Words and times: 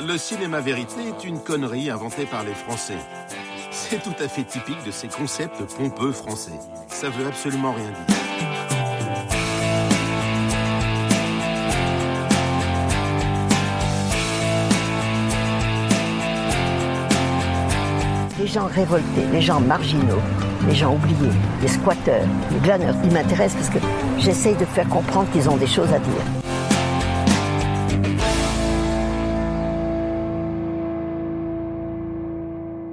Le 0.00 0.16
cinéma 0.16 0.60
vérité 0.60 1.08
est 1.08 1.24
une 1.24 1.40
connerie 1.40 1.90
inventée 1.90 2.24
par 2.24 2.42
les 2.42 2.54
Français. 2.54 2.96
C'est 3.70 4.02
tout 4.02 4.14
à 4.18 4.28
fait 4.28 4.44
typique 4.44 4.82
de 4.84 4.90
ces 4.90 5.08
concepts 5.08 5.62
pompeux 5.76 6.12
français. 6.12 6.58
Ça 6.88 7.10
veut 7.10 7.26
absolument 7.26 7.72
rien 7.72 7.90
dire. 7.90 8.57
Gens 18.48 18.66
révoltés, 18.66 19.26
les 19.30 19.42
gens 19.42 19.60
marginaux, 19.60 20.22
les 20.66 20.74
gens 20.74 20.94
oubliés, 20.94 21.32
les 21.60 21.68
squatteurs, 21.68 22.26
les 22.50 22.58
glaneurs, 22.60 22.94
ils 23.04 23.12
m'intéressent 23.12 23.68
parce 23.68 23.78
que 23.78 23.86
j'essaye 24.18 24.56
de 24.56 24.64
faire 24.64 24.88
comprendre 24.88 25.30
qu'ils 25.32 25.48
ont 25.50 25.56
des 25.58 25.66
choses 25.66 25.92
à 25.92 25.98
dire. 25.98 26.24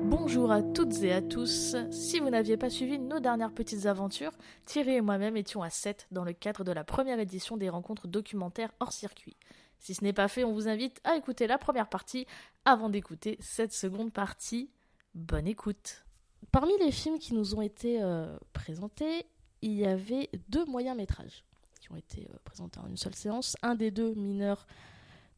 Bonjour 0.04 0.52
à 0.52 0.62
toutes 0.62 1.02
et 1.04 1.14
à 1.14 1.22
tous. 1.22 1.78
Si 1.90 2.20
vous 2.20 2.30
n'aviez 2.30 2.58
pas 2.58 2.70
suivi 2.70 3.00
nos 3.00 3.22
dernières 3.22 3.54
petites 3.54 3.86
aventures, 3.86 4.34
Thierry 4.66 4.96
et 4.96 5.02
moi-même 5.02 5.38
étions 5.38 5.64
à 5.64 5.70
7 5.70 6.08
dans 6.12 6.26
le 6.26 6.34
cadre 6.34 6.66
de 6.66 6.74
la 6.74 6.84
première 6.84 7.20
édition 7.20 7.56
des 7.56 7.70
rencontres 7.70 8.08
documentaires 8.08 8.72
hors 8.82 8.92
circuit. 8.92 9.38
Si 9.80 9.94
ce 9.94 10.04
n'est 10.04 10.14
pas 10.14 10.28
fait, 10.28 10.44
on 10.44 10.54
vous 10.54 10.68
invite 10.68 11.00
à 11.04 11.16
écouter 11.16 11.48
la 11.48 11.58
première 11.58 11.88
partie 11.88 12.26
avant 12.66 12.90
d'écouter 12.90 13.38
cette 13.40 13.74
seconde 13.74 14.12
partie. 14.12 14.70
Bonne 15.16 15.48
écoute. 15.48 16.04
Parmi 16.52 16.74
les 16.80 16.92
films 16.92 17.20
qui 17.20 17.34
nous 17.34 17.56
ont 17.56 17.62
été 17.62 18.04
euh, 18.04 18.38
présentés, 18.52 19.26
il 19.62 19.72
y 19.72 19.86
avait 19.86 20.30
deux 20.50 20.66
moyens 20.66 20.98
métrages 20.98 21.46
qui 21.80 21.90
ont 21.94 21.96
été 21.96 22.28
euh, 22.30 22.38
présentés 22.44 22.82
en 22.82 22.88
une 22.88 22.98
seule 22.98 23.16
séance. 23.16 23.56
Un 23.62 23.76
des 23.76 23.92
deux 23.92 24.14
mineurs 24.16 24.68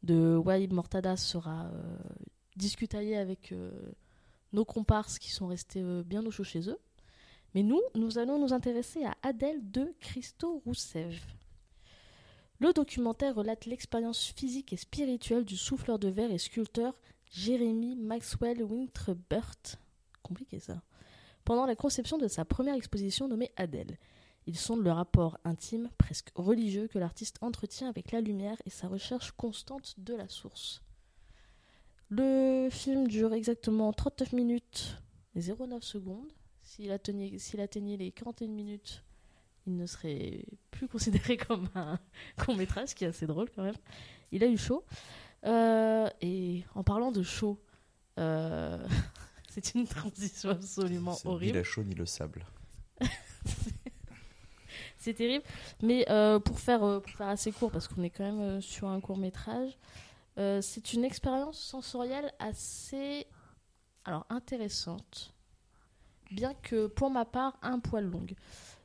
de 0.02 0.36
Waïb 0.36 0.72
Mortada 0.72 1.16
sera 1.16 1.66
euh, 1.66 1.96
discutaillé 2.56 3.16
avec 3.16 3.52
euh, 3.52 3.70
nos 4.52 4.64
comparses 4.64 5.20
qui 5.20 5.30
sont 5.30 5.46
restés 5.46 5.84
bien 6.04 6.26
au 6.26 6.32
chaud 6.32 6.42
chez 6.42 6.68
eux. 6.68 6.78
Mais 7.54 7.62
nous, 7.62 7.80
nous 7.94 8.18
allons 8.18 8.40
nous 8.40 8.52
intéresser 8.52 9.04
à 9.04 9.14
Adèle 9.22 9.70
de 9.70 9.94
Christo 10.00 10.60
Roussev. 10.66 11.20
Le 12.58 12.72
documentaire 12.72 13.36
relate 13.36 13.66
l'expérience 13.66 14.24
physique 14.24 14.72
et 14.72 14.76
spirituelle 14.76 15.44
du 15.44 15.56
souffleur 15.56 16.00
de 16.00 16.08
verre 16.08 16.32
et 16.32 16.38
sculpteur 16.38 16.94
Jérémy 17.30 17.96
Maxwell 17.96 18.62
Winterburt. 18.62 19.78
Compliqué 20.22 20.58
ça. 20.58 20.82
Pendant 21.44 21.66
la 21.66 21.76
conception 21.76 22.18
de 22.18 22.28
sa 22.28 22.44
première 22.44 22.74
exposition 22.74 23.28
nommée 23.28 23.50
Adèle. 23.56 23.98
Il 24.46 24.56
sonde 24.56 24.82
le 24.82 24.90
rapport 24.90 25.38
intime, 25.44 25.90
presque 25.98 26.30
religieux, 26.34 26.88
que 26.88 26.98
l'artiste 26.98 27.36
entretient 27.42 27.88
avec 27.88 28.12
la 28.12 28.22
lumière 28.22 28.56
et 28.64 28.70
sa 28.70 28.88
recherche 28.88 29.32
constante 29.32 29.94
de 29.98 30.14
la 30.14 30.26
source. 30.26 30.82
Le 32.08 32.68
film 32.70 33.06
dure 33.06 33.34
exactement 33.34 33.92
39 33.92 34.32
minutes 34.32 34.96
et 35.34 35.40
09 35.40 35.82
secondes. 35.82 36.32
S'il 36.62 36.90
atteignait, 36.90 37.38
s'il 37.38 37.60
atteignait 37.60 37.98
les 37.98 38.10
41 38.10 38.48
minutes, 38.48 39.04
il 39.66 39.76
ne 39.76 39.84
serait 39.84 40.46
plus 40.70 40.88
considéré 40.88 41.36
comme 41.48 41.68
un 41.74 41.98
court 42.42 42.56
métrage, 42.56 42.88
ce 42.88 42.94
qui 42.94 43.04
est 43.04 43.08
assez 43.08 43.26
drôle 43.26 43.50
quand 43.54 43.62
même. 43.62 43.76
Il 44.32 44.42
a 44.42 44.46
eu 44.46 44.56
chaud. 44.56 44.84
Euh, 45.44 46.08
et 46.20 46.64
en 46.74 46.82
parlant 46.82 47.12
de 47.12 47.22
chaud, 47.22 47.58
euh, 48.18 48.86
c'est 49.48 49.74
une 49.74 49.86
transition 49.86 50.50
absolument 50.50 51.12
C'est 51.12 51.28
Ni 51.28 51.34
horrible. 51.34 51.58
la 51.58 51.64
chaux 51.64 51.84
ni 51.84 51.94
le 51.94 52.06
sable. 52.06 52.44
C'est 54.98 55.14
terrible. 55.14 55.44
Mais 55.82 56.04
euh, 56.10 56.40
pour, 56.40 56.58
faire, 56.58 56.80
pour 57.00 57.10
faire 57.10 57.28
assez 57.28 57.52
court, 57.52 57.70
parce 57.70 57.86
qu'on 57.86 58.02
est 58.02 58.10
quand 58.10 58.24
même 58.24 58.60
sur 58.60 58.88
un 58.88 59.00
court 59.00 59.16
métrage, 59.16 59.78
c'est 60.60 60.92
une 60.92 61.04
expérience 61.04 61.58
sensorielle 61.58 62.32
assez 62.38 63.26
alors, 64.04 64.24
intéressante, 64.30 65.34
bien 66.30 66.54
que 66.54 66.86
pour 66.86 67.10
ma 67.10 67.24
part, 67.24 67.58
un 67.62 67.78
poil 67.78 68.04
longue. 68.04 68.34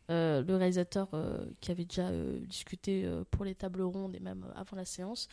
Euh, 0.10 0.44
le 0.44 0.58
réalisateur 0.58 1.08
euh, 1.14 1.46
qui 1.62 1.72
avait 1.72 1.86
déjà 1.86 2.10
euh, 2.10 2.40
discuté 2.46 3.10
pour 3.32 3.46
les 3.46 3.56
tables 3.56 3.84
rondes 3.84 4.16
et 4.16 4.20
même 4.20 4.46
avant 4.56 4.76
la 4.76 4.84
séance, 4.84 5.30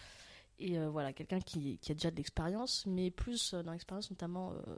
et 0.61 0.79
euh, 0.79 0.89
voilà, 0.91 1.13
quelqu'un 1.13 1.41
qui, 1.41 1.79
qui 1.79 1.91
a 1.93 1.95
déjà 1.95 2.11
de 2.11 2.17
l'expérience, 2.17 2.85
mais 2.87 3.11
plus 3.11 3.55
euh, 3.55 3.63
dans 3.63 3.73
l'expérience 3.73 4.11
notamment 4.11 4.53
euh, 4.53 4.77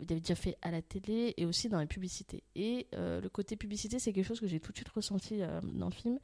il 0.00 0.10
avait 0.10 0.20
déjà 0.20 0.34
fait 0.34 0.56
à 0.62 0.70
la 0.70 0.82
télé 0.82 1.34
et 1.36 1.46
aussi 1.46 1.68
dans 1.68 1.78
les 1.78 1.86
publicités. 1.86 2.42
Et 2.56 2.88
euh, 2.94 3.20
le 3.20 3.28
côté 3.28 3.56
publicité, 3.56 3.98
c'est 3.98 4.12
quelque 4.12 4.26
chose 4.26 4.40
que 4.40 4.46
j'ai 4.48 4.58
tout 4.60 4.72
de 4.72 4.76
suite 4.76 4.88
ressenti 4.88 5.40
dans 5.62 5.86
le 5.86 5.94
film. 5.94 6.18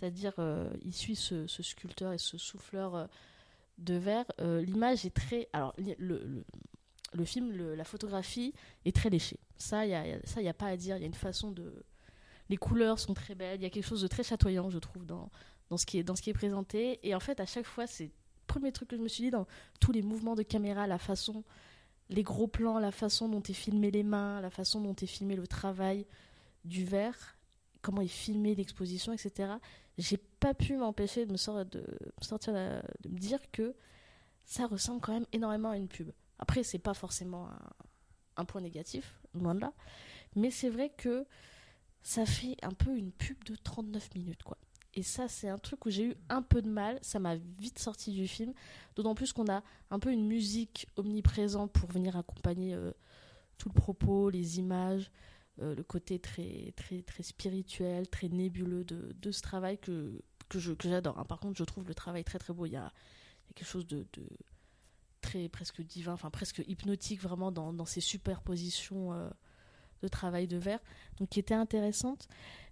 C'est-à-dire, 0.00 0.34
il 0.82 0.92
suit 0.92 1.14
ce, 1.14 1.46
ce 1.46 1.62
sculpteur 1.62 2.12
et 2.12 2.18
ce 2.18 2.36
souffleur 2.36 3.08
de 3.78 3.94
verre. 3.94 4.24
L'image 4.40 5.06
est 5.06 5.14
très. 5.14 5.48
Alors, 5.52 5.72
le, 5.78 5.94
le, 5.98 6.44
le 7.12 7.24
film, 7.24 7.52
la 7.74 7.84
photographie 7.84 8.52
est 8.84 8.94
très 8.96 9.10
léchée. 9.10 9.38
Ça, 9.56 9.86
il 9.86 9.90
n'y 9.90 9.94
a, 9.94 10.50
a- 10.50 10.54
pas 10.54 10.66
à 10.66 10.76
dire. 10.76 10.96
Il 10.96 11.00
y 11.00 11.04
a 11.04 11.06
une 11.06 11.14
façon 11.14 11.52
de. 11.52 11.84
Les 12.48 12.56
couleurs 12.56 12.98
sont 12.98 13.14
très 13.14 13.36
belles. 13.36 13.60
Il 13.60 13.62
y 13.62 13.66
a 13.66 13.70
quelque 13.70 13.86
chose 13.86 14.02
de 14.02 14.08
très 14.08 14.24
chatoyant, 14.24 14.68
je 14.70 14.80
trouve, 14.80 15.06
dans, 15.06 15.30
dans, 15.70 15.76
ce, 15.76 15.86
qui 15.86 15.98
est, 15.98 16.02
dans 16.02 16.16
ce 16.16 16.22
qui 16.22 16.30
est 16.30 16.34
présenté. 16.34 16.98
Et 17.06 17.14
en 17.14 17.20
fait, 17.20 17.38
à 17.38 17.46
chaque 17.46 17.66
fois, 17.66 17.86
c'est 17.86 18.10
premier 18.46 18.72
truc 18.72 18.88
que 18.88 18.96
je 18.96 19.02
me 19.02 19.08
suis 19.08 19.24
dit 19.24 19.30
dans 19.30 19.46
tous 19.80 19.92
les 19.92 20.02
mouvements 20.02 20.34
de 20.34 20.42
caméra, 20.42 20.86
la 20.86 20.98
façon 20.98 21.44
les 22.10 22.22
gros 22.22 22.46
plans, 22.46 22.78
la 22.78 22.90
façon 22.90 23.28
dont 23.28 23.42
est 23.42 23.54
filmé 23.54 23.90
les 23.90 24.02
mains, 24.02 24.40
la 24.40 24.50
façon 24.50 24.80
dont 24.80 24.94
est 24.94 25.06
filmé 25.06 25.36
le 25.36 25.46
travail 25.46 26.06
du 26.64 26.84
verre, 26.84 27.36
comment 27.82 28.02
est 28.02 28.08
filmé 28.08 28.54
l'exposition, 28.54 29.12
etc. 29.12 29.54
J'ai 29.98 30.16
pas 30.16 30.54
pu 30.54 30.76
m'empêcher 30.76 31.26
de 31.26 31.32
me 31.32 31.36
sortir, 31.36 31.64
de, 31.64 31.84
dire 33.04 33.40
que 33.50 33.74
ça 34.44 34.66
ressemble 34.66 35.00
quand 35.00 35.12
même 35.12 35.26
énormément 35.32 35.70
à 35.70 35.76
une 35.76 35.88
pub. 35.88 36.10
Après, 36.38 36.62
c'est 36.62 36.78
pas 36.78 36.94
forcément 36.94 37.48
un, 37.48 37.70
un 38.36 38.44
point 38.44 38.60
négatif, 38.60 39.18
loin 39.34 39.54
de 39.54 39.60
là, 39.60 39.72
mais 40.36 40.50
c'est 40.50 40.70
vrai 40.70 40.90
que 40.90 41.26
ça 42.02 42.26
fait 42.26 42.56
un 42.62 42.72
peu 42.72 42.96
une 42.96 43.12
pub 43.12 43.42
de 43.44 43.56
39 43.56 44.14
minutes, 44.14 44.42
quoi. 44.42 44.58
Et 44.94 45.02
ça, 45.02 45.28
c'est 45.28 45.48
un 45.48 45.58
truc 45.58 45.86
où 45.86 45.90
j'ai 45.90 46.04
eu 46.04 46.16
un 46.28 46.42
peu 46.42 46.62
de 46.62 46.68
mal. 46.68 46.98
Ça 47.02 47.18
m'a 47.18 47.36
vite 47.58 47.78
sorti 47.78 48.12
du 48.12 48.28
film. 48.28 48.52
D'autant 48.94 49.14
plus 49.14 49.32
qu'on 49.32 49.50
a 49.50 49.62
un 49.90 49.98
peu 49.98 50.12
une 50.12 50.26
musique 50.26 50.86
omniprésente 50.96 51.72
pour 51.72 51.90
venir 51.90 52.16
accompagner 52.16 52.74
euh, 52.74 52.92
tout 53.58 53.68
le 53.68 53.74
propos, 53.74 54.30
les 54.30 54.58
images, 54.58 55.10
euh, 55.60 55.74
le 55.74 55.82
côté 55.82 56.18
très, 56.18 56.72
très, 56.76 57.02
très 57.02 57.22
spirituel, 57.22 58.08
très 58.08 58.28
nébuleux 58.28 58.84
de, 58.84 59.32
ce 59.32 59.40
travail 59.40 59.78
que, 59.78 60.22
que, 60.48 60.58
j'adore. 60.58 61.18
hein. 61.18 61.24
Par 61.24 61.40
contre, 61.40 61.58
je 61.58 61.64
trouve 61.64 61.86
le 61.86 61.94
travail 61.94 62.22
très 62.22 62.38
très 62.38 62.52
beau. 62.52 62.66
Il 62.66 62.72
y 62.72 62.76
a, 62.76 62.92
quelque 63.54 63.68
chose 63.68 63.86
de, 63.86 64.06
très 65.20 65.48
presque 65.48 65.80
divin, 65.80 66.12
enfin 66.12 66.30
presque 66.30 66.62
hypnotique 66.66 67.20
vraiment 67.22 67.50
dans, 67.52 67.72
dans 67.72 67.84
ces 67.84 68.00
superpositions 68.00 69.12
euh, 69.12 69.28
de 70.02 70.08
travail 70.08 70.46
de 70.46 70.56
verre, 70.56 70.80
donc 71.18 71.30
qui 71.30 71.40
était 71.40 71.54
intéressante. 71.54 72.28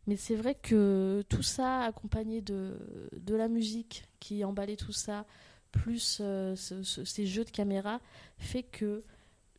Mais 0.07 0.17
c'est 0.17 0.35
vrai 0.35 0.55
que 0.57 1.23
tout 1.29 1.43
ça, 1.43 1.83
accompagné 1.83 2.41
de, 2.41 2.77
de 3.17 3.35
la 3.35 3.49
musique 3.49 4.05
qui 4.21 4.45
emballait 4.45 4.77
tout 4.77 4.93
ça, 4.93 5.27
plus 5.71 6.19
euh, 6.21 6.57
ce- 6.57 6.83
ce- 6.83 7.05
ces 7.05 7.25
jeux 7.27 7.45
de 7.45 7.51
caméra, 7.51 8.01
fait 8.39 8.62
que 8.65 9.03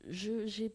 je 0.08 0.46
j'ai 0.46 0.74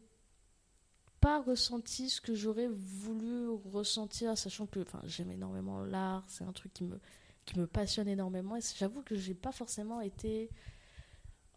pas 1.20 1.42
ressenti 1.42 2.08
ce 2.10 2.20
que 2.20 2.34
j'aurais 2.34 2.68
voulu 2.68 3.48
ressentir, 3.72 4.38
sachant 4.38 4.66
que 4.66 4.84
j'aime 5.04 5.30
énormément 5.32 5.80
l'art, 5.80 6.24
c'est 6.28 6.44
un 6.44 6.52
truc 6.52 6.72
qui 6.72 6.84
me, 6.84 6.98
qui 7.44 7.58
me 7.58 7.66
passionne 7.66 8.08
énormément, 8.08 8.56
et 8.56 8.60
j'avoue 8.76 9.02
que 9.02 9.16
j'ai 9.16 9.34
pas 9.34 9.50
forcément 9.52 10.00
été 10.00 10.48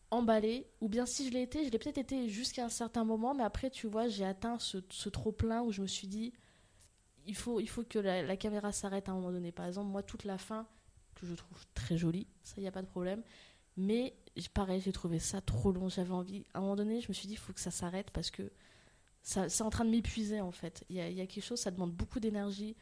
emballée, 0.10 0.68
ou 0.82 0.90
bien 0.90 1.06
si 1.06 1.28
je 1.28 1.32
l'ai 1.34 1.44
été, 1.44 1.64
je 1.66 1.70
l'ai 1.70 1.80
peut-être 1.80 1.98
été 2.00 2.28
jusqu'à 2.28 2.66
un 2.66 2.70
certain 2.70 3.04
moment, 3.06 3.34
mais 3.34 3.44
après, 3.44 3.70
tu 3.70 3.88
vois, 3.88 4.08
j'ai 4.10 4.26
atteint 4.26 4.58
ce, 4.60 4.80
ce 4.90 5.10
trop-plein 5.10 5.62
où 5.62 5.72
je 5.72 5.82
me 5.82 5.88
suis 5.88 6.08
dit, 6.08 6.34
il 7.26 7.36
faut, 7.36 7.60
il 7.60 7.68
faut 7.68 7.84
que 7.84 8.00
la, 8.00 8.38
caméra 8.38 8.72
s'arrête 8.72 9.10
à 9.10 9.12
un 9.12 9.16
moment 9.16 9.32
donné. 9.32 9.52
Par 9.52 9.66
exemple, 9.66 9.90
moi, 9.90 10.04
toute 10.04 10.24
la 10.24 10.38
fin, 10.38 10.68
que 11.16 11.26
je 11.26 11.34
trouve 11.34 11.66
très 11.74 11.98
jolie, 11.98 12.28
ça, 12.44 12.56
il 12.58 12.62
n'y 12.62 12.68
a 12.68 12.72
pas 12.72 12.82
de 12.82 12.88
problème. 12.88 13.24
Mais 13.78 14.16
pareil, 14.54 14.82
j'ai 14.82 14.92
trouvé 14.92 15.20
ça 15.20 15.42
trop 15.42 15.72
long. 15.72 15.90
J'avais 15.90 16.12
envie. 16.12 16.46
À 16.54 16.60
un 16.60 16.62
moment 16.62 16.76
donné, 16.76 17.02
je 17.02 17.08
me 17.08 17.14
suis 17.14 17.28
dit, 17.28 17.34
il 17.34 17.38
faut 17.40 17.54
que 17.54 17.60
ça 17.60 17.72
s'arrête 17.72 18.12
parce 18.12 18.32
que 18.32 18.52
ça, 19.24 19.50
c'est 19.50 19.64
en 19.64 19.70
train 19.70 19.86
de 19.86 19.90
m'épuiser, 19.90 20.42
en 20.42 20.52
fait. 20.52 20.84
Il 20.90 20.96
y 20.96 21.02
a, 21.02 21.26
quelque 21.28 21.44
chose, 21.44 21.60
ça 21.60 21.72
demande 21.72 21.94
beaucoup 21.94 22.20
d'énergie. 22.20 22.76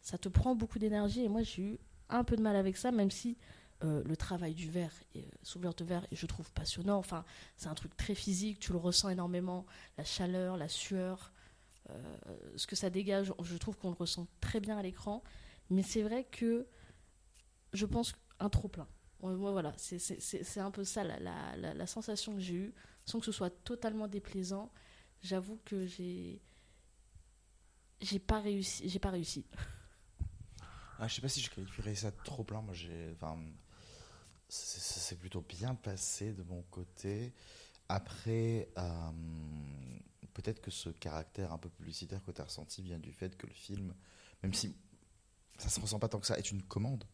Ça 0.00 0.18
te 0.18 0.28
prend 0.28 0.54
beaucoup 0.54 0.78
d'énergie. 0.78 1.22
Et 1.22 1.28
moi, 1.28 1.42
j'ai 1.42 1.62
eu 1.62 1.78
un 2.08 2.22
peu 2.22 2.36
de 2.36 2.42
mal 2.42 2.56
avec 2.56 2.76
ça, 2.76 2.92
même 2.92 3.10
si 3.10 3.36
euh, 3.84 4.02
le 4.04 4.16
travail 4.16 4.54
du 4.54 4.70
verre, 4.70 4.92
et, 5.14 5.26
euh, 5.56 5.72
de 5.72 5.84
verre, 5.84 6.06
je 6.12 6.26
trouve 6.26 6.50
passionnant. 6.52 6.98
Enfin, 6.98 7.24
c'est 7.56 7.68
un 7.68 7.74
truc 7.74 7.96
très 7.96 8.14
physique. 8.14 8.58
Tu 8.60 8.72
le 8.72 8.78
ressens 8.78 9.08
énormément. 9.08 9.66
La 9.98 10.04
chaleur, 10.04 10.56
la 10.56 10.68
sueur. 10.68 11.32
Euh, 11.90 12.16
ce 12.56 12.66
que 12.66 12.76
ça 12.76 12.90
dégage, 12.90 13.32
je 13.42 13.56
trouve 13.56 13.76
qu'on 13.76 13.90
le 13.90 13.96
ressent 13.96 14.26
très 14.40 14.60
bien 14.60 14.78
à 14.78 14.82
l'écran. 14.82 15.22
Mais 15.70 15.82
c'est 15.82 16.02
vrai 16.02 16.24
que 16.24 16.66
je 17.72 17.86
pense 17.86 18.14
un 18.38 18.48
trop 18.48 18.68
plein. 18.68 18.88
Moi, 19.20 19.34
voilà, 19.50 19.72
c'est- 19.76 19.98
c'est 19.98 20.20
c'est- 20.20 20.44
c'est 20.44 20.60
un 20.60 20.70
peu 20.70 20.84
ça 20.84 21.02
la, 21.02 21.86
sensation 21.86 22.34
que 22.34 22.40
j'ai 22.40 22.54
eue, 22.54 22.74
sans 23.04 23.18
que 23.18 23.24
ce 23.26 23.32
soit 23.32 23.50
totalement 23.50 24.08
déplaisant. 24.08 24.70
J'avoue 25.22 25.58
que 25.64 25.86
j'ai 25.86 26.40
j'ai 28.00 28.18
pas 28.18 28.40
réussi. 28.40 28.88
J'ai 28.88 28.98
pas 28.98 29.10
réussi. 29.10 29.46
Ah, 30.98 31.08
je 31.08 31.14
sais 31.14 31.20
pas 31.20 31.28
si 31.28 31.40
je 31.40 31.50
qualifierais 31.50 31.94
ça 31.94 32.12
trop 32.12 32.44
plein. 32.44 32.60
Moi, 32.60 32.74
j'ai. 32.74 33.12
Enfin, 33.14 33.38
ça 34.48 35.00
s'est 35.00 35.16
plutôt 35.16 35.40
bien 35.42 35.74
passé 35.74 36.32
de 36.32 36.42
mon 36.42 36.62
côté. 36.62 37.32
Après, 37.88 38.68
euh, 38.78 39.10
peut-être 40.36 40.60
que 40.60 40.70
ce 40.70 40.90
caractère 40.90 41.52
un 41.52 41.58
peu 41.58 41.70
publicitaire 41.70 42.22
que 42.22 42.30
tu 42.30 42.42
as 42.42 42.44
ressenti 42.44 42.82
vient 42.82 42.98
du 42.98 43.10
fait 43.10 43.36
que 43.36 43.46
le 43.46 43.54
film, 43.54 43.94
même 44.42 44.52
si 44.52 44.76
ça 45.56 45.70
se 45.70 45.80
ressent 45.80 45.98
pas 45.98 46.08
tant 46.08 46.20
que 46.20 46.26
ça, 46.26 46.38
est 46.38 46.50
une 46.50 46.62
commande. 46.62 47.04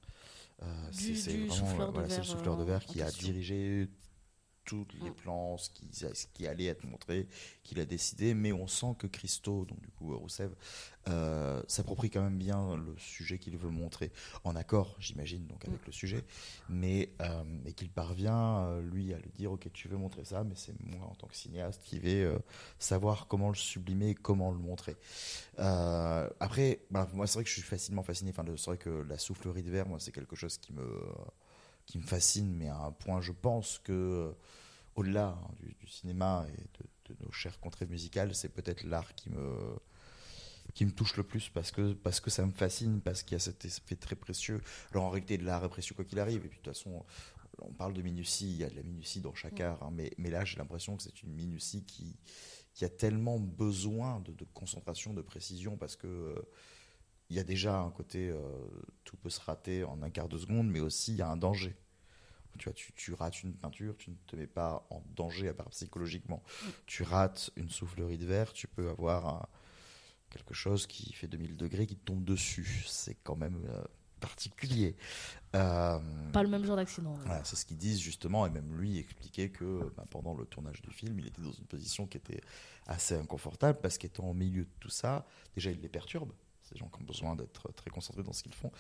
Euh, 0.63 0.89
c'est 0.91 1.37
le 1.37 1.49
souffleur 1.51 2.57
de 2.57 2.65
verre 2.65 2.85
qui 2.85 3.01
a 3.01 3.11
dirigé 3.11 3.89
tous 4.65 4.87
les 5.01 5.11
mm. 5.11 5.15
plans, 5.15 5.57
ce 5.59 5.71
qui, 5.71 5.89
ce 5.93 6.27
qui 6.33 6.47
allait 6.47 6.67
être 6.67 6.85
montré, 6.85 7.27
qu'il 7.63 7.81
a 7.81 7.85
décidé, 7.85 8.35
mais 8.35 8.53
on 8.53 8.67
sent 8.67 8.95
que 8.99 9.07
Christo, 9.07 9.65
donc 9.65 9.81
du 9.81 9.89
coup 9.89 10.17
Rousseff, 10.17 10.51
euh, 11.09 11.61
s'approprie 11.67 12.11
quand 12.11 12.23
même 12.23 12.39
bien 12.39 12.77
le 12.77 12.95
sujet 12.97 13.39
qu'il 13.39 13.57
veut 13.57 13.71
montrer, 13.71 14.13
en 14.45 14.55
accord, 14.55 14.95
j'imagine, 14.99 15.47
donc 15.47 15.65
avec 15.65 15.81
mm. 15.81 15.87
le 15.87 15.93
sujet, 15.93 16.25
mais 16.69 17.11
euh, 17.21 17.43
et 17.67 17.73
qu'il 17.73 17.91
parvient, 17.91 18.67
euh, 18.67 18.83
lui, 18.83 19.13
à 19.13 19.19
lui 19.19 19.31
dire, 19.31 19.53
ok, 19.53 19.69
tu 19.73 19.89
veux 19.89 19.97
montrer 19.97 20.25
ça, 20.25 20.45
mais 20.45 20.55
c'est 20.55 20.75
moi, 20.81 21.07
en 21.07 21.15
tant 21.15 21.27
que 21.27 21.37
cinéaste, 21.37 21.83
qui 21.85 21.99
vais 21.99 22.23
euh, 22.23 22.39
savoir 22.79 23.27
comment 23.27 23.49
le 23.49 23.57
sublimer, 23.57 24.15
comment 24.15 24.51
le 24.51 24.59
montrer. 24.59 24.97
après, 25.59 26.81
bah, 26.91 27.09
moi, 27.13 27.27
c'est 27.27 27.35
vrai 27.35 27.45
que 27.45 27.51
je 27.51 27.55
suis 27.55 27.63
facilement 27.63 28.03
fasciné, 28.03 28.31
enfin, 28.31 28.45
c'est 28.57 28.67
vrai 28.67 28.79
que 28.79 28.91
la 28.91 29.19
soufflerie 29.19 29.63
de 29.63 29.71
verre, 29.71 29.89
moi, 29.89 29.99
c'est 29.99 30.13
quelque 30.13 30.37
chose 30.37 30.59
qui 30.59 30.73
me 30.73 30.87
qui 31.93 31.99
me 31.99 32.07
fascine, 32.07 32.51
mais 32.57 32.69
à 32.69 32.79
un 32.79 32.91
point, 32.91 33.21
je 33.21 33.33
pense 33.33 33.79
que 33.79 33.93
euh, 33.93 34.33
au-delà 34.95 35.39
hein, 35.39 35.51
du, 35.61 35.87
cinéma 35.87 36.47
et 36.49 37.13
de, 37.13 37.17
nos 37.23 37.31
chères 37.31 37.61
contrées 37.61 37.85
musicales, 37.85 38.35
c'est 38.35 38.49
peut-être 38.49 38.83
l'art 38.85 39.15
qui 39.15 39.29
me 39.29 39.77
qui 40.73 40.87
me 40.87 40.91
touche 40.91 41.19
le 41.19 41.23
plus 41.23 41.51
parce 41.51 41.71
que 41.71 41.93
parce 41.93 42.21
que 42.21 42.31
ça 42.31 42.47
me 42.47 42.53
fascine, 42.53 43.03
parce 43.03 43.23
qu'il 43.23 43.35
y 43.35 43.37
a 43.37 43.41
cet 43.41 43.67
effet 43.67 43.97
très 43.97 44.17
précieux. 44.17 44.63
Alors 44.91 45.05
en 45.05 45.11
réalité, 45.11 45.37
de 45.37 45.45
l'art 45.45 45.63
est 45.63 45.69
précieux 45.69 45.95
quoi 45.95 46.07
qu'il 46.07 46.19
arrive. 46.19 46.47
Et 46.47 46.49
puis 46.49 46.61
de 46.61 46.65
toute 46.65 46.73
façon, 46.73 47.05
on 47.61 47.75
parle 47.75 47.93
de 47.93 48.01
minutie, 48.01 48.51
il 48.51 48.57
y 48.57 48.65
a 48.65 48.71
de 48.71 48.77
la 48.77 48.83
minutie 48.83 49.21
dans 49.21 49.35
chaque 49.35 49.61
art, 49.61 49.83
hein, 49.83 49.91
mais, 49.93 50.13
mais 50.17 50.31
là, 50.31 50.47
j'ai 50.47 50.57
l'impression 50.57 50.97
que 50.97 51.03
c'est 51.03 51.23
une 51.23 51.35
minutie 51.35 51.85
qui 51.85 52.17
qui 52.73 52.87
a 52.87 52.89
tellement 52.89 53.39
besoin 53.39 54.21
de, 54.21 54.47
concentration, 54.55 55.13
de 55.13 55.21
précision, 55.21 55.77
parce 55.77 55.95
que 55.95 56.07
euh, 56.07 56.43
il 57.29 57.37
y 57.37 57.39
a 57.39 57.45
déjà 57.45 57.79
un 57.79 57.91
côté 57.91 58.31
euh, 58.31 58.41
tout 59.05 59.19
peut 59.19 59.29
se 59.29 59.41
rater 59.41 59.85
en 59.85 60.03
un 60.03 60.09
quart 60.09 60.29
de 60.29 60.39
seconde, 60.39 60.71
mais 60.71 60.81
aussi 60.81 61.13
il 61.13 61.19
y 61.19 61.23
a 61.23 61.29
un 61.29 61.37
danger. 61.37 61.77
Tu 62.59 62.69
vois, 62.69 62.75
tu, 62.75 63.15
rates 63.15 63.43
une 63.43 63.55
peinture, 63.55 63.97
tu 63.97 64.11
ne 64.11 64.17
te 64.27 64.37
mets 64.37 64.47
pas 64.47 64.87
en 64.91 65.03
danger 65.17 65.49
à 65.49 65.55
part 65.55 65.71
psychologiquement. 65.71 66.43
Tu 66.87 67.03
rates 67.03 67.51
une 67.57 67.71
soufflerie 67.71 68.19
de 68.19 68.27
verre, 68.27 68.53
tu 68.53 68.67
peux 68.67 68.89
avoir 68.91 69.49
quelque 70.31 70.55
chose 70.55 70.87
qui 70.87 71.13
fait 71.13 71.27
2000 71.27 71.57
degrés 71.57 71.87
qui 71.87 71.97
te 71.97 72.05
tombe 72.05 72.25
dessus. 72.25 72.85
C'est 72.87 73.17
quand 73.23 73.37
même 73.37 73.65
euh, 73.69 73.85
particulier. 74.21 74.97
Euh, 75.55 75.99
pas 76.33 76.43
le 76.43 76.49
même 76.49 76.65
genre 76.65 76.77
d'accident. 76.77 77.19
c'est 77.45 77.57
ce 77.57 77.67
qu'ils 77.67 77.77
disent 77.77 78.01
justement, 78.01 78.47
et 78.47 78.51
même 78.51 78.75
lui 78.75 78.99
expliquait 78.99 79.51
que 79.51 79.93
bah, 79.97 80.05
pendant 80.09 80.35
le 80.35 80.47
tournage 80.47 80.81
du 80.81 80.91
film, 80.91 81.19
il 81.19 81.27
était 81.27 81.43
dans 81.43 81.53
une 81.53 81.67
position 81.67 82.07
qui 82.07 82.17
était 82.17 82.41
assez 82.87 83.15
inconfortable 83.15 83.79
parce 83.83 83.99
qu'étant 83.99 84.31
au 84.31 84.35
milieu 84.35 84.65
de 84.65 84.71
tout 84.81 84.89
ça, 84.89 85.27
déjà 85.55 85.71
il 85.71 85.81
les 85.81 85.89
perturbe 85.89 86.33
des 86.73 86.79
gens 86.79 86.89
qui 86.89 87.01
ont 87.01 87.05
besoin 87.05 87.37
d'être 87.37 87.73
très 87.73 87.91
concentrés 87.91 88.23
dans 88.23 88.33
ce 88.33 88.43
qu'ils 88.43 88.55
font, 88.55 88.71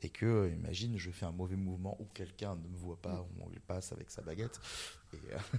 et 0.00 0.08
que, 0.08 0.26
euh, 0.26 0.50
imagine, 0.50 0.96
je 0.96 1.10
fais 1.10 1.26
un 1.26 1.32
mauvais 1.32 1.56
mouvement 1.56 1.96
où 2.00 2.04
quelqu'un 2.06 2.56
ne 2.56 2.68
me 2.68 2.76
voit 2.76 3.00
pas, 3.00 3.22
où 3.22 3.50
il 3.52 3.60
passe 3.60 3.92
avec 3.92 4.10
sa 4.10 4.22
baguette, 4.22 4.60
et 5.12 5.18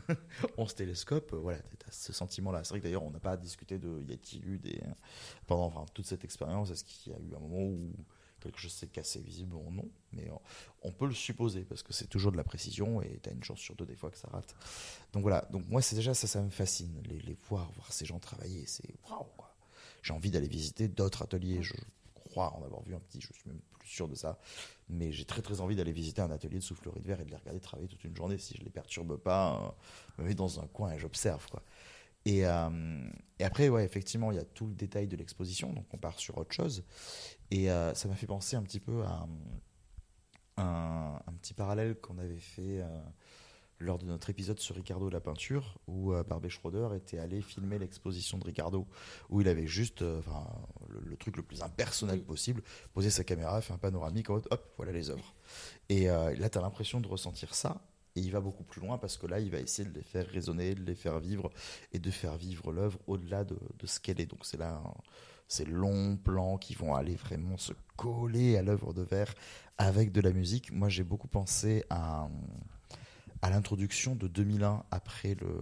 euh, 0.09 0.15
on 0.57 0.67
se 0.67 0.75
télescope, 0.75 1.33
voilà, 1.33 1.59
tu 1.59 1.87
as 1.87 1.91
ce 1.91 2.13
sentiment-là. 2.13 2.63
C'est 2.63 2.71
vrai 2.71 2.79
que 2.79 2.85
d'ailleurs, 2.85 3.03
on 3.03 3.11
n'a 3.11 3.19
pas 3.19 3.37
discuté 3.37 3.77
de 3.77 4.03
y 4.07 4.13
a-t-il 4.13 4.47
eu 4.47 4.57
des. 4.57 4.81
Pendant 5.45 5.65
enfin, 5.65 5.85
toute 5.93 6.05
cette 6.05 6.23
expérience, 6.23 6.71
est-ce 6.71 6.83
qu'il 6.83 7.13
y 7.13 7.15
a 7.15 7.19
eu 7.19 7.35
un 7.35 7.39
moment 7.39 7.61
où 7.63 7.91
quelque 8.43 8.59
chose 8.59 8.73
s'est 8.73 8.87
cassé 8.87 9.21
visible 9.21 9.55
ou 9.55 9.71
non, 9.71 9.89
mais 10.11 10.29
on 10.81 10.91
peut 10.91 11.07
le 11.07 11.13
supposer 11.13 11.61
parce 11.61 11.81
que 11.81 11.93
c'est 11.93 12.07
toujours 12.07 12.31
de 12.31 12.37
la 12.37 12.43
précision 12.43 13.01
et 13.01 13.19
tu 13.23 13.29
as 13.29 13.31
une 13.31 13.43
chance 13.43 13.59
sur 13.59 13.75
deux 13.75 13.85
des 13.85 13.95
fois 13.95 14.11
que 14.11 14.17
ça 14.17 14.27
rate. 14.27 14.53
Donc 15.13 15.21
voilà, 15.21 15.47
donc 15.51 15.67
moi 15.69 15.81
c'est 15.81 15.95
déjà 15.95 16.13
ça, 16.13 16.27
ça 16.27 16.41
me 16.41 16.49
fascine, 16.49 17.01
les, 17.05 17.19
les 17.19 17.37
voir, 17.47 17.71
voir 17.71 17.91
ces 17.93 18.05
gens 18.05 18.19
travailler, 18.19 18.65
c'est 18.67 18.95
waouh 19.09 19.25
j'ai 20.03 20.13
envie 20.13 20.29
d'aller 20.29 20.47
visiter 20.47 20.87
d'autres 20.87 21.23
ateliers. 21.23 21.63
Je 21.63 21.73
crois 22.13 22.53
en 22.53 22.63
avoir 22.63 22.83
vu 22.83 22.93
un 22.93 22.99
petit, 22.99 23.19
je 23.19 23.33
suis 23.33 23.47
même 23.49 23.59
plus 23.79 23.89
sûr 23.89 24.07
de 24.07 24.15
ça. 24.15 24.37
Mais 24.89 25.11
j'ai 25.11 25.25
très 25.25 25.41
très 25.41 25.61
envie 25.61 25.75
d'aller 25.75 25.93
visiter 25.93 26.21
un 26.21 26.29
atelier 26.29 26.59
de 26.59 26.63
soufflerie 26.63 27.01
de 27.01 27.07
verre 27.07 27.21
et 27.21 27.25
de 27.25 27.31
les 27.31 27.37
regarder 27.37 27.59
travailler 27.59 27.87
toute 27.87 28.03
une 28.03 28.15
journée. 28.15 28.37
Si 28.37 28.55
je 28.55 28.63
les 28.63 28.69
perturbe 28.69 29.17
pas, 29.17 29.75
je 30.15 30.21
me 30.21 30.27
mets 30.27 30.35
dans 30.35 30.59
un 30.59 30.67
coin 30.67 30.91
et 30.91 30.99
j'observe. 30.99 31.47
quoi. 31.49 31.63
Et, 32.25 32.45
euh, 32.45 33.09
et, 33.39 33.43
après, 33.43 33.69
ouais, 33.69 33.83
effectivement, 33.83 34.31
il 34.31 34.35
y 34.35 34.41
a 34.41 34.45
tout 34.45 34.67
le 34.67 34.73
détail 34.73 35.07
de 35.07 35.17
l'exposition, 35.17 35.73
donc 35.73 35.85
on 35.93 35.97
part 35.97 36.19
sur 36.19 36.37
autre 36.37 36.53
chose. 36.53 36.83
Et 37.51 37.69
euh, 37.69 37.93
ça 37.93 38.07
m'a 38.07 38.15
fait 38.15 38.27
penser 38.27 38.55
un 38.55 38.63
petit 38.63 38.79
peu 38.79 39.03
à 39.03 39.27
un, 40.57 41.33
petit 41.41 41.53
parallèle 41.53 41.95
qu'on 41.95 42.17
avait 42.19 42.39
fait 42.39 42.81
euh, 42.81 43.03
lors 43.79 43.97
de 43.97 44.05
notre 44.05 44.29
épisode 44.29 44.59
sur 44.59 44.75
Ricardo 44.75 45.09
la 45.09 45.19
peinture, 45.19 45.77
où 45.87 46.13
euh, 46.13 46.23
Barbet 46.23 46.49
Schroeder 46.49 46.89
était 46.95 47.19
allé 47.19 47.41
filmer 47.41 47.79
l'exposition 47.79 48.37
de 48.37 48.45
Ricardo, 48.45 48.87
où 49.29 49.41
il 49.41 49.47
avait 49.47 49.67
juste, 49.67 50.01
euh, 50.01 50.21
le, 50.89 51.15
truc 51.17 51.37
le 51.37 51.43
plus 51.43 51.61
impersonnel 51.61 52.23
possible, 52.23 52.63
posé 52.93 53.09
sa 53.09 53.23
caméra, 53.23 53.61
fait 53.61 53.73
un 53.73 53.77
panoramique, 53.77 54.29
hop, 54.29 54.73
voilà 54.77 54.91
les 54.91 55.09
œuvres. 55.09 55.33
Et 55.89 56.09
euh, 56.09 56.35
là, 56.35 56.49
tu 56.49 56.57
as 56.57 56.61
l'impression 56.61 57.01
de 57.01 57.07
ressentir 57.07 57.53
ça, 57.55 57.81
et 58.15 58.19
il 58.19 58.31
va 58.31 58.41
beaucoup 58.41 58.63
plus 58.63 58.79
loin 58.79 58.97
parce 58.97 59.17
que 59.17 59.25
là, 59.25 59.39
il 59.39 59.49
va 59.49 59.59
essayer 59.59 59.89
de 59.89 59.93
les 59.93 60.03
faire 60.03 60.27
résonner, 60.27 60.75
de 60.75 60.83
les 60.83 60.95
faire 60.95 61.19
vivre, 61.19 61.51
et 61.91 61.99
de 61.99 62.11
faire 62.11 62.37
vivre 62.37 62.71
l'œuvre 62.71 62.99
au-delà 63.07 63.43
de, 63.43 63.57
ce 63.85 63.99
qu'elle 63.99 64.21
est. 64.21 64.27
Donc 64.27 64.45
c'est 64.45 64.57
là 64.57 64.81
ces 65.47 65.65
longs 65.65 66.17
plans 66.17 66.57
qui 66.57 66.73
vont 66.73 66.95
aller 66.95 67.15
vraiment 67.15 67.57
se 67.57 67.73
coller 67.95 68.57
à 68.57 68.63
l'œuvre 68.63 68.93
de 68.93 69.01
verre 69.01 69.33
avec 69.77 70.11
de 70.11 70.21
la 70.21 70.31
musique. 70.31 70.71
Moi, 70.71 70.89
j'ai 70.89 71.03
beaucoup 71.03 71.27
pensé 71.27 71.83
à 71.89 72.27
à 73.43 73.49
l'introduction 73.49 74.15
de 74.15 74.29
2001, 74.29 74.85
après 74.89 75.35
le, 75.35 75.61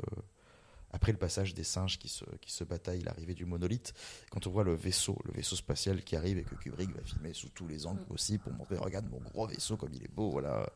après 0.92 1.12
le 1.12 1.18
passage 1.18 1.56
des 1.56 1.64
singes 1.64 1.98
qui 1.98 2.10
se, 2.10 2.24
qui 2.40 2.52
se 2.52 2.64
bataillent, 2.64 3.02
l'arrivée 3.02 3.34
du 3.34 3.44
monolithe, 3.44 3.96
quand 4.30 4.46
on 4.46 4.52
voit 4.52 4.64
le 4.64 4.76
vaisseau, 4.76 5.18
le 5.26 5.34
vaisseau 5.34 5.56
spatial 5.56 6.04
qui 6.04 6.16
arrive 6.16 6.38
et 6.38 6.44
que 6.44 6.54
Kubrick 6.54 6.96
va 6.96 7.02
filmer 7.02 7.34
sous 7.34 7.50
tous 7.50 7.68
les 7.68 7.88
angles 7.88 8.06
aussi 8.10 8.38
pour 8.38 8.54
montrer, 8.54 8.78
regarde 8.78 9.10
mon 9.10 9.18
gros 9.18 9.48
vaisseau 9.48 9.78
comme 9.78 9.92
il 9.96 10.04
est 10.04 10.14
beau, 10.14 10.30
voilà. 10.30 10.70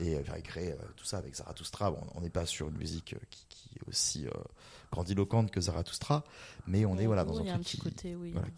Et 0.00 0.16
euh, 0.16 0.22
il 0.36 0.42
crée 0.42 0.72
euh, 0.72 0.76
tout 0.96 1.04
ça 1.04 1.18
avec 1.18 1.36
Zarathustra. 1.36 1.94
on 2.14 2.20
n'est 2.20 2.30
pas 2.30 2.44
sur 2.44 2.68
une 2.68 2.76
musique 2.76 3.12
euh, 3.14 3.24
qui, 3.30 3.46
qui 3.48 3.78
est 3.78 3.88
aussi 3.88 4.26
grandiloquente 4.90 5.52
que 5.52 5.60
Zarathustra, 5.60 6.24
mais 6.66 6.84
on 6.86 6.98
est 6.98 7.06
voilà 7.06 7.24
dans 7.24 7.40
un 7.40 7.44
truc 7.44 7.62
qui, 7.62 7.80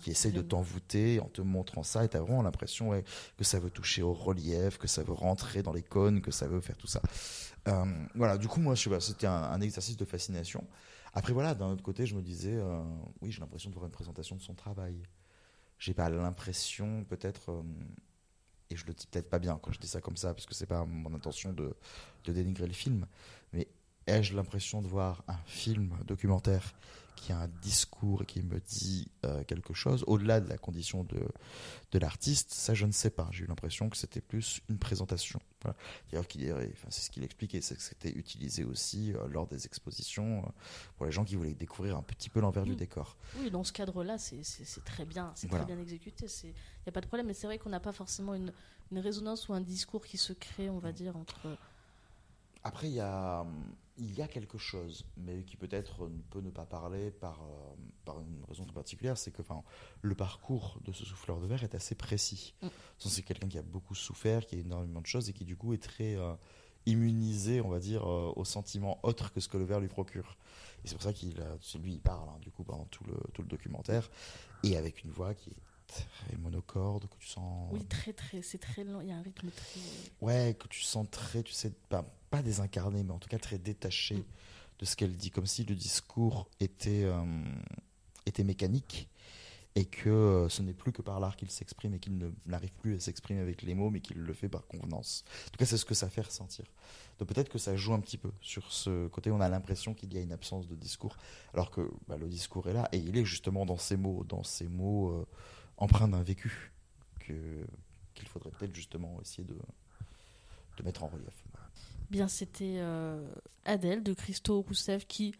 qui 0.00 0.10
essaye 0.10 0.32
de 0.32 0.42
t'envoûter 0.42 1.20
en 1.20 1.28
te 1.28 1.42
montrant 1.42 1.82
ça, 1.82 2.02
et 2.02 2.08
t'as 2.08 2.20
vraiment 2.20 2.42
l'impression 2.42 3.02
que 3.36 3.44
ça 3.44 3.60
veut 3.60 3.70
toucher 3.70 4.02
au 4.02 4.14
relief, 4.14 4.78
que 4.78 4.88
ça 4.88 5.02
veut 5.02 5.12
rentrer 5.12 5.62
dans 5.62 5.72
les 5.72 5.82
cônes, 5.82 6.22
que 6.22 6.30
ça 6.30 6.48
veut 6.48 6.60
faire 6.60 6.76
tout 6.76 6.86
ça. 6.86 7.02
Euh, 7.68 7.84
voilà, 8.14 8.36
du 8.38 8.48
coup, 8.48 8.60
moi, 8.60 8.76
c'était 8.76 9.26
un, 9.26 9.60
exercice 9.60 9.96
de 9.96 10.04
fascination. 10.04 10.66
Après, 11.14 11.32
voilà, 11.32 11.54
d'un 11.54 11.68
autre 11.68 11.82
côté, 11.82 12.06
je 12.06 12.14
me 12.14 12.22
disais, 12.22 12.54
euh, 12.54 12.82
oui, 13.20 13.30
j'ai 13.30 13.40
l'impression 13.40 13.70
de 13.70 13.74
voir 13.74 13.86
une 13.86 13.92
présentation 13.92 14.36
de 14.36 14.42
son 14.42 14.54
travail. 14.54 15.02
J'ai 15.78 15.94
pas 15.94 16.08
l'impression, 16.10 17.04
peut-être, 17.04 17.50
euh, 17.50 17.62
et 18.70 18.76
je 18.76 18.86
le 18.86 18.92
dis 18.92 19.06
peut-être 19.06 19.30
pas 19.30 19.38
bien 19.38 19.58
quand 19.62 19.72
je 19.72 19.78
dis 19.78 19.88
ça 19.88 20.00
comme 20.00 20.16
ça, 20.16 20.34
parce 20.34 20.46
que 20.46 20.54
c'est 20.54 20.66
pas 20.66 20.84
mon 20.84 21.14
intention 21.14 21.52
de 21.52 21.74
dénigrer 22.24 22.66
le 22.66 22.72
film, 22.72 23.06
mais 23.52 23.68
ai-je 24.06 24.34
l'impression 24.34 24.82
de 24.82 24.88
voir 24.88 25.22
un 25.28 25.38
film 25.46 25.96
documentaire 26.06 26.74
qui 27.14 27.32
a 27.32 27.38
un 27.38 27.48
discours 27.48 28.22
et 28.22 28.26
qui 28.26 28.42
me 28.42 28.60
dit 28.60 29.08
euh, 29.24 29.44
quelque 29.44 29.74
chose, 29.74 30.04
au-delà 30.06 30.40
de 30.40 30.48
la 30.48 30.58
condition 30.58 31.04
de, 31.04 31.20
de 31.92 31.98
l'artiste, 31.98 32.52
ça 32.52 32.74
je 32.74 32.86
ne 32.86 32.92
sais 32.92 33.10
pas. 33.10 33.28
J'ai 33.30 33.44
eu 33.44 33.46
l'impression 33.46 33.88
que 33.88 33.96
c'était 33.96 34.20
plus 34.20 34.60
une 34.68 34.78
présentation. 34.78 35.40
D'ailleurs, 36.10 36.26
enfin, 36.26 36.88
c'est 36.90 37.00
ce 37.00 37.10
qu'il 37.10 37.24
expliquait, 37.24 37.60
c'est 37.60 37.76
que 37.76 37.82
c'était 37.82 38.10
utilisé 38.10 38.64
aussi 38.64 39.12
euh, 39.12 39.26
lors 39.28 39.46
des 39.46 39.64
expositions 39.66 40.40
euh, 40.40 40.50
pour 40.96 41.06
les 41.06 41.12
gens 41.12 41.24
qui 41.24 41.36
voulaient 41.36 41.54
découvrir 41.54 41.96
un 41.96 42.02
petit 42.02 42.28
peu 42.28 42.40
l'envers 42.40 42.64
du 42.64 42.72
mm. 42.72 42.76
décor. 42.76 43.16
Oui, 43.38 43.50
dans 43.50 43.64
ce 43.64 43.72
cadre-là, 43.72 44.18
c'est 44.18 44.42
très 44.84 45.04
bien, 45.04 45.32
c'est 45.34 45.48
très 45.48 45.64
bien 45.64 45.78
exécuté, 45.78 46.26
il 46.42 46.48
n'y 46.48 46.88
a 46.88 46.92
pas 46.92 47.00
de 47.00 47.06
problème, 47.06 47.26
mais 47.26 47.34
c'est 47.34 47.46
vrai 47.46 47.58
qu'on 47.58 47.70
n'a 47.70 47.80
pas 47.80 47.92
forcément 47.92 48.34
une, 48.34 48.52
une, 48.90 48.98
résonance 48.98 49.48
ou 49.48 49.54
un 49.54 49.60
discours 49.60 50.04
qui 50.04 50.18
se 50.18 50.32
crée, 50.32 50.68
on 50.68 50.78
va 50.78 50.90
mm. 50.90 50.94
dire, 50.94 51.16
entre... 51.16 51.48
Après, 52.64 52.88
il 52.88 52.94
y 52.94 53.00
a 53.00 53.46
il 53.96 54.12
y 54.14 54.22
a 54.22 54.28
quelque 54.28 54.58
chose, 54.58 55.04
mais 55.16 55.44
qui 55.44 55.56
peut-être 55.56 56.08
ne 56.08 56.20
peut 56.30 56.40
ne 56.40 56.50
pas 56.50 56.66
parler 56.66 57.10
par, 57.10 57.42
euh, 57.42 57.74
par 58.04 58.20
une 58.20 58.44
raison 58.48 58.64
très 58.64 58.74
particulière, 58.74 59.16
c'est 59.16 59.30
que 59.30 59.42
enfin, 59.42 59.62
le 60.02 60.14
parcours 60.14 60.80
de 60.84 60.92
ce 60.92 61.04
souffleur 61.04 61.40
de 61.40 61.46
verre 61.46 61.62
est 61.62 61.74
assez 61.74 61.94
précis. 61.94 62.54
Mm. 62.62 62.68
C'est 62.98 63.22
quelqu'un 63.22 63.48
qui 63.48 63.58
a 63.58 63.62
beaucoup 63.62 63.94
souffert, 63.94 64.46
qui 64.46 64.56
a 64.56 64.58
énormément 64.58 65.00
de 65.00 65.06
choses 65.06 65.28
et 65.28 65.32
qui 65.32 65.44
du 65.44 65.56
coup 65.56 65.74
est 65.74 65.82
très 65.82 66.16
euh, 66.16 66.34
immunisé, 66.86 67.60
on 67.60 67.68
va 67.68 67.78
dire, 67.78 68.04
euh, 68.04 68.32
aux 68.34 68.44
sentiments 68.44 68.98
autres 69.04 69.32
que 69.32 69.38
ce 69.38 69.48
que 69.48 69.58
le 69.58 69.64
verre 69.64 69.80
lui 69.80 69.88
procure. 69.88 70.36
Et 70.84 70.88
c'est 70.88 70.94
pour 70.94 71.04
ça 71.04 71.12
qu'il, 71.12 71.34
lui, 71.80 71.92
il 71.92 72.00
parle 72.00 72.28
hein, 72.28 72.38
du 72.40 72.50
coup 72.50 72.64
pendant 72.64 72.86
tout 72.86 73.04
le, 73.04 73.14
tout 73.32 73.42
le 73.42 73.48
documentaire 73.48 74.10
et 74.64 74.76
avec 74.76 75.04
une 75.04 75.10
voix 75.10 75.34
qui 75.34 75.50
est 75.50 75.62
monocorde, 76.38 77.06
que 77.08 77.16
tu 77.18 77.28
sens. 77.28 77.68
Oui, 77.72 77.84
très, 77.84 78.12
très, 78.12 78.42
c'est 78.42 78.58
très 78.58 78.84
lent, 78.84 79.00
il 79.00 79.08
y 79.08 79.12
a 79.12 79.16
un 79.16 79.22
rythme 79.22 79.48
très. 79.50 79.80
Ouais, 80.20 80.56
que 80.58 80.68
tu 80.68 80.82
sens 80.82 81.06
très, 81.10 81.42
tu 81.42 81.52
sais, 81.52 81.72
pas, 81.88 82.04
pas 82.30 82.42
désincarné, 82.42 83.02
mais 83.02 83.12
en 83.12 83.18
tout 83.18 83.28
cas 83.28 83.38
très 83.38 83.58
détaché 83.58 84.16
mm. 84.16 84.24
de 84.80 84.84
ce 84.84 84.96
qu'elle 84.96 85.16
dit, 85.16 85.30
comme 85.30 85.46
si 85.46 85.64
le 85.64 85.74
discours 85.74 86.48
était, 86.60 87.04
euh, 87.04 87.24
était 88.26 88.44
mécanique 88.44 89.08
et 89.76 89.84
que 89.86 90.08
euh, 90.08 90.48
ce 90.48 90.62
n'est 90.62 90.72
plus 90.72 90.92
que 90.92 91.02
par 91.02 91.18
l'art 91.18 91.36
qu'il 91.36 91.50
s'exprime 91.50 91.94
et 91.94 91.98
qu'il 91.98 92.30
n'arrive 92.46 92.72
plus 92.74 92.94
à 92.94 93.00
s'exprimer 93.00 93.40
avec 93.40 93.62
les 93.62 93.74
mots, 93.74 93.90
mais 93.90 94.00
qu'il 94.00 94.18
le 94.18 94.32
fait 94.32 94.48
par 94.48 94.66
convenance. 94.66 95.24
En 95.48 95.50
tout 95.50 95.58
cas, 95.58 95.66
c'est 95.66 95.76
ce 95.76 95.84
que 95.84 95.94
ça 95.94 96.08
fait 96.08 96.20
ressentir. 96.20 96.64
Donc 97.18 97.28
peut-être 97.28 97.48
que 97.48 97.58
ça 97.58 97.76
joue 97.76 97.92
un 97.92 98.00
petit 98.00 98.18
peu 98.18 98.30
sur 98.40 98.72
ce 98.72 99.08
côté. 99.08 99.30
On 99.30 99.40
a 99.40 99.48
l'impression 99.48 99.94
qu'il 99.94 100.12
y 100.14 100.18
a 100.18 100.20
une 100.20 100.32
absence 100.32 100.68
de 100.68 100.76
discours, 100.76 101.16
alors 101.52 101.70
que 101.70 101.90
bah, 102.08 102.16
le 102.16 102.28
discours 102.28 102.68
est 102.68 102.72
là 102.72 102.88
et 102.92 102.98
il 102.98 103.16
est 103.16 103.24
justement 103.24 103.66
dans 103.66 103.78
ces 103.78 103.96
mots, 103.96 104.24
dans 104.28 104.44
ces 104.44 104.68
mots 104.68 105.10
euh, 105.10 105.26
empreints 105.76 106.08
d'un 106.08 106.22
vécu 106.22 106.72
que 107.20 107.66
qu'il 108.14 108.28
faudrait 108.28 108.50
peut-être 108.50 108.74
justement 108.74 109.20
essayer 109.20 109.44
de 109.44 109.56
de 110.76 110.82
mettre 110.82 111.04
en 111.04 111.08
relief. 111.08 111.44
Bien, 112.10 112.28
c'était 112.28 112.76
euh, 112.78 113.26
Adèle 113.64 114.02
de 114.02 114.12
Christo 114.12 114.60
Rousseff 114.60 115.06
qui 115.06 115.34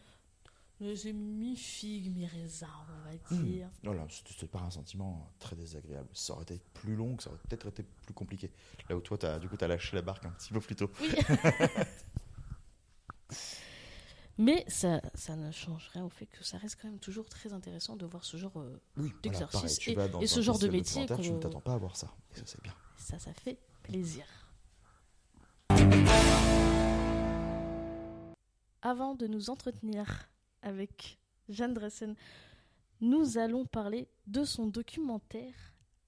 nous 0.80 1.06
a 1.06 1.12
mi 1.12 1.56
figue, 1.56 2.14
mi 2.16 2.26
raisin, 2.26 2.68
on 2.88 3.08
va 3.08 3.14
Hmm. 3.30 3.44
dire. 3.44 3.68
Voilà, 3.84 4.06
c'est 4.10 4.26
c'est 4.38 4.50
pas 4.50 4.60
un 4.60 4.70
sentiment 4.70 5.30
très 5.38 5.56
désagréable. 5.56 6.08
Ça 6.12 6.32
aurait 6.34 6.42
été 6.42 6.60
plus 6.74 6.94
long, 6.96 7.18
ça 7.18 7.30
aurait 7.30 7.38
peut-être 7.48 7.68
été 7.68 7.84
plus 8.04 8.14
compliqué. 8.14 8.50
Là 8.88 8.96
où 8.96 9.00
toi, 9.00 9.16
as, 9.24 9.38
du 9.38 9.48
coup, 9.48 9.56
t'as 9.56 9.68
lâché 9.68 9.94
la 9.96 10.02
barque 10.02 10.24
un 10.26 10.30
petit 10.30 10.52
peu 10.52 10.60
plus 10.60 10.74
tôt. 10.76 10.90
Mais 14.36 14.64
ça, 14.66 15.00
ça 15.14 15.36
ne 15.36 15.50
change 15.52 15.88
rien 15.92 16.04
au 16.04 16.08
fait 16.10 16.26
que 16.26 16.42
ça 16.42 16.58
reste 16.58 16.78
quand 16.82 16.88
même 16.88 16.98
toujours 16.98 17.28
très 17.28 17.52
intéressant 17.52 17.94
de 17.96 18.04
voir 18.04 18.24
ce 18.24 18.36
genre. 18.36 18.56
euh, 18.56 18.80
Oui, 18.96 19.12
D'exercice 19.22 19.86
et- 19.86 19.94
vas 19.94 20.08
dans 20.08 20.20
et 20.20 20.26
ce 20.26 20.40
genre 20.40 20.58
de 20.58 20.66
métier 20.68 21.02
documentaire, 21.06 21.24
Tu 21.24 21.32
ne 21.32 21.38
t'attends 21.38 21.60
pas 21.60 21.74
à 21.74 21.78
voir 21.78 21.96
ça. 21.96 22.12
Et 22.32 22.38
ça, 22.38 22.42
c'est 22.46 22.62
bien. 22.62 22.74
ça, 22.96 23.18
ça 23.20 23.32
fait 23.32 23.58
plaisir. 23.84 24.24
Avant 28.82 29.14
de 29.14 29.26
nous 29.26 29.50
entretenir 29.50 30.28
avec 30.62 31.18
Jeanne 31.48 31.74
Dressen, 31.74 32.14
nous 33.00 33.38
allons 33.38 33.64
parler 33.66 34.08
de 34.26 34.44
son 34.44 34.66
documentaire 34.66 35.54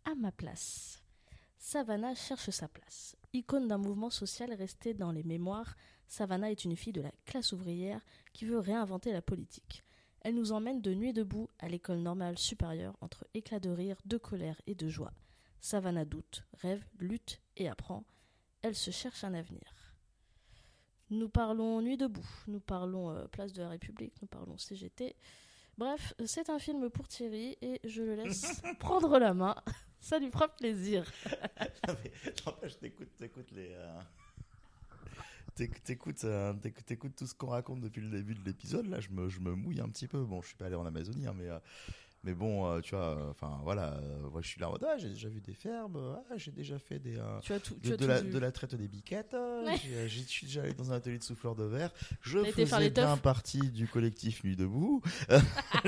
À 0.04 0.14
ma 0.14 0.30
place. 0.32 1.02
Savannah 1.58 2.14
cherche 2.14 2.50
sa 2.50 2.68
place. 2.68 3.16
Icône 3.32 3.66
d'un 3.68 3.78
mouvement 3.78 4.10
social 4.10 4.52
resté 4.52 4.94
dans 4.94 5.10
les 5.10 5.24
mémoires, 5.24 5.74
Savannah 6.08 6.50
est 6.50 6.64
une 6.64 6.76
fille 6.76 6.92
de 6.92 7.00
la 7.00 7.12
classe 7.24 7.52
ouvrière 7.52 8.00
qui 8.32 8.44
veut 8.44 8.58
réinventer 8.58 9.12
la 9.12 9.22
politique. 9.22 9.82
Elle 10.20 10.34
nous 10.34 10.52
emmène 10.52 10.80
de 10.82 10.94
nuit 10.94 11.12
debout 11.12 11.48
à 11.58 11.68
l'école 11.68 11.98
normale 11.98 12.38
supérieure 12.38 12.96
entre 13.00 13.26
éclats 13.34 13.60
de 13.60 13.70
rire, 13.70 13.96
de 14.04 14.16
colère 14.16 14.60
et 14.66 14.74
de 14.74 14.88
joie. 14.88 15.12
Savannah 15.60 16.04
doute, 16.04 16.44
rêve, 16.54 16.84
lutte 16.98 17.40
et 17.56 17.68
apprend. 17.68 18.04
Elle 18.62 18.74
se 18.74 18.90
cherche 18.90 19.24
un 19.24 19.34
avenir. 19.34 19.62
Nous 21.10 21.28
parlons 21.28 21.80
Nuit 21.82 21.96
debout, 21.96 22.26
nous 22.48 22.58
parlons 22.60 23.10
euh, 23.10 23.26
Place 23.28 23.52
de 23.52 23.62
la 23.62 23.68
République, 23.68 24.20
nous 24.22 24.26
parlons 24.28 24.58
CGT. 24.58 25.14
Bref, 25.78 26.14
c'est 26.24 26.50
un 26.50 26.58
film 26.58 26.90
pour 26.90 27.06
Thierry 27.06 27.56
et 27.62 27.80
je 27.84 28.02
le 28.02 28.16
laisse 28.16 28.60
prendre 28.80 29.18
la 29.18 29.32
main. 29.34 29.54
Ça 30.00 30.18
lui 30.18 30.30
fera 30.30 30.48
plaisir. 30.48 31.04
je 32.62 32.74
t'écoute, 32.76 33.10
t'écoutes 33.16 33.50
les. 33.52 33.70
euh, 33.72 34.00
T'écoutes, 35.56 36.24
euh, 36.24 36.52
t'éc- 36.52 36.84
t'écoutes 36.84 37.16
tout 37.16 37.26
ce 37.26 37.34
qu'on 37.34 37.46
raconte 37.46 37.80
depuis 37.80 38.02
le 38.02 38.10
début 38.10 38.34
de 38.34 38.44
l'épisode. 38.44 38.86
Là, 38.88 39.00
je 39.00 39.08
me, 39.08 39.30
je 39.30 39.40
me 39.40 39.54
mouille 39.54 39.80
un 39.80 39.88
petit 39.88 40.06
peu. 40.06 40.22
Bon, 40.22 40.42
je 40.42 40.48
suis 40.48 40.56
pas 40.56 40.66
allé 40.66 40.74
en 40.74 40.84
Amazonie, 40.84 41.26
hein, 41.26 41.32
mais, 41.34 41.48
euh, 41.48 41.58
mais 42.24 42.34
bon, 42.34 42.66
euh, 42.66 42.80
tu 42.80 42.94
vois, 42.94 43.16
euh, 43.16 43.30
enfin 43.30 43.60
voilà, 43.62 43.94
euh, 43.94 44.28
moi, 44.30 44.40
je 44.42 44.48
suis 44.48 44.60
là 44.60 44.68
en 44.68 44.72
mode, 44.72 44.84
ah, 44.88 44.96
j'ai 44.98 45.10
déjà 45.10 45.28
vu 45.28 45.40
des 45.40 45.54
fermes, 45.54 45.96
ah, 46.30 46.36
j'ai 46.36 46.50
déjà 46.50 46.78
fait 46.78 46.98
des. 46.98 47.18
Tu 47.42 47.52
as 47.52 47.60
tout, 47.60 47.74
tu 47.82 47.88
de, 47.90 47.94
as 47.94 47.96
de 47.96 48.02
tout 48.02 48.08
la, 48.08 48.20
vu. 48.20 48.30
de 48.30 48.38
la 48.38 48.50
traite 48.52 48.74
des 48.74 48.88
biquettes. 48.88 49.34
Ouais. 49.34 49.76
Je 50.08 50.22
suis 50.26 50.46
déjà 50.46 50.62
allé 50.62 50.72
dans 50.74 50.92
un 50.92 50.96
atelier 50.96 51.18
de 51.18 51.22
souffleur 51.24 51.54
de 51.54 51.64
verre. 51.64 51.92
Je 52.20 52.42
faisais 52.44 52.90
bien 52.90 53.16
partie 53.16 53.70
du 53.70 53.86
collectif 53.86 54.42
Nuit 54.44 54.56
Debout. 54.56 55.02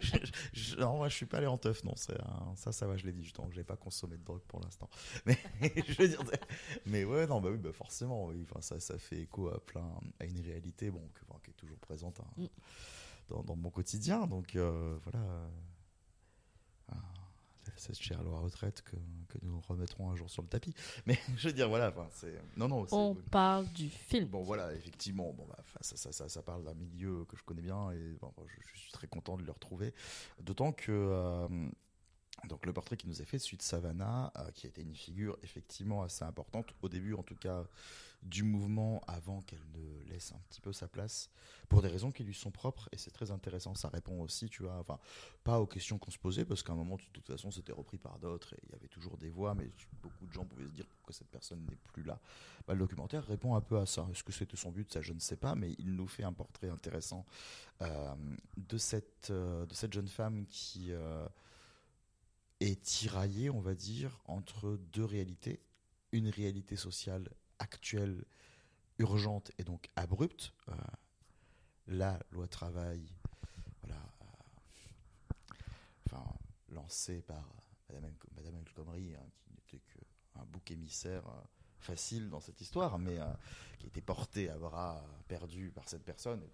je, 0.00 0.18
je- 0.52 0.76
non, 0.76 0.96
moi, 0.96 1.08
je 1.08 1.14
suis 1.14 1.26
pas 1.26 1.38
allé 1.38 1.46
en 1.46 1.58
teuf, 1.58 1.82
non. 1.84 1.94
un- 2.10 2.56
ça, 2.56 2.72
ça 2.72 2.86
va, 2.86 2.96
je 2.96 3.06
l'ai 3.06 3.12
dit. 3.12 3.22
Justement, 3.24 3.48
j'ai 3.52 3.64
pas 3.64 3.76
consommé 3.76 4.16
de 4.16 4.24
drogue 4.24 4.42
pour 4.48 4.60
l'instant. 4.60 4.88
Mais 5.26 5.38
je 5.86 6.02
veux 6.02 6.08
dire, 6.08 6.22
mais 6.86 7.04
ouais, 7.04 7.26
non, 7.26 7.40
bah 7.40 7.48
oui, 7.50 7.58
bah 7.58 7.72
forcément, 7.72 8.26
oui. 8.26 8.46
Ça, 8.60 8.78
ça 8.80 8.98
fait 8.98 9.20
écho 9.20 9.48
à 9.48 9.58
plein, 9.64 9.88
à 10.20 10.24
une 10.24 10.40
réalité, 10.40 10.90
bon, 10.90 11.02
que- 11.14 11.24
qui 11.44 11.50
est 11.50 11.54
toujours 11.54 11.78
présente 11.78 12.18
hein, 12.20 12.24
Mm. 12.36 12.46
Dans, 13.28 13.42
dans 13.42 13.56
mon 13.56 13.70
quotidien. 13.70 14.26
Donc 14.26 14.56
euh, 14.56 14.98
voilà. 15.04 15.20
Ah, 16.90 16.96
cette 17.76 18.00
chère 18.00 18.22
loi 18.22 18.40
retraite 18.40 18.82
que, 18.82 18.96
que 19.28 19.38
nous 19.42 19.60
remettrons 19.60 20.10
un 20.10 20.16
jour 20.16 20.28
sur 20.30 20.42
le 20.42 20.48
tapis. 20.48 20.74
Mais 21.06 21.18
je 21.36 21.48
veux 21.48 21.54
dire, 21.54 21.68
voilà, 21.68 21.92
c'est. 22.12 22.34
Non, 22.56 22.68
non. 22.68 22.86
On 22.90 23.14
parle 23.14 23.66
du 23.72 23.88
film. 23.88 24.26
Bon 24.28 24.42
voilà, 24.42 24.72
effectivement, 24.74 25.32
bon, 25.32 25.46
bah, 25.48 25.58
ça, 25.80 25.96
ça, 25.96 26.12
ça, 26.12 26.28
ça 26.28 26.42
parle 26.42 26.64
d'un 26.64 26.74
milieu 26.74 27.24
que 27.26 27.36
je 27.36 27.42
connais 27.44 27.62
bien 27.62 27.90
et 27.92 28.16
bon, 28.20 28.32
je, 28.46 28.54
je 28.74 28.78
suis 28.78 28.92
très 28.92 29.06
content 29.06 29.36
de 29.36 29.44
le 29.44 29.52
retrouver. 29.52 29.94
D'autant 30.40 30.72
que 30.72 30.90
euh, 30.90 31.48
donc 32.46 32.66
le 32.66 32.72
portrait 32.72 32.96
qui 32.96 33.08
nous 33.08 33.20
est 33.20 33.24
fait 33.24 33.38
suite 33.38 33.62
Savannah, 33.62 34.32
euh, 34.36 34.50
qui 34.52 34.66
était 34.66 34.82
une 34.82 34.94
figure 34.94 35.36
effectivement 35.42 36.02
assez 36.02 36.24
importante 36.24 36.74
au 36.82 36.88
début, 36.88 37.14
en 37.14 37.22
tout 37.22 37.34
cas 37.34 37.64
du 38.22 38.42
mouvement, 38.42 39.00
avant 39.06 39.42
qu'elle 39.42 39.64
ne 39.74 40.02
laisse 40.10 40.32
un 40.32 40.40
petit 40.48 40.60
peu 40.60 40.72
sa 40.72 40.88
place, 40.88 41.30
pour 41.68 41.82
des 41.82 41.88
raisons 41.88 42.10
qui 42.10 42.24
lui 42.24 42.34
sont 42.34 42.50
propres. 42.50 42.88
Et 42.92 42.98
c'est 42.98 43.10
très 43.10 43.30
intéressant. 43.30 43.74
Ça 43.74 43.88
répond 43.88 44.20
aussi, 44.20 44.48
tu 44.48 44.62
vois, 44.62 44.78
enfin 44.78 44.98
pas 45.44 45.60
aux 45.60 45.66
questions 45.66 45.98
qu'on 45.98 46.10
se 46.10 46.18
posait, 46.18 46.44
parce 46.44 46.62
qu'à 46.62 46.72
un 46.72 46.76
moment, 46.76 46.96
de 46.96 47.02
toute 47.12 47.26
façon, 47.26 47.50
c'était 47.50 47.72
repris 47.72 47.98
par 47.98 48.18
d'autres 48.18 48.54
et 48.54 48.58
il 48.64 48.72
y 48.72 48.74
avait 48.74 48.88
toujours 48.88 49.16
des 49.16 49.30
voix, 49.30 49.54
mais 49.54 49.70
beaucoup 50.02 50.26
de 50.26 50.32
gens 50.32 50.44
pouvaient 50.44 50.66
se 50.66 50.72
dire 50.72 50.86
pourquoi 50.86 51.14
cette 51.14 51.28
personne 51.28 51.64
n'est 51.64 51.76
plus 51.76 52.02
là. 52.02 52.20
Bah, 52.66 52.74
le 52.74 52.80
documentaire 52.80 53.24
répond 53.24 53.54
un 53.54 53.60
peu 53.60 53.78
à 53.78 53.86
ça. 53.86 54.06
Est-ce 54.10 54.24
que 54.24 54.32
c'était 54.32 54.56
son 54.56 54.70
but? 54.70 54.92
Ça, 54.92 55.00
je 55.00 55.12
ne 55.12 55.20
sais 55.20 55.36
pas, 55.36 55.54
mais 55.54 55.74
il 55.78 55.94
nous 55.94 56.06
fait 56.06 56.24
un 56.24 56.32
portrait 56.32 56.68
intéressant 56.68 57.24
euh, 57.82 58.14
de, 58.56 58.78
cette, 58.78 59.30
euh, 59.30 59.64
de 59.66 59.74
cette 59.74 59.92
jeune 59.92 60.08
femme 60.08 60.44
qui 60.46 60.92
euh, 60.92 61.26
est 62.60 62.82
tiraillée, 62.82 63.50
on 63.50 63.60
va 63.60 63.74
dire, 63.74 64.20
entre 64.26 64.78
deux 64.92 65.04
réalités. 65.04 65.60
Une 66.12 66.28
réalité 66.28 66.76
sociale 66.76 67.28
actuelle, 67.58 68.24
urgente 68.98 69.52
et 69.58 69.64
donc 69.64 69.88
abrupte. 69.96 70.52
Euh, 70.68 70.74
la 71.86 72.18
loi 72.32 72.46
travail, 72.46 73.02
voilà, 73.82 74.02
euh, 76.12 76.16
lancée 76.70 77.22
par 77.22 77.48
Madame, 77.88 78.12
Madame 78.36 78.56
hein, 78.56 79.26
qui 79.40 79.52
n'était 79.54 79.78
qu'un 79.78 80.44
bouc 80.44 80.70
émissaire 80.70 81.26
euh, 81.26 81.40
facile 81.78 82.28
dans 82.28 82.40
cette 82.40 82.60
histoire, 82.60 82.98
mais 82.98 83.18
qui 83.78 83.86
été 83.86 84.02
porté 84.02 84.50
à 84.50 84.58
bras 84.58 85.02
perdus 85.28 85.70
par 85.70 85.88
cette 85.88 86.02
personne, 86.02 86.42
et, 86.42 86.50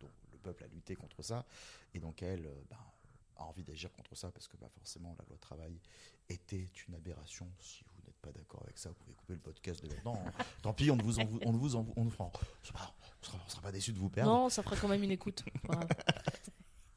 dont 0.00 0.08
le 0.32 0.38
peuple 0.38 0.64
a 0.64 0.68
lutté 0.68 0.94
contre 0.94 1.22
ça, 1.22 1.44
et 1.92 2.00
donc 2.00 2.22
elle 2.22 2.48
ben, 2.70 2.78
a 3.36 3.44
envie 3.44 3.64
d'agir 3.64 3.92
contre 3.92 4.14
ça, 4.14 4.30
parce 4.30 4.46
que 4.48 4.56
bah, 4.56 4.68
forcément 4.70 5.14
la 5.18 5.24
loi 5.26 5.36
travail 5.36 5.78
était 6.28 6.70
une 6.88 6.94
aberration. 6.94 7.50
Si 7.60 7.84
n'êtes 8.06 8.18
pas 8.20 8.32
d'accord 8.32 8.62
avec 8.64 8.78
ça, 8.78 8.88
vous 8.90 8.94
pouvez 8.96 9.14
couper 9.14 9.34
le 9.34 9.40
podcast 9.40 9.82
de 9.82 9.88
maintenant. 9.88 10.22
Tant 10.62 10.72
pis, 10.72 10.90
on 10.90 10.96
ne 10.96 11.02
vous 11.02 11.18
en, 11.18 11.28
on 11.44 11.52
ne 11.52 11.58
vous 11.58 11.76
en, 11.76 11.86
on 11.96 12.04
ne 12.04 12.10
fera- 12.10 12.30
on 12.62 12.66
sera, 12.66 12.94
on 13.44 13.48
sera 13.48 13.62
pas 13.62 13.72
déçu 13.72 13.92
de 13.92 13.98
vous 13.98 14.10
perdre. 14.10 14.30
Non, 14.30 14.48
ça 14.48 14.62
fera 14.62 14.76
quand 14.76 14.88
même 14.88 15.02
une 15.02 15.10
écoute. 15.10 15.44
Grave. 15.64 15.88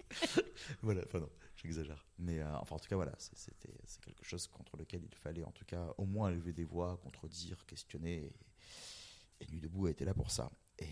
voilà, 0.82 1.02
enfin 1.06 1.20
non, 1.20 1.30
j'exagère. 1.56 2.06
Mais 2.20 2.40
euh, 2.40 2.58
enfin, 2.58 2.76
en 2.76 2.80
tout 2.80 2.88
cas, 2.88 2.96
voilà, 2.96 3.14
c'était 3.18 3.74
c'est 3.86 4.02
quelque 4.04 4.24
chose 4.24 4.48
contre 4.48 4.78
lequel 4.78 5.04
il 5.04 5.16
fallait, 5.16 5.44
en 5.44 5.52
tout 5.52 5.66
cas, 5.66 5.94
au 5.98 6.06
moins 6.06 6.30
lever 6.30 6.54
des 6.54 6.64
voix, 6.64 6.98
contredire, 7.04 7.66
questionner. 7.66 8.32
Et, 9.40 9.44
et 9.46 9.48
Nuit 9.52 9.60
debout 9.62 9.88
a 9.88 9.92
été 9.92 10.06
là 10.06 10.14
pour 10.14 10.32
ça. 10.32 10.50
Et 10.80 10.86
euh, 10.86 10.90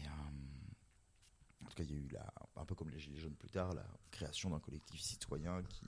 en 1.65 1.69
tout 1.69 1.75
cas, 1.75 1.83
il 1.83 1.91
y 1.91 1.95
a 1.95 1.97
eu 1.97 2.07
la, 2.11 2.33
un 2.61 2.65
peu 2.65 2.75
comme 2.75 2.89
les 2.89 2.99
Gilets 2.99 3.19
jaunes 3.19 3.33
plus 3.35 3.49
tard, 3.49 3.73
la 3.73 3.85
création 4.11 4.49
d'un 4.49 4.59
collectif 4.59 4.99
citoyen 5.01 5.61
qui, 5.63 5.85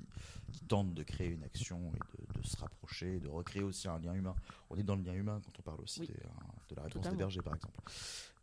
qui 0.52 0.66
tente 0.66 0.94
de 0.94 1.04
créer 1.04 1.30
une 1.30 1.44
action 1.44 1.92
et 1.96 2.00
de, 2.34 2.40
de 2.42 2.46
se 2.48 2.58
rapprocher, 2.58 3.20
de 3.20 3.28
recréer 3.28 3.64
aussi 3.64 3.88
un 3.88 4.00
lien 4.00 4.14
humain. 4.14 4.36
On 4.70 4.76
est 4.78 4.84
dans 4.84 4.96
le 4.96 5.04
lien 5.04 5.14
humain 5.14 5.40
quand 5.46 5.60
on 5.60 5.62
parle 5.62 5.82
aussi 5.82 6.02
Oui. 6.02 6.08
des, 6.08 6.14
euh, 6.14 6.28
de 6.70 6.76
la 6.76 6.84
réponse 6.84 7.10
des 7.10 7.16
bergers, 7.16 7.42
par 7.42 7.56
exemple. 7.56 7.80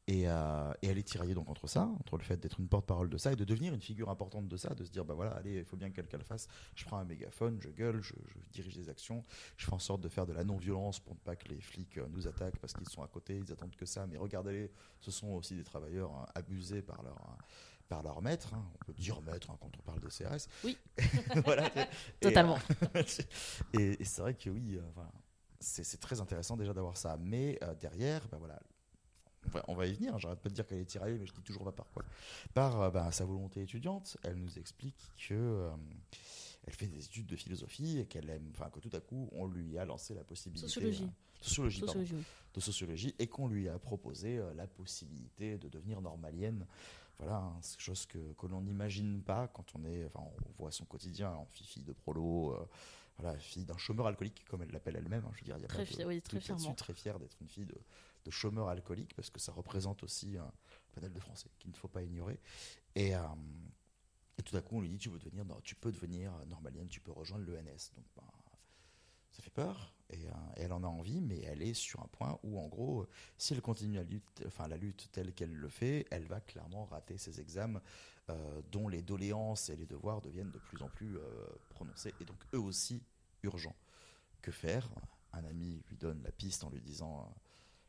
Et, 0.09 0.25
euh, 0.29 0.73
et 0.83 0.89
elle 0.89 0.99
est 0.99 1.05
tiraillée 1.05 1.33
donc 1.35 1.49
entre 1.49 1.69
ça, 1.69 1.85
entre 2.01 2.17
le 2.19 2.25
fait 2.25 2.37
d'être 2.37 2.59
une 2.59 2.67
porte-parole 2.69 3.09
de 3.09 3.17
ça 3.19 3.33
et 3.33 3.37
de 3.37 3.45
devenir 3.45 3.73
une 3.73 3.81
figure 3.81 4.11
importante 4.11 4.49
de 4.49 4.57
ça, 4.57 4.75
de 4.75 4.85
se 4.85 4.91
dire 4.91 5.05
bah 5.05 5.15
voilà, 5.15 5.31
allez, 5.37 5.59
il 5.59 5.65
faut 5.65 5.77
bien 5.77 5.91
que 5.91 5.95
quelqu'un 5.97 6.19
le 6.19 6.25
fasse. 6.25 6.49
Je 6.75 6.85
prends 6.85 6.99
un 6.99 7.05
mégaphone, 7.05 7.59
je 7.61 7.69
gueule, 7.69 8.03
je, 8.03 8.15
je 8.27 8.39
dirige 8.51 8.75
des 8.77 8.89
actions, 8.89 9.23
je 9.57 9.65
fais 9.65 9.73
en 9.73 9.79
sorte 9.79 10.01
de 10.01 10.09
faire 10.09 10.27
de 10.27 10.33
la 10.33 10.43
non-violence 10.43 10.99
pour 10.99 11.15
ne 11.15 11.21
pas 11.21 11.37
que 11.37 11.47
les 11.49 11.61
flics 11.61 11.99
euh, 11.99 12.09
nous 12.11 12.27
attaquent 12.27 12.59
parce 12.59 12.73
qu'ils 12.73 12.89
sont 12.89 13.03
à 13.05 13.07
côté, 13.07 13.37
ils 13.37 13.53
attendent 13.53 13.77
que 13.77 13.87
ça. 13.87 14.07
Mais 14.09 14.17
regardez-les, 14.19 14.73
ce 15.01 15.13
sont 15.13 15.29
aussi 15.29 15.55
des 15.55 15.63
travailleurs 15.65 16.11
hein, 16.13 16.27
abusés 16.35 16.83
par 16.83 17.03
leur 17.05 17.15
euh, 17.17 17.43
par 17.89 18.03
leur 18.03 18.23
maître. 18.23 18.55
hein. 18.55 18.65
On 18.75 18.85
peut 18.85 18.95
dire 18.95 19.21
maître 19.23 19.51
hein, 19.51 19.57
quand 19.61 19.71
on 19.79 19.83
parle 19.83 20.01
de 20.01 20.09
CRS. 20.09 20.49
Oui. 20.65 20.77
voilà. 21.45 21.71
Totalement. 22.21 22.59
euh, 22.97 23.03
et, 23.73 24.03
et 24.03 24.05
c'est 24.05 24.21
vrai 24.23 24.35
que 24.35 24.51
oui, 24.51 24.79
euh, 24.79 25.03
c'est 25.61 25.85
c'est 25.85 25.99
très 25.99 26.21
intéressant 26.21 26.57
déjà 26.57 26.73
d'avoir 26.75 26.97
ça. 26.97 27.17
Mais 27.21 27.57
euh, 27.63 27.75
derrière, 27.77 28.27
bah 28.29 28.39
voilà, 28.41 28.59
on 29.47 29.49
va, 29.51 29.65
on 29.69 29.75
va 29.75 29.87
y 29.87 29.95
venir. 29.95 30.19
J'arrête 30.19 30.41
pas 30.41 30.49
de 30.49 30.55
dire 30.55 30.67
qu'elle 30.67 30.79
est 30.81 30.85
tiraillée, 30.85 31.19
mais 31.19 31.27
je 31.27 31.33
dis 31.33 31.43
toujours 31.43 31.65
pas 31.65 31.73
par 31.73 31.87
quoi. 31.91 32.05
Par 32.55 32.81
euh, 32.81 32.91
bah, 32.91 33.11
sa 33.13 33.25
volonté 33.25 33.63
étudiante, 33.63 34.17
elle 34.23 34.37
nous 34.37 34.59
explique 34.59 35.11
que 35.29 35.35
euh, 35.35 35.71
elle 36.67 36.75
fait 36.75 36.87
des 36.87 37.05
études 37.05 37.27
de 37.27 37.37
philosophie 37.37 37.99
et 37.99 38.07
qu'elle 38.07 38.31
aime, 38.31 38.49
enfin 38.55 38.71
que 38.71 38.81
tout 38.81 38.95
à 38.95 39.01
coup 39.01 39.29
on 39.33 39.47
lui 39.47 39.79
a 39.79 39.85
lancé 39.85 40.15
la 40.15 40.25
possibilité. 40.25 40.67
Sociologie. 40.69 41.05
euh, 41.05 41.41
sociologie, 41.43 41.83
de 42.55 42.61
sociologie 42.61 43.15
et 43.19 43.27
qu'on 43.27 43.49
lui 43.49 43.69
a 43.69 43.79
proposé 43.79 44.39
euh, 44.39 44.53
la 44.55 44.67
possibilité 44.67 45.59
de 45.59 45.69
devenir 45.69 46.01
normalienne. 46.01 46.67
voilà, 47.19 47.37
hein, 47.39 47.57
c'est 47.63 47.73
quelque 47.77 47.85
chose 47.87 48.07
que, 48.07 48.19
que 48.35 48.47
l'on 48.47 48.61
n'imagine 48.61 49.23
pas 49.23 49.49
quand 49.49 49.65
on 49.75 49.85
est, 49.85 50.05
enfin, 50.07 50.21
on 50.21 50.53
voit 50.63 50.71
son 50.71 50.85
quotidien 50.85 51.31
en 51.33 51.47
fille 51.47 51.83
de 51.83 51.93
prolo, 51.93 52.57
voilà, 53.19 53.37
fille 53.39 53.65
d'un 53.65 53.77
chômeur 53.77 54.07
alcoolique, 54.07 54.45
comme 54.49 54.63
elle 54.63 54.71
l'appelle 54.71 54.97
elle-même. 54.97 55.25
hein, 55.25 55.31
je 55.35 55.41
veux 55.41 55.45
dire, 55.45 55.57
il 55.59 55.63
y 55.63 55.65
a 55.65 55.69
Très 55.69 55.85
pas 55.85 55.97
de 56.03 56.05
oui, 56.05 56.23
fièrement. 56.41 56.75
très 56.75 56.95
fière 56.95 57.19
d'être 57.19 57.37
une 57.41 57.49
fille 57.49 57.67
de, 57.67 57.75
de 58.25 58.31
chômeur 58.31 58.69
alcoolique 58.69 59.15
parce 59.15 59.31
que 59.31 59.41
ça 59.41 59.53
représente 59.53 60.03
aussi 60.03 60.37
un 60.37 60.53
panel 60.93 61.13
de 61.13 61.21
Français 61.21 61.49
qu'il 61.59 61.71
ne 61.71 61.77
faut 61.77 61.89
pas 61.89 62.03
ignorer. 62.03 62.39
Et, 62.95 63.15
euh, 63.15 63.21
et 64.39 64.43
tout 64.43 64.57
à 64.57 64.63
coup, 64.63 64.77
on 64.77 64.81
lui 64.81 64.89
dit, 64.89 64.99
tu 64.99 65.09
veux 65.09 65.19
devenir, 65.19 65.45
peux 65.81 65.93
devenir 65.93 66.33
normalienne, 66.47 66.89
tu 66.89 67.01
peux 67.01 67.13
rejoindre 67.13 67.45
l'ENS. 67.45 67.91
Donc, 67.97 68.05
ben, 68.17 68.23
ça 69.31 69.43
fait 69.43 69.51
peur 69.51 69.95
et, 70.11 70.27
euh, 70.27 70.31
et 70.57 70.63
elle 70.63 70.73
en 70.73 70.85
a 70.85 70.87
envie, 70.87 71.21
mais 71.21 71.41
elle 71.41 71.63
est 71.63 71.75
sur 71.75 72.01
un 72.01 72.09
point 72.09 72.39
où, 72.43 72.61
en 72.61 72.69
gros, 72.69 73.07
si 73.39 73.55
elle 73.55 73.63
continue 73.63 73.97
la 73.97 74.03
lutte, 74.03 74.43
enfin, 74.47 74.69
la 74.69 74.77
lutte 74.77 75.09
telle 75.13 75.33
qu'elle 75.33 75.55
le 75.55 75.69
fait, 75.69 76.07
elle 76.11 76.27
va 76.27 76.41
clairement 76.41 76.85
rater 76.85 77.17
ses 77.17 77.41
examens 77.41 77.83
euh, 78.31 78.63
dont 78.71 78.89
les 78.89 79.03
doléances 79.03 79.71
et 79.71 79.77
les 79.77 79.87
devoirs 79.87 80.21
deviennent 80.21 80.51
de 80.51 80.59
plus 80.59 80.83
en 80.83 80.89
plus 80.89 81.19
prononcés 81.71 82.15
et 82.21 82.25
donc 82.25 82.39
eux 82.55 82.61
aussi 82.61 83.03
urgents. 83.43 83.77
Que 84.43 84.53
faire? 84.53 84.89
Un 85.33 85.45
ami 85.45 85.83
lui 85.89 85.97
donne 85.97 86.23
la 86.23 86.31
piste 86.31 86.63
en 86.63 86.71
lui 86.71 86.81
disant 86.81 87.33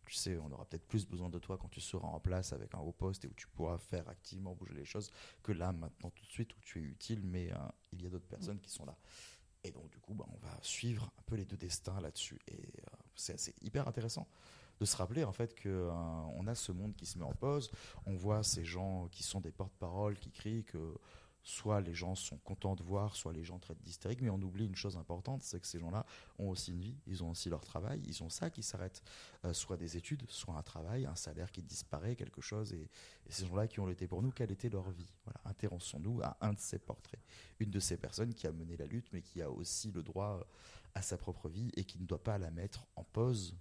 Tu 0.05 0.13
sais, 0.15 0.37
on 0.37 0.51
aura 0.51 0.65
peut-être 0.65 0.87
plus 0.87 1.07
besoin 1.07 1.29
de 1.29 1.39
toi 1.39 1.57
quand 1.57 1.69
tu 1.69 1.81
seras 1.81 2.07
en 2.07 2.19
place 2.19 2.53
avec 2.53 2.75
un 2.75 2.79
haut 2.79 2.91
poste 2.91 3.25
et 3.25 3.27
où 3.27 3.33
tu 3.33 3.47
pourras 3.47 3.77
faire 3.77 4.07
activement 4.09 4.53
bouger 4.53 4.73
les 4.73 4.85
choses 4.85 5.09
que 5.41 5.51
là, 5.51 5.71
maintenant, 5.71 6.09
tout 6.09 6.25
de 6.25 6.31
suite, 6.31 6.55
où 6.55 6.59
tu 6.61 6.79
es 6.79 6.83
utile, 6.83 7.21
mais 7.23 7.51
euh, 7.51 7.57
il 7.91 8.01
y 8.01 8.05
a 8.05 8.09
d'autres 8.09 8.27
personnes 8.27 8.59
qui 8.59 8.69
sont 8.69 8.85
là. 8.85 8.97
Et 9.63 9.71
donc, 9.71 9.89
du 9.89 9.99
coup, 9.99 10.13
bah, 10.13 10.25
on 10.29 10.37
va 10.45 10.57
suivre 10.61 11.11
un 11.17 11.21
peu 11.25 11.35
les 11.35 11.45
deux 11.45 11.57
destins 11.57 11.99
là-dessus. 12.01 12.39
Et 12.47 12.57
euh, 12.57 12.97
c'est 13.15 13.55
hyper 13.63 13.87
intéressant 13.87 14.27
de 14.79 14.85
se 14.85 14.97
rappeler 14.97 15.23
en 15.23 15.31
fait 15.31 15.53
que 15.53 15.69
euh, 15.69 16.47
a 16.47 16.55
ce 16.55 16.71
monde 16.71 16.93
qui 16.95 17.05
se 17.05 17.17
met 17.17 17.25
en 17.25 17.33
pause. 17.33 17.71
On 18.05 18.15
voit 18.15 18.43
ces 18.43 18.65
gens 18.65 19.07
qui 19.11 19.23
sont 19.23 19.39
des 19.39 19.51
porte-paroles 19.51 20.19
qui 20.19 20.29
crient 20.29 20.65
que 20.65 20.95
soit 21.43 21.81
les 21.81 21.93
gens 21.93 22.15
sont 22.15 22.37
contents 22.37 22.75
de 22.75 22.83
voir, 22.83 23.15
soit 23.15 23.33
les 23.33 23.43
gens 23.43 23.59
traitent 23.59 23.81
d'hystériques, 23.81 24.21
mais 24.21 24.29
on 24.29 24.41
oublie 24.41 24.65
une 24.65 24.75
chose 24.75 24.97
importante, 24.97 25.43
c'est 25.43 25.59
que 25.59 25.67
ces 25.67 25.79
gens-là 25.79 26.05
ont 26.39 26.49
aussi 26.49 26.71
une 26.71 26.79
vie, 26.79 26.97
ils 27.05 27.23
ont 27.23 27.29
aussi 27.31 27.49
leur 27.49 27.61
travail, 27.61 28.01
ils 28.05 28.23
ont 28.23 28.29
ça 28.29 28.49
qui 28.49 28.63
s'arrête, 28.63 29.03
Euh, 29.45 29.51
soit 29.51 29.75
des 29.75 29.97
études, 29.97 30.23
soit 30.29 30.55
un 30.55 30.63
travail, 30.63 31.05
un 31.05 31.15
salaire 31.15 31.51
qui 31.51 31.61
disparaît, 31.61 32.15
quelque 32.15 32.39
chose, 32.39 32.71
et, 32.73 32.89
ces 33.29 33.45
gens-là 33.45 33.67
qui 33.67 33.81
ont 33.81 33.89
été 33.89 34.07
pour 34.07 34.21
nous, 34.21 34.31
quelle 34.31 34.51
était 34.51 34.69
leur 34.69 34.89
vie? 34.89 35.11
Voilà, 35.25 35.41
intéressons-nous 35.45 36.21
à 36.21 36.37
un 36.39 36.53
de 36.53 36.59
ces 36.59 36.79
portraits, 36.79 37.19
une 37.59 37.71
de 37.71 37.79
ces 37.79 37.97
personnes 37.97 38.33
qui 38.33 38.47
a 38.47 38.51
mené 38.51 38.77
la 38.77 38.85
lutte, 38.85 39.11
mais 39.11 39.21
qui 39.21 39.41
a 39.41 39.49
aussi 39.49 39.91
le 39.91 40.01
droit 40.01 40.47
à 40.95 41.01
sa 41.01 41.17
propre 41.17 41.49
vie 41.49 41.71
et 41.75 41.83
qui 41.83 41.99
ne 41.99 42.05
doit 42.05 42.23
pas 42.23 42.37
la 42.37 42.51
mettre 42.51 42.85
en 42.95 43.03
pause 43.03 43.55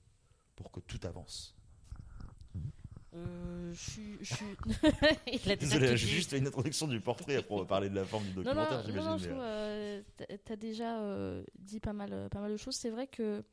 pour 0.54 0.70
que 0.70 0.80
tout 0.80 1.00
avance. 1.04 1.56
Euh, 3.14 3.72
je 3.72 3.90
suis. 3.90 4.18
Désolé, 5.60 5.96
j'ai 5.96 6.06
juste 6.08 6.30
fait 6.30 6.38
une 6.38 6.46
introduction 6.46 6.86
du 6.88 7.00
portrait 7.00 7.36
après 7.36 7.54
on 7.54 7.58
va 7.58 7.64
parler 7.66 7.90
de 7.90 7.94
la 7.94 8.04
forme 8.04 8.24
du 8.24 8.30
Non, 8.30 8.36
non, 8.36 8.42
documentaire, 8.44 8.78
non, 8.78 8.84
j'imagine. 8.86 9.10
non, 9.10 9.16
je 9.18 9.22
mais, 9.24 9.28
trouve, 9.30 9.42
euh, 9.44 10.02
euh, 10.30 10.36
t'as- 10.44 10.56
déjà 10.56 11.00
euh, 11.02 11.44
dit 11.58 11.80
pas 11.80 11.92
mal, 11.92 12.10
euh, 12.12 12.28
pas 12.28 12.40
mal 12.40 12.50
de 12.50 12.56
choses. 12.56 12.74
C'est 12.76 12.90
vrai 12.90 13.06
que 13.06 13.44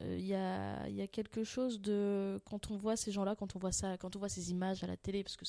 euh, 0.00 0.16
il 0.16 0.24
y, 0.24 0.34
a, 0.34 0.86
il 0.88 0.94
y 0.94 1.02
a 1.02 1.08
quelque 1.08 1.42
chose 1.42 1.80
de 1.80 2.40
quand 2.44 2.70
on 2.70 2.76
voit 2.76 2.96
ces 2.96 3.10
gens-là, 3.10 3.34
quand 3.34 3.56
on 3.56 3.58
voit 3.58 3.72
ça, 3.72 3.98
quand 3.98 4.14
on 4.14 4.20
voit 4.20 4.28
ces 4.28 4.52
images 4.52 4.84
à 4.84 4.86
la 4.86 4.96
télé, 4.96 5.24
parce 5.24 5.36
que 5.36 5.44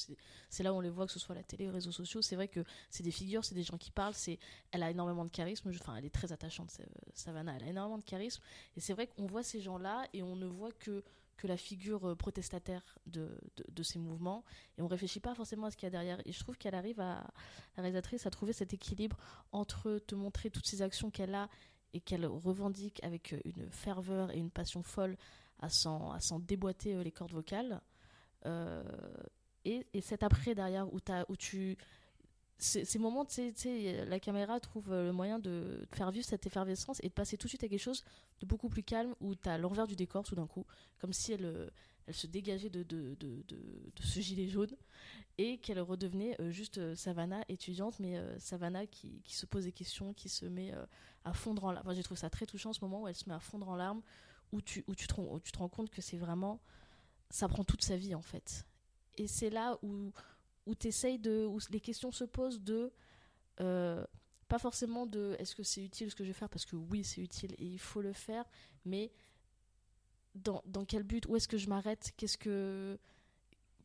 c'est 0.49 0.63
là 0.63 0.73
où 0.73 0.77
on 0.77 0.81
les 0.81 0.89
voit, 0.89 1.05
que 1.05 1.11
ce 1.11 1.19
soit 1.19 1.35
à 1.35 1.37
la 1.37 1.43
télé, 1.43 1.67
aux 1.69 1.71
réseaux 1.71 1.91
sociaux. 1.91 2.23
C'est 2.23 2.35
vrai 2.35 2.47
que 2.47 2.63
c'est 2.89 3.03
des 3.03 3.11
figures, 3.11 3.45
c'est 3.45 3.53
des 3.53 3.61
gens 3.63 3.77
qui 3.77 3.91
parlent. 3.91 4.15
C'est, 4.15 4.39
elle 4.71 4.81
a 4.81 4.89
énormément 4.89 5.25
de 5.25 5.29
charisme. 5.29 5.69
Enfin, 5.69 5.95
elle 5.95 6.05
est 6.05 6.09
très 6.13 6.31
attachante, 6.31 6.75
euh, 6.79 6.85
Savannah. 7.13 7.55
Elle 7.57 7.65
a 7.65 7.69
énormément 7.69 7.99
de 7.99 8.03
charisme. 8.03 8.41
Et 8.75 8.79
c'est 8.79 8.93
vrai 8.93 9.05
qu'on 9.05 9.27
voit 9.27 9.43
ces 9.43 9.61
gens-là 9.61 10.07
et 10.13 10.23
on 10.23 10.35
ne 10.35 10.47
voit 10.47 10.71
que 10.71 11.03
que 11.41 11.47
la 11.47 11.57
figure 11.57 12.09
euh, 12.09 12.15
protestataire 12.15 12.83
de, 13.07 13.35
de, 13.67 13.83
ces 13.83 13.97
mouvements 13.97 14.43
et 14.77 14.83
on 14.83 14.87
réfléchit 14.87 15.19
pas 15.19 15.33
forcément 15.33 15.65
à 15.65 15.71
ce 15.71 15.75
qu'il 15.75 15.87
y 15.87 15.87
a 15.87 15.89
derrière 15.89 16.21
et 16.23 16.31
je 16.31 16.39
trouve 16.39 16.55
qu'elle 16.55 16.75
arrive 16.75 16.99
à 16.99 17.33
la 17.75 17.81
réalisatrice 17.83 18.27
à 18.27 18.29
trouver 18.29 18.53
cet 18.53 18.73
équilibre 18.73 19.17
entre 19.51 19.97
te 20.05 20.13
montrer 20.13 20.51
toutes 20.51 20.67
ces 20.67 20.83
actions 20.83 21.09
qu'elle 21.09 21.33
a 21.33 21.49
et 21.93 21.99
qu'elle 21.99 22.27
revendique 22.27 23.03
avec 23.03 23.33
euh, 23.33 23.39
une 23.43 23.71
ferveur 23.71 24.29
et 24.31 24.37
une 24.37 24.51
passion 24.51 24.83
folle 24.83 25.17
à 25.57 25.69
s'en, 25.69 26.11
à 26.11 26.19
s'en 26.19 26.37
déboîter 26.37 26.93
euh, 26.93 27.03
les 27.03 27.11
cordes 27.11 27.33
vocales. 27.33 27.81
Et, 29.63 29.85
et 29.93 30.01
cet 30.01 30.23
après 30.23 30.55
derrière 30.55 30.87
où 30.91 31.35
tu. 31.37 31.77
Ces, 32.63 32.99
moments, 32.99 33.25
sais, 33.27 34.05
la 34.05 34.19
caméra 34.19 34.59
trouve 34.59 34.91
euh, 34.91 35.05
le 35.05 35.11
moyen 35.11 35.39
de 35.39 35.83
faire 35.93 36.11
vivre 36.11 36.25
cette 36.25 36.45
effervescence 36.45 36.99
et 37.01 37.09
de 37.09 37.13
passer 37.13 37.35
tout 37.35 37.47
de 37.47 37.49
suite 37.49 37.63
à 37.63 37.67
quelque 37.67 37.79
chose 37.79 38.03
de 38.39 38.45
beaucoup 38.45 38.69
plus 38.69 38.83
calme 38.83 39.15
où 39.19 39.33
tu 39.33 39.49
as 39.49 39.57
l'envers 39.57 39.87
du 39.87 39.95
décor 39.95 40.23
tout 40.23 40.35
d'un 40.35 40.45
coup, 40.45 40.67
comme 40.99 41.11
si 41.11 41.33
elle, 41.33 41.45
euh, 41.45 41.69
elle 42.05 42.13
se 42.13 42.27
dégageait 42.27 42.69
de, 42.69 42.83
de, 42.83 43.15
de, 43.19 43.43
de, 43.47 44.03
ce 44.03 44.19
gilet 44.19 44.47
jaune 44.47 44.75
et 45.37 45.57
qu'elle 45.57 45.79
redevenait 45.79 46.39
euh, 46.39 46.51
juste 46.51 46.77
euh, 46.77 46.95
Savannah 46.95 47.43
étudiante, 47.49 47.99
mais 47.99 48.17
euh, 48.17 48.37
Savannah 48.37 48.85
qui, 48.85 49.21
qui 49.23 49.35
se 49.35 49.45
pose 49.45 49.63
des 49.63 49.71
questions, 49.71 50.13
qui 50.13 50.29
se 50.29 50.45
met 50.45 50.73
euh, 50.73 50.85
à 51.23 51.33
fondre 51.33 51.63
en 51.63 51.71
larmes. 51.71 51.87
Enfin, 51.87 51.95
J'ai 51.95 52.03
trouvé 52.03 52.19
ça 52.19 52.29
très 52.29 52.45
touchant 52.45 52.73
ce 52.73 52.81
moment 52.83 53.01
où 53.01 53.07
elle 53.07 53.15
se 53.15 53.27
met 53.27 53.35
à 53.35 53.39
fondre 53.39 53.69
en 53.69 53.75
larmes, 53.75 54.01
où 54.51 54.61
tu, 54.61 54.83
où 54.87 54.95
tu 54.95 55.07
te 55.07 55.57
rends 55.57 55.69
compte 55.69 55.89
que 55.89 56.01
c'est 56.01 56.17
vraiment. 56.17 56.59
Ça 57.29 57.47
prend 57.47 57.63
toute 57.63 57.83
sa 57.83 57.95
vie 57.95 58.13
en 58.13 58.21
fait. 58.21 58.65
Et 59.17 59.27
c'est 59.27 59.49
là 59.49 59.77
où, 59.83 60.11
où, 60.65 60.75
t'essayes 60.75 61.19
de, 61.19 61.45
où 61.45 61.59
les 61.69 61.79
questions 61.81 62.11
se 62.11 62.23
posent 62.23 62.61
de. 62.61 62.91
euh, 63.59 64.05
pas 64.47 64.59
forcément 64.59 65.05
de 65.05 65.37
est-ce 65.39 65.55
que 65.55 65.63
c'est 65.63 65.81
utile 65.81 66.11
ce 66.11 66.15
que 66.15 66.25
je 66.25 66.29
vais 66.29 66.33
faire, 66.33 66.49
parce 66.49 66.65
que 66.65 66.75
oui, 66.75 67.05
c'est 67.05 67.21
utile 67.21 67.53
et 67.57 67.65
il 67.65 67.79
faut 67.79 68.01
le 68.01 68.11
faire, 68.11 68.43
mais 68.83 69.13
dans, 70.35 70.61
dans 70.65 70.83
quel 70.83 71.03
but 71.03 71.25
Où 71.27 71.37
est-ce 71.37 71.47
que 71.47 71.57
je 71.57 71.69
m'arrête 71.69 72.11
Qu'est-ce 72.17 72.37
que 72.37 72.99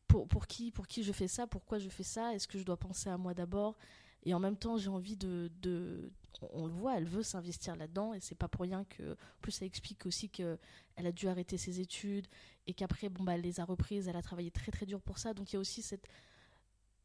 pour, 0.09 0.27
pour 0.27 0.45
qui 0.45 0.71
pour 0.71 0.87
qui 0.87 1.03
je 1.03 1.13
fais 1.13 1.29
ça 1.29 1.47
Pourquoi 1.47 1.79
je 1.79 1.87
fais 1.87 2.03
ça 2.03 2.33
Est-ce 2.33 2.49
que 2.49 2.59
je 2.59 2.65
dois 2.65 2.77
penser 2.77 3.09
à 3.09 3.17
moi 3.17 3.33
d'abord 3.33 3.77
Et 4.23 4.33
en 4.33 4.39
même 4.39 4.57
temps, 4.57 4.77
j'ai 4.77 4.89
envie 4.89 5.15
de, 5.15 5.49
de 5.61 6.11
on, 6.51 6.65
le 6.65 6.73
voit, 6.73 6.97
elle 6.97 7.07
veut 7.07 7.23
s'investir 7.23 7.75
là-dedans 7.77 8.13
et 8.13 8.19
c'est 8.19 8.35
pas 8.35 8.47
pour 8.47 8.61
rien 8.61 8.83
que 8.85 9.13
en 9.13 9.41
plus 9.41 9.53
ça 9.53 9.65
explique 9.65 10.05
aussi 10.05 10.29
que 10.29 10.57
elle 10.95 11.07
a 11.07 11.11
dû 11.11 11.27
arrêter 11.27 11.57
ses 11.57 11.79
études 11.79 12.27
et 12.67 12.73
qu'après 12.73 13.07
bon 13.09 13.23
bah 13.23 13.35
elle 13.35 13.41
les 13.41 13.59
a 13.59 13.65
reprises, 13.65 14.07
elle 14.07 14.17
a 14.17 14.21
travaillé 14.21 14.51
très 14.51 14.71
très 14.71 14.85
dur 14.85 15.01
pour 15.01 15.17
ça. 15.17 15.33
Donc 15.33 15.51
il 15.51 15.55
y 15.55 15.57
a 15.57 15.59
aussi 15.59 15.81
cette 15.81 16.07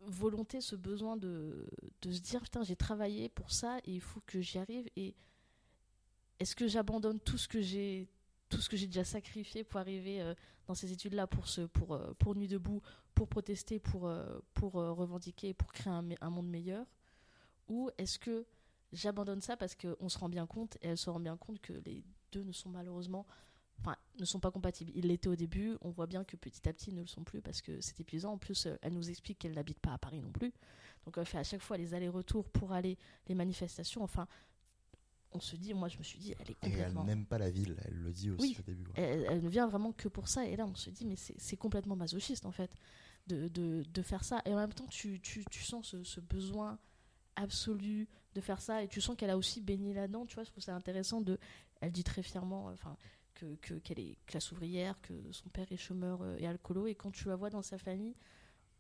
volonté, 0.07 0.61
ce 0.61 0.77
besoin 0.77 1.17
de, 1.17 1.67
de 2.03 2.13
se 2.13 2.21
dire 2.21 2.41
putain 2.43 2.63
j'ai 2.63 2.77
travaillé 2.77 3.29
pour 3.29 3.51
ça 3.53 3.79
et 3.85 3.93
il 3.93 4.01
faut 4.01 4.21
que 4.27 4.41
j'y 4.41 4.59
arrive. 4.59 4.89
Et 4.97 5.15
est-ce 6.39 6.57
que 6.57 6.67
j'abandonne 6.67 7.21
tout 7.21 7.39
ce 7.39 7.49
que 7.49 7.61
j'ai 7.61 8.09
tout 8.49 8.61
ce 8.61 8.69
que 8.69 8.77
j'ai 8.77 8.87
déjà 8.87 9.05
sacrifié 9.05 9.65
pour 9.65 9.81
arriver 9.81 10.21
euh, 10.21 10.35
dans 10.67 10.75
ces 10.75 10.93
études 10.93 11.15
là 11.15 11.27
pour 11.27 11.49
ce 11.49 11.63
pour 11.63 11.95
euh, 11.95 12.13
nuit 12.35 12.49
debout 12.49 12.83
pour 13.15 13.29
protester 13.29 13.79
pour 13.79 14.07
euh, 14.07 14.39
pour 14.55 14.73
revendiquer 14.75 15.55
pour 15.55 15.73
créer 15.73 15.93
un, 15.93 16.05
un 16.21 16.31
monde 16.31 16.49
meilleur? 16.49 16.87
Ou 17.69 17.91
est-ce 17.97 18.19
que 18.19 18.45
j'abandonne 18.93 19.41
ça 19.41 19.57
parce 19.57 19.75
qu'on 19.75 20.09
se 20.09 20.19
rend 20.19 20.29
bien 20.29 20.47
compte 20.47 20.77
et 20.83 20.89
elle 20.89 20.99
se 20.99 21.09
rend 21.09 21.21
bien 21.21 21.37
compte 21.37 21.61
que 21.61 21.73
les 21.87 22.05
deux 22.33 22.43
ne 22.43 22.53
sont 22.53 22.69
malheureusement 22.69 23.27
enfin 23.85 23.97
ne 24.19 24.25
sont 24.25 24.41
pas 24.41 24.51
compatibles 24.51 24.93
ils 24.95 25.07
l'étaient 25.07 25.29
au 25.29 25.37
début 25.37 25.77
on 25.83 25.91
voit 25.91 26.07
bien 26.07 26.25
que 26.25 26.37
petit 26.37 26.69
à 26.69 26.73
petit 26.73 26.91
ils 26.91 26.95
ne 26.95 27.01
le 27.01 27.07
sont 27.07 27.25
plus 27.25 27.41
parce 27.43 27.61
que 27.61 27.81
c'est 27.81 27.99
épuisant 28.01 28.33
en 28.33 28.39
plus 28.39 28.67
euh, 28.67 28.77
elle 28.83 28.95
nous 28.95 29.11
explique 29.11 29.39
qu'elle 29.41 29.55
n'habite 29.55 29.81
pas 29.81 29.93
à 29.93 29.99
Paris 29.99 30.21
non 30.21 30.31
plus 30.31 30.53
donc 31.05 31.19
elle 31.19 31.27
fait 31.27 31.39
à 31.39 31.45
chaque 31.45 31.61
fois 31.63 31.77
les 31.77 31.93
allers-retours 31.95 32.49
pour 32.51 32.73
aller 32.73 32.97
les 33.29 33.35
manifestations 33.35 34.03
enfin 34.03 34.27
on 35.33 35.41
se 35.41 35.57
dit 35.57 35.73
moi 35.75 35.89
je 35.89 35.99
me 35.99 36.03
suis 36.03 36.19
dit 36.19 36.35
elle 36.39 36.51
est 36.51 36.53
Et 36.53 36.57
elle 36.63 36.71
complètement 36.71 37.05
n'aime 37.05 37.25
pas 37.27 37.39
la 37.39 37.51
ville, 37.51 37.77
elle 37.85 37.95
le 37.97 38.13
dit 38.13 38.31
aussi 38.31 38.41
Oui. 38.49 38.57
au 38.59 38.63
début. 38.63 38.85
ouais. 38.89 38.93
elle, 38.97 39.27
elle 39.31 39.43
ne 39.43 39.49
vient 39.49 39.67
vraiment 39.67 39.93
que 39.93 40.09
pour 40.09 40.29
ça. 40.29 40.45
Et 40.47 40.57
là, 40.57 40.67
on 40.67 40.75
se 40.75 40.91
dit, 40.91 41.07
mais 41.07 41.17
c'est 41.17 41.57
complètement 41.57 41.97
masochiste, 41.97 42.45
en 42.45 42.51
fait, 42.53 42.71
de, 43.29 43.49
de, 43.49 43.83
de 43.83 44.03
faire 44.03 44.25
ça. 44.25 44.43
Et 44.45 44.53
en 44.53 44.57
même 44.59 44.75
temps, 44.75 44.87
tu, 44.89 45.21
tu, 45.23 45.43
tu 45.51 45.63
sens 45.63 45.87
ce, 45.89 46.05
ce 46.05 46.21
besoin 46.21 46.79
absolu 47.37 48.09
de 48.35 48.41
faire 48.43 48.61
ça. 48.61 48.83
Et 48.83 48.89
tu 48.89 49.01
sens 49.01 49.17
qu'elle 49.17 49.31
a 49.31 49.39
aussi 49.39 49.63
baigné 49.63 49.95
là-dedans. 49.95 50.27
Tu 50.27 50.35
vois, 50.35 50.45
je 50.45 50.51
trouve 50.51 50.63
ça 50.63 50.75
intéressant. 50.75 51.23
De, 51.23 51.39
elle 51.81 51.93
dit 51.93 52.05
très 52.05 52.23
fièrement 52.23 52.67
enfin, 52.67 52.95
que- 53.61 53.75
qu'elle 53.75 54.01
est 54.01 54.17
classe 54.27 54.53
ouvrière, 54.53 55.01
que 55.03 55.15
son 55.33 55.49
père 55.49 55.71
est 55.71 55.77
chômeur 55.77 56.23
euh, 56.23 56.37
et 56.39 56.47
alcoolo. 56.47 56.87
Et 56.87 56.95
quand 56.95 57.11
tu 57.11 57.29
la 57.29 57.37
vois 57.37 57.51
dans 57.51 57.63
sa 57.63 57.79
famille, 57.79 58.15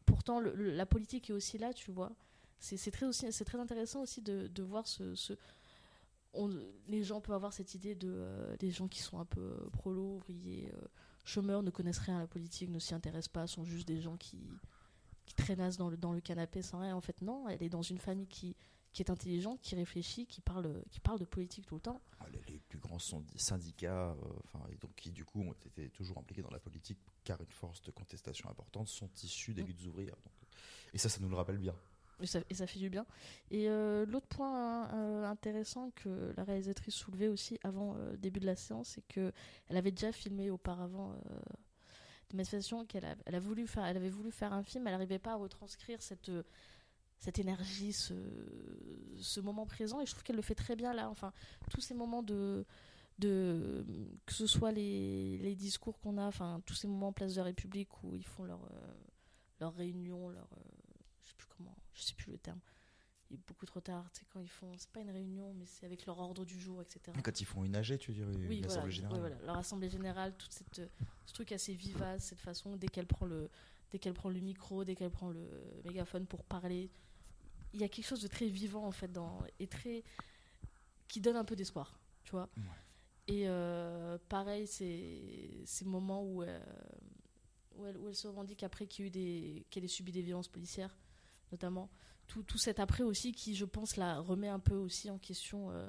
pourtant, 0.06 0.40
la 0.40 0.86
politique 0.86 1.30
est 1.30 1.32
aussi 1.32 1.58
là, 1.58 1.72
tu 1.72 1.90
vois. 1.90 2.12
C'est 2.58 2.90
très, 2.92 3.06
aussi- 3.06 3.32
c'est 3.32 3.44
très 3.44 3.58
intéressant 3.58 4.02
aussi 4.02 4.22
de, 4.22 4.62
voir 4.62 4.86
ce, 4.86 5.14
les 6.88 7.02
gens 7.04 7.20
peuvent 7.20 7.34
avoir 7.34 7.52
cette 7.52 7.74
idée 7.74 7.94
de 7.94 8.08
euh, 8.08 8.56
gens 8.70 8.88
qui 8.88 9.02
sont 9.02 9.18
un 9.18 9.24
peu 9.24 9.40
euh, 9.40 9.68
prolos, 9.72 10.16
ouvriers, 10.16 10.70
euh, 10.74 10.86
chômeurs, 11.24 11.62
ne 11.62 11.70
connaissent 11.70 11.98
rien 11.98 12.16
à 12.18 12.20
la 12.20 12.26
politique, 12.26 12.70
ne 12.70 12.78
s'y 12.78 12.94
intéressent 12.94 13.28
pas, 13.32 13.46
sont 13.46 13.64
juste 13.64 13.86
des 13.86 14.00
gens 14.00 14.16
qui, 14.16 14.38
qui 15.26 15.34
traînassent 15.34 15.76
dans 15.76 15.88
le, 15.88 15.96
dans 15.96 16.12
le 16.12 16.20
canapé 16.20 16.62
sans 16.62 16.80
rien. 16.80 16.96
En 16.96 17.00
fait, 17.00 17.20
non, 17.20 17.48
elle 17.48 17.62
est 17.62 17.68
dans 17.68 17.82
une 17.82 17.98
famille 17.98 18.28
qui, 18.28 18.56
qui 18.92 19.02
est 19.02 19.10
intelligente, 19.10 19.60
qui 19.62 19.74
réfléchit, 19.74 20.26
qui 20.26 20.40
parle, 20.40 20.82
qui 20.90 21.00
parle 21.00 21.18
de 21.18 21.24
politique 21.24 21.64
tout 21.66 21.76
le 21.76 21.80
temps. 21.80 22.00
Ah, 22.20 22.26
Les, 22.32 22.40
les 22.52 22.58
plus 22.60 22.78
grands 22.78 22.98
sont- 22.98 23.24
syndicats, 23.36 24.10
euh, 24.10 24.16
enfin, 24.44 24.60
et 24.70 24.76
donc, 24.76 24.94
qui 24.94 25.10
du 25.10 25.24
coup 25.24 25.40
ont 25.42 25.52
été 25.66 25.88
toujours 25.90 26.18
impliqués 26.18 26.42
dans 26.42 26.50
la 26.50 26.60
politique 26.60 26.98
car 27.24 27.40
une 27.40 27.50
force 27.50 27.80
de 27.82 27.90
contestation 27.90 28.48
importante 28.50 28.88
sont 28.88 29.08
issus 29.22 29.54
des 29.54 29.62
Mm. 29.62 29.66
luttes 29.66 29.86
ouvrières. 29.86 30.16
donc, 30.16 30.32
euh, 30.42 30.46
et 30.94 30.98
ça, 30.98 31.08
ça 31.08 31.20
nous 31.20 31.28
le 31.28 31.36
rappelle 31.36 31.58
bien. 31.58 31.74
Et 32.20 32.26
ça, 32.26 32.40
et 32.50 32.54
ça 32.54 32.66
fait 32.68 32.78
du 32.78 32.88
bien. 32.90 33.04
Et 33.50 33.68
euh, 33.68 34.04
l'autre 34.06 34.28
point 34.28 34.88
euh, 34.94 35.24
intéressant 35.24 35.90
que 35.92 36.32
la 36.36 36.44
réalisatrice 36.44 36.94
soulevait 36.94 37.28
aussi 37.28 37.58
avant 37.64 37.94
le 37.94 38.16
début 38.18 38.38
de 38.40 38.46
la 38.46 38.54
séance, 38.54 38.90
c'est 38.90 39.06
que 39.08 39.32
elle 39.68 39.76
avait 39.76 39.90
déjà 39.90 40.12
filmé 40.12 40.50
auparavant 40.50 41.12
euh, 41.12 41.16
cette 42.22 42.34
manifestation 42.34 42.84
qu'elle 42.86 43.04
a, 43.06 43.16
elle 43.26 43.34
a 43.34 43.40
voulu 43.40 43.66
faire, 43.66 43.84
elle 43.84 43.96
avait 43.96 44.10
voulu 44.10 44.30
faire 44.30 44.52
un 44.52 44.62
film, 44.62 44.86
elle 44.86 44.92
n'arrivait 44.92 45.18
pas 45.18 45.32
à 45.32 45.36
retranscrire 45.36 46.00
cette 46.00 46.30
cette 47.22 47.38
énergie, 47.38 47.92
ce, 47.92 48.14
ce 49.20 49.38
moment 49.40 49.64
présent, 49.64 50.00
et 50.00 50.06
je 50.06 50.10
trouve 50.10 50.24
qu'elle 50.24 50.34
le 50.36 50.42
fait 50.42 50.56
très 50.56 50.74
bien 50.74 50.92
là. 50.92 51.08
Enfin, 51.08 51.32
tous 51.70 51.80
ces 51.80 51.94
moments 51.94 52.24
de, 52.24 52.66
de 53.20 53.86
que 54.26 54.32
ce 54.34 54.48
soit 54.48 54.72
les, 54.72 55.38
les 55.38 55.54
discours 55.54 56.00
qu'on 56.00 56.18
a, 56.18 56.24
enfin 56.26 56.60
tous 56.66 56.74
ces 56.74 56.88
moments 56.88 57.08
en 57.08 57.12
place 57.12 57.34
de 57.34 57.38
la 57.38 57.44
République 57.44 58.02
où 58.02 58.16
ils 58.16 58.24
font 58.26 58.42
leur 58.44 58.64
euh, 58.64 58.94
leur 59.60 59.72
réunion, 59.74 60.30
leur 60.30 60.48
euh, 60.52 60.70
je 61.20 61.28
sais 61.28 61.34
plus 61.38 61.46
comment, 61.56 61.76
je 61.92 62.02
sais 62.02 62.14
plus 62.14 62.32
le 62.32 62.38
terme. 62.38 62.58
Il 63.30 63.36
est 63.36 63.46
beaucoup 63.46 63.66
trop 63.66 63.80
tard, 63.80 64.04
c'est 64.12 64.26
quand 64.28 64.40
ils 64.40 64.48
font, 64.50 64.72
c'est 64.76 64.90
pas 64.90 65.00
une 65.00 65.10
réunion, 65.10 65.54
mais 65.54 65.64
c'est 65.64 65.86
avec 65.86 66.04
leur 66.06 66.18
ordre 66.18 66.44
du 66.44 66.58
jour, 66.60 66.82
etc. 66.82 67.16
Quand 67.22 67.40
ils 67.40 67.44
font 67.46 67.62
une 67.64 67.76
AG, 67.76 67.96
tu 67.98 68.12
dirais 68.12 68.32
Oui, 68.34 68.56
une 68.58 68.66
voilà, 68.66 68.72
assemblée 68.74 68.90
générale. 68.92 69.14
oui, 69.14 69.20
voilà, 69.20 69.36
leur 69.46 69.56
assemblée 69.58 69.88
générale, 69.90 70.34
toute 70.36 70.52
cette 70.52 70.82
ce 71.24 71.32
truc 71.32 71.52
assez 71.52 71.72
vivace, 71.72 72.24
cette 72.24 72.40
façon 72.40 72.76
dès 72.76 72.88
qu'elle 72.88 73.06
prend 73.06 73.26
le 73.26 73.48
dès 73.92 73.98
qu'elle 74.00 74.12
prend 74.14 74.28
le 74.30 74.40
micro, 74.40 74.84
dès 74.84 74.96
qu'elle 74.96 75.10
prend 75.10 75.30
le 75.30 75.46
mégaphone 75.84 76.26
pour 76.26 76.42
parler, 76.44 76.90
il 77.72 77.80
y 77.80 77.84
a 77.84 77.88
quelque 77.88 78.06
chose 78.06 78.22
de 78.22 78.28
très 78.28 78.46
vivant 78.46 78.86
en 78.86 78.92
fait 78.92 79.10
dans 79.10 79.42
et 79.58 79.66
très 79.66 80.04
qui 81.08 81.20
donne 81.20 81.36
un 81.36 81.44
peu 81.44 81.56
d'espoir, 81.56 81.98
tu 82.24 82.30
vois. 82.32 82.48
Ouais. 82.56 82.62
Et 83.28 83.44
euh, 83.46 84.18
pareil, 84.28 84.66
c'est 84.66 85.62
ces 85.64 85.84
moments 85.84 86.24
où, 86.24 86.42
euh, 86.42 86.60
où, 87.76 87.86
elle, 87.86 87.96
où 87.98 88.08
elle 88.08 88.14
se 88.14 88.26
revendique 88.26 88.62
après 88.62 88.86
qu'il 88.86 89.04
y 89.04 89.06
a 89.06 89.08
eu 89.08 89.10
des, 89.10 89.66
qu'elle 89.70 89.84
ait 89.84 89.88
subi 89.88 90.10
des 90.10 90.22
violences 90.22 90.48
policières, 90.48 90.96
notamment. 91.50 91.90
Tout, 92.26 92.42
tout 92.42 92.58
cet 92.58 92.80
après 92.80 93.04
aussi 93.04 93.32
qui, 93.32 93.54
je 93.54 93.64
pense, 93.64 93.96
la 93.96 94.20
remet 94.20 94.48
un 94.48 94.58
peu 94.58 94.74
aussi 94.74 95.10
en 95.10 95.18
question 95.18 95.70
euh, 95.70 95.86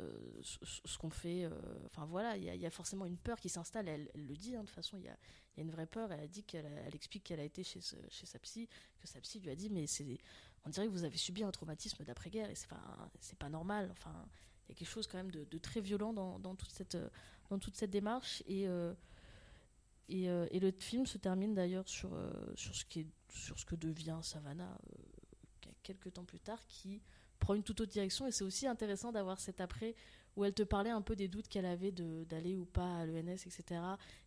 euh, 0.00 0.40
ce, 0.42 0.98
qu'on 0.98 1.10
fait. 1.10 1.44
euh, 1.44 1.50
Enfin 1.86 2.06
voilà, 2.06 2.36
il 2.36 2.44
y, 2.44 2.66
a- 2.66 2.70
forcément 2.70 3.06
une 3.06 3.16
peur 3.18 3.38
qui 3.40 3.48
s'installe. 3.48 3.88
Elle, 3.88 4.10
le 4.14 4.36
dit, 4.36 4.54
hein, 4.56 4.60
de 4.62 4.66
toute 4.66 4.74
façon, 4.74 4.96
il 4.98 5.04
y 5.04 5.08
a, 5.08 5.16
une 5.56 5.70
vraie 5.70 5.86
peur. 5.86 6.10
Elle 6.12 6.20
a 6.20 6.26
dit 6.26 6.42
qu'elle 6.44 6.66
elle 6.86 6.94
explique 6.94 7.24
qu'elle 7.24 7.40
a 7.40 7.44
été 7.44 7.62
chez, 7.62 7.80
chez 8.08 8.26
sa 8.26 8.38
psy, 8.38 8.68
que 8.98 9.06
sa 9.06 9.20
psy 9.20 9.40
lui 9.40 9.50
a 9.50 9.54
dit, 9.56 9.68
mais 9.70 9.86
c'est, 9.86 10.18
on 10.64 10.70
dirait 10.70 10.86
que 10.86 10.92
vous 10.92 11.04
avez 11.04 11.16
subi 11.18 11.42
un 11.44 11.50
traumatisme 11.50 12.02
d'après-guerre 12.04 12.50
et 12.50 12.54
c'est 12.54 12.68
pas, 12.68 13.10
c'est 13.20 13.38
pas 13.38 13.48
normal. 13.48 13.88
Enfin, 13.92 14.26
il 14.66 14.72
y 14.72 14.72
a 14.72 14.78
quelque 14.78 14.88
chose 14.88 15.06
quand 15.06 15.18
même 15.18 15.30
de, 15.30 15.58
très 15.58 15.80
violent 15.80 16.12
dans, 16.12 16.38
dans 16.38 16.54
toute 16.54 16.70
cette, 16.70 16.96
dans 17.50 17.58
toute 17.58 17.76
cette 17.76 17.90
démarche. 17.90 18.42
Et, 18.46 18.66
euh, 18.68 18.94
et, 20.08 20.60
le 20.60 20.70
film 20.72 21.06
se 21.06 21.18
termine 21.18 21.54
d'ailleurs 21.54 21.88
sur, 21.88 22.10
sur, 22.56 22.74
ce 22.74 22.84
qui 22.84 23.00
est, 23.00 23.06
sur 23.28 23.58
ce 23.58 23.64
que 23.64 23.76
devient 23.76 24.18
Savannah 24.22 24.76
qu- 25.60 25.68
quelques 25.82 26.12
temps 26.14 26.24
plus 26.24 26.40
tard, 26.40 26.64
qui 26.66 27.00
prend 27.40 27.54
une 27.54 27.64
toute 27.64 27.80
autre 27.80 27.90
direction. 27.90 28.26
Et 28.26 28.30
c'est 28.30 28.44
aussi 28.44 28.66
intéressant 28.66 29.10
d'avoir 29.10 29.40
cet 29.40 29.60
après 29.60 29.96
où 30.36 30.44
elle 30.44 30.54
te 30.54 30.62
parlait 30.62 30.90
un 30.90 31.02
peu 31.02 31.16
des 31.16 31.26
doutes 31.26 31.48
qu'elle 31.48 31.66
avait 31.66 31.90
d'aller 31.92 32.56
ou 32.56 32.64
pas 32.64 32.98
à 32.98 33.06
l'ENS, 33.06 33.46
etc. 33.46 33.80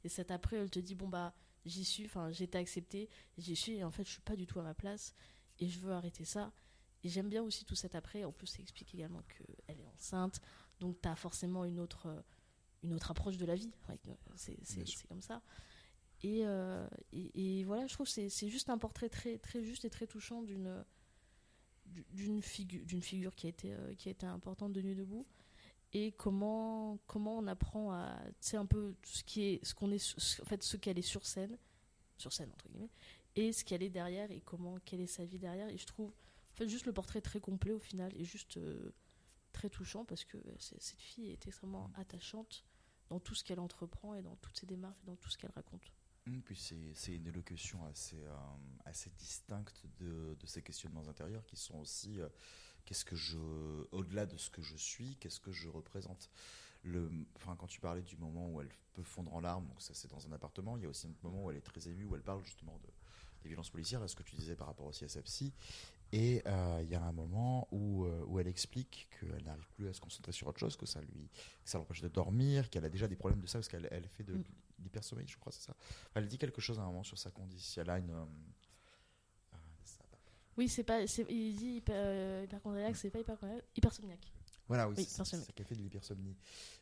Et 0.04 0.10
cet 0.10 0.32
après, 0.32 0.58
elle 0.58 0.69
te 0.69 0.80
dit 0.80 0.95
bon 0.95 1.08
bah 1.08 1.34
j'y 1.65 1.86
suis, 1.86 2.06
enfin 2.06 2.30
j'ai 2.32 2.43
été 2.43 2.58
acceptée, 2.58 3.10
j'y 3.38 3.56
suis 3.56 3.73
et 3.76 3.84
en 3.86 3.91
fait 3.91 4.04
je 4.04 4.12
suis 4.12 4.21
pas 4.21 4.36
du 4.36 4.45
tout 4.45 4.60
à 4.60 4.63
ma 4.63 4.73
place 4.73 5.15
et 5.60 5.69
je 5.69 5.80
veux 5.80 5.93
arrêter 5.93 6.26
ça. 6.26 6.52
Et 7.04 7.10
j'aime 7.10 7.30
bien 7.30 7.43
aussi 7.43 7.65
tout 7.65 7.76
cet 7.76 7.95
après. 7.95 8.23
En 8.23 8.32
plus, 8.32 8.47
ça 8.47 8.62
explique 8.62 8.93
également 8.95 9.23
qu'elle 9.23 9.80
est 9.80 9.88
enceinte, 9.88 10.39
donc 10.80 11.02
tu 11.02 11.10
as 11.10 11.15
forcément 11.15 11.65
une 11.65 11.80
autre, 11.80 12.08
euh, 12.08 12.21
une 12.82 12.93
autre 12.93 13.12
approche 13.12 13.38
de 13.38 13.45
la 13.45 13.56
vie. 13.56 13.71
Euh, 13.89 13.95
C'est 14.36 15.08
comme 15.08 15.21
ça. 15.21 15.41
Et, 16.21 16.45
euh, 16.45 16.88
et, 17.12 17.60
et 17.60 17.63
voilà, 17.65 17.86
je 17.88 17.93
trouve 17.93 18.06
que 18.06 18.13
c'est 18.13 18.30
c'est 18.30 18.47
juste 18.47 18.69
un 18.69 18.78
portrait 18.78 19.10
très, 19.10 19.38
très 19.38 19.62
juste 19.62 19.84
et 19.84 19.89
très 19.89 20.08
touchant 20.08 20.41
d'une 20.41 20.86
d'une 22.12 22.41
figure, 22.41 22.86
d'une 22.86 23.01
figure 23.01 23.36
qui, 23.36 23.47
a 23.47 23.49
été, 23.49 23.73
euh, 23.73 23.93
qui 23.95 24.10
a 24.10 24.12
été 24.12 24.25
importante 24.25 24.73
de 24.73 24.82
Nuit 24.82 24.95
debout. 24.95 25.25
Et 25.93 26.12
comment, 26.13 26.97
comment 27.06 27.38
on 27.38 27.47
apprend 27.47 27.91
à. 27.93 28.19
C'est 28.39 28.58
un 28.58 28.65
peu 28.65 28.95
ce 29.03 29.23
qui 29.23 29.43
est, 29.43 29.65
ce 29.65 29.75
qu'on 29.75 29.91
est, 29.91 30.41
en 30.41 30.45
fait, 30.45 30.63
ce 30.63 30.75
qu'elle 30.77 30.97
est 30.97 31.03
sur 31.03 31.25
scène, 31.25 31.58
sur 32.17 32.34
scène 32.34 32.49
entre 32.51 32.67
guillemets, 32.69 32.89
et 33.36 33.53
ce 33.53 33.63
qu'elle 33.63 33.84
est 33.84 33.89
derrière 33.89 34.32
et 34.32 34.41
comment, 34.41 34.77
quelle 34.86 35.01
est 35.01 35.08
sa 35.08 35.23
vie 35.25 35.38
derrière. 35.38 35.69
Et 35.69 35.77
je 35.77 35.86
trouve, 35.86 36.10
en 36.10 36.56
fait, 36.56 36.67
juste 36.67 36.88
le 36.88 36.93
portrait 36.93 37.21
très 37.21 37.39
complet 37.39 37.71
au 37.71 37.79
final 37.79 38.12
et 38.15 38.25
juste 38.25 38.58
euh, 38.58 38.91
très 39.51 39.69
touchant 39.69 40.03
parce 40.03 40.23
que 40.23 40.38
euh, 40.38 40.56
cette 40.58 40.99
fille 40.99 41.29
est 41.29 41.47
extrêmement 41.47 41.91
attachante 41.95 42.65
dans 43.10 43.19
tout 43.19 43.36
ce 43.36 43.43
qu'elle 43.43 43.60
entreprend 43.60 44.15
et 44.15 44.21
dans 44.21 44.36
toutes 44.38 44.58
ses 44.58 44.65
démarches 44.65 44.99
et 45.03 45.06
dans 45.06 45.15
tout 45.15 45.29
ce 45.29 45.38
qu'elle 45.38 45.51
raconte. 45.51 45.93
Hum, 46.28 46.42
Puis 46.42 46.56
c'est 46.94 47.16
une 47.16 47.28
élocution 47.28 47.86
assez, 47.86 48.24
euh, 48.24 48.36
assez 48.86 49.10
distincte 49.18 49.84
de, 50.00 50.36
de 50.40 50.46
ces 50.46 50.62
questionnements 50.62 51.08
intérieurs 51.10 51.46
qui 51.46 51.58
sont 51.58 51.78
aussi 51.80 52.22
euh, 52.22 52.30
qu'est-ce 52.86 53.04
que 53.04 53.16
je, 53.16 53.38
au-delà 53.92 54.26
de 54.26 54.38
ce 54.38 54.50
que 54.50 54.62
je 54.62 54.76
suis, 54.78 55.18
qu'est-ce 55.18 55.42
que 55.42 55.52
je 55.52 55.68
représente. 55.68 56.30
Le, 56.84 57.10
enfin, 57.36 57.56
quand 57.58 57.68
tu 57.68 57.80
parlais 57.82 58.02
du 58.02 58.16
moment 58.18 58.50
où 58.50 58.62
elle 58.62 58.70
peut 58.94 59.04
fondre 59.04 59.34
en 59.34 59.42
larmes, 59.42 59.68
donc 59.68 59.82
ça 59.82 59.94
c'est 59.94 60.10
dans 60.10 60.26
un 60.28 60.32
appartement, 60.32 60.78
il 60.78 60.84
y 60.84 60.86
a 60.86 60.90
aussi 60.90 61.08
un 61.08 61.14
moment 61.24 61.46
où 61.46 61.52
elle 61.52 61.58
est 61.58 61.62
très 61.62 61.88
émue, 61.90 62.06
où 62.06 62.16
elle 62.16 62.24
parle 62.24 62.44
justement 62.44 62.78
de, 62.84 62.88
des 63.42 63.50
violences 63.50 63.70
policières, 63.70 64.00
là, 64.00 64.08
ce 64.08 64.16
que 64.16 64.24
tu 64.24 64.36
disais 64.36 64.56
par 64.56 64.68
rapport 64.68 64.86
aussi 64.86 65.04
à 65.04 65.10
sa 65.10 65.22
psy. 65.22 65.54
Et 66.14 66.42
euh, 66.46 66.80
il 66.84 66.90
y 66.90 66.96
a 66.96 67.04
un 67.04 67.12
moment 67.12 67.68
où, 67.72 68.06
où 68.06 68.40
elle 68.40 68.48
explique 68.48 69.10
qu'elle 69.20 69.44
n'arrive 69.44 69.68
plus 69.76 69.88
à 69.88 69.94
se 69.94 70.00
concentrer 70.00 70.32
sur 70.32 70.48
autre 70.48 70.60
chose, 70.60 70.76
que 70.78 70.86
ça 70.86 71.02
lui, 71.02 71.30
ça 71.66 71.80
l'empêche 71.80 72.02
de 72.02 72.08
dormir, 72.08 72.70
qu'elle 72.70 72.86
a 72.86 72.90
déjà 72.90 73.08
des 73.08 73.16
problèmes 73.16 73.42
de 73.42 73.48
ça 73.48 73.60
parce 73.60 73.68
qu'elle 73.68 73.88
elle 73.92 74.08
fait 74.08 74.24
de 74.24 74.38
Mm. 74.38 74.44
L'hypersommeil, 74.84 75.28
je 75.28 75.38
crois, 75.38 75.52
c'est 75.52 75.62
ça. 75.63 75.76
Elle 76.13 76.28
dit 76.28 76.38
quelque 76.38 76.62
chose 76.62 76.80
à 76.80 76.84
un 76.84 76.86
moment 76.88 77.04
sur 77.04 77.17
sa 77.17 77.32
condition. 77.32 77.82
Elle 77.82 77.89
a 77.89 77.98
une. 77.98 78.12
euh, 78.12 78.26
va. 78.26 79.58
Oui, 80.58 80.69
c'est 80.69 80.84
pas. 80.84 81.02
Il 81.02 81.56
dit 81.56 81.76
hyper, 81.78 81.96
euh, 81.98 82.43
hyperchondriaque, 82.46 82.96
c'est 82.96 83.10
pas 83.10 83.19
hyperchondriaque, 83.19 83.65
hypersomniaque. 83.76 84.32
Voilà, 84.67 84.88
oui, 84.88 84.96
Oui, 84.98 85.04
c'est 85.04 85.24
ça, 85.24 85.26
ça 85.26 85.52
qu'elle 85.54 85.65
fait 85.65 85.76
de 85.76 85.82
l'hypersomnie. 85.82 86.36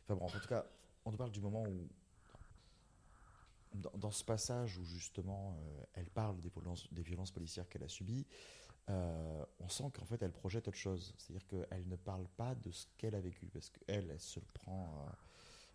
Enfin 0.04 0.14
bon, 0.16 0.26
en 0.26 0.30
tout 0.30 0.46
cas, 0.48 0.64
on 1.04 1.10
te 1.10 1.16
parle 1.16 1.32
du 1.32 1.40
moment 1.40 1.64
où, 1.64 1.88
dans, 3.74 3.90
dans 3.96 4.10
ce 4.10 4.22
passage 4.24 4.78
où 4.78 4.84
justement 4.84 5.56
euh, 5.58 5.84
elle 5.94 6.10
parle 6.10 6.38
des 6.40 6.48
violences, 6.50 6.92
des 6.92 7.02
violences 7.02 7.30
policières 7.32 7.68
qu'elle 7.68 7.82
a 7.82 7.88
subies, 7.88 8.26
euh, 8.90 9.44
on 9.60 9.68
sent 9.68 9.90
qu'en 9.94 10.04
fait 10.04 10.22
elle 10.22 10.32
projette 10.32 10.68
autre 10.68 10.76
chose. 10.76 11.14
C'est-à-dire 11.16 11.46
qu'elle 11.46 11.88
ne 11.88 11.96
parle 11.96 12.28
pas 12.36 12.54
de 12.54 12.70
ce 12.70 12.86
qu'elle 12.98 13.14
a 13.14 13.20
vécu, 13.20 13.46
parce 13.46 13.70
qu'elle, 13.70 14.10
elle 14.10 14.20
se 14.20 14.40
prend 14.40 15.06
euh, 15.08 15.12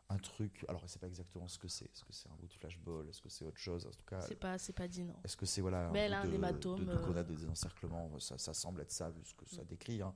un 0.09 0.17
truc. 0.17 0.63
Alors, 0.69 0.79
elle 0.81 0.85
ne 0.85 0.89
sait 0.89 0.99
pas 0.99 1.07
exactement 1.07 1.47
ce 1.49 1.59
que 1.59 1.67
c'est. 1.67 1.83
Est-ce 1.85 2.05
que 2.05 2.13
c'est 2.13 2.29
un 2.29 2.35
bout 2.39 2.47
de 2.47 2.53
flashball? 2.53 3.09
Est-ce 3.09 3.21
que 3.21 3.27
c'est 3.29 3.43
autre 3.43 3.57
chose? 3.57 3.85
En 3.85 3.89
tout 3.89 4.05
cas, 4.09 4.21
C'est 4.21 4.35
pas, 4.39 4.57
c'est 4.57 4.71
pas 4.73 4.87
dit, 4.87 5.03
non. 5.03 5.13
est-ce 5.25 5.35
que 5.35 5.45
c'est 5.45 5.59
voilà 5.59 5.87
un 5.87 5.91
Mais 5.91 6.11
a 6.11 6.21
un 6.21 6.31
hématome, 6.31 6.79
de, 6.79 6.85
de 6.85 6.91
euh. 6.91 6.95
grenade, 7.01 7.27
des 7.27 7.45
encerclements 7.49 8.09
ça, 8.19 8.37
ça 8.37 8.53
semble 8.53 8.81
être 8.81 8.91
ça 8.91 9.09
vu 9.09 9.21
ce 9.25 9.33
que 9.33 9.45
ça 9.45 9.63
décrit. 9.65 10.01
hein. 10.01 10.13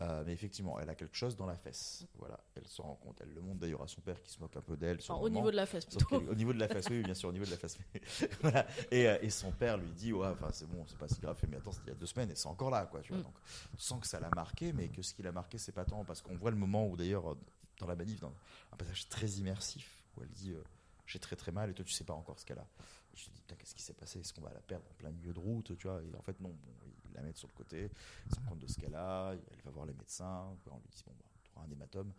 Euh, 0.00 0.22
mais 0.24 0.32
effectivement, 0.32 0.78
elle 0.78 0.88
a 0.90 0.94
quelque 0.94 1.16
chose 1.16 1.34
dans 1.36 1.46
la 1.46 1.56
fesse. 1.56 2.06
Voilà, 2.18 2.38
elle 2.54 2.66
s'en 2.68 2.84
rend 2.84 2.94
compte. 2.94 3.20
Elle 3.20 3.34
le 3.34 3.40
montre 3.40 3.58
d'ailleurs 3.58 3.82
à 3.82 3.88
son 3.88 4.00
père 4.00 4.22
qui 4.22 4.30
se 4.30 4.38
moque 4.38 4.56
un 4.56 4.60
peu 4.62 4.76
d'elle. 4.76 4.98
Enfin, 5.00 5.14
au 5.14 5.22
moment. 5.22 5.34
niveau 5.34 5.50
de 5.50 5.56
la 5.56 5.66
fesse, 5.66 5.86
plutôt. 5.86 6.16
au 6.16 6.34
niveau 6.34 6.52
de 6.52 6.58
la 6.60 6.68
face, 6.68 6.86
oui, 6.88 7.02
bien 7.02 7.14
sûr, 7.14 7.28
au 7.28 7.32
niveau 7.32 7.44
de 7.44 7.50
la 7.50 7.56
voilà. 8.42 8.66
et, 8.90 9.08
euh, 9.08 9.18
et 9.22 9.30
son 9.30 9.50
père 9.50 9.76
lui 9.76 9.90
dit, 9.92 10.12
ouais, 10.12 10.26
enfin, 10.28 10.48
c'est 10.52 10.66
bon, 10.68 10.84
c'est 10.86 10.98
pas 10.98 11.08
si 11.08 11.20
grave. 11.20 11.36
Mais 11.48 11.56
attends, 11.56 11.72
c'était 11.72 11.86
il 11.90 11.94
y 11.94 11.96
a 11.96 11.98
deux 11.98 12.06
semaines 12.06 12.30
et 12.30 12.34
c'est 12.36 12.48
encore 12.48 12.70
là, 12.70 12.86
quoi. 12.86 13.00
Tu 13.00 13.12
vois. 13.12 13.20
Mm. 13.20 13.24
Donc, 13.24 13.34
tu 13.76 13.82
sens 13.82 14.00
que 14.00 14.06
ça 14.06 14.20
l'a 14.20 14.30
marqué, 14.36 14.72
mais 14.72 14.88
que 14.88 15.02
ce 15.02 15.14
qui 15.14 15.22
l'a 15.22 15.32
marqué, 15.32 15.58
c'est 15.58 15.72
pas 15.72 15.84
tant 15.84 16.04
parce 16.04 16.22
qu'on 16.22 16.36
voit 16.36 16.50
le 16.52 16.56
moment 16.56 16.86
où 16.86 16.96
d'ailleurs, 16.96 17.32
euh, 17.32 17.38
dans 17.82 17.88
la 17.88 17.96
manif, 17.96 18.20
dans 18.20 18.32
un 18.72 18.76
passage 18.76 19.08
très 19.08 19.26
immersif, 19.26 20.04
où 20.16 20.22
elle 20.22 20.30
dit, 20.30 20.52
euh, 20.52 20.62
j'ai 21.06 21.18
très 21.18 21.36
très 21.36 21.52
mal 21.52 21.70
et 21.70 21.74
toi 21.74 21.84
tu 21.84 21.92
sais 21.92 22.04
pas 22.04 22.14
encore 22.14 22.38
ce 22.38 22.46
qu'elle 22.46 22.58
a. 22.58 22.66
Je 23.14 23.24
dis, 23.24 23.40
putain, 23.40 23.56
qu'est-ce 23.56 23.74
qui 23.74 23.82
s'est 23.82 23.92
passé? 23.92 24.20
Est-ce 24.20 24.32
qu'on 24.32 24.40
va 24.40 24.52
la 24.52 24.60
perdre 24.60 24.86
en 24.90 24.94
plein 24.94 25.10
milieu 25.10 25.34
de 25.34 25.38
route, 25.38 25.76
tu 25.76 25.86
vois? 25.86 26.00
Et 26.02 26.16
en 26.16 26.22
fait, 26.22 26.40
non. 26.40 26.56
Ils 27.04 27.14
la 27.14 27.22
mettent 27.22 27.36
sur 27.36 27.48
le 27.48 27.52
côté, 27.52 27.90
ils 28.26 28.30
se 28.30 28.36
rendent 28.36 28.48
compte 28.48 28.58
de 28.60 28.66
ce 28.66 28.78
qu'elle 28.78 28.94
a, 28.94 29.34
elle 29.34 29.62
va 29.64 29.70
voir 29.70 29.84
les 29.84 29.92
médecins, 29.92 30.46
on 30.46 30.52
lui 30.52 30.88
dit, 30.94 31.02
bon, 31.04 31.12
bah, 31.18 31.24
tu 31.42 31.50
auras 31.54 31.66
un 31.66 31.70
hématome, 31.70 32.10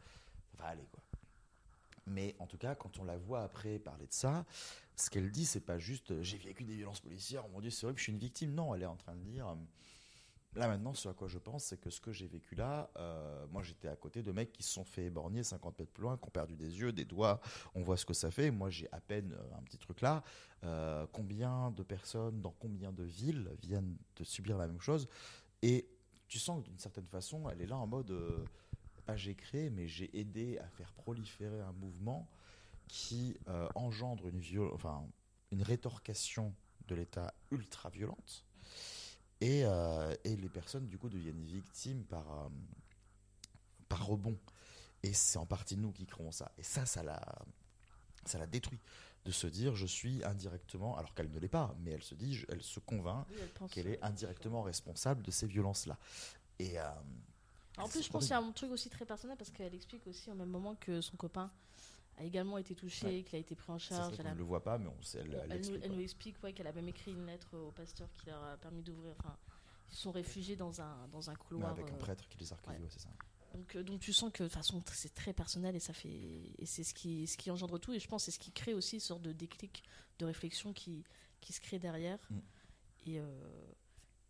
ça 0.52 0.58
va 0.62 0.70
aller, 0.70 0.88
quoi. 0.92 1.02
Mais 2.06 2.36
en 2.38 2.46
tout 2.46 2.58
cas, 2.58 2.76
quand 2.76 3.00
on 3.00 3.06
la 3.06 3.18
voit 3.18 3.42
après 3.42 3.80
parler 3.80 4.06
de 4.06 4.14
ça, 4.14 4.46
ce 4.96 5.10
qu'elle 5.10 5.32
dit, 5.32 5.46
c'est 5.46 5.62
pas 5.62 5.80
juste 5.80 6.12
euh, 6.12 6.22
j'ai 6.22 6.38
vécu 6.38 6.64
des 6.64 6.76
violences 6.76 7.00
policières, 7.00 7.44
oh 7.46 7.50
mon 7.50 7.62
Dieu, 7.62 7.72
c'est 7.72 7.86
horrible, 7.86 7.98
je 7.98 8.04
suis 8.04 8.12
une 8.12 8.20
victime. 8.20 8.54
Non, 8.54 8.76
elle 8.76 8.84
est 8.84 8.88
en 8.88 8.98
train 8.98 9.16
de 9.16 9.24
dire 9.24 9.48
euh, 9.48 9.56
là 10.56 10.68
maintenant, 10.68 10.94
ce 10.94 11.10
à 11.10 11.14
quoi 11.14 11.28
je 11.28 11.38
pense, 11.40 11.64
c'est 11.66 11.78
que 11.80 11.90
ce 11.90 12.00
que 12.00 12.12
j'ai 12.12 12.28
vécu 12.28 12.56
là, 12.56 12.90
euh, 12.98 13.46
moi 13.52 13.64
j'étais 13.64 13.88
à 13.88 13.96
côté 13.96 14.22
de 14.22 14.32
mecs 14.32 14.52
qui 14.52 14.64
se 14.64 14.72
sont 14.72 14.84
fait 14.84 15.06
éborgner 15.06 15.44
50 15.44 15.80
mètres 15.80 15.92
plus 15.92 16.04
loin, 16.04 16.18
qui 16.18 16.26
ont 16.28 16.32
perdu 16.32 16.56
des 16.56 16.80
yeux, 16.80 16.92
des 16.92 17.06
doigts, 17.06 17.40
on 17.76 17.82
voit 17.82 17.98
ce 17.98 18.06
que 18.06 18.14
ça 18.14 18.30
fait. 18.32 18.52
Moi 18.52 18.70
j'ai 18.70 18.88
à 18.92 19.00
peine 19.02 19.34
euh, 19.34 19.58
un 19.58 19.62
petit 19.64 19.78
truc 19.78 20.02
là. 20.02 20.24
Euh, 20.64 21.06
combien 21.12 21.72
de 21.72 21.84
personnes 21.84 22.42
dans 22.42 22.52
combien 22.60 22.92
de 22.92 23.04
villes 23.04 23.50
viennent 23.62 23.98
de 24.16 24.24
subir 24.24 24.58
la 24.58 24.68
même 24.68 24.82
chose? 24.82 25.08
Et 25.62 25.88
tu 26.28 26.40
sens 26.40 26.62
que 26.62 26.70
d'une 26.70 26.80
certaine 26.80 27.08
façon, 27.08 27.50
elle 27.50 27.62
est 27.62 27.68
là 27.68 27.78
en 27.78 27.88
mode. 27.88 28.12
euh, 28.12 28.44
pas 29.06 29.18
j'ai 29.18 29.36
créé, 29.36 29.70
mais 29.70 29.88
j'ai 29.88 30.18
aidé 30.18 30.58
à 30.60 30.68
faire 30.70 30.94
proliférer 30.94 31.60
un 31.60 31.74
mouvement 31.74 32.30
qui 32.88 33.38
engendre 33.76 34.28
une, 34.30 34.40
viol- 34.40 34.72
une 35.52 35.62
rétorcation 35.62 36.54
de 36.88 36.96
l'État 36.96 37.34
ultra 37.52 37.90
violente. 37.90 38.46
Et, 39.44 39.66
euh, 39.66 40.16
et 40.24 40.36
les 40.38 40.48
personnes, 40.50 40.88
du 40.88 40.98
coup, 40.98 41.10
deviennent 41.10 41.44
victimes 41.44 42.04
par, 42.06 42.32
euh, 42.32 42.50
par 43.90 44.06
rebond. 44.06 44.38
Et 45.04 45.12
c'est 45.14 45.38
en 45.38 45.46
partie 45.46 45.76
nous 45.76 45.92
qui 45.92 46.06
créons 46.06 46.32
ça. 46.32 46.52
Et 46.58 46.64
ça, 46.64 46.86
ça 46.86 47.04
la, 47.04 47.22
ça 48.26 48.38
la 48.40 48.48
détruit. 48.48 48.80
De 49.26 49.32
se 49.32 49.48
dire, 49.48 49.76
je 49.76 49.86
suis 49.86 50.24
indirectement, 50.24 50.98
alors 50.98 51.14
qu'elle 51.14 51.30
ne 51.30 51.40
l'est 51.40 51.48
pas, 51.50 51.74
mais 51.80 51.92
elle 51.92 52.04
se 52.04 52.16
dit, 52.16 52.36
je- 52.36 52.46
elle 52.50 52.62
se 52.62 52.80
convainc 52.82 53.26
Oui, 53.32 53.68
qu'elle 53.70 53.88
est 53.88 54.02
indirectement 54.04 54.62
responsable 54.64 55.22
de 55.24 55.32
ces 55.32 55.48
violences-là. 55.48 55.98
Et 56.60 56.80
euh, 56.80 56.84
En 57.78 57.88
plus, 57.90 58.04
je 58.04 58.10
pense 58.10 58.24
qu'il 58.24 58.32
y 58.32 58.34
a 58.34 58.40
un 58.40 58.52
truc 58.52 58.72
aussi 58.72 58.90
très 58.90 59.06
personnel 59.06 59.36
parce 59.38 59.50
qu'elle 59.50 59.74
explique 59.74 60.06
aussi 60.08 60.30
au 60.30 60.36
même 60.36 60.50
moment 60.50 60.76
que 60.76 61.00
son 61.02 61.16
copain 61.18 61.52
a 62.18 62.24
également 62.24 62.58
été 62.58 62.76
touché, 62.76 63.24
qu'il 63.24 63.36
a 63.36 63.40
été 63.40 63.56
pris 63.56 63.72
en 63.72 63.80
charge. 63.80 64.16
on 64.20 64.30
ne 64.30 64.36
le 64.36 64.44
voit 64.44 64.64
pas, 64.64 64.78
mais 64.78 64.88
on 64.88 65.02
sait. 65.02 65.20
Elle, 65.20 65.62
elle, 65.82 65.92
nous, 65.92 66.02
explique 66.02 66.40
qu'elle 66.54 66.68
a 66.68 66.74
même 66.74 66.88
écrit 66.88 67.12
une 67.12 67.26
lettre 67.26 67.58
au 67.58 67.72
pasteur 67.72 68.12
qui 68.14 68.28
leur 68.28 68.44
a 68.44 68.58
permis 68.58 68.84
d'ouvrir. 68.84 69.16
Enfin, 69.20 69.36
ils 69.92 69.96
sont 69.96 70.12
réfugiés 70.12 70.56
dans 70.56 70.82
un, 70.82 71.08
dans 71.12 71.30
un 71.30 71.36
couloir. 71.36 71.72
avec 71.72 71.90
un 71.90 71.96
prêtre 71.96 72.28
qui 72.28 72.38
les 72.40 72.52
a 72.52 72.56
recueillis, 72.56 72.90
c'est 72.90 73.02
ça. 73.02 73.10
Donc, 73.54 73.78
donc 73.78 74.00
tu 74.00 74.14
sens 74.14 74.32
que 74.32 74.44
de 74.44 74.50
façon 74.50 74.82
c'est 74.94 75.14
très 75.14 75.32
personnel 75.32 75.76
et 75.76 75.80
ça 75.80 75.94
fait 75.94 76.10
et 76.10 76.66
c'est 76.66 76.84
ce 76.84 76.92
qui 76.92 77.28
ce 77.28 77.38
qui 77.38 77.52
engendre 77.52 77.80
tout 77.80 77.94
et 77.94 78.00
je 78.00 78.08
pense 78.08 78.24
c'est 78.24 78.32
ce 78.32 78.40
qui 78.40 78.52
crée 78.52 78.74
aussi 78.74 78.96
une 78.96 79.00
sorte 79.00 79.22
de 79.22 79.32
déclic 79.32 79.84
de 80.18 80.26
réflexion 80.26 80.74
qui 80.74 81.04
qui 81.40 81.54
se 81.54 81.62
crée 81.62 81.78
derrière 81.78 82.18
mm. 82.32 82.40
et 83.06 83.22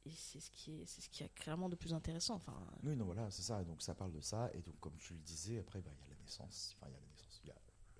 et 0.05 0.11
c'est 0.11 0.39
ce 0.39 0.51
qui 0.51 0.81
est 0.81 0.85
c'est 0.85 1.01
ce 1.01 1.09
qui 1.09 1.23
est 1.23 1.33
clairement 1.35 1.69
de 1.69 1.75
plus 1.75 1.93
intéressant 1.93 2.35
enfin 2.35 2.53
oui 2.83 2.95
non 2.95 3.05
voilà 3.05 3.29
c'est 3.31 3.43
ça 3.43 3.63
donc 3.63 3.81
ça 3.81 3.95
parle 3.95 4.11
de 4.11 4.19
ça 4.19 4.49
et 4.53 4.61
donc 4.61 4.77
comme 4.79 4.97
tu 4.97 5.13
le 5.13 5.19
disais 5.21 5.59
après 5.59 5.81
bah, 5.81 5.91
il 5.93 6.01
y 6.01 6.11
a 6.11 6.15
la 6.15 6.21
naissance 6.21 6.75
enfin 6.75 6.87
il 6.89 6.93
y 6.93 6.97
a 6.97 6.99
la 6.99 7.07
naissance 7.07 7.39
il 7.43 7.47
y 7.47 7.51
a 7.51 7.55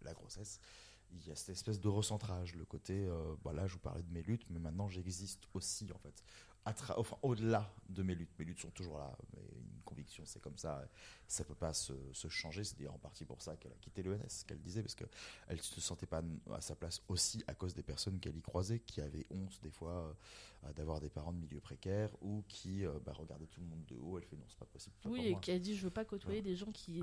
la 0.05 0.13
grossesse 0.13 0.59
il 1.11 1.27
y 1.27 1.31
a 1.31 1.35
cette 1.35 1.49
espèce 1.49 1.79
de 1.79 1.87
recentrage 1.87 2.55
le 2.55 2.65
côté 2.65 3.05
euh, 3.05 3.35
bah, 3.43 3.53
là 3.53 3.67
je 3.67 3.73
vous 3.73 3.79
parlais 3.79 4.03
de 4.03 4.11
mes 4.11 4.23
luttes 4.23 4.45
mais 4.49 4.59
maintenant 4.59 4.87
j'existe 4.89 5.47
aussi 5.53 5.91
en 5.91 5.99
fait 5.99 6.23
enfin, 6.65 7.17
au-delà 7.21 7.73
de 7.89 8.03
mes 8.03 8.15
luttes. 8.15 8.31
Mes 8.39 8.45
luttes 8.45 8.59
sont 8.59 8.71
toujours 8.71 8.97
là, 8.97 9.15
mais 9.33 9.41
une 9.41 9.81
conviction, 9.83 10.23
c'est 10.25 10.41
comme 10.41 10.57
ça. 10.57 10.87
Ça 11.27 11.43
peut 11.43 11.55
pas 11.55 11.73
se, 11.73 11.93
changer. 12.29 12.63
C'est 12.63 12.77
d'ailleurs 12.77 12.93
en 12.93 12.99
partie 12.99 13.25
pour 13.25 13.41
ça 13.41 13.57
qu'elle 13.57 13.73
a 13.73 13.77
quitté 13.77 14.03
l'ENS, 14.03 14.43
qu'elle 14.47 14.61
disait, 14.61 14.81
parce 14.81 14.95
qu'elle 14.95 15.07
ne 15.49 15.57
se 15.57 15.81
sentait 15.81 16.05
pas 16.05 16.21
à 16.51 16.61
sa 16.61 16.75
place 16.75 17.01
aussi 17.07 17.43
à 17.47 17.53
cause 17.53 17.73
des 17.73 17.83
personnes 17.83 18.19
qu'elle 18.19 18.37
y 18.37 18.41
croisait, 18.41 18.79
qui 18.79 19.01
avaient 19.01 19.25
honte 19.29 19.59
des 19.61 19.71
fois 19.71 20.15
euh, 20.63 20.73
d'avoir 20.73 20.99
des 20.99 21.09
parents 21.09 21.33
de 21.33 21.39
milieu 21.39 21.59
précaire 21.59 22.09
ou 22.21 22.43
qui 22.47 22.85
euh, 22.85 22.99
bah, 23.05 23.13
regardaient 23.13 23.47
tout 23.47 23.61
le 23.61 23.67
monde 23.67 23.85
de 23.87 23.97
haut. 23.97 24.17
Elle 24.17 24.25
fait 24.25 24.37
non, 24.37 24.45
c'est 24.47 24.59
pas 24.59 24.65
possible. 24.65 24.95
Oui, 25.05 25.27
et 25.27 25.39
qui 25.39 25.51
a 25.51 25.59
dit 25.59 25.75
je 25.75 25.83
veux 25.83 25.91
pas 25.91 26.05
côtoyer 26.05 26.41
des 26.41 26.55
gens 26.55 26.71
qui 26.71 27.01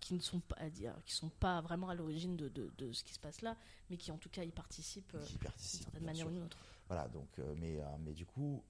qui 0.00 0.14
ne 0.14 0.20
sont 0.20 0.40
pas 0.40 0.56
à 0.56 0.70
dire, 0.70 0.94
qui 1.04 1.14
sont 1.14 1.28
pas 1.28 1.60
vraiment 1.60 1.88
à 1.88 1.94
l'origine 1.94 2.36
de, 2.36 2.48
de, 2.48 2.92
ce 2.92 3.04
qui 3.04 3.14
se 3.14 3.18
passe 3.18 3.42
là, 3.42 3.56
mais 3.90 3.96
qui 3.96 4.10
en 4.10 4.18
tout 4.18 4.28
cas 4.28 4.42
y 4.42 4.50
participent, 4.50 5.14
euh, 5.14 5.26
d'une 5.26 5.50
certaine 5.56 6.04
manière 6.04 6.26
ou 6.26 6.30
d'une 6.30 6.42
autre. 6.42 6.58
Voilà, 6.88 7.08
donc, 7.08 7.28
euh, 7.38 7.54
mais, 7.58 7.80
euh, 7.80 7.84
mais 8.00 8.12
du 8.12 8.26
coup, 8.26 8.62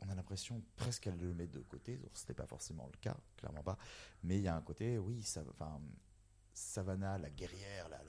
on 0.00 0.08
a 0.08 0.14
l'impression 0.14 0.62
presque 0.76 1.04
qu'elle 1.04 1.18
le 1.18 1.34
met 1.34 1.46
de 1.46 1.60
côté. 1.60 2.00
Ce 2.14 2.22
n'était 2.22 2.34
pas 2.34 2.46
forcément 2.46 2.88
le 2.92 2.98
cas, 2.98 3.16
clairement 3.36 3.62
pas. 3.62 3.78
Mais 4.22 4.38
il 4.38 4.42
y 4.42 4.48
a 4.48 4.56
un 4.56 4.60
côté, 4.60 4.98
oui, 4.98 5.22
ça, 5.22 5.42
enfin, 5.50 5.80
Savannah, 6.52 7.18
la 7.18 7.30
guerrière, 7.30 7.88
la, 7.88 8.00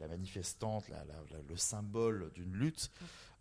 la, 0.00 0.08
manifestante, 0.08 0.88
la, 0.88 1.04
le 1.48 1.56
symbole 1.56 2.30
d'une 2.32 2.52
lutte, 2.54 2.90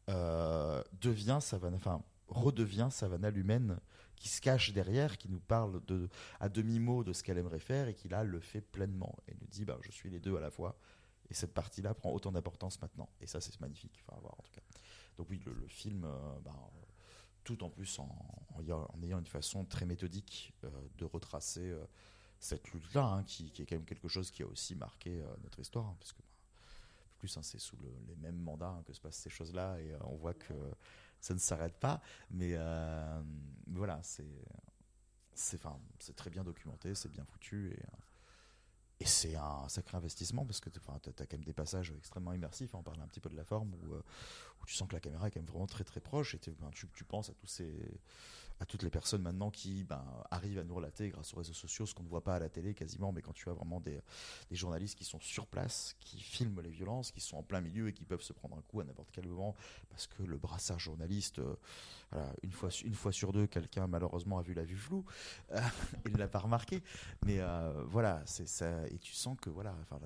devient 0.08 1.40
Savannah, 1.42 1.78
enfin, 1.78 2.02
redevient 2.28 2.90
Savannah 2.92 3.32
l'humaine 3.32 3.80
qui 4.16 4.30
se 4.30 4.42
cache 4.42 4.72
derrière, 4.72 5.18
qui 5.18 5.30
nous 5.30 5.40
parle 5.40 5.84
de, 5.86 6.10
à 6.40 6.50
demi-mot 6.50 7.04
de 7.04 7.14
ce 7.14 7.24
qu'elle 7.24 7.38
aimerait 7.38 7.60
faire 7.60 7.88
et 7.88 7.94
qui 7.94 8.08
là 8.08 8.24
le 8.24 8.40
fait 8.40 8.62
pleinement 8.62 9.16
et 9.28 9.34
nous 9.34 9.48
dit 9.48 9.66
bah, 9.66 9.78
je 9.82 9.92
suis 9.92 10.10
les 10.10 10.20
deux 10.20 10.36
à 10.38 10.40
la 10.40 10.52
fois. 10.52 10.78
Et 11.30 11.34
cette 11.34 11.54
partie-là 11.54 11.94
prend 11.94 12.12
autant 12.12 12.32
d'importance 12.32 12.82
maintenant. 12.82 13.10
Et 13.22 13.28
ça, 13.28 13.42
c'est 13.42 13.60
magnifique. 13.60 14.04
Enfin, 14.06 14.18
à 14.18 14.22
voir, 14.22 14.34
en 14.38 14.44
tout 14.44 14.52
cas. 14.52 14.62
Donc 15.18 15.30
oui, 15.30 15.42
le, 15.46 15.68
film, 15.68 16.04
euh, 16.06 16.40
bah, 16.44 16.56
tout 17.44 17.64
en 17.64 17.70
plus 17.70 18.00
en, 18.00 18.10
ayant 19.04 19.20
une 19.20 19.26
façon 19.26 19.66
très 19.66 19.86
méthodique 19.86 20.54
euh, 20.64 20.70
de 20.98 21.06
retracer 21.06 21.72
euh, 21.72 21.86
cette 22.40 22.72
lutte-là, 22.72 23.06
hein, 23.06 23.24
qui, 23.24 23.52
est 23.58 23.66
quand 23.66 23.76
même 23.76 23.86
quelque 23.86 24.08
chose 24.08 24.32
qui 24.32 24.44
a 24.44 24.48
aussi 24.48 24.76
marqué 24.76 25.24
notre 25.44 25.60
histoire, 25.60 25.86
hein, 25.86 25.96
parce 26.00 26.12
que 26.12 26.20
bah, 26.20 26.28
plus 27.20 27.36
hein, 27.38 27.42
c'est 27.44 27.60
sous 27.60 27.78
les 27.78 28.16
mêmes 28.18 28.40
mandats 28.40 28.84
que 28.86 28.94
se 28.94 29.00
passent 29.00 29.18
ces 29.18 29.30
choses-là, 29.30 29.80
et 29.80 29.96
on 30.02 30.16
voit 30.16 30.34
que 30.34 30.54
ça 31.24 31.34
ne 31.34 31.40
s'arrête 31.40 31.78
pas. 31.78 32.02
Mais 32.32 32.56
voilà, 33.68 34.00
c'est 34.04 34.46
c'est 35.36 36.16
très 36.16 36.30
bien 36.30 36.44
documenté, 36.44 36.94
c'est 36.94 37.10
bien 37.10 37.26
foutu 37.26 37.72
et 37.72 37.80
et 39.04 39.06
c'est 39.06 39.36
un 39.36 39.68
sacré 39.68 39.98
investissement 39.98 40.46
parce 40.46 40.62
que 40.62 40.70
tu 40.70 40.80
as, 40.80 41.26
quand 41.26 41.34
même 41.34 41.44
des 41.44 41.54
passages 41.54 41.92
extrêmement 41.98 42.32
immersifs. 42.32 42.74
On 42.74 42.84
parle 42.84 43.02
un 43.02 43.08
petit 43.08 43.20
peu 43.20 43.30
de 43.30 43.36
la 43.36 43.44
forme 43.44 43.74
où, 43.74 43.94
euh, 43.94 44.02
où 44.62 44.66
tu 44.66 44.76
sens 44.76 44.88
que 44.88 44.94
la 44.94 45.02
caméra 45.02 45.28
est 45.28 45.32
quand 45.32 45.42
même 45.42 45.50
vraiment 45.50 45.68
très 45.68 45.84
très 45.84 46.00
proche 46.00 46.36
et 46.36 46.40
ben, 46.60 46.70
tu, 46.72 46.88
tu, 46.94 47.04
penses 47.04 47.30
à 47.30 47.34
tous 47.34 47.48
ces, 47.48 48.00
à 48.60 48.66
toutes 48.66 48.84
les 48.84 48.90
personnes 48.90 49.22
maintenant 49.22 49.52
qui 49.52 49.84
ben, 49.84 50.04
arrivent 50.32 50.60
à 50.60 50.64
nous 50.64 50.76
relater 50.76 51.10
grâce 51.10 51.34
aux 51.34 51.38
réseaux 51.38 51.54
sociaux 51.54 51.86
ce 51.86 51.94
qu'on 51.94 52.04
ne 52.04 52.08
voit 52.08 52.24
pas 52.24 52.36
à 52.36 52.40
la 52.40 52.50
télé 52.50 52.74
quasiment, 52.74 53.12
mais 53.12 53.22
quand 53.22 53.34
tu 53.34 53.50
as 53.50 53.54
vraiment 53.54 53.80
des, 53.80 54.02
journalistes 54.52 54.98
qui 54.98 55.04
sont 55.04 55.20
sur 55.20 55.48
place, 55.48 55.96
qui 56.00 56.20
filment 56.20 56.62
les 56.62 56.70
violences, 56.70 57.12
qui 57.12 57.20
sont 57.20 57.38
en 57.38 57.44
plein 57.44 57.62
milieu 57.62 57.88
et 57.88 57.94
qui 57.94 58.06
peuvent 58.06 58.22
se 58.22 58.34
prendre 58.34 58.56
un 58.58 58.62
coup 58.62 58.82
à 58.82 58.84
n'importe 58.84 59.10
quel 59.12 59.28
moment, 59.28 59.56
parce 59.90 60.08
que 60.08 60.24
le 60.24 60.38
brassard 60.38 60.80
journaliste, 60.80 61.40
euh, 61.40 62.34
une, 62.44 62.52
fois, 62.52 63.12
sur 63.12 63.34
deux, 63.34 63.48
quelqu'un 63.48 63.88
malheureusement 63.88 64.38
a 64.38 64.44
vu 64.44 64.54
la 64.54 64.64
vue 64.64 64.78
floue, 64.78 65.06
euh, 65.52 65.60
il 66.06 66.14
ne 66.14 66.18
l'a 66.18 66.28
pas 66.28 66.40
remarqué, 66.40 66.84
mais 67.26 67.40
euh, 67.40 67.84
voilà, 67.88 68.24
et 68.90 68.98
tu 69.00 69.14
sens 69.14 69.38
que 69.42 69.50
voilà, 69.50 69.76
enfin, 69.82 70.00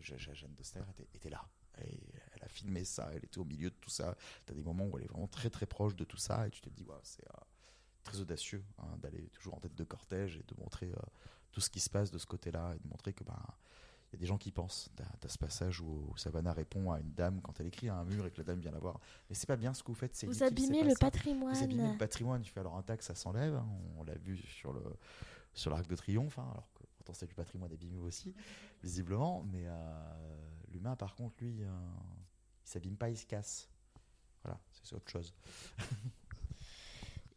Jeanne 0.00 0.54
Doster 0.54 0.80
était, 1.14 1.30
là. 1.30 1.44
Elle 1.78 2.42
a 2.42 2.48
filmé 2.48 2.84
ça, 2.84 3.10
elle 3.12 3.24
était 3.24 3.38
au 3.38 3.44
milieu 3.44 3.70
de 3.70 3.74
tout 3.74 3.90
ça. 3.90 4.16
Tu 4.46 4.52
as 4.52 4.54
des 4.54 4.62
moments 4.62 4.86
où 4.86 4.96
elle 4.96 5.04
est 5.04 5.08
vraiment 5.08 5.26
très 5.26 5.50
très 5.50 5.66
proche 5.66 5.94
de 5.94 6.04
tout 6.04 6.16
ça 6.16 6.46
et 6.46 6.50
tu 6.50 6.60
te 6.60 6.70
dis, 6.70 6.86
c'est 7.02 7.24
très 8.06 8.20
audacieux 8.20 8.64
hein, 8.78 8.96
d'aller 9.02 9.28
toujours 9.32 9.54
en 9.54 9.60
tête 9.60 9.74
de 9.74 9.84
cortège 9.84 10.36
et 10.36 10.44
de 10.54 10.60
montrer 10.60 10.88
euh, 10.88 11.00
tout 11.52 11.60
ce 11.60 11.68
qui 11.68 11.80
se 11.80 11.90
passe 11.90 12.10
de 12.10 12.18
ce 12.18 12.26
côté-là 12.26 12.74
et 12.74 12.78
de 12.78 12.88
montrer 12.88 13.12
que 13.12 13.24
ben 13.24 13.38
il 14.08 14.14
y 14.14 14.16
a 14.16 14.20
des 14.20 14.26
gens 14.26 14.38
qui 14.38 14.52
pensent. 14.52 14.88
Tu 14.96 15.02
as, 15.02 15.28
ce 15.28 15.36
passage 15.36 15.80
où, 15.80 16.12
Savannah 16.16 16.52
répond 16.52 16.92
à 16.92 17.00
une 17.00 17.12
dame 17.12 17.40
quand 17.42 17.58
elle 17.58 17.66
écrit 17.66 17.88
à 17.88 17.96
un 17.96 18.04
mur 18.04 18.24
et 18.24 18.30
que 18.30 18.38
la 18.38 18.44
dame 18.44 18.60
vient 18.60 18.70
la 18.70 18.78
voir. 18.78 19.00
Mais 19.28 19.34
c'est 19.34 19.48
pas 19.48 19.56
bien 19.56 19.74
ce 19.74 19.82
que 19.82 19.88
vous 19.88 19.94
faites. 19.94 20.24
Vous 20.24 20.44
abîmez 20.44 20.84
le 20.84 20.94
patrimoine. 20.94 21.54
Vous 21.54 21.64
abîmez 21.64 21.90
le 21.90 21.98
patrimoine. 21.98 22.42
Tu 22.42 22.52
fais 22.52 22.60
alors 22.60 22.76
un 22.76 22.82
taxe, 22.82 23.06
ça 23.06 23.16
s'enlève. 23.16 23.54
Hein. 23.54 23.66
on, 23.98 24.04
l'a 24.04 24.14
vu 24.14 24.36
sur 24.36 24.72
le 24.72 24.82
sur 25.54 25.70
l'arc 25.70 25.86
de 25.86 25.96
triomphe, 25.96 26.38
hein, 26.38 26.46
alors 26.50 26.68
que 26.74 26.84
pourtant 26.96 27.14
c'est 27.14 27.26
du 27.26 27.34
patrimoine 27.34 27.72
abîmé 27.72 27.98
aussi, 27.98 28.34
visiblement. 28.82 29.44
Mais 29.50 29.64
euh, 29.66 30.40
l'humain, 30.70 30.94
par 30.94 31.16
contre, 31.16 31.34
lui, 31.40 31.62
euh, 31.62 31.68
il 32.64 32.68
s'abîme 32.70 32.96
pas, 32.96 33.10
il 33.10 33.16
se 33.16 33.26
casse. 33.26 33.68
Voilà, 34.44 34.60
c'est 34.84 34.94
autre 34.94 35.10
chose. 35.10 35.34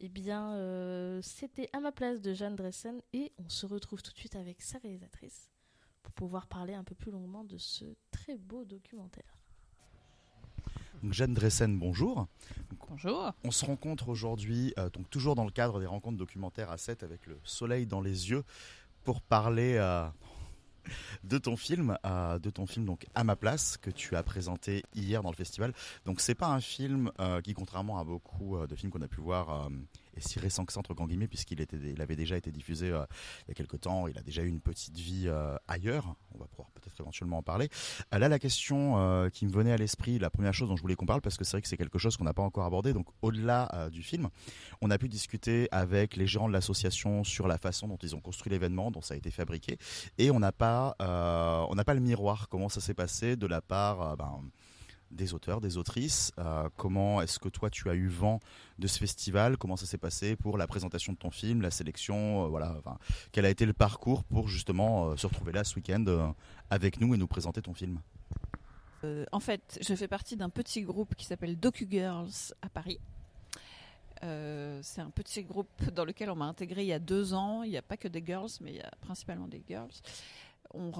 Eh 0.01 0.07
bien, 0.07 0.53
euh, 0.53 1.19
c'était 1.21 1.69
à 1.73 1.81
ma 1.81 1.91
place 1.91 2.21
de 2.21 2.33
Jeanne 2.33 2.55
Dressen 2.55 3.01
et 3.11 3.33
on 3.37 3.49
se 3.49 3.65
retrouve 3.65 4.01
tout 4.01 4.13
de 4.13 4.17
suite 4.17 4.37
avec 4.37 4.61
sa 4.61 4.77
réalisatrice 4.77 5.49
pour 6.03 6.13
pouvoir 6.13 6.47
parler 6.47 6.73
un 6.73 6.85
peu 6.85 6.95
plus 6.95 7.11
longuement 7.11 7.43
de 7.43 7.57
ce 7.57 7.83
très 8.09 8.37
beau 8.37 8.63
documentaire. 8.63 9.37
Jeanne 11.03 11.33
Dressen, 11.33 11.77
bonjour. 11.77 12.27
Bonjour. 12.87 13.33
On 13.43 13.51
se 13.51 13.65
rencontre 13.65 14.07
aujourd'hui, 14.07 14.73
euh, 14.77 14.89
donc 14.89 15.09
toujours 15.09 15.35
dans 15.35 15.45
le 15.45 15.51
cadre 15.51 15.81
des 15.81 15.85
rencontres 15.85 16.17
documentaires 16.17 16.71
à 16.71 16.77
7 16.77 17.03
avec 17.03 17.25
le 17.27 17.37
soleil 17.43 17.85
dans 17.85 18.01
les 18.01 18.29
yeux, 18.29 18.43
pour 19.03 19.21
parler 19.21 19.75
euh, 19.75 20.07
de 21.23 21.37
ton 21.37 21.55
film, 21.57 21.97
de 22.03 22.49
ton 22.49 22.65
film 22.65 22.85
donc 22.85 23.05
à 23.15 23.23
ma 23.23 23.35
place 23.35 23.77
que 23.77 23.89
tu 23.89 24.15
as 24.15 24.23
présenté 24.23 24.83
hier 24.95 25.23
dans 25.23 25.31
le 25.31 25.35
festival. 25.35 25.73
Donc 26.05 26.21
c'est 26.21 26.35
pas 26.35 26.47
un 26.47 26.61
film 26.61 27.11
qui, 27.43 27.53
contrairement 27.53 27.99
à 27.99 28.03
beaucoup 28.03 28.57
de 28.65 28.75
films 28.75 28.91
qu'on 28.91 29.01
a 29.01 29.07
pu 29.07 29.21
voir 29.21 29.69
si 30.19 30.39
récent 30.39 30.65
que 30.65 30.73
ça 30.73 30.79
entre 30.79 30.93
guillemets 30.93 31.27
puisqu'il 31.27 31.61
avait 32.01 32.15
déjà 32.15 32.37
été 32.37 32.51
diffusé 32.51 32.89
euh, 32.89 33.05
il 33.45 33.49
y 33.49 33.51
a 33.51 33.53
quelques 33.53 33.81
temps. 33.81 34.07
Il 34.07 34.17
a 34.17 34.21
déjà 34.21 34.43
eu 34.43 34.47
une 34.47 34.61
petite 34.61 34.97
vie 34.97 35.25
euh, 35.27 35.55
ailleurs. 35.67 36.15
On 36.33 36.37
va 36.37 36.45
pouvoir 36.45 36.69
peut-être 36.71 36.99
éventuellement 36.99 37.37
en 37.37 37.43
parler. 37.43 37.69
Euh, 38.13 38.19
là, 38.19 38.29
la 38.29 38.39
question 38.39 39.29
qui 39.33 39.45
me 39.45 39.51
venait 39.51 39.71
à 39.71 39.77
l'esprit, 39.77 40.19
la 40.19 40.29
première 40.29 40.53
chose 40.53 40.69
dont 40.69 40.75
je 40.75 40.81
voulais 40.81 40.95
qu'on 40.95 41.05
parle, 41.05 41.21
parce 41.21 41.37
que 41.37 41.43
c'est 41.43 41.51
vrai 41.51 41.61
que 41.61 41.67
c'est 41.67 41.77
quelque 41.77 41.99
chose 41.99 42.17
qu'on 42.17 42.23
n'a 42.23 42.33
pas 42.33 42.41
encore 42.41 42.65
abordé. 42.65 42.93
Donc, 42.93 43.07
au-delà 43.21 43.89
du 43.91 44.03
film, 44.03 44.29
on 44.81 44.91
a 44.91 44.97
pu 44.97 45.09
discuter 45.09 45.67
avec 45.71 46.15
les 46.15 46.27
gérants 46.27 46.47
de 46.47 46.53
l'association 46.53 47.23
sur 47.23 47.47
la 47.47 47.57
façon 47.57 47.87
dont 47.87 47.97
ils 47.97 48.15
ont 48.15 48.21
construit 48.21 48.51
l'événement, 48.51 48.91
dont 48.91 49.01
ça 49.01 49.13
a 49.13 49.17
été 49.17 49.31
fabriqué, 49.31 49.77
et 50.17 50.31
on 50.31 50.39
n'a 50.39 50.51
pas, 50.51 50.95
on 50.99 51.75
n'a 51.75 51.83
pas 51.83 51.93
le 51.93 51.99
miroir. 51.99 52.49
Comment 52.49 52.69
ça 52.69 52.81
s'est 52.81 52.93
passé 52.93 53.35
de 53.35 53.47
la 53.47 53.61
part, 53.61 54.17
ben, 54.17 54.41
des 55.11 55.33
auteurs, 55.33 55.61
des 55.61 55.77
autrices. 55.77 56.31
Euh, 56.37 56.69
comment 56.77 57.21
est-ce 57.21 57.39
que 57.39 57.49
toi 57.49 57.69
tu 57.69 57.89
as 57.89 57.95
eu 57.95 58.07
vent 58.07 58.39
de 58.77 58.87
ce 58.87 58.99
festival? 58.99 59.57
Comment 59.57 59.75
ça 59.75 59.85
s'est 59.85 59.97
passé 59.97 60.35
pour 60.35 60.57
la 60.57 60.67
présentation 60.67 61.13
de 61.13 61.17
ton 61.17 61.31
film, 61.31 61.61
la 61.61 61.71
sélection 61.71 62.45
euh, 62.45 62.47
Voilà, 62.47 62.75
quel 63.31 63.45
a 63.45 63.49
été 63.49 63.65
le 63.65 63.73
parcours 63.73 64.23
pour 64.23 64.47
justement 64.47 65.09
euh, 65.09 65.17
se 65.17 65.27
retrouver 65.27 65.51
là 65.51 65.63
ce 65.63 65.75
week-end 65.75 66.33
avec 66.69 66.99
nous 66.99 67.13
et 67.13 67.17
nous 67.17 67.27
présenter 67.27 67.61
ton 67.61 67.73
film? 67.73 67.99
En 69.31 69.39
fait, 69.39 69.79
je 69.81 69.95
fais 69.95 70.09
partie 70.09 70.35
d'un 70.35 70.49
petit 70.49 70.81
groupe 70.81 71.15
qui 71.15 71.25
s'appelle 71.25 71.57
Docu 71.57 71.87
Girls 71.89 72.53
à 72.61 72.67
Paris. 72.67 72.99
c'est 74.21 74.99
un 74.99 75.09
petit 75.09 75.43
groupe 75.43 75.69
dans 75.93 76.03
lequel 76.03 76.29
on 76.29 76.35
m'a 76.35 76.47
intégré 76.47 76.81
il 76.81 76.87
y 76.87 76.93
a 76.93 76.99
deux 76.99 77.33
ans. 77.33 77.63
Il 77.63 77.69
n'y 77.69 77.77
a 77.77 77.81
pas 77.81 77.95
que 77.95 78.09
des 78.09 78.21
girls, 78.25 78.49
mais 78.59 78.71
il 78.71 78.77
y 78.77 78.81
a 78.81 78.91
principalement 78.99 79.47
des 79.47 79.63
girls 79.65 79.93
on, 80.73 80.91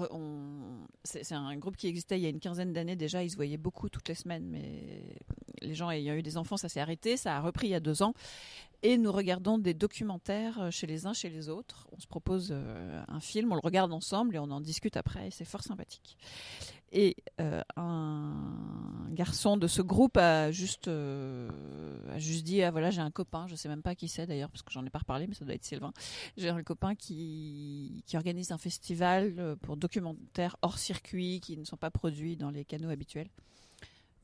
c'est 1.04 1.32
un 1.32 1.56
groupe 1.56 1.76
qui 1.76 1.86
existait 1.86 2.18
il 2.18 2.22
y 2.22 2.26
a 2.26 2.28
une 2.28 2.40
quinzaine 2.40 2.72
d'années 2.72 2.96
déjà. 2.96 3.22
Ils 3.22 3.30
se 3.30 3.36
voyaient 3.36 3.56
beaucoup 3.56 3.88
toutes 3.88 4.08
les 4.08 4.14
semaines, 4.14 4.46
mais 4.48 5.16
les 5.60 5.74
gens 5.74 5.90
ayant 5.90 6.14
eu 6.14 6.22
des 6.22 6.36
enfants, 6.36 6.56
ça 6.56 6.68
s'est 6.68 6.80
arrêté. 6.80 7.16
Ça 7.16 7.36
a 7.36 7.40
repris 7.40 7.68
il 7.68 7.70
y 7.70 7.74
a 7.74 7.80
deux 7.80 8.02
ans. 8.02 8.14
Et 8.82 8.96
nous 8.96 9.12
regardons 9.12 9.58
des 9.58 9.74
documentaires 9.74 10.58
euh, 10.58 10.70
chez 10.70 10.86
les 10.86 11.06
uns, 11.06 11.12
chez 11.12 11.28
les 11.28 11.50
autres. 11.50 11.86
On 11.92 12.00
se 12.00 12.06
propose 12.06 12.48
euh, 12.50 13.02
un 13.08 13.20
film, 13.20 13.52
on 13.52 13.54
le 13.54 13.60
regarde 13.62 13.92
ensemble 13.92 14.36
et 14.36 14.38
on 14.38 14.50
en 14.50 14.60
discute 14.60 14.96
après. 14.96 15.30
C'est 15.30 15.44
fort 15.44 15.62
sympathique. 15.62 16.16
Et 16.92 17.16
euh, 17.40 17.62
un 17.76 18.34
garçon 19.10 19.56
de 19.56 19.68
ce 19.68 19.80
groupe 19.80 20.16
a 20.16 20.50
juste, 20.50 20.88
euh, 20.88 21.48
a 22.12 22.18
juste 22.18 22.44
dit 22.44 22.62
ah, 22.62 22.72
voilà, 22.72 22.90
j'ai 22.90 23.00
un 23.00 23.12
copain, 23.12 23.46
je 23.46 23.54
sais 23.54 23.68
même 23.68 23.82
pas 23.82 23.94
qui 23.94 24.08
c'est 24.08 24.26
d'ailleurs, 24.26 24.50
parce 24.50 24.62
que 24.62 24.72
j'en 24.72 24.84
ai 24.84 24.90
pas 24.90 24.98
reparlé, 24.98 25.28
mais 25.28 25.34
ça 25.34 25.44
doit 25.44 25.54
être 25.54 25.64
Sylvain. 25.64 25.92
J'ai 26.36 26.48
un 26.48 26.62
copain 26.64 26.96
qui, 26.96 28.02
qui 28.06 28.16
organise 28.16 28.50
un 28.50 28.58
festival 28.58 29.34
euh, 29.38 29.54
pour 29.54 29.76
documentaires 29.76 30.56
hors 30.62 30.78
circuit 30.78 31.40
qui 31.40 31.56
ne 31.56 31.64
sont 31.64 31.76
pas 31.76 31.90
produits 31.90 32.36
dans 32.36 32.50
les 32.50 32.64
canaux 32.64 32.90
habituels. 32.90 33.28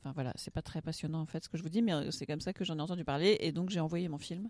Enfin 0.01 0.11
voilà, 0.13 0.33
c'est 0.35 0.51
pas 0.51 0.61
très 0.61 0.81
passionnant 0.81 1.21
en 1.21 1.25
fait 1.25 1.45
ce 1.45 1.49
que 1.49 1.57
je 1.57 1.63
vous 1.63 1.69
dis, 1.69 1.81
mais 1.81 2.11
c'est 2.11 2.25
comme 2.25 2.41
ça 2.41 2.51
que 2.51 2.65
j'en 2.65 2.77
ai 2.77 2.81
entendu 2.81 3.05
parler 3.05 3.37
et 3.39 3.51
donc 3.53 3.69
j'ai 3.69 3.79
envoyé 3.79 4.09
mon 4.09 4.19
film. 4.19 4.49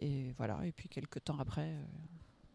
Et 0.00 0.32
voilà, 0.36 0.58
et 0.64 0.72
puis 0.72 0.88
quelques 0.88 1.24
temps 1.24 1.38
après, 1.38 1.74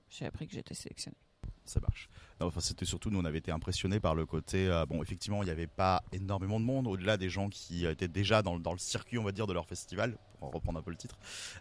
j'ai 0.10 0.26
appris 0.26 0.48
que 0.48 0.54
j'étais 0.54 0.76
sélectionnée 0.76 1.18
ça 1.66 1.80
marche. 1.80 2.10
enfin, 2.40 2.60
c'était 2.60 2.86
surtout, 2.86 3.10
nous, 3.10 3.20
on 3.20 3.26
avait 3.26 3.38
été 3.38 3.52
impressionnés 3.52 4.00
par 4.00 4.16
le 4.16 4.26
côté. 4.26 4.68
Euh, 4.68 4.86
bon, 4.86 5.02
effectivement, 5.04 5.44
il 5.44 5.46
n'y 5.46 5.52
avait 5.52 5.68
pas 5.68 6.04
énormément 6.12 6.60
de 6.60 6.66
monde, 6.66 6.88
au-delà 6.88 7.18
des 7.18 7.30
gens 7.30 7.50
qui 7.50 7.86
étaient 7.86 8.08
déjà 8.08 8.42
dans, 8.42 8.60
dans, 8.60 8.72
le 8.72 8.80
circuit, 8.80 9.18
on 9.18 9.24
va 9.24 9.32
dire, 9.32 9.48
de 9.48 9.54
leur 9.54 9.68
festival, 9.68 10.18
pour 10.40 10.52
reprendre 10.52 10.80
un 10.80 10.82
peu 10.82 10.92
le 10.92 10.98
titre, 10.98 11.18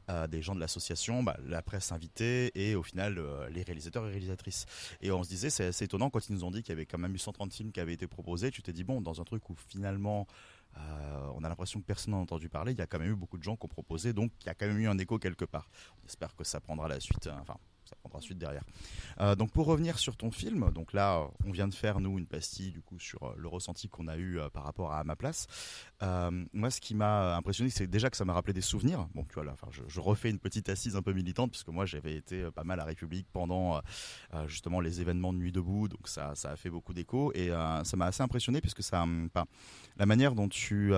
euh, 0.09 0.27
des 0.27 0.41
gens 0.41 0.55
de 0.55 0.61
l'association, 0.61 1.23
bah, 1.23 1.37
la 1.47 1.63
presse 1.63 1.93
invitée 1.93 2.51
et 2.55 2.75
au 2.75 2.83
final, 2.83 3.19
euh, 3.19 3.49
les 3.51 3.63
réalisateurs 3.63 4.07
et 4.07 4.11
réalisatrices. 4.11 4.67
Et 5.03 5.11
on 5.11 5.23
se 5.23 5.29
disait, 5.29 5.51
c'est 5.51 5.67
assez 5.67 5.85
étonnant 5.85 6.11
quand 6.11 6.27
ils 6.29 6.33
nous 6.33 6.45
ont 6.45 6.51
dit 6.51 6.63
qu'il 6.63 6.71
y 6.71 6.77
avait 6.77 6.87
quand 6.87 6.99
même 6.99 7.15
eu 7.15 7.19
130 7.19 7.53
films 7.53 7.73
qui 7.73 7.81
avaient 7.81 7.95
été 7.95 8.07
proposés. 8.07 8.51
Tu 8.51 8.63
t'es 8.63 8.73
dit, 8.73 8.85
bon, 8.85 9.01
dans 9.01 9.21
un 9.21 9.25
truc 9.25 9.49
où 9.51 9.55
finalement. 9.55 10.27
on 11.35 11.43
a 11.43 11.49
l'impression 11.49 11.81
que 11.81 11.87
personne 11.87 12.13
n'a 12.13 12.21
entendu 12.21 12.49
parler. 12.49 12.73
Il 12.73 12.79
y 12.79 12.83
a 12.83 12.87
quand 12.87 13.01
même 13.01 13.11
eu 13.11 13.17
beaucoup 13.17 13.37
de 13.37 13.43
gens 13.43 13.57
qui 13.57 13.65
ont 13.65 13.69
proposé, 13.69 14.13
donc 14.13 14.31
il 14.43 14.47
y 14.47 14.49
a 14.49 14.55
quand 14.55 14.67
même 14.67 14.79
eu 14.79 14.89
un 14.89 14.97
écho 14.99 15.19
quelque 15.19 15.45
part. 15.45 15.69
On 16.03 16.07
espère 16.07 16.37
que 16.37 16.45
ça 16.45 16.61
prendra 16.61 16.87
la 16.87 17.01
suite. 17.01 17.29
Enfin, 17.41 17.59
ça 17.89 17.97
prendra 17.97 18.21
suite 18.21 18.39
derrière. 18.39 18.63
Euh, 19.21 19.35
donc 19.35 19.51
pour 19.53 19.67
revenir 19.67 19.99
sur 19.99 20.17
ton 20.17 20.31
film, 20.31 20.71
donc 20.73 20.93
là 20.93 21.27
on 21.47 21.51
vient 21.51 21.69
de 21.69 21.75
faire 21.75 22.01
nous 22.01 22.19
une 22.19 22.27
pastille 22.27 22.71
du 22.71 22.83
coup 22.83 22.99
sur 22.99 23.23
euh, 23.23 23.35
le 23.37 23.49
ressenti 23.49 23.89
qu'on 23.89 24.09
a 24.09 24.17
eu 24.17 24.39
euh, 24.39 24.51
par 24.51 24.65
rapport 24.65 24.93
à 24.93 25.03
ma 25.05 25.17
place. 25.17 25.47
moi 26.53 26.71
ce 26.71 26.81
qui 26.81 26.95
m'a 26.95 27.37
impressionné 27.37 27.71
c'est 27.71 27.87
déjà 27.87 28.11
que 28.11 28.17
ça 28.17 28.25
m'a 28.25 28.33
rappelé 28.35 28.53
des 28.53 28.61
souvenirs. 28.61 29.09
Bon 29.15 29.25
tu 29.25 29.35
vois 29.35 29.45
là, 29.45 29.53
enfin 29.53 29.69
je, 29.71 30.01
refais 30.01 30.31
une 30.31 30.39
petite 30.39 30.69
assise 30.69 30.97
un 30.97 31.03
peu 31.03 31.13
militante 31.13 31.51
puisque 31.51 31.69
moi 31.69 31.87
j'avais 31.87 32.15
été 32.15 32.51
pas 32.51 32.65
mal 32.65 32.79
à 32.81 32.85
République 32.85 33.27
pendant 33.33 33.81
justement 34.47 34.81
les 34.81 35.01
événements 35.01 35.33
de 35.33 35.39
Nuit 35.39 35.53
debout, 35.53 35.89
donc 35.89 36.09
ça 36.09 36.35
ça 36.35 36.51
a 36.51 36.57
fait 36.57 36.71
beaucoup 36.71 36.93
d'écho 36.93 37.33
et 37.35 37.49
ça 37.85 37.97
m'a 37.97 38.07
assez 38.07 38.23
impressionné 38.23 38.61
puisque 38.61 38.83
ça, 38.83 39.05
la 39.97 40.07
manière 40.07 40.35
dont 40.35 40.49
tu 40.49 40.93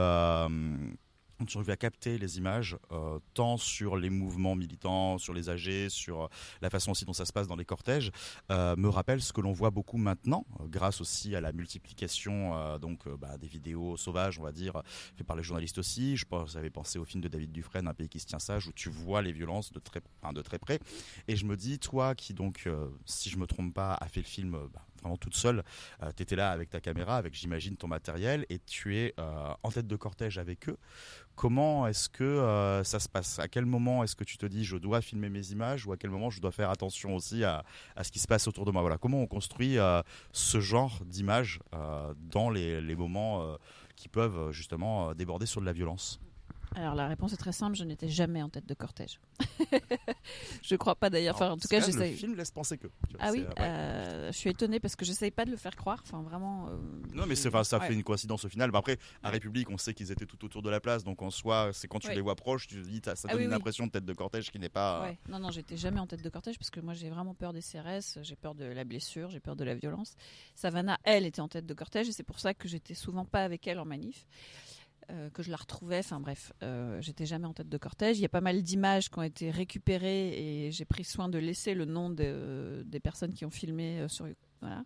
tu 1.47 1.59
arrives 1.59 1.71
à 1.71 1.77
capter 1.77 2.19
les 2.19 2.39
images, 2.39 2.77
euh, 2.93 3.19
tant 3.35 3.57
sur 3.57 3.97
les 3.97 4.11
mouvements 4.11 4.55
militants, 4.55 5.19
sur 5.19 5.33
les 5.33 5.51
âgés, 5.51 5.89
sur 5.89 6.23
euh, 6.23 6.29
la 6.63 6.71
façon 6.71 6.93
aussi 6.93 7.05
dont 7.05 7.13
ça 7.13 7.25
se 7.25 7.33
passe 7.33 7.47
dans 7.47 7.57
les 7.57 7.65
cortèges, 7.65 8.11
euh, 8.51 8.77
me 8.77 8.89
rappelle 8.89 9.21
ce 9.21 9.33
que 9.33 9.41
l'on 9.41 9.53
voit 9.53 9.71
beaucoup 9.71 9.97
maintenant, 9.97 10.47
grâce 10.67 11.01
aussi 11.01 11.35
à 11.35 11.41
la 11.41 11.53
multiplication 11.53 12.79
donc 12.79 13.09
bah, 13.09 13.37
des 13.39 13.47
vidéos 13.47 13.97
sauvages, 13.97 14.39
on 14.39 14.43
va 14.43 14.53
dire, 14.53 14.83
fait 15.17 15.25
par 15.25 15.37
les 15.37 15.43
journalistes 15.43 15.79
aussi. 15.79 16.17
Je 16.17 16.25
pense, 16.25 16.53
j'avais 16.53 16.71
pensé 16.71 16.99
au 16.99 17.05
film 17.05 17.23
de 17.23 17.29
David 17.29 17.53
Dufresne, 17.53 17.89
Un 17.89 17.95
pays 17.95 18.09
qui 18.09 18.21
se 18.21 18.27
tient 18.27 18.39
sage, 18.39 18.67
où 18.67 18.73
tu 18.73 18.89
vois 18.91 19.23
les 19.23 19.33
violences 19.33 19.73
de 19.73 19.79
très, 19.79 20.01
de 20.33 20.43
très 20.43 20.59
près. 20.59 20.79
Et 21.29 21.37
je 21.37 21.45
me 21.45 21.57
dis, 21.57 21.79
toi 21.79 22.15
qui 22.15 22.35
donc, 22.35 22.69
si 23.05 23.31
je 23.31 23.39
me 23.39 23.47
trompe 23.47 23.75
pas, 23.75 23.95
a 23.95 24.09
fait 24.09 24.21
le 24.21 24.27
film 24.27 24.53
bah, 24.73 24.87
vraiment 25.01 25.17
toute 25.17 25.35
seule. 25.35 25.63
tu 26.17 26.23
étais 26.23 26.37
là 26.37 26.51
avec 26.51 26.71
ta 26.71 26.81
caméra, 26.81 27.17
avec 27.17 27.35
j'imagine 27.35 27.77
ton 27.77 27.89
matériel, 27.89 28.47
et 28.49 28.59
tu 28.59 28.97
es 28.97 29.15
en 29.19 29.71
tête 29.71 29.87
de 29.87 29.97
cortège 29.97 30.39
avec 30.39 30.69
eux. 30.69 30.77
Comment 31.41 31.87
est-ce 31.87 32.11
que 32.11 32.23
euh, 32.23 32.85
ça 32.85 33.01
se 33.01 33.09
passe? 33.09 33.39
À 33.39 33.49
quel 33.49 33.65
moment 33.65 34.05
est-ce 34.05 34.15
que 34.15 34.25
tu 34.25 34.37
te 34.37 34.45
dis 34.45 34.63
je 34.63 34.77
dois 34.77 35.01
filmer 35.01 35.31
mes 35.31 35.53
images 35.53 35.87
ou 35.87 35.93
à 35.93 35.97
quel 35.97 36.11
moment 36.11 36.29
je 36.29 36.39
dois 36.39 36.53
faire 36.53 36.69
attention 36.69 37.15
aussi 37.15 37.45
à, 37.45 37.65
ce 38.03 38.11
qui 38.11 38.19
se 38.19 38.27
passe 38.27 38.47
autour 38.47 38.67
de 38.67 38.71
moi? 38.71 38.83
Voilà, 38.83 38.99
comment 38.99 39.23
on 39.23 39.27
construit 39.27 39.79
euh, 39.79 40.03
ce 40.33 40.61
genre 40.61 41.01
d'images 41.07 41.61
euh, 41.75 42.13
dans 42.19 42.51
les, 42.51 42.83
les 42.83 42.95
moments 42.95 43.57
qui 43.97 44.09
peuvent 44.09 44.53
justement 44.53 45.15
déborder 45.15 45.47
sur 45.47 45.63
de 45.63 45.67
la 45.67 45.73
violence? 45.73 46.21
Alors 46.75 46.95
la 46.95 47.09
réponse 47.09 47.33
est 47.33 47.37
très 47.37 47.53
simple, 47.53 47.77
je 47.77 47.85
n'étais 47.85 48.09
jamais 48.09 48.43
en 48.43 48.49
tête 48.49 48.67
de 48.67 48.75
cortège. 48.75 49.21
je 50.63 50.77
crois 50.77 50.95
pas 50.95 51.11
d'ailleurs. 51.11 51.35
Enfin, 51.35 51.51
en 51.51 51.57
tout 51.57 51.67
cas, 51.67 51.81
Le 51.81 52.05
film 52.13 52.37
laisse 52.37 52.53
penser 52.53 52.79
que. 52.79 52.87
ah 53.19 53.31
oui, 53.33 53.45
euh, 53.59 54.31
je 54.31 54.37
suis 54.37 54.51
étonnée 54.51 54.79
parce 54.79 54.95
que 54.95 55.05
j'essaye 55.05 55.33
pas 55.33 55.45
de 55.45 55.51
le 55.51 55.57
faire 55.57 55.75
croire. 55.75 56.01
Enfin, 56.03 56.23
vraiment. 56.23 56.69
Euh, 56.69 56.77
non, 57.13 57.27
mais 57.27 57.35
c'est, 57.35 57.51
ça 57.65 57.81
fait 57.81 57.95
une 57.95 58.05
coïncidence 58.05 58.45
au 58.45 58.49
final. 58.49 58.71
Mais 58.71 58.79
après, 58.79 58.99
à 59.23 59.31
République, 59.31 59.69
on 59.71 59.79
sait 59.79 59.95
qu'ils 59.95 60.13
étaient 60.13 60.27
tout 60.27 60.45
autour 60.45 60.63
de 60.63 60.71
la 60.71 60.81
place, 60.81 61.03
donc 61.03 61.23
en 61.23 61.31
soi, 61.31 61.71
c'est 61.73 61.89
quand 61.89 61.99
tu 61.99 62.13
les 62.13 62.21
vois 62.21 62.37
proches, 62.37 62.69
tu 62.69 62.77
te 62.77 62.87
dis, 62.87 63.01
ça 63.05 63.15
ah 63.25 63.33
donne 63.33 63.43
une 63.43 63.53
impression 63.53 63.87
de 63.87 63.91
tête 63.91 64.05
de 64.05 64.13
cortège 64.13 64.51
qui 64.51 64.59
n'est 64.59 64.69
pas. 64.69 65.11
Non, 65.29 65.39
non, 65.39 65.51
j'étais 65.51 65.77
jamais 65.77 66.01
en 66.01 66.07
tête 66.07 66.23
de 66.23 66.29
cortège 66.29 66.59
parce 66.59 66.71
que 66.71 66.81
moi, 66.81 66.95
j'ai 66.95 67.11
vraiment 67.11 67.35
peur 67.35 67.53
des 67.53 67.63
CRS, 67.63 68.23
j'ai 68.23 68.37
peur 68.37 68.55
de 68.55 68.65
la 68.65 68.85
blessure, 68.85 69.31
j'ai 69.31 69.41
peur 69.41 69.57
de 69.57 69.65
la 69.65 69.75
violence. 69.75 70.15
Savannah, 70.55 70.99
elle, 71.03 71.27
était 71.27 71.41
en 71.41 71.49
tête 71.49 71.67
de 71.67 71.75
cortège 71.75 72.09
et 72.09 72.13
c'est 72.13 72.23
pour 72.23 72.39
ça 72.39 72.55
que 72.55 72.69
j'étais 72.69 72.95
souvent 72.95 73.25
pas 73.25 73.43
avec 73.43 73.67
elle 73.67 73.79
en 73.79 73.85
manif. 73.85 74.27
Euh, 75.11 75.29
que 75.31 75.43
je 75.43 75.51
la 75.51 75.57
retrouvais. 75.57 75.99
Enfin 75.99 76.21
bref, 76.21 76.53
euh, 76.63 77.01
j'étais 77.01 77.27
jamais 77.27 77.47
en 77.47 77.53
tête 77.53 77.69
de 77.69 77.79
cortège. 77.79 78.19
Il 78.19 78.23
y 78.23 78.27
a 78.27 78.29
pas 78.29 78.41
mal 78.41 78.63
d'images 78.63 79.11
qui 79.11 79.19
ont 79.19 79.23
été 79.23 79.51
récupérées 79.51 80.67
et 80.67 80.71
j'ai 80.71 80.85
pris 80.85 81.05
soin 81.05 81.29
de 81.29 81.39
laisser 81.39 81.75
le 81.75 81.85
nom 81.85 82.11
des 82.11 83.01
personnes 83.03 83.33
qui 83.33 83.45
ont 83.45 83.51
filmé 83.51 84.01
euh, 84.01 84.09
sur. 84.09 84.27
Voilà. 84.61 84.85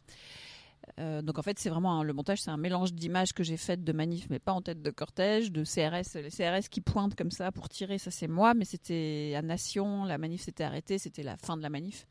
donc 1.23 1.39
en 1.39 1.43
fait, 1.43 1.59
c'est 1.59 1.69
vraiment 1.69 2.05
le 2.05 2.13
montage, 2.13 2.41
c'est 2.41 2.51
un 2.51 2.57
mélange 2.57 2.93
d'images 2.93 3.33
que 3.33 3.43
j'ai 3.43 3.57
faites 3.57 3.83
de 3.83 3.93
manif, 3.93 4.29
mais 4.31 4.39
pas 4.39 4.53
en 4.53 4.63
tête 4.63 4.83
de 4.83 4.91
cortège, 4.91 5.51
de 5.51 5.65
CRS, 5.65 6.15
les 6.15 6.31
CRS 6.31 6.69
qui 6.71 6.81
pointent 6.81 7.17
comme 7.17 7.33
ça 7.33 7.51
pour 7.51 7.69
tirer, 7.69 7.99
ça 7.99 8.13
c'est 8.13 8.29
moi, 8.29 8.55
mais 8.55 8.65
c'était 8.65 9.35
à 9.37 9.43
Nation, 9.43 10.05
la 10.05 10.17
manif 10.17 10.43
s'était 10.43 10.63
arrêtée, 10.63 10.99
c'était 10.99 11.25
la 11.25 11.37
fin 11.37 11.57
de 11.57 11.63
la 11.63 11.71
manif, 11.71 12.07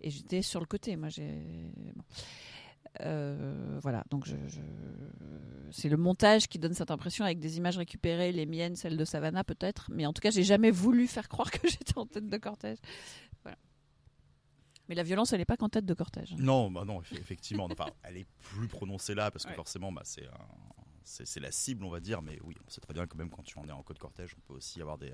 et 0.00 0.10
j'étais 0.10 0.42
sur 0.42 0.58
le 0.58 0.66
côté. 0.66 0.96
Moi, 0.96 1.10
j'ai. 1.10 1.44
Euh, 3.02 3.78
voilà, 3.82 4.04
donc 4.10 4.26
je, 4.26 4.34
c'est 5.70 5.88
le 5.88 5.96
montage 5.96 6.48
qui 6.48 6.58
donne 6.58 6.74
cette 6.74 6.90
impression 6.90 7.24
avec 7.24 7.38
des 7.38 7.56
images 7.56 7.78
récupérées, 7.78 8.32
les 8.32 8.46
miennes, 8.46 8.76
celles 8.76 8.96
de 8.96 9.04
Savannah 9.04 9.44
peut-être, 9.44 9.86
mais 9.90 10.06
en 10.06 10.12
tout 10.12 10.20
cas, 10.20 10.30
j'ai 10.30 10.42
jamais 10.42 10.70
voulu 10.70 11.06
faire 11.06 11.28
croire 11.28 11.50
que 11.50 11.68
j'étais 11.68 11.96
en 11.96 12.06
tête 12.06 12.28
de 12.28 12.36
cortège. 12.36 12.78
Voilà. 13.42 13.56
Mais 14.88 14.94
la 14.96 15.04
violence, 15.04 15.32
elle 15.32 15.38
n'est 15.38 15.44
pas 15.44 15.56
qu'en 15.56 15.68
tête 15.68 15.86
de 15.86 15.94
cortège. 15.94 16.34
Non, 16.36 16.70
bah 16.70 16.84
non, 16.84 17.00
effectivement, 17.12 17.68
enfin, 17.70 17.86
elle 18.02 18.16
est 18.16 18.26
plus 18.40 18.66
prononcée 18.66 19.14
là 19.14 19.30
parce 19.30 19.46
que 19.46 19.52
forcément, 19.52 19.92
bah, 19.92 20.02
c'est 20.04 20.28
c'est 21.04 21.40
la 21.40 21.50
cible, 21.50 21.84
on 21.84 21.90
va 21.90 22.00
dire, 22.00 22.22
mais 22.22 22.38
oui, 22.44 22.54
on 22.64 22.70
sait 22.70 22.80
très 22.80 22.94
bien 22.94 23.06
que 23.06 23.16
même 23.16 23.30
quand 23.30 23.42
tu 23.42 23.58
en 23.58 23.66
es 23.68 23.72
en 23.72 23.82
code 23.82 23.98
cortège, 23.98 24.34
on 24.36 24.40
peut 24.40 24.54
aussi 24.54 24.80
avoir 24.80 24.96
des, 24.96 25.12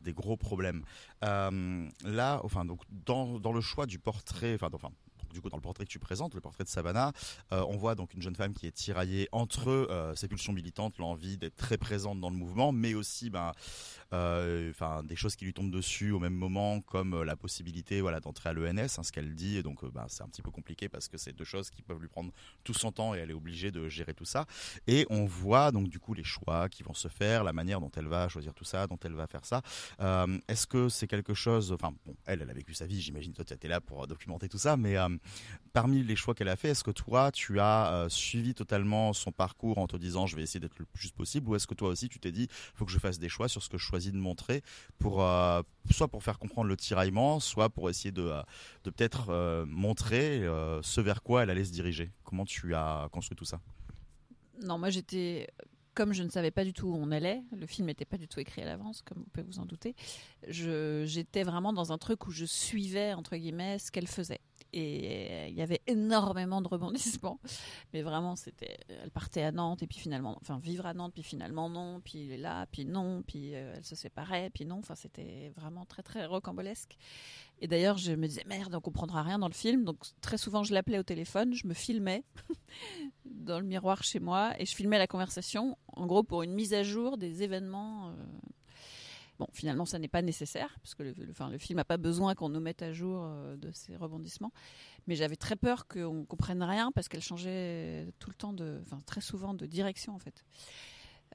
des 0.00 0.12
gros 0.12 0.36
problèmes. 0.36 0.84
Euh, 1.24 1.88
là, 2.04 2.40
enfin, 2.42 2.64
donc 2.64 2.80
dans, 2.90 3.38
dans, 3.38 3.52
le 3.52 3.60
choix 3.60 3.86
du 3.86 3.98
portrait, 4.00 4.54
enfin, 4.54 4.68
enfin 4.72 4.90
du 5.32 5.40
coup 5.40 5.48
dans 5.48 5.56
le 5.56 5.62
portrait 5.62 5.84
que 5.84 5.90
tu 5.90 5.98
présentes, 5.98 6.34
le 6.34 6.40
portrait 6.40 6.64
de 6.64 6.68
Savannah, 6.68 7.12
euh, 7.52 7.64
on 7.68 7.76
voit 7.76 7.94
donc 7.94 8.14
une 8.14 8.22
jeune 8.22 8.34
femme 8.34 8.54
qui 8.54 8.66
est 8.66 8.72
tiraillée 8.72 9.28
entre 9.32 9.68
euh, 9.68 10.14
ses 10.14 10.28
pulsions 10.28 10.52
militantes, 10.52 10.98
l'envie 10.98 11.36
d'être 11.36 11.56
très 11.56 11.78
présente 11.78 12.20
dans 12.20 12.30
le 12.30 12.36
mouvement, 12.36 12.72
mais 12.72 12.94
aussi 12.94 13.30
ben, 13.30 13.52
euh, 14.12 14.72
des 15.04 15.16
choses 15.16 15.36
qui 15.36 15.44
lui 15.44 15.52
tombent 15.52 15.70
dessus 15.70 16.10
au 16.10 16.18
même 16.18 16.34
moment, 16.34 16.80
comme 16.80 17.22
la 17.22 17.36
possibilité 17.36 18.00
voilà 18.00 18.20
d'entrer 18.20 18.50
à 18.50 18.52
l'ENS, 18.52 18.98
hein, 18.98 19.02
ce 19.02 19.12
qu'elle 19.12 19.34
dit, 19.34 19.56
et 19.56 19.62
donc 19.62 19.84
ben, 19.92 20.06
c'est 20.08 20.22
un 20.22 20.28
petit 20.28 20.42
peu 20.42 20.50
compliqué 20.50 20.88
parce 20.88 21.08
que 21.08 21.18
c'est 21.18 21.32
deux 21.32 21.44
choses 21.44 21.70
qui 21.70 21.82
peuvent 21.82 22.00
lui 22.00 22.08
prendre 22.08 22.32
tout 22.64 22.74
son 22.74 22.92
temps 22.92 23.14
et 23.14 23.18
elle 23.18 23.30
est 23.30 23.34
obligée 23.34 23.70
de 23.70 23.88
gérer 23.88 24.14
tout 24.14 24.24
ça. 24.24 24.46
Et 24.86 25.06
on 25.10 25.24
voit 25.24 25.72
donc 25.72 25.88
du 25.88 25.98
coup 25.98 26.14
les 26.14 26.24
choix 26.24 26.68
qui 26.68 26.82
vont 26.82 26.94
se 26.94 27.08
faire, 27.08 27.44
la 27.44 27.52
manière 27.52 27.80
dont 27.80 27.90
elle 27.96 28.08
va 28.08 28.28
choisir 28.28 28.54
tout 28.54 28.64
ça, 28.64 28.86
dont 28.86 28.98
elle 29.04 29.14
va 29.14 29.26
faire 29.26 29.44
ça. 29.44 29.62
Est-ce 30.48 30.66
que 30.66 30.88
c'est 30.88 31.06
quelque 31.06 31.34
chose, 31.34 31.72
enfin 31.72 31.92
bon, 32.06 32.14
elle, 32.26 32.42
elle 32.42 32.50
a 32.50 32.54
vécu 32.54 32.74
sa 32.74 32.86
vie, 32.86 33.00
j'imagine 33.00 33.32
toi 33.32 33.44
tu 33.44 33.54
étais 33.54 33.68
là 33.68 33.80
pour 33.80 34.06
documenter 34.06 34.48
tout 34.48 34.58
ça, 34.58 34.76
mais 34.76 34.96
parmi 35.72 36.02
les 36.02 36.16
choix 36.16 36.34
qu'elle 36.34 36.48
a 36.48 36.56
fait, 36.56 36.70
est-ce 36.70 36.84
que 36.84 36.90
toi, 36.90 37.30
tu 37.30 37.60
as 37.60 37.92
euh, 37.92 38.08
suivi 38.08 38.54
totalement 38.54 39.12
son 39.12 39.32
parcours 39.32 39.78
en 39.78 39.86
te 39.86 39.96
disant 39.96 40.26
je 40.26 40.36
vais 40.36 40.42
essayer 40.42 40.60
d'être 40.60 40.78
le 40.78 40.86
plus 40.86 41.10
possible 41.10 41.48
ou 41.48 41.54
est-ce 41.54 41.66
que 41.66 41.74
toi 41.74 41.88
aussi 41.88 42.08
tu 42.08 42.18
t'es 42.18 42.32
dit 42.32 42.48
faut 42.74 42.84
que 42.84 42.90
je 42.90 42.98
fasse 42.98 43.18
des 43.18 43.28
choix 43.28 43.48
sur 43.48 43.62
ce 43.62 43.68
que 43.68 43.78
je 43.78 43.84
choisis 43.84 44.12
de 44.12 44.18
montrer 44.18 44.62
pour 44.98 45.22
euh, 45.22 45.62
soit 45.90 46.08
pour 46.08 46.22
faire 46.22 46.38
comprendre 46.38 46.68
le 46.68 46.76
tiraillement, 46.76 47.40
soit 47.40 47.70
pour 47.70 47.90
essayer 47.90 48.12
de, 48.12 48.22
euh, 48.22 48.42
de 48.84 48.90
peut-être 48.90 49.64
montrer 49.66 50.42
ce 50.82 51.00
vers 51.00 51.22
quoi 51.22 51.42
elle 51.42 51.50
allait 51.50 51.64
se 51.64 51.72
diriger? 51.72 52.10
Comment 52.24 52.44
tu 52.44 52.74
as 52.74 53.08
construit 53.12 53.36
tout 53.36 53.44
ça? 53.44 53.60
Non, 54.62 54.78
moi 54.78 54.90
j'étais 54.90 55.46
comme 55.94 56.12
je 56.12 56.22
ne 56.22 56.28
savais 56.28 56.52
pas 56.52 56.64
du 56.64 56.72
tout 56.72 56.86
où 56.86 56.96
on 56.96 57.10
allait, 57.10 57.42
le 57.50 57.66
film 57.66 57.88
n'était 57.88 58.04
pas 58.04 58.18
du 58.18 58.28
tout 58.28 58.38
écrit 58.38 58.62
à 58.62 58.66
l'avance, 58.66 59.02
comme 59.02 59.18
vous 59.18 59.26
pouvez 59.32 59.44
vous 59.44 59.58
en 59.58 59.66
douter, 59.66 59.96
j'étais 60.46 61.42
vraiment 61.42 61.72
dans 61.72 61.92
un 61.92 61.98
truc 61.98 62.28
où 62.28 62.30
je 62.30 62.44
suivais, 62.44 63.14
entre 63.14 63.36
guillemets, 63.36 63.80
ce 63.80 63.90
qu'elle 63.90 64.06
faisait 64.06 64.40
et 64.72 65.48
il 65.48 65.54
y 65.54 65.62
avait 65.62 65.80
énormément 65.86 66.60
de 66.60 66.68
rebondissements. 66.68 67.40
Mais 67.92 68.02
vraiment, 68.02 68.36
c'était, 68.36 68.78
elle 68.88 69.10
partait 69.10 69.42
à 69.42 69.52
Nantes 69.52 69.82
et 69.82 69.86
puis 69.86 69.98
finalement, 69.98 70.36
enfin 70.40 70.58
vivre 70.58 70.86
à 70.86 70.94
Nantes, 70.94 71.12
puis 71.14 71.22
finalement 71.22 71.68
non, 71.68 72.00
puis 72.00 72.24
il 72.24 72.32
est 72.32 72.38
là, 72.38 72.66
puis 72.66 72.84
non, 72.84 73.22
puis 73.26 73.54
euh, 73.54 73.74
elle 73.76 73.84
se 73.84 73.96
séparait, 73.96 74.50
puis 74.50 74.64
non. 74.64 74.78
Enfin, 74.78 74.94
c'était 74.94 75.52
vraiment 75.56 75.84
très 75.84 76.02
très 76.02 76.26
rocambolesque. 76.26 76.96
Et 77.60 77.66
d'ailleurs, 77.66 77.98
je 77.98 78.12
me 78.12 78.26
disais 78.28 78.44
merde, 78.46 78.74
on 78.74 78.80
comprendra 78.80 79.22
rien 79.22 79.38
dans 79.38 79.48
le 79.48 79.54
film. 79.54 79.84
Donc 79.84 79.98
très 80.20 80.38
souvent, 80.38 80.62
je 80.62 80.74
l'appelais 80.74 80.98
au 80.98 81.02
téléphone, 81.02 81.54
je 81.54 81.66
me 81.66 81.74
filmais 81.74 82.24
dans 83.24 83.58
le 83.58 83.66
miroir 83.66 84.02
chez 84.02 84.20
moi 84.20 84.52
et 84.58 84.66
je 84.66 84.74
filmais 84.74 84.98
la 84.98 85.06
conversation, 85.06 85.76
en 85.88 86.06
gros 86.06 86.22
pour 86.22 86.42
une 86.42 86.52
mise 86.52 86.74
à 86.74 86.82
jour 86.82 87.18
des 87.18 87.42
événements. 87.42 88.10
Euh, 88.10 88.12
Bon, 89.38 89.46
finalement, 89.52 89.84
ça 89.84 89.98
n'est 89.98 90.08
pas 90.08 90.22
nécessaire, 90.22 90.76
parce 90.82 90.94
que 90.94 91.04
le, 91.04 91.14
enfin, 91.30 91.48
le 91.48 91.58
film 91.58 91.76
n'a 91.76 91.84
pas 91.84 91.96
besoin 91.96 92.34
qu'on 92.34 92.48
nous 92.48 92.60
mette 92.60 92.82
à 92.82 92.92
jour 92.92 93.22
euh, 93.22 93.56
de 93.56 93.70
ces 93.70 93.96
rebondissements. 93.96 94.52
Mais 95.06 95.14
j'avais 95.14 95.36
très 95.36 95.54
peur 95.54 95.86
qu'on 95.86 96.24
comprenne 96.24 96.62
rien, 96.62 96.90
parce 96.92 97.08
qu'elle 97.08 97.22
changeait 97.22 98.12
tout 98.18 98.30
le 98.30 98.34
temps, 98.34 98.52
de, 98.52 98.80
enfin, 98.82 99.00
très 99.06 99.20
souvent 99.20 99.54
de 99.54 99.64
direction, 99.66 100.14
en 100.14 100.18
fait. 100.18 100.44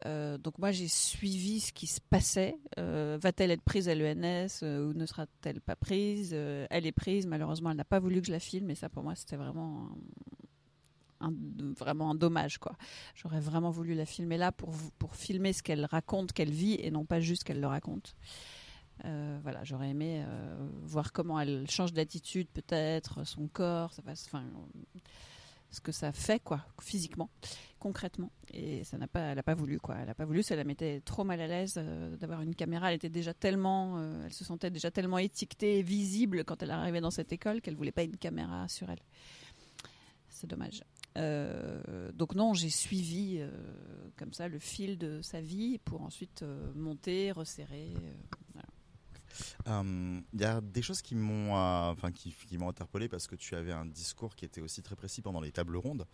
Euh, 0.06 0.38
donc 0.38 0.58
moi, 0.58 0.72
j'ai 0.72 0.90
suivi 0.90 1.62
ce 1.62 1.72
qui 1.72 1.88
se 1.88 2.02
passait. 2.02 2.58
Euh, 2.78 3.18
Va-t-elle 3.22 3.52
être 3.52 3.62
prise 3.62 3.88
à 3.88 3.96
l'ENS 3.96 4.64
ou 4.64 4.94
ne 4.94 5.06
sera-t-elle 5.06 5.62
pas 5.62 5.78
prise? 5.78 6.34
Elle 6.34 6.86
est 6.86 6.92
prise, 6.92 7.26
malheureusement, 7.26 7.72
elle 7.72 7.78
n'a 7.78 7.86
pas 7.86 8.00
voulu 8.00 8.20
que 8.20 8.28
je 8.28 8.34
la 8.34 8.40
filme, 8.40 8.70
et 8.70 8.76
ça, 8.76 8.90
pour 8.90 9.04
moi, 9.04 9.16
c'était 9.16 9.38
vraiment 9.38 9.96
un, 11.24 11.34
vraiment 11.78 12.12
un 12.12 12.16
dommage, 12.16 12.58
quoi. 12.58 12.76
J'aurais 13.16 13.40
vraiment 13.40 13.72
voulu 13.72 13.94
la 13.96 14.06
filmer 14.06 14.38
là 14.38 14.52
pour, 14.52 14.74
pour 15.00 15.16
filmer 15.16 15.54
ce 15.54 15.64
qu'elle 15.64 15.86
raconte, 15.86 16.34
qu'elle 16.34 16.52
vit, 16.52 16.76
et 16.76 16.92
non 16.92 17.06
pas 17.06 17.20
juste 17.20 17.44
qu'elle 17.44 17.62
le 17.62 17.68
raconte. 17.68 18.16
Euh, 19.06 19.40
voilà, 19.42 19.64
j'aurais 19.64 19.90
aimé 19.90 20.24
euh, 20.26 20.70
voir 20.84 21.12
comment 21.12 21.40
elle 21.40 21.70
change 21.70 21.94
d'attitude, 21.94 22.48
peut-être, 22.50 23.26
son 23.26 23.48
corps, 23.48 23.92
enfin, 23.98 24.14
ce 25.72 25.82
que 25.82 25.92
ça 25.92 26.12
fait, 26.12 26.40
quoi, 26.40 26.64
physiquement, 26.80 27.30
concrètement. 27.80 28.32
Et 28.54 28.84
ça 28.84 29.00
n'a 29.00 29.08
pas, 29.08 29.22
elle 29.22 29.36
n'a 29.36 29.44
pas 29.44 29.56
voulu, 29.56 29.80
quoi. 29.80 29.96
Elle 29.98 30.06
n'a 30.06 30.14
pas 30.14 30.26
voulu, 30.26 30.44
ça 30.44 30.56
la 30.56 30.64
mettait 30.64 31.02
trop 31.02 31.24
mal 31.24 31.42
à 31.42 31.48
l'aise 31.48 31.74
euh, 31.78 32.16
d'avoir 32.18 32.42
une 32.42 32.54
caméra. 32.54 32.90
Elle 32.90 32.98
était 32.98 33.10
déjà 33.10 33.34
tellement, 33.34 34.00
elle 34.26 34.34
se 34.34 34.46
sentait 34.46 34.70
déjà 34.70 34.92
tellement 34.92 35.18
étiquetée, 35.18 35.80
et 35.80 35.82
visible 35.82 36.44
quand 36.44 36.62
elle 36.62 36.72
arrivait 36.72 37.02
dans 37.02 37.12
cette 37.12 37.34
école 37.34 37.62
qu'elle 37.62 37.76
voulait 37.76 37.92
pas 37.92 38.04
une 38.04 38.18
caméra 38.18 38.68
sur 38.68 38.90
elle. 38.92 39.02
C'est 40.30 40.48
dommage. 40.48 40.84
Euh, 41.18 42.12
donc 42.14 42.36
non, 42.36 42.54
j'ai 42.54 42.70
suivi 42.70 43.38
euh, 43.40 43.50
comme 44.18 44.34
ça 44.34 44.48
le 44.48 44.60
fil 44.60 44.98
de 44.98 45.22
sa 45.22 45.42
vie 45.42 45.78
pour 45.80 46.02
ensuite 46.02 46.42
euh, 46.42 46.72
monter, 46.76 47.32
resserrer. 47.32 47.94
Voilà. 49.66 49.80
Euh, 49.80 50.22
Il 50.34 50.42
y 50.42 50.46
a 50.46 50.62
des 50.62 50.82
choses 50.82 51.02
qui 51.02 51.16
m'ont, 51.16 51.58
euh, 51.58 51.94
qui, 52.14 52.34
interpellé 52.64 53.10
parce 53.10 53.28
que 53.28 53.36
tu 53.36 53.56
avais 53.56 53.74
un 53.74 53.86
discours 53.86 54.36
qui 54.36 54.46
était 54.46 54.62
aussi 54.62 54.82
très 54.82 54.96
précis 54.96 55.22
pendant 55.22 55.42
les 55.42 55.52
tables 55.52 55.76
rondes, 55.76 56.06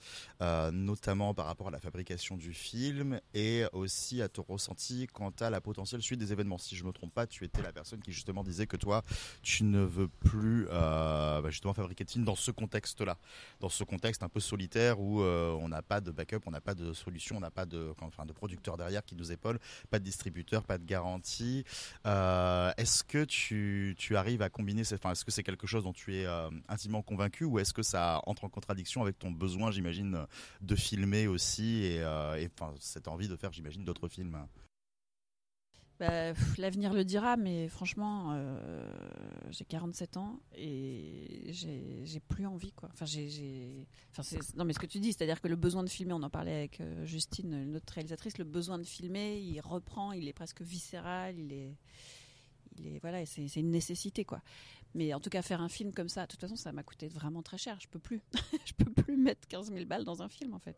euh, 0.41 0.71
notamment 0.71 1.33
par 1.33 1.45
rapport 1.45 1.67
à 1.67 1.71
la 1.71 1.79
fabrication 1.79 2.37
du 2.37 2.53
film 2.53 3.19
et 3.33 3.65
aussi 3.73 4.21
à 4.21 4.29
ton 4.29 4.43
ressenti 4.47 5.05
quant 5.07 5.33
à 5.39 5.49
la 5.49 5.61
potentielle 5.61 6.01
suite 6.01 6.19
des 6.19 6.31
événements. 6.31 6.57
Si 6.57 6.75
je 6.75 6.83
me 6.83 6.91
trompe 6.91 7.13
pas, 7.13 7.27
tu 7.27 7.43
étais 7.45 7.61
la 7.61 7.71
personne 7.71 8.01
qui 8.01 8.13
justement 8.13 8.43
disait 8.43 8.65
que 8.65 8.77
toi, 8.77 9.03
tu 9.43 9.63
ne 9.63 9.79
veux 9.79 10.07
plus 10.07 10.65
bah, 10.65 11.43
justement 11.49 11.73
fabriquer 11.73 12.03
de 12.03 12.09
film 12.09 12.25
dans 12.25 12.35
ce 12.35 12.51
contexte-là, 12.51 13.17
dans 13.59 13.69
ce 13.69 13.83
contexte 13.83 14.23
un 14.23 14.29
peu 14.29 14.39
solitaire 14.39 14.99
où 14.99 15.21
on 15.21 15.69
n'a 15.69 15.81
pas 15.81 16.01
de 16.01 16.11
backup, 16.11 16.39
on 16.47 16.51
n'a 16.51 16.61
pas 16.61 16.73
de 16.73 16.93
solution, 16.93 17.37
on 17.37 17.41
n'a 17.41 17.51
pas 17.51 17.65
de, 17.65 17.93
enfin, 18.01 18.25
de 18.25 18.33
producteur 18.33 18.77
derrière 18.77 19.03
qui 19.03 19.15
nous 19.15 19.31
épaule, 19.31 19.59
pas 19.89 19.99
de 19.99 20.03
distributeur, 20.05 20.63
pas 20.63 20.77
de 20.77 20.85
garantie. 20.85 21.63
Est-ce 22.05 23.03
que 23.09 23.25
tu, 23.25 24.15
arrives 24.15 24.41
à 24.41 24.49
combiner, 24.49 24.81
est-ce 24.81 25.25
que 25.25 25.31
c'est 25.31 25.43
quelque 25.43 25.67
chose 25.67 25.83
dont 25.83 25.93
tu 25.93 26.15
es 26.15 26.25
euh, 26.25 26.49
intimement 26.69 27.01
convaincu 27.01 27.43
ou 27.43 27.59
est-ce 27.59 27.73
que 27.73 27.83
ça 27.83 28.21
entre 28.25 28.45
en 28.45 28.49
contradiction 28.49 29.01
avec 29.01 29.17
ton 29.17 29.31
besoin, 29.31 29.71
j'imagine, 29.71 30.25
de 30.61 30.75
filmer 30.75 31.27
aussi 31.27 31.83
et, 31.83 32.01
euh, 32.01 32.47
cette 32.79 33.07
envie 33.07 33.27
de 33.27 33.35
faire, 33.35 33.51
j'imagine, 33.51 33.83
d'autres 33.83 34.07
films? 34.07 34.37
Bah, 35.99 36.33
L'avenir 36.57 36.93
le 36.93 37.03
dira, 37.03 37.35
mais 37.35 37.67
franchement, 37.67 38.31
euh, 38.33 38.87
j'ai 39.49 39.65
47 39.65 40.17
ans 40.17 40.39
et 40.55 41.47
j'ai 41.49 42.19
plus 42.27 42.45
envie. 42.45 42.73
Enfin, 42.83 43.05
non, 44.55 44.65
mais 44.65 44.73
ce 44.73 44.79
que 44.79 44.85
tu 44.85 44.99
dis, 44.99 45.13
c'est-à-dire 45.13 45.41
que 45.41 45.47
le 45.47 45.55
besoin 45.55 45.83
de 45.83 45.89
filmer, 45.89 46.13
on 46.13 46.21
en 46.21 46.29
parlait 46.29 46.53
avec 46.53 46.81
Justine, 47.05 47.71
notre 47.71 47.91
réalisatrice, 47.91 48.37
le 48.37 48.45
besoin 48.45 48.77
de 48.77 48.85
filmer, 48.85 49.39
il 49.39 49.59
reprend, 49.61 50.11
il 50.11 50.27
est 50.27 50.33
presque 50.33 50.61
viscéral, 50.61 51.37
il 51.39 51.51
est, 51.51 51.75
il 52.79 52.95
est 52.95 52.99
voilà, 52.99 53.25
c'est 53.25 53.55
une 53.55 53.71
nécessité, 53.71 54.23
quoi. 54.23 54.41
Mais 54.95 55.13
en 55.13 55.19
tout 55.19 55.29
cas, 55.29 55.41
faire 55.41 55.61
un 55.61 55.69
film 55.69 55.93
comme 55.93 56.09
ça, 56.09 56.23
de 56.23 56.27
toute 56.27 56.41
façon, 56.41 56.55
ça 56.55 56.71
m'a 56.71 56.83
coûté 56.83 57.07
vraiment 57.07 57.41
très 57.41 57.57
cher. 57.57 57.77
Je 57.79 57.87
peux 57.87 57.99
plus, 57.99 58.21
je 58.65 58.73
peux 58.73 58.91
plus 58.91 59.17
mettre 59.17 59.47
15 59.47 59.71
000 59.71 59.85
balles 59.85 60.03
dans 60.03 60.21
un 60.21 60.29
film, 60.29 60.53
en 60.53 60.59
fait. 60.59 60.75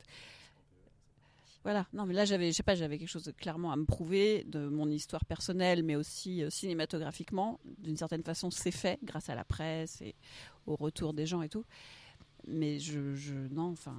Voilà, 1.64 1.86
non 1.94 2.08
mais 2.08 2.16
là 2.16 2.26
j'avais, 2.26 2.48
je 2.48 2.58
sais 2.58 2.64
pas, 2.64 2.74
j'avais 2.74 2.98
quelque 2.98 3.08
chose 3.08 3.32
clairement 3.38 3.72
à 3.72 3.76
me 3.76 3.86
prouver 3.86 4.44
de 4.46 4.68
mon 4.68 4.90
histoire 4.90 5.24
personnelle, 5.26 5.84
mais 5.84 5.96
aussi 5.96 6.44
euh, 6.44 6.50
cinématographiquement. 6.50 7.60
D'une 7.78 7.98
certaine 7.98 8.24
façon, 8.24 8.50
c'est 8.50 8.72
fait 8.72 8.98
grâce 9.04 9.30
à 9.30 9.36
la 9.36 9.44
presse 9.44 10.02
et 10.02 10.16
au 10.66 10.76
retour 10.76 11.14
des 11.14 11.28
gens 11.28 11.44
et 11.44 11.50
tout. 11.50 11.64
Mais 12.48 12.80
je, 12.80 13.16
je 13.16 13.34
non, 13.34 13.72
enfin, 13.72 13.96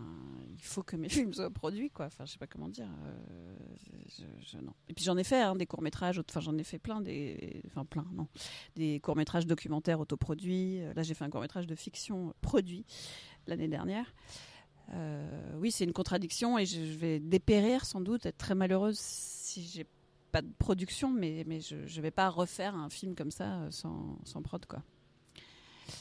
il 0.51 0.63
faut 0.63 0.83
que 0.83 0.97
mes 0.97 1.09
films 1.09 1.33
soient 1.33 1.51
produits, 1.51 1.91
quoi. 1.91 2.07
Enfin, 2.07 2.25
je 2.25 2.33
sais 2.33 2.39
pas 2.39 2.47
comment 2.47 2.69
dire. 2.69 2.89
euh, 3.01 4.61
non. 4.63 4.73
Et 4.89 4.95
puis 4.95 5.05
j'en 5.05 5.17
ai 5.17 5.25
fait 5.25 5.41
hein, 5.41 5.57
des 5.57 5.67
courts 5.67 5.83
métrages, 5.83 6.19
enfin 6.19 6.41
j'en 6.41 6.57
ai 6.59 6.65
fait 6.65 6.79
plein, 6.79 7.01
des, 7.01 7.63
enfin 7.67 7.85
plein, 7.85 8.07
non, 8.13 8.27
des 8.77 9.01
courts 9.01 9.17
métrages 9.17 9.47
documentaires 9.47 10.01
autoproduits. 10.01 10.81
Euh, 10.83 10.93
Là, 10.95 11.03
j'ai 11.03 11.15
fait 11.15 11.25
un 11.25 11.31
court 11.31 11.41
métrage 11.41 11.67
de 11.67 11.75
fiction 11.75 12.29
euh, 12.29 12.33
produit 12.41 12.85
l'année 13.47 13.69
dernière. 13.69 14.13
Oui, 15.55 15.71
c'est 15.71 15.85
une 15.85 15.95
contradiction 15.95 16.59
et 16.59 16.67
je, 16.67 16.81
vais 16.81 17.19
dépérir 17.19 17.87
sans 17.87 18.03
doute, 18.03 18.27
être 18.27 18.37
très 18.37 18.55
malheureuse 18.55 18.99
si 18.99 19.63
j'ai 19.63 19.87
pas 20.33 20.43
de 20.43 20.53
production, 20.59 21.11
mais, 21.11 21.45
mais 21.47 21.61
je 21.61 21.77
ne 21.77 22.03
vais 22.03 22.11
pas 22.11 22.29
refaire 22.29 22.75
un 22.75 22.91
film 22.91 23.15
comme 23.15 23.31
ça 23.31 23.71
sans, 23.71 24.19
sans 24.25 24.43
prod. 24.43 24.67
Quoi. 24.67 24.83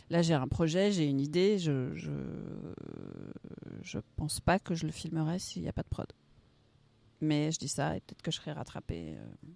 Là, 0.09 0.21
j'ai 0.21 0.34
un 0.34 0.47
projet, 0.47 0.91
j'ai 0.91 1.05
une 1.05 1.19
idée, 1.21 1.57
je, 1.57 1.95
je, 1.95 2.11
je 3.82 3.99
pense 4.15 4.39
pas 4.39 4.59
que 4.59 4.75
je 4.75 4.86
le 4.86 4.91
filmerai 4.91 5.39
s'il 5.39 5.61
n'y 5.63 5.69
a 5.69 5.73
pas 5.73 5.84
de 5.84 5.89
prod. 5.89 6.11
Mais 7.21 7.51
je 7.51 7.59
dis 7.59 7.67
ça 7.67 7.95
et 7.95 8.01
peut-être 8.01 8.21
que 8.21 8.32
je 8.32 8.38
serai 8.38 8.51
rattrapée. 8.51 9.15
euh. 9.15 9.47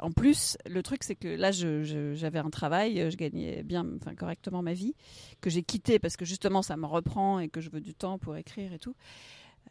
En 0.00 0.12
plus, 0.12 0.56
le 0.66 0.82
truc, 0.82 1.02
c'est 1.02 1.16
que 1.16 1.26
là, 1.26 1.50
j'avais 1.50 2.38
un 2.38 2.50
travail, 2.50 3.10
je 3.10 3.16
gagnais 3.16 3.64
bien, 3.64 3.84
enfin 3.96 4.14
correctement 4.14 4.62
ma 4.62 4.72
vie, 4.72 4.94
que 5.40 5.50
j'ai 5.50 5.62
quitté 5.64 5.98
parce 5.98 6.16
que 6.16 6.24
justement, 6.24 6.62
ça 6.62 6.76
me 6.76 6.86
reprend 6.86 7.40
et 7.40 7.48
que 7.48 7.60
je 7.60 7.68
veux 7.68 7.80
du 7.80 7.94
temps 7.94 8.16
pour 8.18 8.36
écrire 8.36 8.72
et 8.72 8.78
tout. 8.78 8.94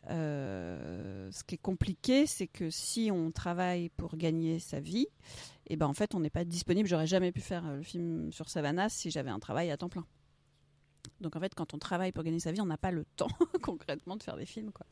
Euh, 0.10 1.30
ce 1.32 1.44
qui 1.44 1.56
est 1.56 1.60
compliqué, 1.60 2.28
c'est 2.28 2.48
que 2.48 2.70
si 2.70 3.10
on 3.12 3.32
travaille 3.32 3.90
pour 3.90 4.16
gagner 4.16 4.60
sa 4.60 4.80
vie, 4.80 5.08
et 5.68 5.76
ben 5.76 5.88
en 5.88 5.94
fait, 5.94 6.16
on 6.16 6.20
n'est 6.20 6.30
pas 6.30 6.46
disponible. 6.46 6.88
J'aurais 6.88 7.08
jamais 7.08 7.32
pu 7.32 7.42
faire 7.42 7.66
euh, 7.66 7.78
le 7.78 7.84
film 7.84 8.32
sur 8.32 8.50
Savannah 8.50 8.90
si 8.90 9.12
j'avais 9.12 9.30
un 9.30 9.40
travail 9.40 9.72
à 9.72 9.78
temps 9.78 9.90
plein. 9.90 10.06
Donc 11.22 11.36
en 11.36 11.40
fait, 11.40 11.54
quand 11.56 11.74
on 11.74 11.78
travaille 11.78 12.12
pour 12.12 12.24
gagner 12.24 12.40
sa 12.40 12.52
vie, 12.52 12.62
on 12.62 12.66
n'a 12.66 12.78
pas 12.78 12.92
le 12.92 13.06
temps 13.16 13.28
concrètement 13.62 14.16
de 14.16 14.24
faire 14.24 14.38
des 14.38 14.46
films, 14.46 14.72
quoi. 14.72 14.86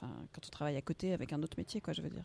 Quand 0.00 0.40
on 0.46 0.50
travaille 0.50 0.76
à 0.76 0.82
côté 0.82 1.12
avec 1.12 1.32
un 1.32 1.42
autre 1.42 1.56
métier, 1.58 1.80
quoi, 1.80 1.92
je 1.92 2.02
veux 2.02 2.10
dire. 2.10 2.22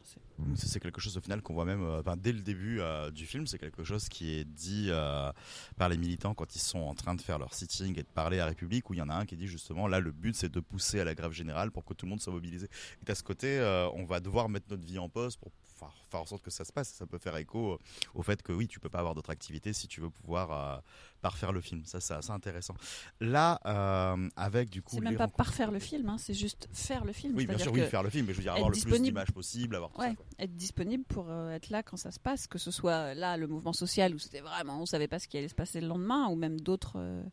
c'est- 0.55 0.79
quelque 0.79 0.99
chose 1.01 1.17
au 1.17 1.21
final 1.21 1.41
qu'on 1.41 1.53
voit 1.53 1.65
même 1.65 1.81
euh, 1.83 2.01
dès 2.17 2.31
le 2.33 2.41
début 2.41 2.79
euh, 2.81 3.09
du 3.11 3.25
film. 3.25 3.47
C'est 3.47 3.57
quelque 3.57 3.83
chose 3.83 4.09
qui 4.09 4.33
est 4.35 4.43
dit 4.43 4.87
euh, 4.89 5.31
par 5.77 5.87
les 5.89 5.97
militants 5.97 6.33
quand 6.33 6.55
ils 6.55 6.59
sont 6.59 6.79
en 6.79 6.93
train 6.93 7.15
de 7.15 7.21
faire 7.21 7.39
leur 7.39 7.53
sitting 7.53 7.97
et 7.97 8.03
de 8.03 8.07
parler 8.07 8.39
à 8.39 8.45
République, 8.45 8.89
où 8.89 8.93
il 8.93 8.97
y 8.97 9.01
en 9.01 9.09
a 9.09 9.15
un 9.15 9.25
qui 9.25 9.37
dit 9.37 9.47
justement 9.47 9.87
là 9.87 9.99
le 9.99 10.11
but 10.11 10.35
c'est 10.35 10.51
de 10.51 10.59
pousser 10.59 10.99
à 10.99 11.05
la 11.05 11.15
grève 11.15 11.31
générale 11.31 11.71
pour 11.71 11.85
que 11.85 11.93
tout 11.93 12.05
le 12.05 12.09
monde 12.11 12.21
soit 12.21 12.33
mobilisé. 12.33 12.67
Et 13.07 13.11
à 13.11 13.15
ce 13.15 13.23
côté, 13.23 13.59
on 13.95 14.03
va 14.05 14.19
devoir 14.19 14.49
mettre 14.49 14.65
notre 14.69 14.83
vie 14.83 14.99
en 14.99 15.09
pause 15.09 15.35
pour 15.37 15.51
faire, 15.85 15.93
faire 16.09 16.21
en 16.21 16.25
sorte 16.25 16.43
que 16.43 16.51
ça 16.51 16.65
se 16.65 16.71
passe. 16.71 16.89
Ça 16.89 17.05
peut 17.05 17.17
faire 17.17 17.35
écho 17.37 17.79
au 18.13 18.23
fait 18.23 18.41
que 18.41 18.51
oui, 18.51 18.67
tu 18.67 18.79
peux 18.79 18.89
pas 18.89 18.99
avoir 18.99 19.15
d'autres 19.15 19.29
activités 19.31 19.73
si 19.73 19.87
tu 19.87 20.01
veux 20.01 20.09
pouvoir 20.09 20.51
euh, 20.51 20.77
parfaire 21.21 21.51
le 21.51 21.61
film. 21.61 21.83
Ça, 21.85 21.99
c'est 21.99 22.13
assez 22.13 22.31
intéressant. 22.31 22.75
Là, 23.19 23.59
euh, 23.65 24.29
avec 24.35 24.69
du 24.69 24.81
coup. 24.81 24.95
C'est 24.95 25.01
même 25.01 25.15
pas 25.15 25.23
rencontres- 25.25 25.37
parfaire 25.37 25.71
le 25.71 25.79
film, 25.79 26.09
hein, 26.09 26.17
c'est 26.17 26.33
juste 26.33 26.67
faire 26.73 27.05
le 27.05 27.13
film. 27.13 27.35
Oui, 27.35 27.45
bien 27.45 27.57
sûr, 27.57 27.71
oui, 27.73 27.81
faire 27.81 28.03
le 28.03 28.09
film, 28.09 28.25
mais 28.27 28.33
je 28.33 28.37
veux 28.37 28.43
dire 28.43 28.53
avoir 28.53 28.69
le 28.69 28.79
plus 28.79 29.01
d'images 29.01 29.31
possible, 29.31 29.75
avoir 29.75 29.91
tout 29.91 30.01
ça, 30.01 30.09
Ouais, 30.09 30.15
quoi. 30.15 30.25
être 30.39 30.55
disponible 30.55 31.03
pour 31.05 31.29
euh, 31.29 31.51
être 31.51 31.69
là 31.69 31.83
quand 31.83 31.97
ça 31.97 32.11
se 32.11 32.19
passe, 32.19 32.47
que 32.47 32.57
ce 32.59 32.71
soit 32.71 33.13
là 33.13 33.37
le 33.37 33.47
mouvement 33.47 33.73
social 33.73 34.13
où 34.15 34.19
c'était 34.19 34.41
vraiment, 34.41 34.81
on 34.81 34.85
savait 34.85 35.07
pas 35.07 35.19
ce 35.19 35.27
qui 35.27 35.37
allait 35.37 35.47
se 35.47 35.55
passer 35.55 35.81
le 35.81 35.87
lendemain, 35.87 36.27
ou 36.29 36.35
même 36.35 36.59
d'autres 36.61 36.93
euh, 36.97 37.23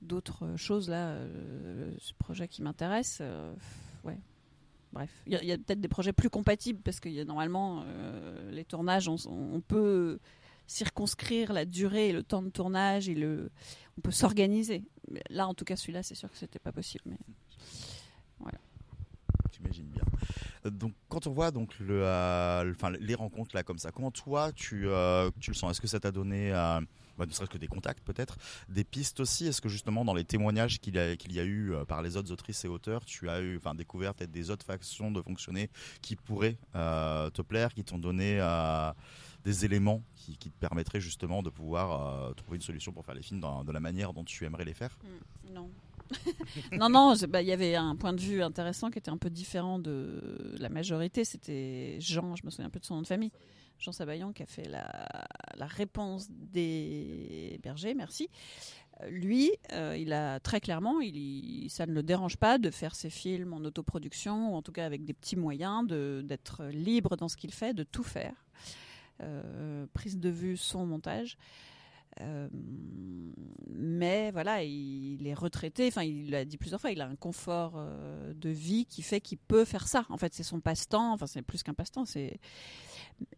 d'autres 0.00 0.54
choses 0.56 0.88
là, 0.88 1.08
euh, 1.08 1.92
ce 1.98 2.12
projet 2.14 2.46
qui 2.48 2.62
m'intéresse, 2.62 3.18
euh, 3.20 3.52
ouais. 4.04 4.18
Bref, 4.98 5.10
il 5.26 5.32
y 5.44 5.52
a, 5.52 5.56
peut-être 5.56 5.80
des 5.80 5.86
projets 5.86 6.12
plus 6.12 6.28
compatibles 6.28 6.80
parce 6.82 6.98
que 6.98 7.08
y 7.08 7.20
a, 7.20 7.24
normalement 7.24 7.84
euh, 7.86 8.50
les 8.50 8.64
tournages, 8.64 9.08
on, 9.08 9.60
peut 9.60 10.18
circonscrire 10.66 11.52
la 11.52 11.64
durée 11.64 12.08
et 12.08 12.12
le 12.12 12.24
temps 12.24 12.42
de 12.42 12.48
tournage 12.50 13.08
et 13.08 13.14
le, 13.14 13.52
on 13.96 14.00
peut 14.00 14.10
s'organiser. 14.10 14.82
Là, 15.30 15.46
en 15.46 15.54
tout 15.54 15.64
cas, 15.64 15.76
celui-là, 15.76 16.02
c'est 16.02 16.16
sûr 16.16 16.28
que 16.28 16.36
c'était 16.36 16.58
pas 16.58 16.72
possible. 16.72 17.04
Mais 17.06 17.16
J'imagine 19.52 19.86
bien. 19.86 20.70
Donc, 20.70 20.92
quand 21.08 21.26
on 21.26 21.32
voit 21.32 21.50
donc 21.50 21.78
le, 21.78 22.02
euh, 22.04 22.72
les 23.00 23.14
rencontres 23.14 23.54
là 23.54 23.62
comme 23.62 23.78
ça, 23.78 23.90
comment 23.90 24.10
toi 24.10 24.52
tu, 24.52 24.86
euh, 24.86 25.30
tu 25.40 25.50
le 25.50 25.56
sens? 25.56 25.72
Est-ce 25.72 25.80
que 25.80 25.86
ça 25.86 26.00
t'a 26.00 26.12
donné, 26.12 26.52
euh, 26.52 26.80
bah, 27.18 27.26
ne 27.26 27.32
serait-ce 27.32 27.50
que 27.50 27.58
des 27.58 27.66
contacts 27.68 28.04
peut-être, 28.04 28.36
des 28.68 28.84
pistes 28.84 29.20
aussi 29.20 29.46
Est-ce 29.46 29.60
que 29.60 29.68
justement 29.68 30.04
dans 30.04 30.14
les 30.14 30.24
témoignages 30.24 30.78
qu'il 30.80 30.94
y 30.94 30.98
a, 30.98 31.16
qu'il 31.16 31.32
y 31.32 31.40
a 31.40 31.44
eu 31.44 31.72
euh, 31.72 31.84
par 31.84 32.02
les 32.02 32.16
autres 32.16 32.32
autrices 32.32 32.64
et 32.64 32.68
auteurs, 32.68 33.04
tu 33.04 33.28
as 33.28 33.40
eu, 33.40 33.56
enfin, 33.56 33.74
découvert 33.74 34.14
peut-être 34.14 34.30
des 34.30 34.50
autres 34.50 34.64
façons 34.64 35.10
de 35.10 35.20
fonctionner 35.20 35.70
qui 36.00 36.16
pourraient 36.16 36.58
euh, 36.74 37.30
te 37.30 37.42
plaire, 37.42 37.74
qui 37.74 37.84
t'ont 37.84 37.98
donné 37.98 38.38
euh, 38.40 38.92
des 39.44 39.64
éléments 39.64 40.02
qui, 40.14 40.36
te 40.36 40.48
permettraient 40.60 41.00
justement 41.00 41.42
de 41.42 41.50
pouvoir 41.50 42.34
trouver 42.34 42.56
une 42.56 42.62
solution 42.62 42.92
pour 42.92 43.04
faire 43.04 43.14
les 43.14 43.22
films 43.22 43.40
de 43.40 43.72
la 43.72 43.80
manière 43.80 44.12
dont 44.12 44.24
tu 44.24 44.44
aimerais 44.44 44.64
les 44.64 44.74
faire? 44.74 44.96
Non. 45.54 45.70
non, 46.72 46.88
non, 46.88 47.14
c'est- 47.14 47.26
bah, 47.26 47.42
il 47.42 47.48
y 47.48 47.52
avait 47.52 47.74
un 47.74 47.96
point 47.96 48.12
de 48.12 48.20
vue 48.20 48.42
intéressant 48.42 48.90
qui 48.90 48.98
était 48.98 49.10
un 49.10 49.16
peu 49.16 49.30
différent 49.30 49.78
de 49.78 50.56
la 50.58 50.68
majorité. 50.68 51.24
C'était 51.24 51.96
Jean, 52.00 52.36
je 52.36 52.44
me 52.44 52.50
souviens 52.50 52.66
un 52.66 52.70
peu 52.70 52.80
de 52.80 52.84
son 52.84 52.96
nom 52.96 53.02
de 53.02 53.06
famille. 53.06 53.32
Jean 53.78 53.92
Sabayon 53.92 54.32
qui 54.32 54.42
a 54.42 54.46
fait 54.46 54.68
la, 54.68 55.66
réponse 55.66 56.28
des 56.30 57.60
bergers, 57.62 57.94
merci. 57.94 58.28
Lui, 59.08 59.52
euh, 59.72 59.96
il 59.96 60.12
a 60.12 60.40
très 60.40 60.60
clairement, 60.60 61.00
il, 61.00 61.68
ça 61.70 61.86
ne 61.86 61.92
le 61.92 62.02
dérange 62.02 62.36
pas 62.36 62.58
de 62.58 62.70
faire 62.70 62.96
ses 62.96 63.10
films 63.10 63.52
en 63.52 63.58
autoproduction, 63.58 64.52
ou 64.52 64.56
en 64.56 64.62
tout 64.62 64.72
cas 64.72 64.84
avec 64.84 65.04
des 65.04 65.14
petits 65.14 65.36
moyens, 65.36 65.86
d'être 65.86 66.64
libre 66.64 67.16
dans 67.16 67.28
ce 67.28 67.36
qu'il 67.36 67.52
fait, 67.52 67.74
de 67.74 67.84
tout 67.84 68.02
faire. 68.02 68.34
Euh, 69.20 69.86
prise 69.94 70.18
de 70.18 70.28
vue, 70.28 70.56
son 70.56 70.86
montage. 70.86 71.36
Euh, 72.20 72.48
mais 73.70 74.30
voilà, 74.30 74.62
il 74.62 75.26
est 75.26 75.34
retraité. 75.34 75.86
Enfin, 75.88 76.02
il 76.02 76.30
l'a 76.30 76.44
dit 76.44 76.56
plusieurs 76.56 76.80
fois. 76.80 76.90
Il 76.90 77.00
a 77.00 77.06
un 77.06 77.16
confort 77.16 77.74
euh, 77.76 78.32
de 78.34 78.50
vie 78.50 78.86
qui 78.86 79.02
fait 79.02 79.20
qu'il 79.20 79.38
peut 79.38 79.64
faire 79.64 79.86
ça. 79.86 80.04
En 80.08 80.16
fait, 80.16 80.34
c'est 80.34 80.42
son 80.42 80.60
passe-temps. 80.60 81.12
Enfin, 81.12 81.26
c'est 81.26 81.42
plus 81.42 81.62
qu'un 81.62 81.74
passe-temps. 81.74 82.04
C'est 82.04 82.40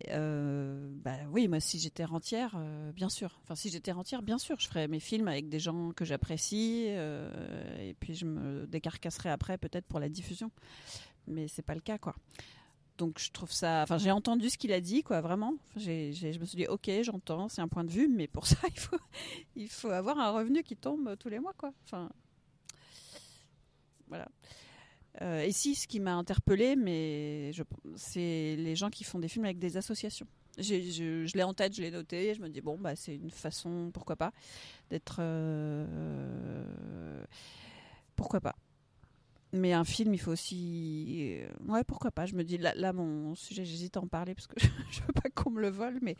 euh, 0.08 0.90
bah 1.04 1.16
oui, 1.30 1.48
moi, 1.48 1.60
si 1.60 1.78
j'étais 1.78 2.04
rentière, 2.04 2.58
bien 2.94 3.08
sûr. 3.08 3.38
Enfin, 3.42 3.54
si 3.54 3.70
j'étais 3.70 3.92
rentière, 3.92 4.22
bien 4.22 4.38
sûr, 4.38 4.58
je 4.58 4.68
ferais 4.68 4.88
mes 4.88 5.00
films 5.00 5.28
avec 5.28 5.48
des 5.48 5.58
gens 5.58 5.92
que 5.92 6.04
j'apprécie. 6.04 6.86
et 6.86 7.94
puis, 7.98 8.14
je 8.14 8.26
me 8.26 8.66
décarcasserais 8.66 9.30
après, 9.30 9.58
peut-être 9.58 9.86
pour 9.86 10.00
la 10.00 10.08
diffusion. 10.08 10.50
Mais 11.26 11.48
c'est 11.48 11.62
pas 11.62 11.74
le 11.74 11.80
cas, 11.80 11.98
quoi. 11.98 12.14
Donc 13.00 13.18
je 13.18 13.30
trouve 13.30 13.50
ça. 13.50 13.80
Enfin, 13.82 13.96
j'ai 13.96 14.10
entendu 14.10 14.50
ce 14.50 14.58
qu'il 14.58 14.74
a 14.74 14.80
dit, 14.82 15.02
quoi, 15.02 15.22
vraiment. 15.22 15.54
Je 15.74 16.38
me 16.38 16.44
suis 16.44 16.56
dit, 16.56 16.66
ok, 16.66 16.90
j'entends, 17.02 17.48
c'est 17.48 17.62
un 17.62 17.68
point 17.68 17.82
de 17.82 17.90
vue, 17.90 18.08
mais 18.08 18.28
pour 18.28 18.46
ça, 18.46 18.58
il 18.68 18.78
faut, 18.78 18.98
il 19.56 19.68
faut 19.70 19.88
avoir 19.88 20.18
un 20.18 20.30
revenu 20.32 20.62
qui 20.62 20.76
tombe 20.76 21.16
tous 21.18 21.30
les 21.30 21.38
mois, 21.38 21.54
quoi. 21.56 21.72
Enfin, 21.84 22.10
voilà. 24.08 24.28
Euh, 25.22 25.40
et 25.40 25.50
si, 25.50 25.74
ce 25.74 25.88
qui 25.88 25.98
m'a 25.98 26.14
interpellée, 26.14 26.76
mais 26.76 27.52
c'est 27.96 28.54
les 28.58 28.76
gens 28.76 28.90
qui 28.90 29.02
font 29.02 29.18
des 29.18 29.28
films 29.28 29.46
avec 29.46 29.58
des 29.58 29.78
associations. 29.78 30.26
Je 30.58 31.34
l'ai 31.34 31.42
en 31.42 31.54
tête, 31.54 31.74
je 31.74 31.80
l'ai 31.80 31.90
noté. 31.90 32.34
Je 32.34 32.42
me 32.42 32.50
dis 32.50 32.60
bon, 32.60 32.76
bah 32.76 32.96
c'est 32.96 33.14
une 33.14 33.30
façon, 33.30 33.90
pourquoi 33.94 34.16
pas, 34.16 34.32
d'être. 34.90 35.20
euh, 35.20 37.24
pourquoi 38.14 38.42
pas. 38.42 38.56
Mais 39.52 39.72
un 39.72 39.84
film, 39.84 40.14
il 40.14 40.18
faut 40.18 40.30
aussi. 40.30 41.38
euh, 41.40 41.48
Ouais, 41.66 41.82
pourquoi 41.84 42.10
pas. 42.12 42.24
Je 42.26 42.34
me 42.34 42.44
dis, 42.44 42.56
là, 42.56 42.72
là 42.76 42.92
mon 42.92 43.34
sujet, 43.34 43.64
j'hésite 43.64 43.96
à 43.96 44.00
en 44.00 44.06
parler 44.06 44.34
parce 44.34 44.46
que 44.46 44.54
je 44.90 45.00
veux 45.00 45.12
pas 45.12 45.28
qu'on 45.34 45.50
me 45.50 45.60
le 45.60 45.70
vole, 45.70 45.98
mais, 46.02 46.16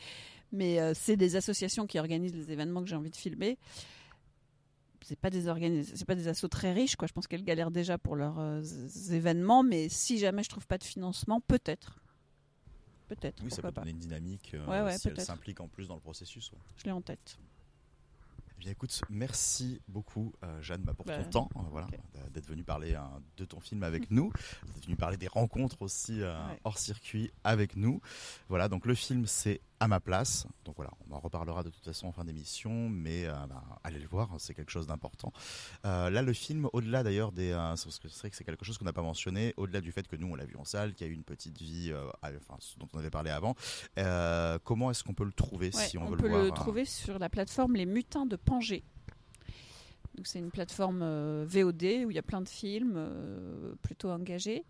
mais 0.52 0.80
euh, 0.80 0.92
c'est 0.94 1.16
des 1.16 1.36
associations 1.36 1.86
qui 1.86 1.98
organisent 2.00 2.34
les 2.34 2.50
événements 2.50 2.82
que 2.82 2.88
j'ai 2.88 2.96
envie 2.96 3.10
de 3.10 3.16
filmer. 3.16 3.56
C'est 5.02 5.18
pas 5.18 5.30
des 5.30 5.48
organis... 5.48 5.84
c'est 5.84 6.04
pas 6.04 6.14
des 6.14 6.28
assos 6.28 6.48
très 6.48 6.72
riches, 6.72 6.96
quoi. 6.96 7.06
Je 7.08 7.12
pense 7.12 7.26
qu'elles 7.26 7.44
galèrent 7.44 7.70
déjà 7.70 7.98
pour 7.98 8.16
leurs 8.16 8.38
euh, 8.38 8.62
événements, 9.10 9.62
mais 9.62 9.88
si 9.88 10.18
jamais 10.18 10.42
je 10.42 10.48
trouve 10.48 10.66
pas 10.66 10.78
de 10.78 10.84
financement, 10.84 11.40
peut-être. 11.40 12.00
Peut-être. 13.08 13.42
Oui, 13.42 13.50
ça 13.50 13.62
peut 13.62 13.72
pas. 13.72 13.80
donner 13.80 13.92
une 13.92 13.98
dynamique 13.98 14.52
euh, 14.54 14.66
Ouais, 14.66 14.82
ouais, 14.82 14.98
si 14.98 15.08
elle 15.08 15.20
s'implique 15.20 15.60
en 15.60 15.68
plus 15.68 15.88
dans 15.88 15.94
le 15.96 16.00
processus. 16.00 16.52
ouais. 16.52 16.58
Je 16.76 16.84
l'ai 16.84 16.92
en 16.92 17.00
tête. 17.00 17.38
Eh 18.60 18.64
bien, 18.64 18.72
écoute, 18.72 19.00
merci 19.08 19.80
beaucoup, 19.88 20.34
euh, 20.44 20.60
Jeanne, 20.60 20.82
bah, 20.82 20.92
pour 20.92 21.06
Bah, 21.06 21.16
ton 21.24 21.30
temps, 21.30 21.48
euh, 21.56 21.60
voilà, 21.70 21.86
d'être 22.34 22.46
venue 22.46 22.62
parler 22.62 22.92
euh, 22.94 23.00
de 23.38 23.46
ton 23.46 23.58
film 23.58 23.82
avec 23.82 24.10
nous, 24.10 24.30
d'être 24.74 24.84
venue 24.84 24.96
parler 24.96 25.16
des 25.16 25.28
rencontres 25.28 25.80
aussi 25.80 26.20
euh, 26.20 26.36
Ouais. 26.46 26.60
hors 26.64 26.76
circuit 26.76 27.30
avec 27.42 27.74
nous. 27.74 28.02
Voilà, 28.50 28.68
donc 28.68 28.84
le 28.84 28.94
film 28.94 29.24
c'est 29.24 29.62
à 29.80 29.88
ma 29.88 29.98
place. 29.98 30.46
Donc 30.64 30.76
voilà, 30.76 30.92
on 31.08 31.14
en 31.14 31.18
reparlera 31.18 31.62
de 31.62 31.70
toute 31.70 31.84
façon 31.84 32.06
en 32.06 32.12
fin 32.12 32.24
d'émission, 32.24 32.90
mais 32.90 33.26
euh, 33.26 33.32
bah, 33.48 33.64
allez 33.82 33.98
le 33.98 34.06
voir, 34.06 34.30
c'est 34.38 34.54
quelque 34.54 34.70
chose 34.70 34.86
d'important. 34.86 35.32
Euh, 35.86 36.10
là, 36.10 36.20
le 36.20 36.32
film, 36.34 36.68
au-delà 36.74 37.02
d'ailleurs 37.02 37.32
des, 37.32 37.50
euh, 37.50 37.56
parce 37.56 37.98
que 37.98 38.08
c'est 38.08 38.20
vrai 38.20 38.30
que 38.30 38.36
c'est 38.36 38.44
quelque 38.44 38.64
chose 38.64 38.76
qu'on 38.76 38.84
n'a 38.84 38.92
pas 38.92 39.02
mentionné, 39.02 39.54
au-delà 39.56 39.80
du 39.80 39.90
fait 39.90 40.06
que 40.06 40.16
nous 40.16 40.28
on 40.28 40.34
l'a 40.34 40.44
vu 40.44 40.56
en 40.56 40.64
salle, 40.64 40.94
qu'il 40.94 41.06
y 41.06 41.10
a 41.10 41.12
eu 41.12 41.16
une 41.16 41.24
petite 41.24 41.58
vie, 41.58 41.90
euh, 41.90 42.06
enfin, 42.22 42.58
dont 42.78 42.88
on 42.92 42.98
avait 42.98 43.10
parlé 43.10 43.30
avant. 43.30 43.56
comment 44.64 44.90
est-ce 44.90 45.02
qu'on 45.02 45.14
peut 45.14 45.24
le 45.24 45.32
trouver 45.32 45.70
Ouais, 45.74 45.86
si 45.86 45.96
on, 45.96 46.02
on 46.06 46.10
veut 46.10 46.16
peut 46.18 46.24
le 46.24 46.28
voir 46.28 46.42
le 46.42 46.48
euh, 46.48 46.54
trouver 46.54 46.84
sur 46.84 47.18
la 47.18 47.30
plateforme 47.30 47.74
Les 47.74 47.86
Mutins 47.86 48.26
de 48.26 48.36
Pangée. 48.36 48.84
Donc 50.16 50.26
c'est 50.26 50.40
une 50.40 50.50
plateforme 50.50 51.44
VOD 51.44 51.82
où 52.04 52.10
il 52.10 52.14
y 52.14 52.18
a 52.18 52.22
plein 52.22 52.42
de 52.42 52.48
films 52.48 53.08
plutôt 53.80 54.10
engagés. 54.10 54.64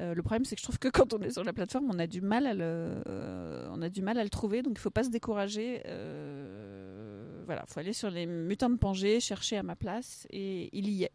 Euh, 0.00 0.14
le 0.14 0.22
problème, 0.22 0.44
c'est 0.44 0.56
que 0.56 0.60
je 0.60 0.64
trouve 0.64 0.78
que 0.78 0.88
quand 0.88 1.14
on 1.14 1.20
est 1.22 1.30
sur 1.30 1.44
la 1.44 1.52
plateforme, 1.52 1.90
on 1.90 1.98
a 1.98 2.06
du 2.06 2.20
mal 2.20 2.46
à 2.46 2.54
le, 2.54 3.02
euh, 3.08 3.68
on 3.70 3.80
a 3.82 3.88
du 3.88 4.02
mal 4.02 4.18
à 4.18 4.24
le 4.24 4.30
trouver. 4.30 4.62
Donc 4.62 4.74
il 4.76 4.80
faut 4.80 4.90
pas 4.90 5.04
se 5.04 5.10
décourager. 5.10 5.82
Euh, 5.86 7.42
voilà, 7.46 7.64
faut 7.66 7.80
aller 7.80 7.92
sur 7.92 8.10
les 8.10 8.26
Mutins 8.26 8.70
de 8.70 8.76
Pangée, 8.76 9.20
chercher 9.20 9.56
à 9.56 9.62
ma 9.62 9.76
place, 9.76 10.26
et 10.30 10.68
il 10.76 10.88
y 10.88 11.04
est. 11.04 11.12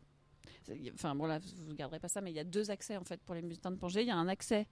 Enfin 0.93 1.15
bon 1.15 1.25
là, 1.25 1.39
vous 1.39 1.71
ne 1.71 1.73
garderez 1.73 1.99
pas 1.99 2.07
ça, 2.07 2.21
mais 2.21 2.31
il 2.31 2.35
y 2.35 2.39
a 2.39 2.43
deux 2.43 2.71
accès 2.71 2.95
en 2.95 3.03
fait 3.03 3.19
pour 3.21 3.35
les 3.35 3.41
Mutins 3.41 3.71
de 3.71 3.75
Pangée. 3.77 4.01
Il 4.01 4.07
y 4.07 4.11
a 4.11 4.15
un 4.15 4.27
accès 4.27 4.67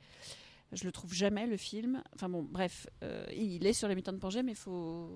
je 0.72 0.84
le 0.84 0.92
trouve 0.92 1.14
jamais 1.14 1.48
le 1.48 1.58
film. 1.58 2.04
Enfin 2.14 2.30
bon, 2.30 2.44
bref, 2.44 2.88
euh, 3.04 3.26
il 3.36 3.66
est 3.66 3.74
sur 3.74 3.88
les 3.88 3.96
mutins 3.96 4.14
de 4.14 4.18
Pangée, 4.18 4.44
mais 4.44 4.56
faut, 4.56 5.10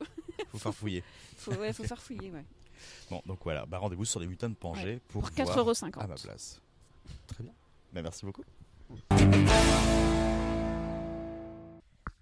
faut 0.48 0.58
farfouiller. 0.58 1.02
faut, 1.36 1.52
ouais, 1.54 1.72
faut 1.72 1.84
faire 1.84 2.00
fouiller. 2.00 2.30
Ouais. 2.30 2.44
Bon, 3.10 3.20
donc 3.26 3.40
voilà, 3.42 3.66
bah, 3.66 3.78
rendez-vous 3.78 4.04
sur 4.04 4.20
les 4.20 4.26
mutants 4.26 4.48
de 4.48 4.54
Pangée 4.54 5.00
pour, 5.08 5.22
Pour 5.22 5.44
voir 5.44 5.66
4,50€. 5.66 5.98
à 5.98 6.06
ma 6.06 6.14
place. 6.14 6.60
Très 7.26 7.42
bien. 7.42 7.52
Bah, 7.92 8.02
merci 8.02 8.24
beaucoup. 8.24 8.44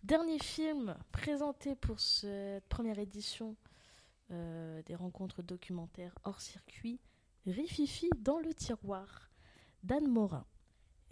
Dernier 0.02 0.38
film 0.38 0.96
présenté 1.12 1.76
pour 1.76 2.00
cette 2.00 2.66
première 2.68 2.98
édition 2.98 3.56
euh, 4.30 4.82
des 4.86 4.94
rencontres 4.94 5.42
documentaires 5.42 6.18
hors 6.24 6.40
circuit, 6.40 7.00
Rififi 7.46 8.08
dans 8.18 8.38
le 8.38 8.54
tiroir, 8.54 9.30
d'Anne 9.82 10.08
Morin. 10.08 10.46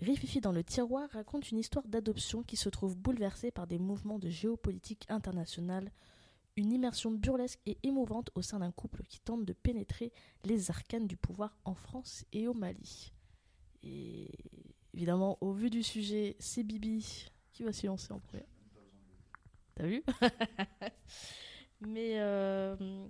Rififi 0.01 0.41
dans 0.41 0.53
le 0.53 0.65
tiroir 0.65 1.09
raconte 1.11 1.51
une 1.51 1.59
histoire 1.59 1.87
d'adoption 1.89 2.43
qui 2.43 2.57
se 2.57 2.69
trouve 2.69 2.97
bouleversée 2.97 3.51
par 3.51 3.67
des 3.67 3.79
mouvements 3.79 4.19
de 4.19 4.29
géopolitique 4.29 5.05
internationale, 5.09 5.91
une 6.57 6.73
immersion 6.73 7.11
burlesque 7.11 7.61
et 7.67 7.79
émouvante 7.83 8.31
au 8.35 8.43
sein 8.43 8.61
d'un 8.61 8.73
couple 8.73 9.03
qui 9.05 9.21
tente 9.21 9.45
de 9.45 9.53
pénétrer 9.53 10.13
les 10.45 10.71
arcanes 10.71 11.07
du 11.07 11.17
pouvoir 11.17 11.57
en 11.65 11.75
France 11.75 12.25
et 12.33 12.49
au 12.49 12.55
Mali. 12.55 13.13
Et 13.87 14.29
évidemment, 14.95 15.39
au 15.41 15.53
vu 15.53 15.71
du 15.71 15.83
sujet, 15.83 16.37
c'est 16.39 16.63
Bibi 16.63 17.31
qui 17.53 17.63
va 17.63 17.73
s'y 17.73 17.87
lancer 17.87 18.13
en 18.13 18.19
premier. 18.19 18.45
T'as 19.75 19.87
vu 19.87 20.03
Mais 21.81 22.19
euh, 22.19 23.07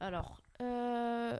alors, 0.00 0.40
euh, 0.60 1.38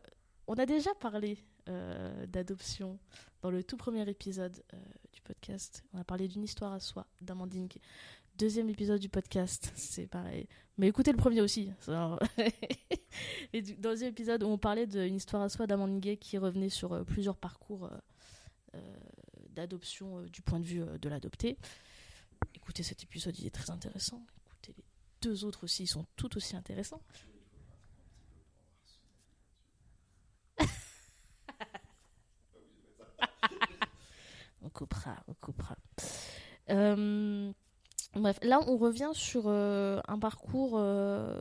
on 0.49 0.55
a 0.55 0.67
déjà 0.67 0.93
parlé 0.95 1.39
euh, 1.69 2.27
d'adoption 2.27 2.99
dans 3.41 3.51
le 3.51 3.63
tout 3.63 3.77
premier 3.77 4.09
épisode 4.09 4.63
du 5.13 5.21
podcast. 5.23 5.85
On 5.93 5.99
a 6.01 6.05
parlé 6.05 6.27
d'une 6.27 6.43
histoire 6.43 6.73
à 6.73 6.81
soi 6.81 7.07
d'Amandine. 7.21 7.69
Deuxième 8.39 8.71
épisode 8.71 9.01
du 9.01 9.09
podcast, 9.09 9.73
c'est 9.75 10.07
pareil. 10.07 10.47
Mais 10.77 10.87
écoutez 10.87 11.11
le 11.11 11.17
premier 11.17 11.41
aussi. 11.41 11.73
Et 13.53 13.63
du- 13.67 13.75
deuxième 13.75 14.11
épisode, 14.11 14.45
on 14.45 14.57
parlait 14.59 14.87
d'une 14.87 15.17
histoire 15.17 15.43
à 15.43 15.49
soi 15.49 15.67
d'Amandine 15.67 15.99
Gay 15.99 16.17
qui 16.17 16.39
revenait 16.39 16.69
sur 16.69 16.93
euh, 16.93 17.03
plusieurs 17.03 17.37
parcours 17.37 17.87
euh, 17.87 17.91
euh, 18.77 18.97
d'adoption 19.51 20.23
du 20.23 20.41
point 20.41 20.61
de 20.61 20.65
vue 20.65 20.85
de 21.01 21.09
l'adopté. 21.09 21.59
Écoutez 22.55 22.85
cet 22.85 23.03
épisode, 23.03 23.37
il 23.41 23.47
est 23.47 23.51
très 23.55 23.73
intéressant. 23.73 24.25
Écoutez 24.47 24.73
les 24.79 24.85
deux 25.21 25.45
autres 25.45 25.65
aussi, 25.65 25.83
ils 25.83 25.89
sont 25.89 26.07
tout 26.15 26.37
aussi 26.37 26.55
intéressants. 26.55 27.03
on 34.63 34.69
coupera, 34.71 35.25
on 35.27 35.35
coupera. 35.35 35.77
Bref, 38.21 38.39
là 38.43 38.61
on 38.67 38.77
revient 38.77 39.11
sur 39.13 39.45
euh, 39.47 40.01
un 40.09 40.19
parcours 40.19 40.73
euh, 40.75 41.41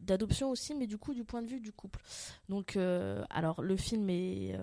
d'adoption 0.00 0.50
aussi, 0.50 0.74
mais 0.74 0.86
du 0.86 0.98
coup 0.98 1.14
du 1.14 1.24
point 1.24 1.42
de 1.42 1.46
vue 1.46 1.60
du 1.60 1.72
couple. 1.72 2.00
Donc, 2.48 2.76
euh, 2.76 3.24
alors 3.30 3.62
le 3.62 3.76
film 3.76 4.08
est 4.10 4.58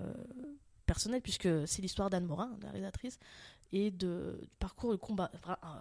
personnel 0.86 1.20
puisque 1.22 1.48
c'est 1.66 1.82
l'histoire 1.82 2.10
d'Anne 2.10 2.26
Morin, 2.26 2.50
la 2.62 2.70
réalisatrice, 2.70 3.18
et 3.72 3.90
de, 3.90 4.38
du 4.42 4.48
parcours 4.58 4.90
de 4.92 4.96
combat. 4.96 5.30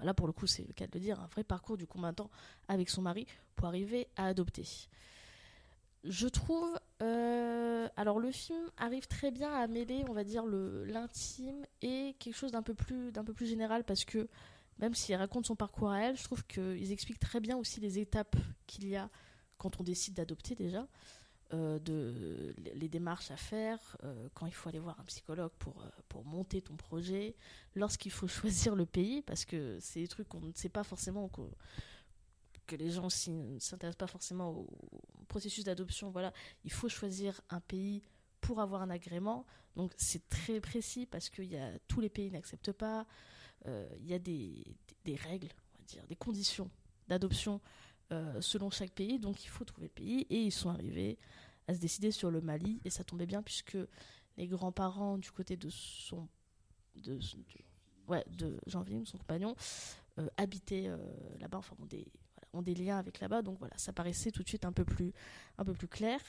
Là 0.01 0.13
pour 0.13 0.27
le 0.27 0.33
coup, 0.33 0.47
c'est 0.47 0.65
le 0.65 0.73
cas 0.73 0.87
de 0.87 0.91
le 0.93 0.99
dire, 0.99 1.19
un 1.19 1.27
vrai 1.27 1.43
parcours 1.43 1.77
du 1.77 1.85
combattant 1.85 2.29
avec 2.67 2.89
son 2.89 3.01
mari 3.01 3.27
pour 3.55 3.67
arriver 3.67 4.07
à 4.15 4.27
adopter. 4.27 4.65
Je 6.03 6.27
trouve, 6.27 6.77
alors 6.99 8.19
le 8.19 8.31
film 8.31 8.63
arrive 8.77 9.07
très 9.07 9.31
bien 9.31 9.53
à 9.53 9.67
mêler, 9.67 10.03
on 10.09 10.13
va 10.13 10.23
dire, 10.23 10.45
l'intime 10.45 11.65
et 11.81 12.15
quelque 12.19 12.35
chose 12.35 12.51
d'un 12.51 12.63
peu 12.63 12.73
plus 12.73 13.11
d'un 13.11 13.23
peu 13.23 13.33
plus 13.33 13.45
général 13.45 13.83
parce 13.83 14.05
que 14.05 14.27
même 14.79 14.93
s'il 14.93 15.15
raconte 15.15 15.45
son 15.45 15.55
parcours 15.55 15.89
à 15.89 16.01
elle, 16.01 16.17
je 16.17 16.23
trouve 16.23 16.45
qu'ils 16.45 16.91
expliquent 16.91 17.19
très 17.19 17.39
bien 17.39 17.57
aussi 17.57 17.79
les 17.79 17.99
étapes 17.99 18.35
qu'il 18.67 18.87
y 18.87 18.95
a 18.95 19.09
quand 19.57 19.79
on 19.79 19.83
décide 19.83 20.15
d'adopter 20.15 20.55
déjà, 20.55 20.87
euh, 21.53 21.79
de 21.79 22.55
les 22.57 22.89
démarches 22.89 23.31
à 23.31 23.37
faire, 23.37 23.97
euh, 24.03 24.27
quand 24.33 24.45
il 24.45 24.53
faut 24.53 24.69
aller 24.69 24.79
voir 24.79 24.99
un 24.99 25.03
psychologue 25.05 25.51
pour 25.59 25.81
euh, 25.81 25.89
pour 26.09 26.25
monter 26.25 26.61
ton 26.61 26.75
projet, 26.75 27.35
lorsqu'il 27.75 28.11
faut 28.11 28.27
choisir 28.39 28.75
le 28.75 28.85
pays 28.85 29.21
parce 29.21 29.45
que 29.45 29.77
c'est 29.79 30.01
des 30.01 30.07
trucs 30.07 30.27
qu'on 30.27 30.41
ne 30.41 30.51
sait 30.53 30.69
pas 30.69 30.83
forcément 30.83 31.29
que 31.29 32.75
les 32.75 32.89
gens 32.89 33.07
ne 33.27 33.59
s'intéressent 33.59 33.97
pas 33.97 34.07
forcément 34.07 34.49
au 34.49 34.67
processus 35.27 35.63
d'adoption. 35.63 36.09
Voilà, 36.09 36.33
il 36.63 36.71
faut 36.71 36.89
choisir 36.89 37.39
un 37.49 37.59
pays 37.59 38.01
pour 38.41 38.59
avoir 38.59 38.81
un 38.81 38.89
agrément. 38.89 39.45
Donc 39.75 39.91
c'est 39.97 40.27
très 40.29 40.59
précis 40.59 41.05
parce 41.05 41.29
que 41.29 41.41
y 41.41 41.57
a, 41.57 41.71
tous 41.87 42.01
les 42.01 42.09
pays 42.09 42.31
n'acceptent 42.31 42.71
pas. 42.71 43.05
Euh, 43.67 43.87
il 43.99 44.07
y 44.07 44.13
a 44.13 44.19
des, 44.19 44.63
des, 45.05 45.15
règles, 45.15 45.49
on 45.75 45.79
va 45.79 45.85
dire, 45.85 46.05
des 46.07 46.15
conditions 46.15 46.69
d'adoption 47.07 47.61
euh, 48.11 48.41
selon 48.41 48.69
chaque 48.69 48.91
pays. 48.91 49.19
Donc 49.19 49.43
il 49.43 49.47
faut 49.47 49.63
trouver 49.65 49.87
le 49.87 49.93
pays. 49.93 50.25
Et 50.29 50.43
ils 50.43 50.51
sont 50.51 50.69
arrivés 50.69 51.17
à 51.67 51.73
se 51.73 51.79
décider 51.79 52.11
sur 52.11 52.31
le 52.31 52.41
Mali. 52.41 52.81
Et 52.85 52.89
ça 52.89 53.03
tombait 53.03 53.25
bien 53.25 53.41
puisque 53.41 53.77
les 54.37 54.47
grands-parents 54.47 55.17
du 55.17 55.31
côté 55.31 55.57
de 55.57 55.69
son... 55.69 56.27
De, 56.95 57.19
ouais, 58.07 58.23
de 58.29 58.59
Jean-Philippe, 58.67 59.07
son 59.07 59.17
compagnon, 59.17 59.55
euh, 60.19 60.27
habitaient 60.37 60.91
là-bas, 61.39 61.57
enfin 61.57 61.75
ont 61.81 61.87
des, 61.87 62.05
ont 62.53 62.61
des 62.61 62.75
liens 62.75 62.99
avec 62.99 63.19
là-bas. 63.19 63.41
Donc 63.41 63.57
voilà, 63.57 63.75
ça 63.77 63.93
paraissait 63.93 64.31
tout 64.31 64.43
de 64.43 64.47
suite 64.47 64.65
un 64.65 64.71
peu 64.71 64.85
plus, 64.85 65.11
un 65.57 65.65
peu 65.65 65.73
plus 65.73 65.87
clair. 65.87 66.19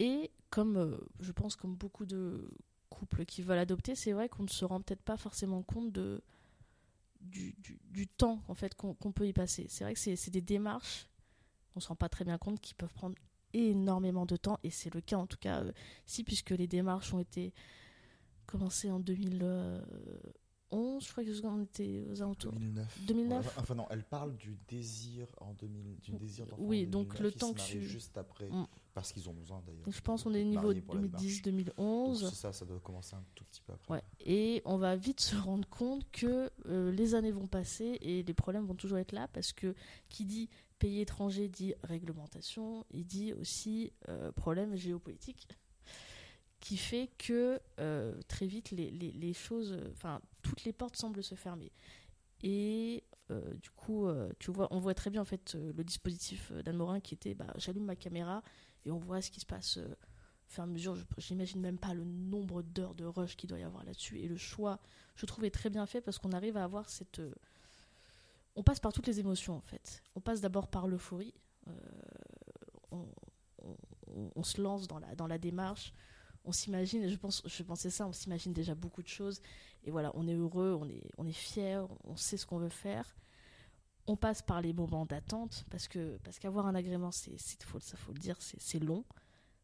Et 0.00 0.30
comme 0.50 1.00
je 1.20 1.32
pense 1.32 1.56
comme 1.56 1.76
beaucoup 1.76 2.04
de 2.04 2.50
couples 2.94 3.24
qui 3.24 3.42
veulent 3.42 3.58
adopter, 3.58 3.94
c'est 3.94 4.12
vrai 4.12 4.28
qu'on 4.28 4.44
ne 4.44 4.48
se 4.48 4.64
rend 4.64 4.80
peut-être 4.80 5.02
pas 5.02 5.16
forcément 5.16 5.62
compte 5.62 5.92
de, 5.92 6.22
du, 7.20 7.54
du, 7.90 8.06
temps 8.06 8.40
en 8.48 8.54
fait 8.54 8.74
qu'on 8.74 8.94
peut 8.94 9.26
y 9.26 9.32
passer. 9.32 9.66
C'est 9.68 9.84
vrai 9.84 9.94
que 9.94 10.00
c'est 10.00 10.30
des 10.30 10.40
démarches, 10.40 11.08
on 11.76 11.80
se 11.80 11.88
rend 11.88 11.96
pas 11.96 12.08
très 12.08 12.24
bien 12.24 12.38
compte, 12.38 12.60
qui 12.60 12.74
peuvent 12.74 12.92
prendre 12.92 13.16
énormément 13.52 14.26
de 14.26 14.36
temps, 14.36 14.58
et 14.62 14.70
c'est 14.70 14.92
le 14.92 15.00
cas 15.00 15.16
en 15.16 15.26
tout 15.26 15.38
cas 15.38 15.62
si, 16.06 16.22
euh, 16.22 16.24
puisque 16.24 16.50
les 16.50 16.66
démarches 16.66 17.12
ont 17.14 17.20
été 17.20 17.52
commencées 18.46 18.90
en 18.90 19.00
2000, 19.00 19.38
2011, 20.70 21.04
je 21.04 21.12
crois 21.12 21.24
qu'on 21.24 21.62
était 21.62 22.04
aux 22.10 22.22
alentours. 22.22 22.52
2009. 22.52 23.00
2009. 23.06 23.58
enfin 23.58 23.74
non, 23.74 23.86
elle 23.90 24.04
parle 24.04 24.36
du 24.36 24.58
désir 24.68 25.28
en 25.40 25.54
2000, 25.54 25.98
du 26.00 26.12
désir 26.12 26.46
d'enfant. 26.46 26.62
Oui, 26.62 26.86
donc 26.86 27.18
le 27.18 27.30
temps 27.30 27.52
que 27.52 27.60
tu. 27.60 27.82
Juste 27.82 28.18
après, 28.18 28.48
mm. 28.50 28.66
Parce 28.94 29.12
qu'ils 29.12 29.28
ont 29.28 29.34
besoin 29.34 29.60
d'ailleurs. 29.66 29.84
Je 29.90 30.00
pense 30.00 30.22
qu'on 30.22 30.34
est 30.34 30.44
niveau 30.44 30.72
2010-2011. 30.72 32.30
C'est 32.30 32.34
ça, 32.34 32.52
ça 32.52 32.64
doit 32.64 32.78
commencer 32.80 33.16
un 33.16 33.24
tout 33.34 33.44
petit 33.44 33.60
peu 33.60 33.72
après. 33.72 33.94
Ouais. 33.94 34.02
Et 34.20 34.62
on 34.64 34.78
va 34.78 34.94
vite 34.96 35.20
se 35.20 35.36
rendre 35.36 35.68
compte 35.68 36.08
que 36.12 36.50
euh, 36.66 36.92
les 36.92 37.14
années 37.14 37.32
vont 37.32 37.48
passer 37.48 37.98
et 38.00 38.22
les 38.22 38.34
problèmes 38.34 38.64
vont 38.64 38.76
toujours 38.76 38.98
être 38.98 39.12
là 39.12 39.28
parce 39.28 39.52
que 39.52 39.74
qui 40.08 40.24
dit 40.24 40.48
pays 40.78 41.00
étranger 41.00 41.48
dit 41.48 41.74
réglementation, 41.82 42.86
il 42.92 43.04
dit 43.04 43.32
aussi 43.32 43.92
euh, 44.08 44.30
problème 44.32 44.76
géopolitique 44.76 45.48
qui 46.60 46.76
fait 46.76 47.10
que 47.18 47.60
euh, 47.78 48.14
très 48.28 48.46
vite 48.46 48.70
les, 48.70 48.90
les, 48.90 49.12
les 49.12 49.32
choses, 49.34 49.78
enfin 49.92 50.22
toutes 50.40 50.64
les 50.64 50.72
portes 50.72 50.96
semblent 50.96 51.22
se 51.22 51.34
fermer. 51.34 51.72
Et 52.42 53.04
euh, 53.30 53.54
du 53.54 53.70
coup, 53.70 54.06
euh, 54.06 54.30
tu 54.38 54.50
vois, 54.50 54.68
on 54.70 54.78
voit 54.78 54.94
très 54.94 55.10
bien 55.10 55.22
en 55.22 55.26
fait 55.26 55.54
le 55.54 55.82
dispositif 55.84 56.52
d'Anne 56.52 56.76
Morin 56.76 57.00
qui 57.00 57.14
était, 57.14 57.34
bah, 57.34 57.46
j'allume 57.56 57.84
ma 57.84 57.96
caméra 57.96 58.42
et 58.84 58.90
on 58.90 58.98
voit 58.98 59.20
ce 59.22 59.30
qui 59.30 59.40
se 59.40 59.46
passe. 59.46 59.78
au 59.78 59.82
fur 60.46 60.62
et 60.62 60.64
à 60.64 60.66
mesure, 60.66 60.96
j'imagine 61.18 61.60
même 61.60 61.78
pas 61.78 61.94
le 61.94 62.04
nombre 62.04 62.62
d'heures 62.62 62.94
de 62.94 63.04
rush 63.04 63.36
qu'il 63.36 63.48
doit 63.48 63.58
y 63.58 63.62
avoir 63.62 63.84
là-dessus 63.84 64.18
et 64.18 64.28
le 64.28 64.36
choix, 64.36 64.78
je 65.16 65.26
trouvais 65.26 65.50
très 65.50 65.70
bien 65.70 65.86
fait 65.86 66.00
parce 66.00 66.18
qu'on 66.18 66.32
arrive 66.32 66.56
à 66.56 66.64
avoir 66.64 66.88
cette, 66.88 67.20
on 68.56 68.62
passe 68.62 68.80
par 68.80 68.92
toutes 68.92 69.06
les 69.06 69.20
émotions 69.20 69.56
en 69.56 69.62
fait. 69.62 70.02
On 70.14 70.20
passe 70.20 70.40
d'abord 70.40 70.68
par 70.68 70.86
l'euphorie. 70.86 71.34
On, 72.90 73.06
on, 73.66 74.30
on, 74.36 74.42
se 74.42 74.60
lance 74.60 74.86
dans 74.86 74.98
la, 74.98 75.14
dans 75.14 75.26
la 75.26 75.38
démarche 75.38 75.92
on 76.44 76.52
s'imagine, 76.52 77.08
je 77.08 77.16
pense, 77.16 77.42
je 77.46 77.62
pensais 77.62 77.90
ça, 77.90 78.06
on 78.06 78.12
s'imagine 78.12 78.52
déjà 78.52 78.74
beaucoup 78.74 79.02
de 79.02 79.08
choses. 79.08 79.40
Et 79.84 79.90
voilà, 79.90 80.10
on 80.14 80.28
est 80.28 80.34
heureux, 80.34 80.76
on 80.80 80.88
est, 80.88 81.02
on 81.16 81.26
est 81.26 81.32
fier, 81.32 81.86
on 82.04 82.16
sait 82.16 82.36
ce 82.36 82.46
qu'on 82.46 82.58
veut 82.58 82.68
faire. 82.68 83.16
On 84.06 84.16
passe 84.16 84.42
par 84.42 84.60
les 84.60 84.72
moments 84.72 85.06
d'attente 85.06 85.64
parce 85.70 85.88
que 85.88 86.18
parce 86.24 86.38
qu'avoir 86.38 86.66
un 86.66 86.74
agrément, 86.74 87.10
c'est, 87.10 87.36
faut, 87.64 87.80
ça 87.80 87.96
faut 87.96 88.12
le 88.12 88.18
dire, 88.18 88.36
c'est, 88.40 88.78
long. 88.78 89.04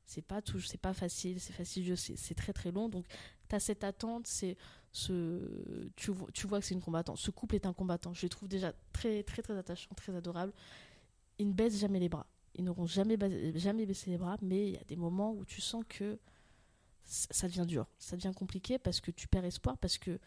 C'est 0.06 0.22
pas 0.22 0.40
tout, 0.40 0.60
c'est 0.60 0.80
pas 0.80 0.94
facile, 0.94 1.40
c'est 1.40 1.52
fastidieux, 1.52 1.96
c'est, 1.96 2.34
très 2.34 2.52
très 2.52 2.72
long. 2.72 2.88
Donc 2.88 3.06
tu 3.48 3.54
as 3.54 3.60
cette 3.60 3.84
attente, 3.84 4.26
c'est 4.26 4.56
ce, 4.92 5.90
tu, 5.96 6.12
tu 6.32 6.46
vois 6.46 6.60
que 6.60 6.66
c'est 6.66 6.74
une 6.74 6.80
combattante. 6.80 7.18
Ce 7.18 7.30
couple 7.30 7.56
est 7.56 7.66
un 7.66 7.74
combattant. 7.74 8.14
Je 8.14 8.22
les 8.22 8.28
trouve 8.28 8.48
déjà 8.48 8.72
très 8.92 9.22
très 9.22 9.42
très 9.42 9.56
attachants, 9.56 9.94
très 9.94 10.14
adorables. 10.14 10.52
Ils 11.38 11.48
ne 11.48 11.52
baissent 11.52 11.78
jamais 11.78 12.00
les 12.00 12.08
bras. 12.08 12.26
Ils 12.54 12.64
n'auront 12.64 12.86
jamais, 12.86 13.16
jamais 13.54 13.86
baissé 13.86 14.10
les 14.10 14.18
bras, 14.18 14.36
mais 14.42 14.68
il 14.68 14.72
y 14.72 14.78
a 14.78 14.84
des 14.84 14.96
moments 14.96 15.32
où 15.32 15.44
tu 15.44 15.60
sens 15.60 15.84
que 15.88 16.18
ça 17.04 17.48
devient 17.48 17.66
dur, 17.66 17.86
ça 17.98 18.16
devient 18.16 18.32
compliqué 18.34 18.78
parce 18.78 19.00
que 19.00 19.10
tu 19.10 19.26
perds 19.28 19.44
espoir, 19.44 19.78
parce 19.78 19.98
que 19.98 20.18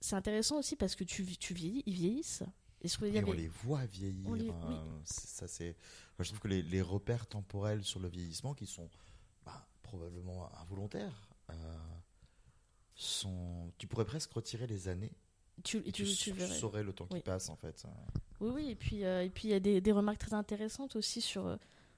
c'est 0.00 0.16
intéressant 0.16 0.58
aussi 0.58 0.76
parce 0.76 0.96
que 0.96 1.04
tu, 1.04 1.24
tu 1.36 1.54
vieillis, 1.54 1.82
ils 1.86 1.94
vieillissent. 1.94 2.42
Et, 2.82 2.88
on 3.26 3.32
les 3.32 3.48
voit 3.48 3.84
vieillir. 3.84 4.54
Hein. 4.64 4.82
ça, 5.04 5.46
c'est, 5.46 5.76
je 6.18 6.28
trouve 6.28 6.40
que 6.40 6.48
les, 6.48 6.82
repères 6.82 7.26
temporels 7.26 7.84
sur 7.84 8.00
le 8.00 8.08
vieillissement, 8.08 8.54
qui 8.54 8.66
sont 8.66 8.88
bah, 9.44 9.66
probablement 9.82 10.50
involontaires, 10.60 11.28
euh, 11.50 11.54
sont. 12.94 13.72
Tu 13.76 13.86
pourrais 13.86 14.06
presque 14.06 14.32
retirer 14.32 14.66
les 14.66 14.88
années. 14.88 15.12
Tu, 15.62 15.82
et 15.84 15.92
tu, 15.92 16.06
saurais 16.06 16.82
le 16.82 16.94
temps 16.94 17.06
qui 17.06 17.20
passe 17.20 17.50
en 17.50 17.56
fait. 17.56 17.84
Oui, 18.40 18.50
oui, 18.54 18.70
et 18.70 18.76
puis 18.76 19.04
euh, 19.04 19.22
et 19.22 19.28
puis 19.28 19.48
il 19.48 19.50
y 19.50 19.54
a 19.54 19.60
des, 19.60 19.82
des, 19.82 19.92
remarques 19.92 20.18
très 20.18 20.32
intéressantes 20.32 20.96
aussi 20.96 21.20
sur 21.20 21.46
euh, 21.46 21.56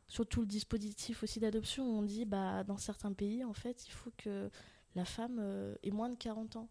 sur 0.09 0.27
tout 0.27 0.41
le 0.41 0.47
dispositif 0.47 1.23
aussi 1.23 1.39
d'adoption, 1.39 1.85
on 1.85 2.03
dit 2.03 2.25
bah 2.25 2.65
dans 2.65 2.77
certains 2.77 3.13
pays 3.13 3.45
en 3.45 3.53
fait, 3.53 3.87
il 3.87 3.93
faut 3.93 4.11
que 4.17 4.51
la 4.95 5.05
femme 5.05 5.39
euh, 5.41 5.75
ait 5.83 5.91
moins 5.91 6.11
de 6.11 6.17
40 6.17 6.57
ans. 6.57 6.69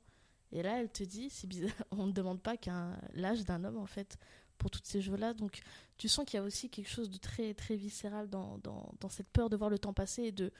Et 0.51 0.61
là, 0.61 0.79
elle 0.79 0.89
te 0.89 1.03
dit, 1.03 1.29
c'est 1.29 1.47
bizarre, 1.47 1.71
on 1.91 2.07
ne 2.07 2.11
demande 2.11 2.41
pas 2.41 2.57
qu'un 2.57 2.97
l'âge 3.13 3.45
d'un 3.45 3.63
homme 3.63 3.77
en 3.77 3.85
fait 3.85 4.17
pour 4.57 4.69
toutes 4.69 4.85
ces 4.85 5.01
jeux-là. 5.01 5.33
Donc 5.33 5.61
tu 5.97 6.07
sens 6.07 6.25
qu'il 6.25 6.37
y 6.37 6.39
a 6.39 6.43
aussi 6.43 6.69
quelque 6.69 6.89
chose 6.89 7.09
de 7.09 7.17
très 7.17 7.53
très 7.53 7.75
viscéral 7.75 8.29
dans, 8.29 8.59
dans, 8.59 9.09
cette 9.09 9.29
peur 9.29 9.49
de 9.49 9.57
voir 9.57 9.69
le 9.69 9.79
temps 9.79 9.93
passer 9.93 10.23
et 10.23 10.31
de 10.31 10.51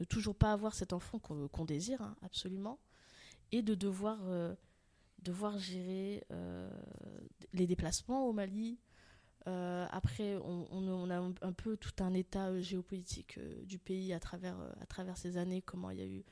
ne 0.00 0.04
toujours 0.04 0.34
pas 0.34 0.52
avoir 0.52 0.74
cet 0.74 0.92
enfant 0.92 1.18
qu'on 1.18 1.64
désire 1.64 2.02
hein, 2.02 2.16
absolument, 2.22 2.78
et 3.52 3.62
de 3.62 3.74
devoir 3.74 4.18
euh, 4.24 4.54
devoir 5.22 5.58
gérer 5.58 6.24
euh, 6.32 6.70
les 7.52 7.66
déplacements 7.66 8.26
au 8.26 8.32
Mali, 8.32 8.80
euh, 9.48 9.86
après, 9.90 10.36
on, 10.36 11.10
a 11.10 11.46
un 11.46 11.52
peu 11.52 11.76
tout 11.76 12.02
un 12.02 12.14
état 12.14 12.60
géopolitique 12.60 13.38
du 13.64 13.78
pays 13.78 14.12
à 14.12 14.20
travers, 14.20 14.56
à 14.80 14.86
travers 14.86 15.16
ces 15.16 15.36
années, 15.36 15.62
comment 15.62 15.90
il 15.90 15.98
y 15.98 16.02
a 16.02 16.06
eu 16.06 16.24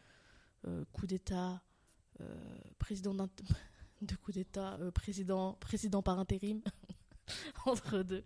coup 0.93 1.07
d'État, 1.07 1.61
président 2.79 3.15
de 4.03 4.15
coup 4.17 4.33
d'État, 4.33 4.79
président, 4.95 5.55
président 5.55 6.03
par 6.03 6.19
intérim, 6.19 6.63
entre 7.67 8.03
deux, 8.03 8.25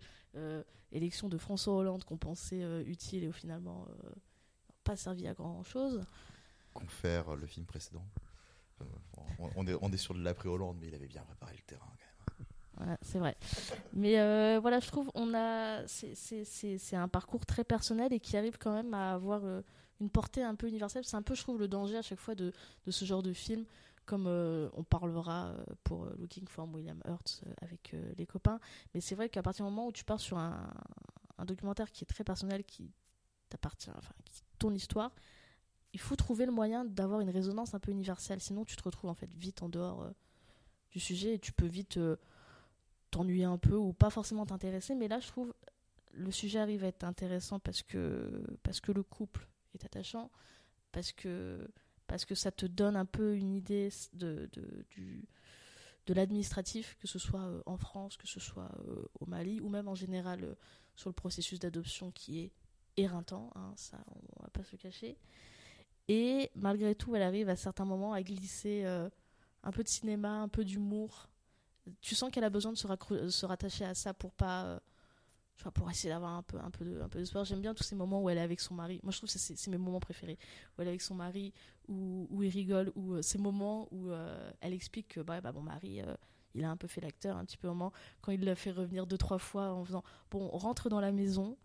élection 0.91 1.29
de 1.29 1.37
François 1.37 1.75
Hollande 1.75 2.03
qu'on 2.03 2.17
pensait 2.17 2.63
utile 2.85 3.23
et 3.23 3.27
au 3.27 3.31
finalement 3.31 3.87
pas 4.83 4.95
servi 4.95 5.27
à 5.27 5.33
grand-chose. 5.33 6.03
Confère 6.73 7.35
le 7.35 7.47
film 7.47 7.65
précédent. 7.65 8.05
on, 9.55 9.67
est, 9.67 9.75
on 9.81 9.91
est 9.91 9.97
sur 9.97 10.13
de 10.13 10.21
l'après-Hollande, 10.21 10.77
mais 10.79 10.87
il 10.87 10.95
avait 10.95 11.07
bien 11.07 11.23
préparé 11.23 11.55
le 11.55 11.63
terrain 11.63 11.91
c'est 13.01 13.19
vrai. 13.19 13.35
Mais 13.93 14.19
euh, 14.19 14.59
voilà, 14.61 14.79
je 14.79 14.87
trouve 14.87 15.11
on 15.13 15.33
a 15.33 15.85
c'est 15.87 16.95
un 16.95 17.07
parcours 17.07 17.45
très 17.45 17.63
personnel 17.63 18.13
et 18.13 18.19
qui 18.19 18.37
arrive 18.37 18.57
quand 18.57 18.73
même 18.73 18.93
à 18.93 19.13
avoir 19.13 19.41
euh, 19.43 19.61
une 20.01 20.09
portée 20.09 20.43
un 20.43 20.55
peu 20.55 20.67
universelle. 20.67 21.05
C'est 21.05 21.15
un 21.15 21.21
peu, 21.21 21.35
je 21.35 21.41
trouve, 21.41 21.59
le 21.59 21.67
danger 21.67 21.97
à 21.97 22.01
chaque 22.01 22.19
fois 22.19 22.35
de, 22.35 22.51
de 22.85 22.91
ce 22.91 23.05
genre 23.05 23.23
de 23.23 23.33
film, 23.33 23.65
comme 24.05 24.27
euh, 24.27 24.69
on 24.73 24.83
parlera 24.83 25.53
pour 25.83 26.05
Looking 26.17 26.47
for 26.47 26.67
William 26.73 27.01
Hurt 27.05 27.43
avec 27.61 27.95
les 28.17 28.25
copains. 28.25 28.59
Mais 28.93 29.01
c'est 29.01 29.15
vrai 29.15 29.29
qu'à 29.29 29.41
partir 29.41 29.65
du 29.65 29.71
moment 29.71 29.87
où 29.87 29.91
tu 29.91 30.03
pars 30.03 30.19
sur 30.19 30.37
un, 30.37 30.71
un 31.37 31.45
documentaire 31.45 31.91
qui 31.91 32.03
est 32.03 32.07
très 32.07 32.23
personnel, 32.23 32.63
qui 32.63 32.91
t'appartient, 33.49 33.91
enfin, 33.95 34.13
qui 34.25 34.43
ton 34.59 34.73
histoire, 34.73 35.11
il 35.93 35.99
faut 35.99 36.15
trouver 36.15 36.45
le 36.45 36.51
moyen 36.51 36.85
d'avoir 36.85 37.21
une 37.21 37.29
résonance 37.29 37.73
un 37.73 37.79
peu 37.79 37.91
universelle. 37.91 38.41
Sinon, 38.41 38.65
tu 38.65 38.75
te 38.75 38.83
retrouves 38.83 39.09
en 39.09 39.15
fait 39.15 39.33
vite 39.33 39.63
en 39.63 39.69
dehors 39.69 40.09
du 40.91 40.99
sujet 40.99 41.35
et 41.35 41.39
tu 41.39 41.51
peux 41.51 41.65
vite 41.65 41.99
t'ennuyer 43.11 43.45
un 43.45 43.57
peu 43.57 43.75
ou 43.75 43.93
pas 43.93 44.09
forcément 44.09 44.45
t'intéresser. 44.45 44.93
Mais 44.93 45.07
là, 45.07 45.19
je 45.19 45.27
trouve 45.27 45.53
le 46.11 46.31
sujet 46.31 46.59
arrive 46.59 46.83
à 46.83 46.87
être 46.87 47.03
intéressant 47.03 47.59
parce 47.59 47.81
que, 47.81 48.43
parce 48.63 48.79
que 48.79 48.91
le 48.91 49.03
couple 49.03 49.47
attachant, 49.83 50.31
parce 50.91 51.11
que, 51.11 51.67
parce 52.07 52.23
que 52.23 52.35
ça 52.35 52.51
te 52.51 52.65
donne 52.65 52.95
un 52.95 53.05
peu 53.05 53.35
une 53.35 53.53
idée 53.53 53.89
de, 54.13 54.49
de, 54.53 54.85
du, 54.91 55.27
de 56.05 56.13
l'administratif, 56.13 56.95
que 56.99 57.07
ce 57.07 57.19
soit 57.19 57.41
euh, 57.41 57.61
en 57.65 57.77
France, 57.77 58.17
que 58.17 58.27
ce 58.27 58.39
soit 58.39 58.69
euh, 58.87 59.05
au 59.19 59.25
Mali, 59.25 59.59
ou 59.59 59.69
même 59.69 59.87
en 59.87 59.95
général 59.95 60.43
euh, 60.43 60.55
sur 60.95 61.09
le 61.09 61.13
processus 61.13 61.59
d'adoption 61.59 62.11
qui 62.11 62.39
est 62.39 62.51
éreintant, 62.97 63.51
hein, 63.55 63.73
ça 63.75 63.99
on 64.37 64.43
va 64.43 64.49
pas 64.49 64.63
se 64.63 64.75
cacher. 64.75 65.17
Et 66.07 66.51
malgré 66.55 66.95
tout, 66.95 67.15
elle 67.15 67.23
arrive 67.23 67.49
à 67.49 67.55
certains 67.55 67.85
moments 67.85 68.13
à 68.13 68.21
glisser 68.21 68.85
un 68.85 69.71
peu 69.71 69.83
de 69.83 69.87
cinéma, 69.87 70.29
un 70.29 70.47
peu 70.47 70.63
d'humour, 70.63 71.27
tu 71.99 72.13
sens 72.13 72.29
qu'elle 72.29 72.43
a 72.43 72.51
besoin 72.51 72.71
de 72.71 72.77
se, 72.77 72.87
se, 73.29 73.45
rattacher 73.45 73.85
à 73.85 73.95
ça 73.95 74.13
pour 74.13 74.31
pas 74.31 74.79
euh, 75.65 75.71
pour 75.71 75.89
essayer 75.89 76.09
d'avoir 76.09 76.33
un 76.33 76.43
peu 76.43 76.57
un 76.59 76.69
peu 76.69 76.85
de 76.85 77.01
d'espoir 77.13 77.45
j'aime 77.45 77.61
bien 77.61 77.73
tous 77.73 77.83
ces 77.83 77.95
moments 77.95 78.21
où 78.21 78.29
elle 78.29 78.37
est 78.37 78.41
avec 78.41 78.59
son 78.59 78.73
mari 78.73 78.99
moi 79.03 79.11
je 79.11 79.17
trouve 79.17 79.31
que 79.31 79.37
c'est 79.37 79.67
mes 79.67 79.77
moments 79.77 79.99
préférés 79.99 80.37
où 80.77 80.81
elle 80.81 80.87
est 80.87 80.91
avec 80.91 81.01
son 81.01 81.15
mari 81.15 81.53
où, 81.87 82.27
où 82.29 82.43
il 82.43 82.49
rigole 82.49 82.91
ou 82.95 83.13
euh, 83.13 83.21
ces 83.21 83.37
moments 83.37 83.87
où 83.91 84.09
euh, 84.09 84.51
elle 84.61 84.73
explique 84.73 85.09
que 85.09 85.19
bah, 85.21 85.41
bah 85.41 85.51
mon 85.51 85.61
mari 85.61 86.01
il 86.53 86.63
a 86.63 86.69
un 86.69 86.77
peu 86.77 86.87
fait 86.87 87.01
l'acteur 87.01 87.37
un 87.37 87.45
petit 87.45 87.57
peu 87.57 87.67
au 87.67 87.73
moment 87.73 87.91
quand 88.21 88.31
il 88.31 88.43
l'a 88.43 88.55
fait 88.55 88.71
revenir 88.71 89.07
deux 89.07 89.17
trois 89.17 89.39
fois 89.39 89.71
en 89.71 89.83
faisant 89.83 90.03
bon 90.31 90.49
on 90.51 90.57
rentre 90.57 90.89
dans 90.89 90.99
la 90.99 91.11
maison 91.11 91.57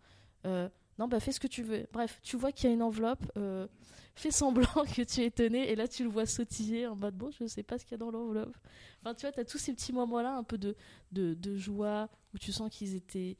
non, 1.01 1.07
bah 1.07 1.19
fais 1.19 1.31
ce 1.31 1.39
que 1.39 1.47
tu 1.47 1.63
veux. 1.63 1.87
Bref, 1.91 2.19
tu 2.21 2.37
vois 2.37 2.51
qu'il 2.51 2.69
y 2.69 2.71
a 2.71 2.75
une 2.75 2.83
enveloppe, 2.83 3.25
euh, 3.35 3.67
fais 4.13 4.29
semblant 4.29 4.85
que 4.95 5.01
tu 5.01 5.21
es 5.21 5.25
étonné, 5.25 5.71
et 5.71 5.75
là 5.75 5.87
tu 5.87 6.03
le 6.03 6.09
vois 6.09 6.27
sautiller 6.27 6.85
en 6.85 6.95
mode 6.95 7.15
bon, 7.15 7.31
je 7.31 7.47
sais 7.47 7.63
pas 7.63 7.79
ce 7.79 7.85
qu'il 7.85 7.93
y 7.93 7.95
a 7.95 7.97
dans 7.97 8.11
l'enveloppe. 8.11 8.55
Enfin, 9.01 9.15
tu 9.15 9.21
vois, 9.21 9.31
t'as 9.31 9.43
tous 9.43 9.57
ces 9.57 9.73
petits 9.73 9.93
moments-là, 9.93 10.35
un 10.35 10.43
peu 10.43 10.59
de, 10.59 10.75
de, 11.11 11.33
de 11.33 11.57
joie, 11.57 12.07
où 12.35 12.37
tu 12.37 12.51
sens 12.51 12.69
qu'ils 12.69 12.95
étaient. 12.95 13.35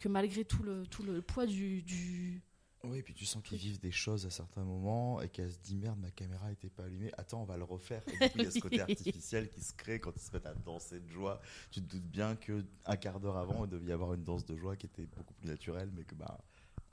Que 0.00 0.08
malgré 0.08 0.44
tout 0.44 0.62
le, 0.64 0.86
tout 0.86 1.02
le 1.04 1.22
poids 1.22 1.46
du. 1.46 1.82
du... 1.82 2.42
Oui, 2.82 2.96
et 2.98 3.02
puis 3.02 3.12
tu 3.12 3.26
sens 3.26 3.42
qu'ils 3.42 3.58
vivent 3.58 3.78
des 3.78 3.90
choses 3.92 4.24
à 4.24 4.30
certains 4.30 4.64
moments 4.64 5.20
et 5.20 5.28
qu'elle 5.28 5.52
se 5.52 5.58
dit 5.58 5.76
merde, 5.76 5.98
ma 6.00 6.10
caméra 6.10 6.50
était 6.50 6.70
pas 6.70 6.84
allumée. 6.84 7.12
Attends, 7.18 7.42
on 7.42 7.44
va 7.44 7.58
le 7.58 7.64
refaire. 7.64 8.02
Et 8.08 8.12
du 8.12 8.18
coup, 8.30 8.38
il 8.38 8.44
y 8.44 8.46
a 8.46 8.50
ce 8.50 8.58
côté 8.58 8.80
artificiel 8.80 9.50
qui 9.50 9.62
se 9.62 9.74
crée 9.74 10.00
quand 10.00 10.12
ils 10.16 10.22
se 10.22 10.32
mettent 10.32 10.46
à 10.46 10.54
danser 10.54 10.98
de 11.00 11.08
joie. 11.08 11.42
Tu 11.70 11.82
te 11.82 11.90
doutes 11.92 12.08
bien 12.10 12.36
que 12.36 12.64
un 12.86 12.96
quart 12.96 13.20
d'heure 13.20 13.36
avant, 13.36 13.66
il 13.66 13.70
devait 13.70 13.90
y 13.90 13.92
avoir 13.92 14.14
une 14.14 14.24
danse 14.24 14.46
de 14.46 14.56
joie 14.56 14.76
qui 14.76 14.86
était 14.86 15.04
beaucoup 15.14 15.34
plus 15.34 15.46
naturelle, 15.48 15.90
mais 15.94 16.04
que 16.04 16.14
bah 16.14 16.38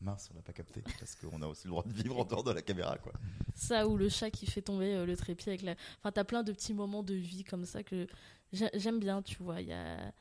mince, 0.01 0.29
on 0.31 0.35
n'a 0.35 0.41
pas 0.41 0.51
capté 0.53 0.81
parce 0.99 1.15
qu'on 1.15 1.41
a 1.41 1.47
aussi 1.47 1.63
le 1.67 1.71
droit 1.71 1.83
de 1.85 1.93
vivre 1.93 2.19
en 2.19 2.25
dehors 2.25 2.43
de 2.43 2.51
la 2.51 2.61
caméra, 2.61 2.97
quoi. 2.97 3.13
Ça 3.55 3.87
ou 3.87 3.95
le 3.95 4.09
chat 4.09 4.29
qui 4.29 4.45
fait 4.45 4.61
tomber 4.61 4.93
euh, 4.93 5.05
le 5.05 5.15
trépied 5.15 5.53
avec 5.53 5.61
la. 5.61 5.75
Enfin, 5.99 6.11
t'as 6.11 6.25
plein 6.25 6.43
de 6.43 6.51
petits 6.51 6.73
moments 6.73 7.01
de 7.01 7.13
vie 7.13 7.45
comme 7.45 7.63
ça 7.65 7.81
que 7.81 8.07
j'ai- 8.51 8.69
j'aime 8.73 8.99
bien, 8.99 9.21
tu 9.21 9.41
vois. 9.41 9.61
Il 9.61 9.69
y 9.69 9.73
a. 9.73 10.11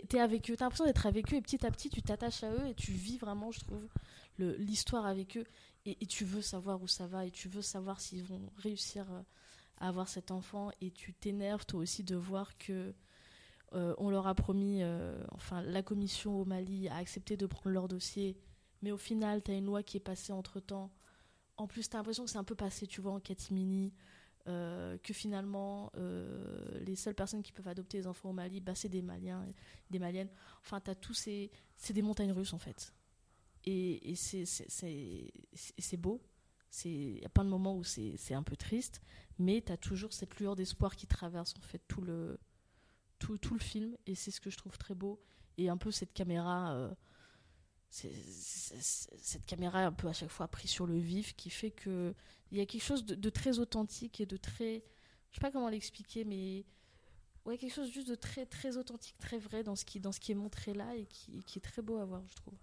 T'es 0.00 0.20
avec 0.20 0.50
eux, 0.50 0.56
t'as 0.56 0.64
l'impression 0.64 0.86
d'être 0.86 1.06
avec 1.06 1.32
eux 1.32 1.36
et 1.36 1.42
petit 1.42 1.66
à 1.66 1.70
petit 1.70 1.90
tu 1.90 2.00
t'attaches 2.00 2.44
à 2.44 2.50
eux 2.50 2.66
et 2.66 2.74
tu 2.74 2.92
vis 2.92 3.18
vraiment, 3.18 3.50
je 3.50 3.60
trouve, 3.60 3.86
l'histoire 4.38 5.04
avec 5.04 5.36
eux 5.36 5.44
et, 5.84 5.98
et 6.00 6.06
tu 6.06 6.24
veux 6.24 6.40
savoir 6.40 6.82
où 6.82 6.88
ça 6.88 7.06
va 7.06 7.26
et 7.26 7.30
tu 7.30 7.48
veux 7.48 7.62
savoir 7.62 8.00
s'ils 8.00 8.24
vont 8.24 8.40
réussir 8.56 9.04
euh, 9.10 9.22
à 9.78 9.88
avoir 9.88 10.08
cet 10.08 10.30
enfant 10.30 10.70
et 10.80 10.90
tu 10.90 11.12
t'énerves 11.12 11.66
toi 11.66 11.80
aussi 11.80 12.04
de 12.04 12.16
voir 12.16 12.56
que 12.56 12.94
euh, 13.74 13.94
on 13.98 14.10
leur 14.10 14.26
a 14.26 14.34
promis, 14.34 14.82
euh, 14.82 15.22
enfin 15.32 15.62
la 15.62 15.82
commission 15.82 16.40
au 16.40 16.44
Mali 16.44 16.88
a 16.88 16.96
accepté 16.96 17.36
de 17.36 17.46
prendre 17.46 17.70
leur 17.70 17.88
dossier, 17.88 18.36
mais 18.82 18.92
au 18.92 18.98
final 18.98 19.42
t'as 19.42 19.54
une 19.54 19.66
loi 19.66 19.82
qui 19.82 19.96
est 19.96 20.00
passée 20.00 20.32
entre 20.32 20.60
temps. 20.60 20.90
En 21.56 21.66
plus 21.66 21.88
t'as 21.88 21.98
l'impression 21.98 22.24
que 22.24 22.30
c'est 22.30 22.38
un 22.38 22.44
peu 22.44 22.54
passé, 22.54 22.86
tu 22.86 23.00
vois, 23.00 23.12
en 23.12 23.20
catimini. 23.20 23.92
Euh, 24.48 24.98
que 24.98 25.12
finalement 25.12 25.92
euh, 25.96 26.78
les 26.80 26.96
seules 26.96 27.14
personnes 27.14 27.42
qui 27.42 27.52
peuvent 27.52 27.68
adopter 27.68 27.98
les 27.98 28.06
enfants 28.06 28.30
au 28.30 28.32
Mali, 28.32 28.60
bah, 28.60 28.74
c'est 28.74 28.88
des 28.88 29.02
Maliens, 29.02 29.46
des 29.90 29.98
Maliennes. 29.98 30.30
Enfin, 30.60 30.80
t'as 30.80 30.94
tous 30.94 31.14
ces, 31.14 31.50
c'est 31.76 31.92
des 31.92 32.02
montagnes 32.02 32.32
russes 32.32 32.52
en 32.52 32.58
fait. 32.58 32.92
Et, 33.64 34.10
et 34.10 34.16
c'est, 34.16 35.96
beau. 35.96 36.20
Il 36.84 37.18
y 37.20 37.24
a 37.24 37.28
plein 37.28 37.44
de 37.44 37.50
moments 37.50 37.76
où 37.76 37.84
c'est, 37.84 38.34
un 38.34 38.42
peu 38.42 38.56
triste, 38.56 39.00
mais 39.38 39.60
t'as 39.60 39.76
toujours 39.76 40.12
cette 40.12 40.36
lueur 40.40 40.56
d'espoir 40.56 40.96
qui 40.96 41.06
traverse 41.06 41.54
en 41.56 41.62
fait 41.62 41.82
tout 41.86 42.00
le, 42.00 42.40
tout, 43.20 43.38
tout 43.38 43.54
le 43.54 43.60
film, 43.60 43.96
et 44.06 44.16
c'est 44.16 44.32
ce 44.32 44.40
que 44.40 44.50
je 44.50 44.56
trouve 44.56 44.76
très 44.78 44.94
beau. 44.94 45.22
Et 45.58 45.68
un 45.68 45.76
peu 45.76 45.90
cette 45.92 46.12
caméra, 46.12 46.74
euh, 46.74 46.92
cette 47.92 49.44
caméra 49.44 49.84
un 49.84 49.92
peu 49.92 50.08
à 50.08 50.12
chaque 50.12 50.30
fois 50.30 50.48
prise 50.48 50.70
sur 50.70 50.86
le 50.86 50.98
vif, 50.98 51.36
qui 51.36 51.50
fait 51.50 51.70
que 51.70 52.14
il 52.50 52.58
y 52.58 52.60
a 52.60 52.66
quelque 52.66 52.82
chose 52.82 53.04
de, 53.04 53.30
très 53.30 53.58
authentique 53.58 54.20
et 54.20 54.26
de 54.26 54.36
très, 54.36 54.84
je 55.30 55.36
sais 55.36 55.40
pas 55.40 55.50
comment 55.50 55.68
l'expliquer, 55.68 56.24
mais 56.24 56.64
ouais 57.44 57.58
quelque 57.58 57.74
chose 57.74 57.90
juste 57.90 58.08
de 58.08 58.14
très 58.14 58.46
très 58.46 58.76
authentique, 58.76 59.16
très 59.18 59.38
vrai 59.38 59.62
dans 59.62 59.76
ce 59.76 59.84
qui 59.84 60.00
dans 60.00 60.12
ce 60.12 60.20
qui 60.20 60.32
est 60.32 60.36
montré 60.36 60.74
là 60.74 60.94
et 60.96 61.06
qui, 61.06 61.42
qui 61.44 61.58
est 61.58 61.62
très 61.62 61.82
beau 61.82 61.98
à 61.98 62.04
voir, 62.04 62.22
je 62.28 62.36
trouve. 62.36 62.54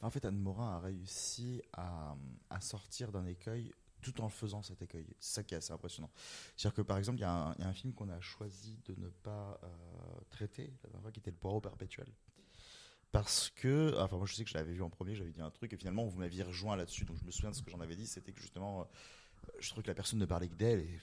En 0.00 0.10
fait, 0.10 0.24
Anne 0.26 0.38
Morin 0.38 0.76
a 0.76 0.80
réussi 0.80 1.62
à, 1.72 2.14
à 2.50 2.60
sortir 2.60 3.10
d'un 3.10 3.24
écueil 3.24 3.72
tout 4.02 4.20
en 4.20 4.28
faisant 4.28 4.62
cet 4.62 4.82
écueil. 4.82 5.06
C'est 5.18 5.36
ça 5.36 5.42
qui 5.42 5.54
est 5.54 5.56
assez 5.56 5.72
impressionnant. 5.72 6.10
C'est-à-dire 6.56 6.74
que 6.74 6.82
par 6.82 6.98
exemple, 6.98 7.18
il 7.18 7.22
y 7.22 7.24
a 7.24 7.54
un 7.58 7.72
film 7.72 7.94
qu'on 7.94 8.10
a 8.10 8.20
choisi 8.20 8.78
de 8.84 8.94
ne 9.00 9.08
pas 9.08 9.58
euh, 9.62 9.68
traiter, 10.30 10.74
la 10.82 10.90
dernière 10.90 11.02
fois, 11.02 11.10
qui 11.10 11.20
était 11.20 11.30
Le 11.30 11.36
Poireau 11.38 11.60
Perpétuel. 11.60 12.12
Parce 13.14 13.50
que, 13.54 13.94
enfin, 14.00 14.16
moi 14.18 14.26
je 14.26 14.34
sais 14.34 14.42
que 14.44 14.50
je 14.50 14.58
l'avais 14.58 14.72
vu 14.74 14.82
en 14.82 14.90
premier, 14.90 15.14
j'avais 15.14 15.30
dit 15.30 15.40
un 15.40 15.50
truc, 15.52 15.72
et 15.72 15.76
finalement 15.76 16.04
vous 16.04 16.18
m'aviez 16.18 16.42
rejoint 16.42 16.74
là-dessus. 16.76 17.04
Donc 17.04 17.16
je 17.20 17.24
me 17.24 17.30
souviens 17.30 17.52
de 17.52 17.54
ce 17.54 17.62
que 17.62 17.70
j'en 17.70 17.78
avais 17.80 17.94
dit, 17.94 18.08
c'était 18.08 18.32
que 18.32 18.40
justement, 18.40 18.80
euh, 18.80 18.84
je 19.60 19.68
trouvais 19.70 19.84
que 19.84 19.88
la 19.88 19.94
personne 19.94 20.18
ne 20.18 20.26
parlait 20.26 20.48
que 20.48 20.56
d'elle, 20.56 20.80
et 20.80 21.00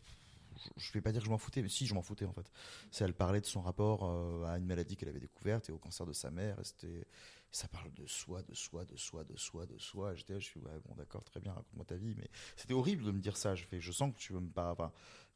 je- 0.77 0.91
vais 0.93 1.01
pas 1.01 1.11
dire 1.13 1.21
que 1.21 1.25
je 1.27 1.31
m'en 1.31 1.37
foutais, 1.37 1.61
mais 1.61 1.69
si 1.69 1.87
je 1.87 1.93
m'en 1.93 2.01
foutais 2.01 2.25
en 2.25 2.33
fait. 2.33 2.51
C'est 2.91 3.05
elle 3.05 3.13
parlait 3.13 3.41
de 3.41 3.45
son 3.47 3.61
rapport 3.61 4.03
euh, 4.05 4.45
à 4.45 4.57
une 4.57 4.65
maladie 4.65 4.97
qu'elle 4.97 5.09
avait 5.09 5.19
découverte 5.21 5.69
et 5.69 5.71
au 5.73 5.79
cancer 5.79 6.05
de 6.05 6.13
sa 6.13 6.31
mère, 6.31 6.59
et 6.59 6.65
c'était 6.65 7.05
ça 7.51 7.67
parle 7.69 7.93
de 7.93 8.07
soi, 8.07 8.43
de 8.43 8.53
soi, 8.55 8.85
de 8.85 8.97
soi, 8.97 9.23
de 9.25 9.37
soi, 9.37 9.65
de 9.65 9.77
soi. 9.79 10.15
J'étais, 10.15 10.39
je 10.39 10.45
suis 10.45 10.59
ouais, 10.59 10.79
bon, 10.85 10.95
d'accord, 10.95 11.23
très 11.23 11.39
bien, 11.39 11.53
raconte-moi 11.53 11.85
ta 11.85 11.95
vie. 11.97 12.15
Mais 12.17 12.29
c'était 12.57 12.73
horrible 12.73 13.03
de 13.05 13.11
me 13.11 13.19
dire 13.21 13.37
ça. 13.37 13.55
Je 13.55 13.65
fais, 13.65 13.81
je 13.81 13.91
sens 13.91 14.13
que 14.13 14.19
tu 14.19 14.33
veux 14.33 14.39
me 14.41 14.49
enfin, 14.57 14.91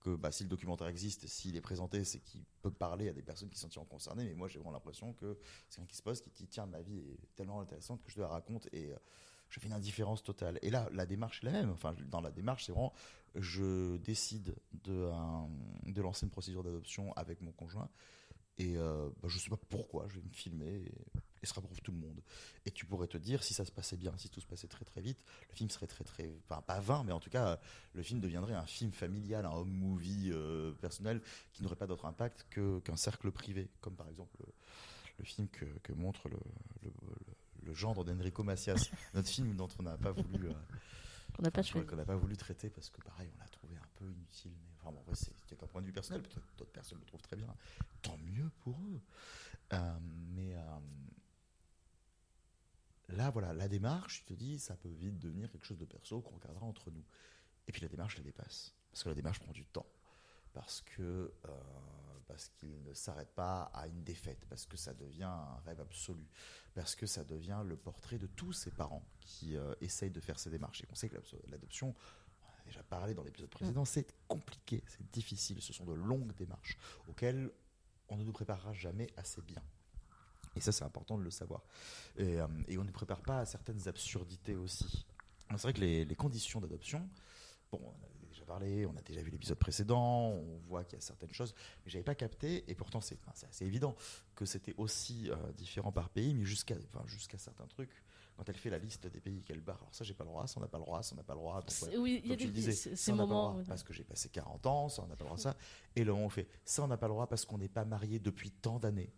que 0.05 0.15
bah, 0.15 0.31
si 0.31 0.43
le 0.43 0.49
documentaire 0.49 0.87
existe, 0.87 1.25
s'il 1.25 1.55
est 1.55 1.61
présenté, 1.61 2.03
c'est 2.03 2.19
qu'il 2.19 2.43
peut 2.61 2.69
parler 2.69 3.09
à 3.09 3.13
des 3.13 3.23
personnes 3.23 3.49
qui 3.49 3.57
s'en 3.57 3.69
tirent 3.69 3.87
concernées. 3.87 4.25
Mais 4.25 4.35
moi, 4.35 4.47
j'ai 4.47 4.59
vraiment 4.59 4.71
l'impression 4.71 5.13
que 5.13 5.39
c'est 5.67 5.77
quelqu'un 5.77 5.89
qui 5.89 5.97
se 5.97 6.03
pose, 6.03 6.21
qui 6.21 6.29
dit, 6.29 6.47
tiens, 6.47 6.67
ma 6.67 6.81
vie 6.81 6.99
est 6.99 7.35
tellement 7.35 7.59
intéressante 7.59 8.03
que 8.03 8.11
je 8.11 8.15
te 8.15 8.21
la 8.21 8.27
raconte 8.27 8.67
et 8.71 8.91
euh, 8.91 8.97
je 9.49 9.59
fais 9.59 9.65
une 9.65 9.73
indifférence 9.73 10.21
totale. 10.21 10.59
Et 10.61 10.69
là, 10.69 10.87
la 10.91 11.07
démarche 11.07 11.41
est 11.41 11.47
la 11.47 11.53
même. 11.53 11.71
Enfin, 11.71 11.95
dans 12.11 12.21
la 12.21 12.29
démarche, 12.29 12.65
c'est 12.65 12.71
vraiment, 12.71 12.93
je 13.33 13.97
décide 13.97 14.55
de, 14.83 15.09
de 15.85 16.01
lancer 16.01 16.27
une 16.27 16.31
procédure 16.31 16.63
d'adoption 16.63 17.11
avec 17.13 17.41
mon 17.41 17.51
conjoint. 17.51 17.89
Et 18.59 18.77
euh, 18.77 19.09
bah, 19.23 19.27
je 19.27 19.39
sais 19.39 19.49
pas 19.49 19.59
pourquoi, 19.69 20.07
je 20.07 20.19
vais 20.19 20.25
me 20.25 20.31
filmer 20.33 20.67
et, 20.67 20.91
et 21.41 21.45
ça 21.47 21.59
prouve 21.61 21.81
tout 21.81 21.91
le 21.91 21.97
monde. 21.97 22.21
Et 22.65 22.71
tu 22.71 22.85
pourrais 22.85 23.07
te 23.07 23.17
dire, 23.17 23.43
si 23.43 23.53
ça 23.53 23.63
se 23.63 23.71
passait 23.71 23.97
bien, 23.97 24.13
si 24.17 24.29
tout 24.29 24.41
se 24.41 24.47
passait 24.47 24.67
très 24.67 24.85
très 24.85 25.01
vite, 25.01 25.19
le 25.49 25.55
film 25.55 25.69
serait 25.69 25.85
très 25.87 26.03
très, 26.03 26.31
enfin 26.49 26.61
pas 26.61 26.79
vain, 26.79 27.03
mais 27.03 27.11
en 27.11 27.19
tout 27.19 27.29
cas, 27.29 27.59
le 27.93 28.01
film 28.01 28.19
deviendrait 28.19 28.55
un 28.55 28.65
film 28.65 28.91
familial, 28.91 29.45
un 29.45 29.51
home 29.51 29.69
movie 29.69 30.31
euh, 30.31 30.71
personnel 30.81 31.21
qui 31.53 31.61
n'aurait 31.61 31.75
pas 31.75 31.87
d'autre 31.87 32.05
impact 32.05 32.47
que 32.49 32.79
qu'un 32.79 32.95
cercle 32.97 33.31
privé, 33.31 33.69
comme 33.81 33.95
par 33.95 34.09
exemple 34.09 34.35
le, 34.39 34.47
le 35.19 35.25
film 35.25 35.47
que, 35.49 35.65
que 35.83 35.93
montre 35.93 36.27
le, 36.29 36.37
le, 37.63 37.73
gendre 37.73 38.03
d'Enrico 38.03 38.43
Macias, 38.43 38.89
notre 39.13 39.27
film 39.29 39.55
dont 39.55 39.67
on 39.79 39.83
n'a 39.83 39.97
pas 39.97 40.11
voulu. 40.11 40.47
euh, 40.47 40.53
n'a 41.41 41.49
Enfin, 41.53 41.83
qu'on 41.83 41.95
n'a 41.97 42.05
pas 42.05 42.15
voulu 42.15 42.37
traiter 42.37 42.69
parce 42.69 42.89
que 42.89 43.01
pareil 43.01 43.29
on 43.35 43.39
l'a 43.39 43.47
trouvé 43.49 43.75
un 43.75 43.87
peu 43.95 44.05
inutile 44.09 44.53
mais 44.63 44.71
vraiment 44.81 45.03
ouais, 45.07 45.15
c'est 45.15 45.33
qu'un 45.57 45.67
point 45.67 45.81
de 45.81 45.87
vue 45.87 45.91
personnel 45.91 46.21
peut-être 46.21 46.47
d'autres 46.57 46.71
personnes 46.71 46.99
le 46.99 47.05
trouvent 47.05 47.21
très 47.21 47.35
bien. 47.35 47.53
Tant 48.01 48.17
mieux 48.19 48.49
pour 48.59 48.79
eux. 48.79 49.01
Euh, 49.73 49.97
mais 50.33 50.55
euh, 50.55 50.61
là 53.09 53.29
voilà 53.29 53.53
la 53.53 53.67
démarche 53.67 54.25
tu 54.25 54.25
te 54.25 54.33
dis 54.33 54.59
ça 54.59 54.75
peut 54.75 54.89
vite 54.89 55.19
devenir 55.19 55.51
quelque 55.51 55.65
chose 55.65 55.77
de 55.77 55.85
perso 55.85 56.21
qu'on 56.21 56.35
regardera 56.35 56.65
entre 56.65 56.91
nous. 56.91 57.03
Et 57.67 57.71
puis 57.71 57.81
la 57.81 57.87
démarche 57.87 58.17
la 58.17 58.23
dépasse. 58.23 58.73
Parce 58.91 59.03
que 59.03 59.09
la 59.09 59.15
démarche 59.15 59.39
prend 59.39 59.51
du 59.51 59.65
temps. 59.65 59.87
Parce 60.53 60.81
que 60.81 61.33
euh, 61.45 61.49
parce 62.27 62.49
qu'il 62.49 62.81
ne 62.83 62.93
s'arrête 62.93 63.33
pas 63.35 63.63
à 63.73 63.87
une 63.87 64.03
défaite. 64.03 64.45
Parce 64.49 64.65
que 64.65 64.77
ça 64.77 64.93
devient 64.93 65.23
un 65.23 65.57
rêve 65.65 65.79
absolu. 65.79 66.27
Parce 66.73 66.95
que 66.95 67.05
ça 67.05 67.23
devient 67.23 67.61
le 67.65 67.75
portrait 67.75 68.17
de 68.17 68.27
tous 68.27 68.53
ces 68.53 68.71
parents 68.71 69.05
qui 69.19 69.55
euh, 69.55 69.73
essayent 69.81 70.11
de 70.11 70.19
faire 70.19 70.39
ces 70.39 70.49
démarches. 70.49 70.81
Et 70.81 70.87
on 70.91 70.95
sait 70.95 71.09
que 71.09 71.17
l'adoption, 71.47 71.93
on 72.43 72.61
a 72.61 72.65
déjà 72.65 72.83
parlé 72.83 73.13
dans 73.13 73.23
l'épisode 73.23 73.49
précédent, 73.49 73.85
c'est 73.85 74.15
compliqué, 74.27 74.83
c'est 74.87 75.09
difficile, 75.11 75.61
ce 75.61 75.73
sont 75.73 75.85
de 75.85 75.93
longues 75.93 76.33
démarches 76.35 76.77
auxquelles 77.07 77.51
on 78.09 78.17
ne 78.17 78.23
nous 78.23 78.33
préparera 78.33 78.73
jamais 78.73 79.07
assez 79.17 79.41
bien. 79.41 79.61
Et 80.55 80.61
ça, 80.61 80.71
c'est 80.71 80.83
important 80.85 81.17
de 81.17 81.23
le 81.23 81.31
savoir. 81.31 81.63
Et, 82.17 82.39
euh, 82.39 82.47
et 82.67 82.77
on 82.77 82.83
ne 82.83 82.91
prépare 82.91 83.21
pas 83.21 83.39
à 83.39 83.45
certaines 83.45 83.87
absurdités 83.87 84.55
aussi. 84.55 85.05
C'est 85.51 85.61
vrai 85.61 85.73
que 85.73 85.81
les, 85.81 86.05
les 86.05 86.15
conditions 86.15 86.59
d'adoption, 86.61 87.07
bon, 87.71 87.79
on 87.83 88.03
avait 88.05 88.27
déjà 88.27 88.45
parlé, 88.45 88.85
on 88.85 88.95
a 88.97 89.01
déjà 89.01 89.21
vu 89.21 89.29
l'épisode 89.29 89.59
précédent, 89.59 90.29
on 90.29 90.57
voit 90.67 90.83
qu'il 90.83 90.97
y 90.97 91.01
a 91.01 91.01
certaines 91.01 91.33
choses, 91.33 91.53
mais 91.85 91.91
j'avais 91.91 92.03
pas 92.03 92.15
capté, 92.15 92.63
et 92.69 92.73
pourtant 92.73 92.99
c'est 92.99 93.17
enfin, 93.21 93.31
assez 93.47 93.65
évident 93.65 93.95
que 94.35 94.45
c'était 94.45 94.73
aussi 94.77 95.29
euh, 95.29 95.35
différent 95.53 95.91
par 95.91 96.09
pays, 96.09 96.33
mais 96.33 96.45
jusqu'à 96.45 96.75
enfin, 96.93 97.05
jusqu'à 97.07 97.37
certains 97.37 97.67
trucs, 97.67 97.91
quand 98.35 98.49
elle 98.49 98.57
fait 98.57 98.71
la 98.71 98.79
liste 98.79 99.05
des 99.07 99.21
pays 99.21 99.43
qu'elle 99.43 99.61
barre, 99.61 99.77
alors 99.81 99.93
ça 99.93 100.03
j'ai 100.03 100.15
pas 100.15 100.23
le 100.23 100.31
droit, 100.31 100.47
ça 100.47 100.55
on 100.57 100.61
n'a 100.61 100.67
pas 100.67 100.79
le 100.79 100.83
droit, 100.83 101.03
ça 101.03 101.13
on 101.13 101.17
n'a 101.17 101.23
pas 101.23 101.33
le 101.33 101.39
droit. 101.39 101.61
donc, 101.61 101.69
C'est- 101.71 101.85
ouais. 101.89 101.97
Oui, 101.97 102.21
il 102.23 102.29
y 102.31 102.33
a 102.33 102.35
des 102.35 102.47
disais, 102.47 102.71
ces- 102.71 102.95
moments. 103.13 103.51
droit 103.51 103.63
parce 103.67 103.83
que 103.83 103.93
j'ai 103.93 104.03
passé 104.03 104.29
40 104.29 104.65
ans, 104.65 104.89
ça 104.89 105.03
on 105.03 105.07
n'a 105.07 105.15
pas 105.15 105.23
le 105.25 105.29
droit 105.29 105.37
ça. 105.37 105.55
Et 105.95 106.03
où 106.09 106.15
on 106.15 106.29
fait 106.29 106.47
ça 106.65 106.83
on 106.83 106.87
n'a 106.87 106.97
pas 106.97 107.07
le 107.07 107.13
droit 107.13 107.27
parce 107.27 107.45
qu'on 107.45 107.59
n'est 107.59 107.69
pas 107.69 107.85
marié 107.85 108.17
depuis 108.19 108.49
tant 108.51 108.79
d'années. 108.79 109.13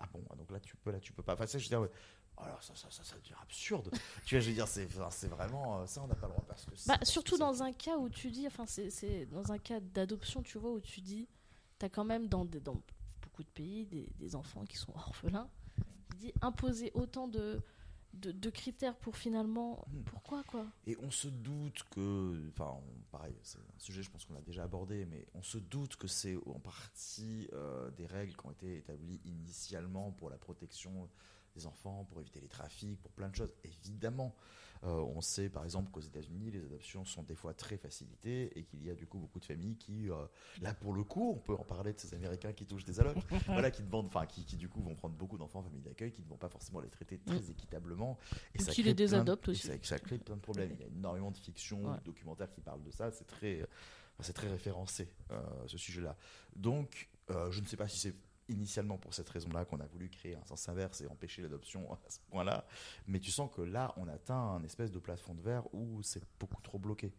Ah 0.00 0.06
bon, 0.12 0.22
donc 0.36 0.50
là 0.50 0.60
tu 0.60 0.76
peux, 0.76 0.90
là 0.90 1.00
tu 1.00 1.12
peux 1.12 1.22
pas. 1.22 1.34
Enfin, 1.34 1.46
ça, 1.46 1.58
je 1.58 1.64
veux 1.64 1.68
dire. 1.68 1.88
Alors 2.36 2.60
ça, 2.62 2.74
ça, 2.74 2.90
ça, 2.90 3.04
ça 3.04 3.16
devient 3.16 3.34
absurde. 3.40 3.90
tu 4.24 4.34
vois, 4.34 4.40
je 4.40 4.48
veux 4.48 4.54
dire, 4.54 4.66
c'est, 4.66 4.88
c'est 5.10 5.28
vraiment 5.28 5.78
euh, 5.80 5.86
ça 5.86 6.02
on 6.02 6.08
n'a 6.08 6.16
pas 6.16 6.26
le 6.26 6.32
droit 6.32 6.44
parce 6.48 6.64
que. 6.64 6.72
Bah, 6.88 6.98
surtout 7.04 7.38
dans 7.38 7.62
un 7.62 7.72
cas 7.72 7.96
où 7.96 8.08
tu 8.08 8.30
dis, 8.30 8.46
enfin, 8.46 8.66
c'est- 8.66 9.26
dans 9.26 9.52
un 9.52 9.58
cas 9.58 9.78
d'adoption, 9.80 10.42
tu 10.42 10.58
vois, 10.58 10.72
où 10.72 10.80
tu 10.80 11.00
dis, 11.00 11.28
t'as 11.78 11.88
quand 11.88 12.04
même 12.04 12.26
dans, 12.26 12.44
des- 12.44 12.58
dans 12.60 12.80
beaucoup 13.22 13.44
de 13.44 13.48
pays 13.48 13.86
des, 13.86 14.08
des 14.16 14.34
enfants 14.34 14.64
qui 14.64 14.76
sont 14.76 14.92
orphelins. 14.96 15.48
Tu 16.10 16.16
dis, 16.18 16.32
imposer 16.42 16.90
autant 16.94 17.28
de, 17.28 17.62
de, 18.14 18.32
de 18.32 18.50
critères 18.50 18.96
pour 18.96 19.16
finalement. 19.16 19.84
Hmm. 19.88 20.02
Pourquoi, 20.04 20.42
quoi? 20.44 20.66
Et 20.86 20.96
on 21.02 21.10
se 21.10 21.28
doute 21.28 21.84
que, 21.90 22.48
enfin, 22.50 22.80
pareil, 23.10 23.34
c'est 23.42 23.58
un 23.58 23.78
sujet, 23.78 24.02
je 24.02 24.10
pense 24.10 24.24
qu'on 24.24 24.34
l'a 24.34 24.40
déjà 24.40 24.64
abordé, 24.64 25.06
mais 25.06 25.26
on 25.34 25.42
se 25.42 25.58
doute 25.58 25.96
que 25.96 26.08
c'est 26.08 26.36
en 26.46 26.58
partie 26.58 27.48
euh, 27.52 27.90
des 27.92 28.06
règles 28.06 28.36
qui 28.36 28.46
ont 28.46 28.52
été 28.52 28.76
établies 28.76 29.20
initialement 29.24 30.12
pour 30.12 30.30
la 30.30 30.38
protection 30.38 31.08
des 31.54 31.66
enfants, 31.66 32.04
pour 32.04 32.20
éviter 32.20 32.40
les 32.40 32.48
trafics, 32.48 33.00
pour 33.00 33.12
plein 33.12 33.28
de 33.28 33.36
choses, 33.36 33.52
évidemment. 33.62 34.34
On 34.84 35.20
sait 35.20 35.48
par 35.48 35.64
exemple 35.64 35.90
qu'aux 35.90 36.00
États-Unis, 36.00 36.50
les 36.50 36.64
adoptions 36.64 37.04
sont 37.04 37.22
des 37.22 37.34
fois 37.34 37.54
très 37.54 37.76
facilitées 37.76 38.56
et 38.58 38.64
qu'il 38.64 38.84
y 38.84 38.90
a 38.90 38.94
du 38.94 39.06
coup 39.06 39.18
beaucoup 39.18 39.40
de 39.40 39.44
familles 39.44 39.76
qui, 39.76 40.08
là 40.60 40.74
pour 40.74 40.92
le 40.92 41.02
coup, 41.04 41.30
on 41.30 41.38
peut 41.38 41.54
en 41.54 41.64
parler 41.64 41.92
de 41.92 41.98
ces 42.00 42.14
Américains 42.14 42.52
qui 42.52 42.66
touchent 42.66 42.84
des 42.84 43.00
allocs, 43.00 43.16
voilà, 43.46 43.70
qui 43.70 43.82
demandent, 43.82 44.06
enfin, 44.06 44.26
qui, 44.26 44.44
qui, 44.44 44.56
du 44.56 44.68
coup 44.68 44.82
vont 44.82 44.94
prendre 44.94 45.14
beaucoup 45.14 45.38
d'enfants 45.38 45.60
en 45.60 45.62
famille 45.64 45.80
d'accueil, 45.82 46.12
qui 46.12 46.22
ne 46.22 46.26
vont 46.28 46.36
pas 46.36 46.48
forcément 46.48 46.80
les 46.80 46.88
traiter 46.90 47.18
très 47.18 47.34
Mm. 47.40 47.50
équitablement. 47.50 48.18
Et 48.54 48.58
ça 48.62 48.72
qui 48.72 48.82
crée 48.82 48.90
les 48.90 48.94
désadoptent 48.94 49.48
aussi. 49.48 49.66
Ça, 49.66 49.72
ça 49.82 49.98
crée 49.98 50.18
plein 50.18 50.36
de 50.36 50.40
problèmes. 50.40 50.70
Il 50.74 50.80
y 50.80 50.84
a 50.84 50.86
énormément 50.86 51.30
de 51.30 51.36
fiction, 51.38 51.82
Ouais. 51.90 51.96
de 51.98 52.04
documentaires 52.04 52.50
qui 52.50 52.60
parlent 52.60 52.82
de 52.82 52.90
ça. 52.90 53.10
C'est 53.10 53.26
très, 53.26 53.66
c'est 54.20 54.32
très 54.32 54.48
référencé 54.48 55.08
euh, 55.30 55.40
ce 55.66 55.78
sujet-là. 55.78 56.16
Donc, 56.56 57.08
euh, 57.30 57.50
je 57.50 57.60
ne 57.60 57.66
sais 57.66 57.76
pas 57.76 57.88
si 57.88 57.98
c'est 57.98 58.14
initialement 58.48 58.98
pour 58.98 59.14
cette 59.14 59.28
raison-là 59.28 59.64
qu'on 59.64 59.80
a 59.80 59.86
voulu 59.86 60.08
créer 60.08 60.36
un 60.36 60.44
sens 60.44 60.68
inverse 60.68 61.00
et 61.00 61.06
empêcher 61.06 61.42
l'adoption 61.42 61.90
à 62.06 62.10
ce 62.10 62.18
point-là. 62.30 62.66
Mais 63.06 63.18
tu 63.20 63.30
sens 63.30 63.50
que 63.54 63.62
là, 63.62 63.94
on 63.96 64.06
atteint 64.08 64.34
un 64.34 64.62
espèce 64.64 64.90
de 64.90 64.98
plafond 64.98 65.34
de 65.34 65.42
verre 65.42 65.62
où 65.74 66.02
c'est 66.02 66.22
beaucoup 66.38 66.60
trop 66.62 66.78
bloqué. 66.78 67.12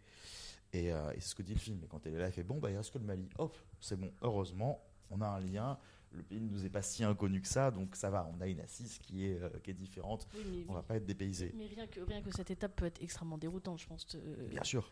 Et, 0.74 0.92
euh, 0.92 1.12
et 1.14 1.20
c'est 1.22 1.30
ce 1.30 1.36
que 1.36 1.42
dit 1.44 1.54
le 1.54 1.60
film. 1.60 1.82
Et 1.84 1.88
quand 1.88 2.06
elle 2.06 2.16
est 2.16 2.20
là, 2.20 2.28
elle 2.28 2.34
fait 2.34 2.44
bon, 2.44 2.60
bah, 2.60 2.70
il 2.70 2.78
reste 2.78 2.92
que 2.92 2.98
le 2.98 3.06
Mali. 3.06 3.30
Hop, 3.38 3.58
c'est 3.80 3.96
bon. 4.00 4.12
Heureusement, 4.22 4.84
on 5.10 5.22
a 5.22 5.28
un 5.28 5.40
lien. 5.40 5.78
Le 6.12 6.24
pays 6.24 6.40
ne 6.40 6.50
nous 6.50 6.66
est 6.66 6.70
pas 6.70 6.82
si 6.82 7.04
inconnu 7.04 7.42
que 7.42 7.48
ça, 7.48 7.72
donc 7.72 7.96
ça 7.96 8.10
va. 8.10 8.30
On 8.38 8.40
a 8.42 8.48
une 8.48 8.60
assise 8.62 8.98
qui 9.00 9.26
est, 9.26 9.42
euh, 9.42 9.50
qui 9.64 9.72
est 9.72 9.74
différente. 9.74 10.28
Oui, 10.36 10.44
mais, 10.50 10.66
On 10.70 10.74
va 10.74 10.84
pas 10.84 10.96
être 10.96 11.06
dépaysé. 11.06 11.52
mais 11.56 11.66
rien, 11.68 11.88
que, 11.88 12.00
rien 12.02 12.22
que 12.22 12.32
cette 12.32 12.52
étape 12.52 12.76
peut 12.76 12.86
être 12.86 13.02
extrêmement 13.02 13.38
déroutante, 13.38 13.80
je 13.80 13.88
pense. 13.88 14.06
de- 14.08 14.48
Bien 14.50 14.64
sûr. 14.64 14.92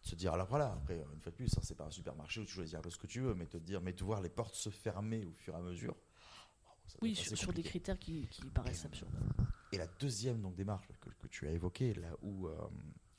Se 0.00 0.14
dire, 0.14 0.32
alors 0.32 0.46
voilà, 0.46 0.72
après, 0.72 0.96
une 1.12 1.20
fois 1.20 1.32
de 1.32 1.36
plus, 1.36 1.52
hein, 1.56 1.60
c'est 1.62 1.74
pas 1.74 1.84
un 1.84 1.90
supermarché 1.90 2.40
où 2.40 2.44
tu 2.44 2.52
choisis 2.52 2.74
un 2.74 2.80
peu 2.80 2.90
ce 2.90 2.98
que 2.98 3.06
tu 3.06 3.20
veux, 3.20 3.34
mais 3.34 3.46
te 3.46 3.56
dire, 3.58 3.80
mais 3.80 3.92
te 3.92 4.04
voir 4.04 4.20
les 4.20 4.28
portes 4.28 4.54
se 4.54 4.70
fermer 4.70 5.24
au 5.24 5.32
fur 5.32 5.54
et 5.54 5.58
à 5.58 5.60
mesure. 5.60 5.96
oh, 6.66 6.98
Oui, 7.02 7.14
sur, 7.14 7.36
sur 7.36 7.52
des 7.52 7.62
critères 7.62 7.98
qui, 7.98 8.26
qui 8.28 8.42
paraissent 8.50 8.84
absurdes. 8.84 9.12
Et 9.72 9.76
la 9.78 9.86
deuxième 9.86 10.40
donc, 10.40 10.54
démarche 10.54 10.86
que, 11.00 11.10
que 11.10 11.26
tu 11.26 11.46
as 11.46 11.50
évoquée, 11.50 11.94
là 11.94 12.16
où, 12.22 12.46
euh, 12.46 12.56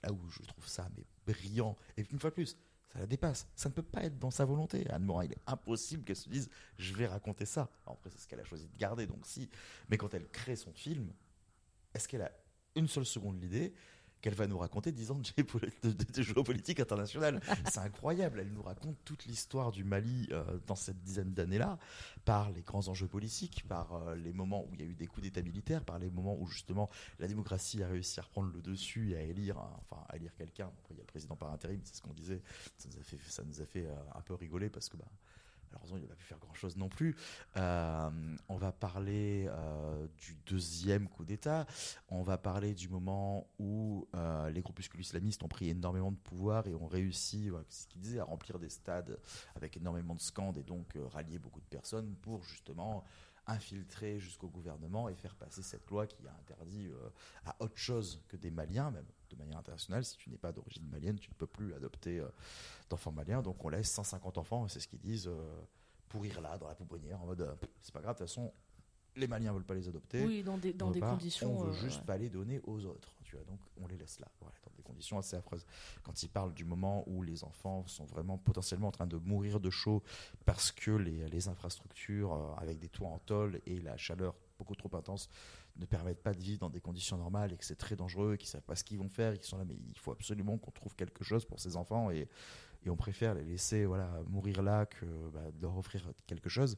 là 0.04 0.12
où 0.12 0.30
je 0.30 0.42
trouve 0.44 0.68
ça 0.68 0.90
mais 0.98 1.06
brillant, 1.26 1.78
et 1.98 2.06
une 2.12 2.20
fois 2.20 2.30
de 2.32 2.36
plus, 2.36 2.58
ça 2.88 3.00
la 3.00 3.06
dépasse. 3.06 3.48
Ça 3.56 3.70
ne 3.70 3.74
peut 3.74 3.84
pas 3.84 4.04
être 4.04 4.18
dans 4.18 4.32
sa 4.32 4.46
volonté. 4.46 4.90
Anne 4.90 5.04
Morin, 5.04 5.26
il 5.26 5.32
est 5.34 5.42
impossible 5.46 6.04
qu'elle 6.04 6.16
se 6.16 6.30
dise 6.30 6.50
je 6.78 6.96
vais 6.96 7.06
raconter 7.06 7.46
ça. 7.46 7.70
Alors 7.86 7.98
après, 7.98 8.10
c'est 8.10 8.18
ce 8.20 8.28
qu'elle 8.28 8.40
a 8.40 8.44
choisi 8.46 8.68
de 8.68 8.76
garder, 8.78 9.06
donc 9.06 9.26
si. 9.28 9.48
Mais 9.90 9.98
quand 9.98 10.14
elle 10.16 10.28
crée 10.30 10.56
son 10.56 10.74
film, 10.74 11.14
est-ce 11.94 12.08
qu'elle 12.08 12.24
a 12.24 12.32
une 12.76 12.88
seule 12.88 13.06
seconde 13.06 13.40
l'idée? 13.42 13.74
Qu'elle 14.22 14.34
va 14.36 14.48
nous 14.48 14.58
raconter 14.58 14.92
10 14.92 15.12
ans 15.12 15.20
de, 15.38 15.90
de- 15.90 16.04
de- 16.14 16.22
géopolitique 16.22 16.80
internationale. 16.80 17.40
C'est 17.72 17.80
incroyable. 17.80 18.40
Elle 18.42 18.52
nous 18.52 18.62
raconte 18.62 18.98
toute 19.06 19.26
l'histoire 19.26 19.72
du 19.72 19.84
Mali 19.84 20.28
euh, 20.32 20.60
dans 20.68 20.76
cette 20.76 21.02
dizaine 21.04 21.34
d'années-là, 21.34 21.78
par 22.26 22.52
les 22.52 22.62
grands 22.62 22.88
enjeux 22.90 23.08
politiques, 23.08 23.66
par 23.68 23.94
euh, 23.94 24.16
les 24.16 24.34
moments 24.34 24.66
où 24.66 24.74
il 24.76 24.82
y 24.82 24.84
a 24.84 24.88
eu 24.88 24.96
des 24.96 25.08
coups 25.08 25.24
d'État 25.24 25.42
militaires, 25.42 25.84
par 25.86 26.00
les 26.00 26.10
moments 26.10 26.38
où 26.40 26.48
justement 26.48 26.90
la 27.20 27.28
démocratie 27.28 27.82
a 27.84 27.88
réussi 27.88 28.20
à 28.20 28.24
reprendre 28.24 28.52
le 28.54 28.62
dessus 28.62 29.12
et 29.12 29.18
à 29.18 29.22
élire, 29.22 29.58
enfin 29.58 30.04
à 30.10 30.16
élire 30.18 30.36
quelqu'un. 30.36 30.70
Il 30.90 30.98
y 30.98 31.00
a 31.00 31.04
le 31.04 31.08
président 31.08 31.36
par 31.36 31.52
intérim, 31.54 31.80
c'est 31.84 31.96
ce 31.96 32.02
qu'on 32.02 32.14
disait. 32.14 32.42
Ça 32.78 32.90
nous 32.92 33.00
a 33.00 33.04
fait, 33.04 33.18
ça 33.28 33.44
nous 33.44 33.62
a 33.62 33.66
fait 33.66 33.86
euh, 33.86 33.96
un 34.16 34.22
peu 34.22 34.34
rigoler 34.34 34.70
parce 34.70 34.90
que 34.90 34.98
bah, 34.98 35.06
Malheureusement, 35.72 35.98
il 35.98 36.02
n'a 36.02 36.08
pas 36.08 36.16
pu 36.16 36.26
faire 36.26 36.40
grand-chose 36.40 36.78
non 36.78 36.90
plus. 36.90 37.16
Euh, 37.58 38.10
on 38.48 38.58
va 38.58 38.72
parler 38.72 39.48
euh, 39.50 40.08
du 40.18 40.36
deuxième 40.46 41.08
coup 41.08 41.26
d'État. 41.26 41.66
On 42.10 42.24
va 42.24 42.38
parler 42.38 42.74
du 42.74 42.90
moment 42.90 43.48
où 43.60 44.08
euh, 44.16 44.50
les 44.50 44.62
groupuscules 44.62 45.02
islamistes 45.02 45.44
ont 45.44 45.48
pris 45.48 45.70
énormément 45.70 46.12
de 46.12 46.18
pouvoir 46.18 46.68
et 46.68 46.74
ont 46.74 46.88
réussi, 46.88 47.50
ce 47.70 47.88
qu'ils 47.88 48.02
disaient, 48.02 48.20
à 48.20 48.26
remplir 48.26 48.60
des 48.60 48.70
stades 48.70 49.20
avec 49.56 49.78
énormément 49.78 50.16
de 50.16 50.22
scandes 50.22 50.58
et 50.58 50.64
donc 50.64 50.98
rallier 51.12 51.40
beaucoup 51.40 51.62
de 51.62 51.68
personnes 51.68 52.16
pour 52.22 52.44
justement 52.44 53.04
infiltrer 53.48 54.20
jusqu'au 54.20 54.48
gouvernement 54.48 55.10
et 55.10 55.16
faire 55.16 55.36
passer 55.36 55.64
cette 55.64 55.90
loi 55.90 56.06
qui 56.06 56.28
a 56.28 56.32
interdit 56.40 56.90
à 57.46 57.56
autre 57.60 57.78
chose 57.78 58.22
que 58.28 58.38
des 58.38 58.52
Maliens, 58.52 58.92
même 58.92 59.06
de 59.30 59.36
manière 59.36 59.58
internationale. 59.58 60.04
Si 60.04 60.18
tu 60.18 60.30
n'es 60.30 60.38
pas 60.38 60.52
d'origine 60.52 60.88
malienne, 60.88 61.20
tu 61.20 61.30
ne 61.30 61.36
peux 61.36 61.48
plus 61.48 61.74
adopter 61.74 62.20
euh, 62.20 62.28
d'enfants 62.90 63.12
maliens. 63.12 63.42
Donc 63.42 63.64
on 63.64 63.70
laisse 63.70 63.92
150 63.92 64.38
enfants, 64.38 64.68
c'est 64.68 64.80
ce 64.80 64.88
qu'ils 64.88 65.00
disent, 65.00 65.28
euh, 65.28 65.62
pourrir 66.10 66.42
là, 66.42 66.58
dans 66.58 66.68
la 66.68 66.76
pouponnière, 66.76 67.22
en 67.22 67.28
mode 67.28 67.42
euh, 67.42 67.56
c'est 67.82 67.94
pas 67.94 68.02
grave, 68.02 68.16
de 68.16 68.20
toute 68.20 68.28
façon, 68.28 68.52
les 69.16 69.28
Maliens 69.28 69.54
veulent 69.54 69.64
pas 69.64 69.74
les 69.74 69.88
adopter. 69.88 70.26
Oui, 70.26 70.44
dans 70.44 70.58
des, 70.58 70.74
dans 70.74 70.92
des 70.92 71.00
conditions. 71.00 71.58
On 71.60 71.64
veut 71.64 71.72
euh, 71.72 71.82
juste 71.82 72.00
ouais. 72.00 72.06
pas 72.06 72.18
les 72.18 72.30
donner 72.30 72.62
aux 72.66 72.86
autres. 72.86 73.10
Tu 73.24 73.36
vois, 73.36 73.46
donc 73.46 73.60
on 73.82 73.88
les 73.88 73.98
laisse 73.98 74.20
là, 74.20 74.28
voilà, 74.40 74.56
dans 74.66 74.72
des 74.76 74.82
conditions 74.82 75.20
assez 75.20 75.36
affreuses. 75.36 75.66
Quand 76.04 76.24
il 76.24 76.30
parle 76.30 76.54
du 76.54 76.66
moment 76.66 77.04
où 77.08 77.22
les 77.22 77.44
enfants 77.44 77.86
sont 77.86 78.06
vraiment 78.06 78.38
potentiellement 78.38 78.88
en 78.88 78.92
train 78.92 79.08
de 79.08 79.18
mourir 79.18 79.60
de 79.60 79.70
chaud 79.70 80.02
parce 80.46 80.72
que 80.72 80.92
les, 80.92 81.28
les 81.30 81.48
infrastructures 81.48 82.56
avec 82.58 82.80
des 82.80 82.90
toits 82.90 83.10
en 83.10 83.20
tôle 83.20 83.62
et 83.68 83.80
la 83.82 83.98
chaleur 83.98 84.36
beaucoup 84.58 84.76
trop 84.76 84.96
intense 84.96 85.30
ne 85.80 85.86
permettent 85.86 86.22
pas 86.22 86.34
de 86.34 86.42
vivre 86.42 86.60
dans 86.60 86.70
des 86.70 86.82
conditions 86.82 87.18
normales 87.18 87.54
et 87.54 87.58
que 87.58 87.66
c'est 87.66 87.76
très 87.78 87.96
dangereux, 87.96 88.34
et 88.36 88.38
qu'ils 88.38 88.50
savent 88.50 88.62
pas 88.64 88.76
ce 88.76 88.84
qu'ils 88.84 89.00
vont 89.00 89.10
faire, 89.10 89.34
et 89.34 89.38
qu'ils 89.38 89.48
sont 89.48 89.58
là, 89.58 89.66
mais 89.66 89.76
il 89.76 89.98
faut 89.98 90.12
absolument 90.12 90.58
qu'on 90.58 90.72
trouve 90.72 90.96
quelque 90.96 91.24
chose 91.24 91.46
pour 91.46 91.60
ces 91.60 91.76
enfants 91.78 92.12
et, 92.12 92.28
et 92.84 92.90
on 92.90 92.96
préfère 92.96 93.34
les 93.34 93.44
laisser 93.44 93.86
voilà 93.86 94.22
mourir 94.28 94.62
là 94.62 94.86
que 94.86 95.06
bah, 95.30 95.52
de 95.52 95.62
leur 95.62 95.78
offrir 95.78 96.02
quelque 96.28 96.50
chose. 96.50 96.78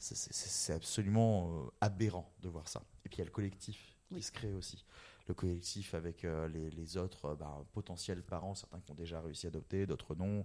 C'est- 0.00 0.72
absolument 0.72 1.64
euh, 1.66 1.70
aberrant 1.80 2.32
de 2.40 2.48
voir 2.48 2.68
ça. 2.68 2.82
Et 3.04 3.08
puis 3.08 3.16
il 3.16 3.18
y 3.18 3.22
a 3.22 3.24
le 3.24 3.32
collectif 3.32 3.96
qui 4.08 4.14
Oui. 4.14 4.22
se 4.22 4.30
crée 4.30 4.52
aussi. 4.54 4.84
Le 5.26 5.34
collectif 5.34 5.92
avec 5.94 6.24
euh, 6.24 6.46
les, 6.48 6.70
les 6.70 6.96
autres 6.96 7.24
euh, 7.26 7.34
bah, 7.34 7.64
potentiels 7.72 8.22
parents, 8.22 8.54
certains 8.54 8.80
qui 8.80 8.92
ont 8.92 8.94
déjà 8.94 9.20
réussi 9.20 9.46
à 9.46 9.48
adopter, 9.48 9.86
d'autres 9.86 10.14
non, 10.14 10.44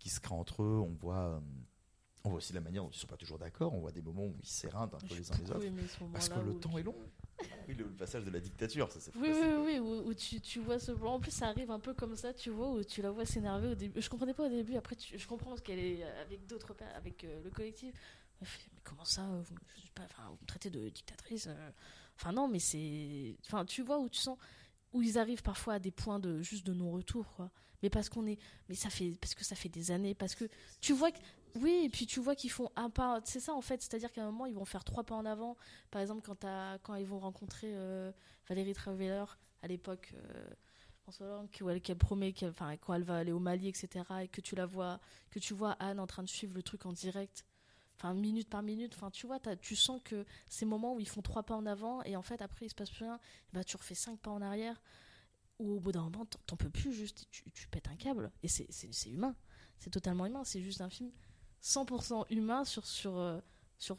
qui 0.00 0.08
se 0.10 0.18
créent 0.18 0.34
entre 0.34 0.64
eux. 0.64 0.80
On 0.80 0.94
voit, 0.94 1.40
on 2.28 2.30
voit 2.30 2.38
aussi 2.38 2.52
la 2.52 2.60
manière 2.60 2.82
dont 2.82 2.88
ils 2.90 2.94
ne 2.94 2.98
sont 3.00 3.06
pas 3.06 3.16
toujours 3.16 3.38
d'accord. 3.38 3.74
On 3.74 3.80
voit 3.80 3.90
des 3.92 4.02
moments 4.02 4.24
où 4.26 4.34
ils 4.40 4.46
s'éreintent 4.48 4.94
un 4.94 4.98
peu 4.98 5.14
les 5.14 5.30
uns 5.32 5.34
les 5.36 5.50
autres. 5.50 5.60
ce 5.62 6.04
Parce 6.12 6.28
que 6.28 6.38
le 6.40 6.54
temps 6.60 6.70
tu- 6.70 6.78
est 6.78 6.82
long. 6.82 6.94
Oui, 7.68 7.74
le, 7.74 7.84
le 7.84 7.90
passage 7.90 8.24
de 8.24 8.30
la 8.30 8.40
dictature, 8.40 8.90
ça 8.90 8.98
c'est 9.00 9.14
Oui, 9.16 9.28
oui, 9.32 9.54
oui, 9.64 9.78
où, 9.78 10.08
où 10.08 10.14
tu, 10.14 10.40
tu 10.40 10.58
vois 10.60 10.78
ce 10.78 10.90
plan. 10.92 11.14
En 11.14 11.20
plus, 11.20 11.30
ça 11.30 11.46
arrive 11.48 11.70
un 11.70 11.78
peu 11.78 11.94
comme 11.94 12.16
ça, 12.16 12.32
tu 12.34 12.50
vois, 12.50 12.70
où 12.72 12.82
tu 12.82 13.00
la 13.02 13.10
vois 13.10 13.24
s'énerver 13.24 13.68
au 13.68 13.74
début. 13.74 14.00
Je 14.00 14.08
comprenais 14.08 14.34
pas 14.34 14.46
au 14.46 14.48
début, 14.48 14.74
après, 14.76 14.96
tu- 14.96 15.16
je 15.18 15.26
comprends 15.28 15.50
parce 15.50 15.60
qu'elle 15.62 15.78
est 15.78 16.02
avec 16.02 16.46
d'autres, 16.46 16.74
avec 16.96 17.22
euh, 17.24 17.40
le 17.44 17.50
collectif. 17.50 17.94
Mais 18.40 18.46
comment 18.84 19.04
ça 19.04 19.22
vous, 19.22 19.54
je 19.76 19.82
sais 19.82 19.88
pas, 19.94 20.02
enfin, 20.04 20.28
vous 20.30 20.38
me 20.40 20.46
traitez 20.46 20.70
de 20.70 20.88
dictatrice 20.88 21.46
euh. 21.48 21.70
Enfin, 22.16 22.32
non, 22.32 22.48
mais 22.48 22.58
c'est. 22.58 23.36
Enfin, 23.46 23.64
tu 23.64 23.82
vois 23.82 23.98
où 24.00 24.08
tu 24.08 24.18
sens. 24.20 24.38
Où 24.92 25.02
ils 25.02 25.18
arrivent 25.18 25.42
parfois 25.42 25.74
à 25.74 25.78
des 25.78 25.90
points 25.90 26.18
de 26.18 26.40
juste 26.42 26.66
de 26.66 26.72
non-retour, 26.72 27.32
quoi. 27.36 27.50
Mais 27.82 27.90
parce 27.90 28.08
qu'on 28.08 28.26
est. 28.26 28.38
Mais 28.68 28.74
ça 28.74 28.90
fait. 28.90 29.12
Parce 29.20 29.34
que 29.36 29.44
ça 29.44 29.54
fait 29.54 29.68
des 29.68 29.90
années. 29.92 30.14
Parce 30.14 30.34
que 30.34 30.44
tu 30.80 30.92
vois 30.94 31.12
que. 31.12 31.18
Oui, 31.56 31.82
et 31.84 31.88
puis 31.88 32.06
tu 32.06 32.20
vois 32.20 32.34
qu'ils 32.36 32.50
font 32.50 32.70
un 32.76 32.90
pas. 32.90 33.20
C'est 33.24 33.40
ça, 33.40 33.54
en 33.54 33.60
fait. 33.60 33.82
C'est-à-dire 33.82 34.12
qu'à 34.12 34.22
un 34.22 34.26
moment, 34.26 34.46
ils 34.46 34.54
vont 34.54 34.64
faire 34.64 34.84
trois 34.84 35.04
pas 35.04 35.14
en 35.14 35.24
avant. 35.24 35.56
Par 35.90 36.00
exemple, 36.02 36.22
quand, 36.24 36.44
quand 36.82 36.94
ils 36.96 37.06
vont 37.06 37.18
rencontrer 37.18 37.68
euh, 37.74 38.12
Valérie 38.48 38.74
Traveller 38.74 39.24
à 39.62 39.68
l'époque, 39.68 40.12
euh, 40.14 40.50
François 41.02 41.26
Hollande, 41.26 41.50
qu'elle 41.50 41.96
promet, 41.98 42.32
qu'elle- 42.32 42.50
enfin, 42.50 42.76
quand 42.76 42.94
elle 42.94 43.02
va 43.02 43.16
aller 43.18 43.32
au 43.32 43.38
Mali, 43.40 43.68
etc., 43.68 44.22
et 44.22 44.28
que 44.28 44.40
tu 44.40 44.54
la 44.54 44.66
vois, 44.66 45.00
que 45.30 45.38
tu 45.38 45.54
vois 45.54 45.72
Anne 45.80 45.98
en 46.00 46.06
train 46.06 46.22
de 46.22 46.28
suivre 46.28 46.54
le 46.54 46.62
truc 46.62 46.86
en 46.86 46.92
direct, 46.92 47.44
enfin 47.96 48.14
minute 48.14 48.48
par 48.48 48.62
minute, 48.62 48.94
enfin 48.94 49.10
tu 49.10 49.26
vois, 49.26 49.40
tu 49.60 49.74
sens 49.76 50.00
que 50.04 50.24
ces 50.48 50.66
moments 50.66 50.94
où 50.94 51.00
ils 51.00 51.08
font 51.08 51.22
trois 51.22 51.42
pas 51.44 51.56
en 51.56 51.66
avant 51.66 52.02
et 52.04 52.16
en 52.16 52.22
fait 52.22 52.42
après 52.42 52.66
il 52.66 52.70
se 52.70 52.74
passe 52.74 52.90
plus 52.90 53.04
rien, 53.04 53.18
bah 53.52 53.64
tu 53.64 53.76
refais 53.76 53.94
cinq 53.94 54.18
pas 54.20 54.30
en 54.30 54.42
arrière, 54.42 54.80
ou 55.58 55.72
au 55.76 55.80
bout 55.80 55.92
d'un 55.92 56.02
moment 56.04 56.26
t'en- 56.26 56.56
peux 56.56 56.70
plus, 56.70 56.92
juste 56.92 57.26
tu, 57.30 57.50
tu 57.52 57.68
pètes 57.68 57.88
un 57.88 57.96
câble 57.96 58.30
et 58.42 58.48
c'est 58.48 58.66
humain, 59.10 59.34
c'est 59.78 59.90
totalement 59.90 60.26
humain, 60.26 60.44
c'est 60.44 60.62
juste 60.62 60.80
un 60.80 60.90
film 60.90 61.10
100% 61.62 62.26
humain 62.30 62.64
sur 62.64 62.86
sur 62.86 63.18
euh, 63.18 63.40
sur 63.78 63.98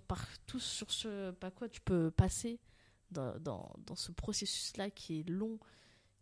sur 0.58 0.92
ce 0.92 1.32
pas 1.32 1.52
quoi 1.52 1.70
tu 1.70 1.82
peux 1.82 2.12
passer 2.12 2.60
dans, 3.12 3.40
dans, 3.40 3.74
dans 3.86 3.96
ce 3.96 4.12
processus-là 4.12 4.90
qui 4.92 5.20
est 5.22 5.30
long, 5.30 5.60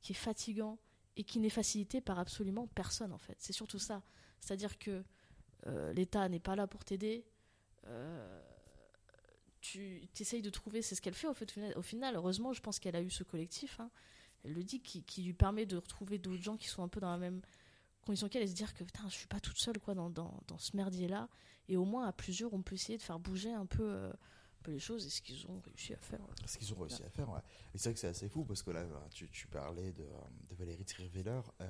qui 0.02 0.14
est 0.14 0.16
fatigant 0.16 0.80
et 1.16 1.24
qui 1.24 1.40
n'est 1.40 1.50
facilité 1.50 2.02
par 2.02 2.20
absolument 2.20 2.68
personne 2.68 3.12
en 3.12 3.18
fait. 3.18 3.36
C'est 3.40 3.54
surtout 3.54 3.80
ça. 3.80 4.04
C'est-à-dire 4.40 4.78
que 4.78 5.04
euh, 5.66 5.92
l'État 5.94 6.30
n'est 6.30 6.40
pas 6.40 6.56
là 6.56 6.68
pour 6.68 6.86
t'aider. 6.86 7.26
Euh, 7.86 8.42
tu 9.60 10.08
essayes 10.20 10.42
de 10.42 10.50
trouver, 10.50 10.82
c'est 10.82 10.96
ce 10.96 11.02
qu'elle 11.02 11.14
fait 11.16 11.28
au, 11.28 11.34
fait, 11.34 11.76
au 11.76 11.82
final. 11.82 12.16
Heureusement, 12.16 12.54
je 12.54 12.62
pense 12.62 12.80
qu'elle 12.80 12.96
a 12.96 13.02
eu 13.02 13.10
ce 13.10 13.24
collectif. 13.24 13.80
hein. 13.80 13.90
Elle 14.44 14.54
le 14.54 14.64
dit, 14.64 14.80
qui, 14.82 15.04
qui 15.04 15.24
lui 15.24 15.34
permet 15.34 15.66
de 15.66 15.76
retrouver 15.76 16.20
d'autres 16.20 16.42
gens 16.42 16.56
qui 16.58 16.68
sont 16.68 16.84
un 16.84 16.88
peu 16.88 17.00
dans 17.00 17.10
la 17.12 17.18
même 17.18 17.42
condition 18.08 18.28
qu'elle 18.30 18.44
et 18.44 18.48
se 18.48 18.56
dire 18.56 18.74
que 18.74 18.84
putain, 18.84 19.08
je 19.10 19.16
suis 19.16 19.28
pas 19.28 19.40
toute 19.40 19.58
seule 19.58 19.80
quoi 19.80 19.94
dans, 19.94 20.10
dans, 20.10 20.42
dans 20.48 20.58
ce 20.58 20.76
merdier-là. 20.76 21.30
Et 21.68 21.78
au 21.78 21.86
moins, 21.86 22.08
à 22.08 22.14
plusieurs, 22.14 22.54
on 22.54 22.62
peut 22.62 22.76
essayer 22.76 22.98
de 22.98 23.04
faire 23.04 23.20
bouger 23.20 23.54
un 23.54 23.66
peu, 23.66 23.84
euh, 23.84 24.10
un 24.10 24.64
peu 24.64 24.72
les 24.72 24.80
choses 24.80 25.06
et 25.06 25.10
ce 25.10 25.22
qu'ils 25.22 25.46
ont 25.48 25.60
réussi 25.60 25.94
à 25.94 25.98
faire. 25.98 26.20
Ce 26.46 26.58
qu'ils 26.58 26.74
ont 26.74 26.80
réussi 26.80 27.04
à 27.04 27.10
faire, 27.10 27.30
ouais. 27.30 27.42
Et 27.74 27.78
c'est 27.78 27.90
vrai 27.90 27.94
que 27.94 28.00
c'est 28.00 28.08
assez 28.08 28.30
fou 28.30 28.46
parce 28.46 28.64
que 28.64 28.72
là, 28.72 28.86
tu, 29.12 29.30
tu 29.30 29.48
parlais 29.48 29.92
de, 29.92 30.08
de 30.50 30.56
Valérie 30.56 30.86
Trierweiler. 30.86 31.42
Euh, 31.62 31.68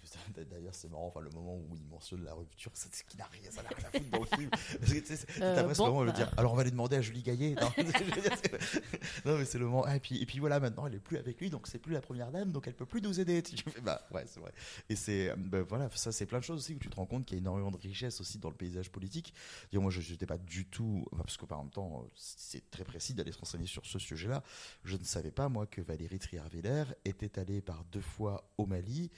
D'ailleurs, 0.50 0.74
c'est 0.74 0.90
marrant, 0.90 1.06
enfin, 1.06 1.20
le 1.20 1.30
moment 1.30 1.56
où 1.56 1.76
il 1.76 1.84
mentionne 1.86 2.24
la 2.24 2.34
rupture, 2.34 2.70
c'est 2.74 2.94
ce 2.94 3.04
qui 3.04 3.16
n'a 3.16 3.26
rien, 3.26 3.50
ça 3.50 3.62
n'a 3.62 3.68
rien 3.70 3.86
à 3.86 3.90
foutre 3.90 4.10
dans 4.10 4.20
le 4.20 4.36
film. 4.36 4.50
T'as 5.38 5.64
presque 5.64 5.80
le 5.80 5.86
moment 5.86 6.12
dire, 6.12 6.32
alors 6.36 6.52
on 6.52 6.56
va 6.56 6.64
lui 6.64 6.70
demander 6.70 6.96
à 6.96 7.00
Julie 7.00 7.22
Gaillet. 7.22 7.54
Non, 7.54 7.70
dire, 7.82 9.38
mais 9.38 9.44
c'est 9.44 9.58
le 9.58 9.66
moment. 9.66 9.84
Ah, 9.86 9.96
et, 9.96 10.00
puis, 10.00 10.20
et 10.22 10.26
puis 10.26 10.38
voilà, 10.38 10.60
maintenant 10.60 10.86
elle 10.86 10.94
est 10.94 11.00
plus 11.00 11.16
avec 11.16 11.40
lui, 11.40 11.50
donc 11.50 11.66
c'est 11.66 11.78
plus 11.78 11.92
la 11.92 12.00
première 12.00 12.30
dame, 12.30 12.52
donc 12.52 12.66
elle 12.66 12.74
peut 12.74 12.86
plus 12.86 13.02
nous 13.02 13.20
aider. 13.20 13.42
Tu 13.42 13.56
fais, 13.56 13.80
bah 13.80 14.02
ouais, 14.12 14.24
c'est 14.26 14.40
vrai. 14.40 14.52
Et 14.88 14.96
c'est, 14.96 15.34
bah, 15.36 15.62
voilà, 15.62 15.88
ça 15.94 16.12
c'est 16.12 16.26
plein 16.26 16.38
de 16.38 16.44
choses 16.44 16.58
aussi 16.58 16.74
où 16.74 16.78
tu 16.78 16.88
te 16.88 16.96
rends 16.96 17.06
compte 17.06 17.24
qu'il 17.24 17.36
y 17.36 17.40
a 17.40 17.42
énormément 17.42 17.70
de 17.70 17.76
richesse 17.76 18.20
aussi 18.20 18.38
dans 18.38 18.50
le 18.50 18.56
paysage 18.56 18.90
politique. 18.90 19.34
Moi, 19.72 19.90
je 19.90 20.12
n'étais 20.12 20.26
pas 20.26 20.38
du 20.38 20.66
tout, 20.66 21.04
parce 21.16 21.36
que 21.36 21.44
par 21.44 21.58
même 21.58 21.70
temps, 21.70 22.06
c'est 22.14 22.70
très 22.70 22.84
précis 22.84 23.14
d'aller 23.14 23.32
se 23.32 23.38
renseigner 23.38 23.66
sur 23.66 23.84
ce 23.84 23.98
sujet-là. 23.98 24.42
Je 24.84 24.96
ne 24.96 25.04
savais 25.04 25.30
pas, 25.30 25.48
moi, 25.48 25.66
que 25.66 25.80
Valérie 25.80 26.18
Trierweiler 26.18 26.84
était 27.04 27.38
allée 27.38 27.60
par 27.60 27.84
deux 27.84 28.00
fois 28.00 28.48
au 28.58 28.66
Mali 28.66 29.10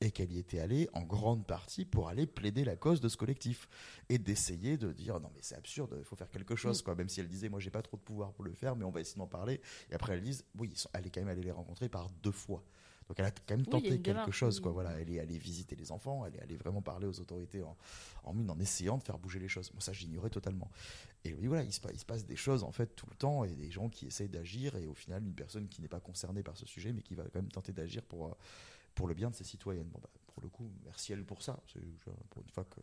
et 0.00 0.10
qu'elle 0.10 0.32
y 0.32 0.38
était 0.38 0.58
allée 0.60 0.88
en 0.92 1.02
grande 1.02 1.46
partie 1.46 1.84
pour 1.86 2.08
aller 2.08 2.26
plaider 2.26 2.64
la 2.64 2.76
cause 2.76 3.00
de 3.00 3.08
ce 3.08 3.16
collectif 3.16 3.68
et 4.10 4.18
d'essayer 4.18 4.76
de 4.76 4.92
dire 4.92 5.20
non 5.20 5.30
mais 5.34 5.40
c'est 5.42 5.54
absurde, 5.56 5.94
il 5.98 6.04
faut 6.04 6.16
faire 6.16 6.30
quelque 6.30 6.54
chose 6.54 6.82
quoi. 6.82 6.94
Même 6.94 7.08
si 7.08 7.20
elle 7.20 7.28
disait 7.28 7.48
moi 7.48 7.60
j'ai 7.60 7.70
pas 7.70 7.82
trop 7.82 7.96
de 7.96 8.02
pouvoir 8.02 8.32
pour 8.32 8.44
le 8.44 8.52
faire, 8.52 8.76
mais 8.76 8.84
on 8.84 8.90
va 8.90 9.00
essayer 9.00 9.18
d'en 9.18 9.26
parler. 9.26 9.60
Et 9.90 9.94
après 9.94 10.12
elle 10.14 10.22
dit 10.22 10.38
oui, 10.58 10.68
ils 10.72 10.76
sont- 10.78 10.90
elle 10.92 11.06
est 11.06 11.10
quand 11.10 11.20
même 11.20 11.28
allée 11.30 11.42
les 11.42 11.50
rencontrer 11.50 11.88
par 11.88 12.10
deux 12.22 12.30
fois. 12.32 12.62
Donc 13.08 13.20
elle 13.20 13.24
a 13.26 13.30
quand 13.30 13.56
même 13.56 13.64
tenté 13.64 13.88
quelque 14.02 14.32
chose 14.32 14.58
quoi. 14.60 14.72
Voilà, 14.72 15.00
elle 15.00 15.10
est 15.10 15.20
allée 15.20 15.38
visiter 15.38 15.76
les 15.76 15.92
enfants, 15.92 16.26
elle 16.26 16.34
est 16.34 16.40
allée 16.42 16.56
vraiment 16.56 16.82
parler 16.82 17.06
aux 17.06 17.20
autorités 17.20 17.62
en, 17.62 17.76
en 18.24 18.34
mine 18.34 18.50
en 18.50 18.58
essayant 18.58 18.98
de 18.98 19.02
faire 19.04 19.18
bouger 19.18 19.38
les 19.38 19.48
choses. 19.48 19.72
Moi 19.72 19.80
ça 19.80 19.92
j'ignorais 19.94 20.28
totalement. 20.30 20.70
Et 21.24 21.32
oui, 21.32 21.46
voilà, 21.46 21.62
il 21.62 21.72
se, 21.72 21.80
il 21.92 21.98
se 21.98 22.04
passe 22.04 22.26
des 22.26 22.36
choses 22.36 22.64
en 22.64 22.70
fait 22.72 22.94
tout 22.96 23.06
le 23.08 23.16
temps 23.16 23.44
et 23.44 23.54
des 23.54 23.70
gens 23.70 23.88
qui 23.88 24.06
essayent 24.06 24.28
d'agir 24.28 24.76
et 24.76 24.86
au 24.86 24.94
final 24.94 25.24
une 25.24 25.34
personne 25.34 25.68
qui 25.68 25.80
n'est 25.80 25.88
pas 25.88 26.00
concernée 26.00 26.42
par 26.42 26.56
ce 26.56 26.66
sujet 26.66 26.92
mais 26.92 27.02
qui 27.02 27.14
va 27.14 27.22
quand 27.24 27.36
même 27.36 27.48
tenter 27.50 27.72
d'agir 27.72 28.02
pour, 28.02 28.26
euh, 28.26 28.32
pour 28.96 29.06
le 29.06 29.14
bien 29.14 29.30
de 29.30 29.34
ses 29.36 29.44
citoyennes. 29.44 29.86
Bon, 29.88 30.00
bah, 30.02 30.10
pour 30.26 30.42
le 30.42 30.48
coup, 30.48 30.68
merci 30.84 31.12
elle 31.12 31.24
pour 31.24 31.40
ça. 31.42 31.60
C'est 31.72 31.80
pour 32.30 32.42
une 32.42 32.50
fois 32.50 32.64
que 32.64 32.80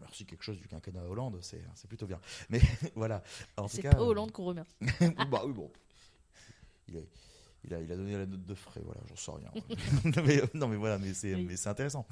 merci 0.00 0.26
quelque 0.26 0.42
chose 0.42 0.58
du 0.58 0.66
quinquennat 0.66 1.04
Hollande, 1.04 1.38
c'est 1.40 1.86
plutôt 1.86 2.06
bien. 2.08 2.20
Mais 2.50 2.60
voilà. 2.96 3.22
C'est 3.68 3.82
pas 3.82 4.00
Hollande 4.02 4.32
qu'on 4.32 4.46
remercie. 4.46 4.74
bah 5.30 5.42
oui, 5.46 5.52
bon. 5.52 5.70
Il 6.88 6.96
a, 6.98 7.00
il 7.64 7.74
a, 7.74 7.80
il 7.80 7.92
a 7.92 7.96
donné 7.96 8.16
la 8.16 8.26
note 8.26 8.44
de 8.44 8.54
frais, 8.54 8.82
voilà, 8.84 9.00
j'en 9.08 9.16
sais 9.16 9.30
rien. 9.30 9.50
non, 10.04 10.22
mais, 10.26 10.42
non, 10.52 10.68
mais 10.68 10.76
voilà, 10.76 10.98
mais 10.98 11.14
c'est 11.14 11.34
Oui. 11.34 11.48
intéressant. 11.64 12.06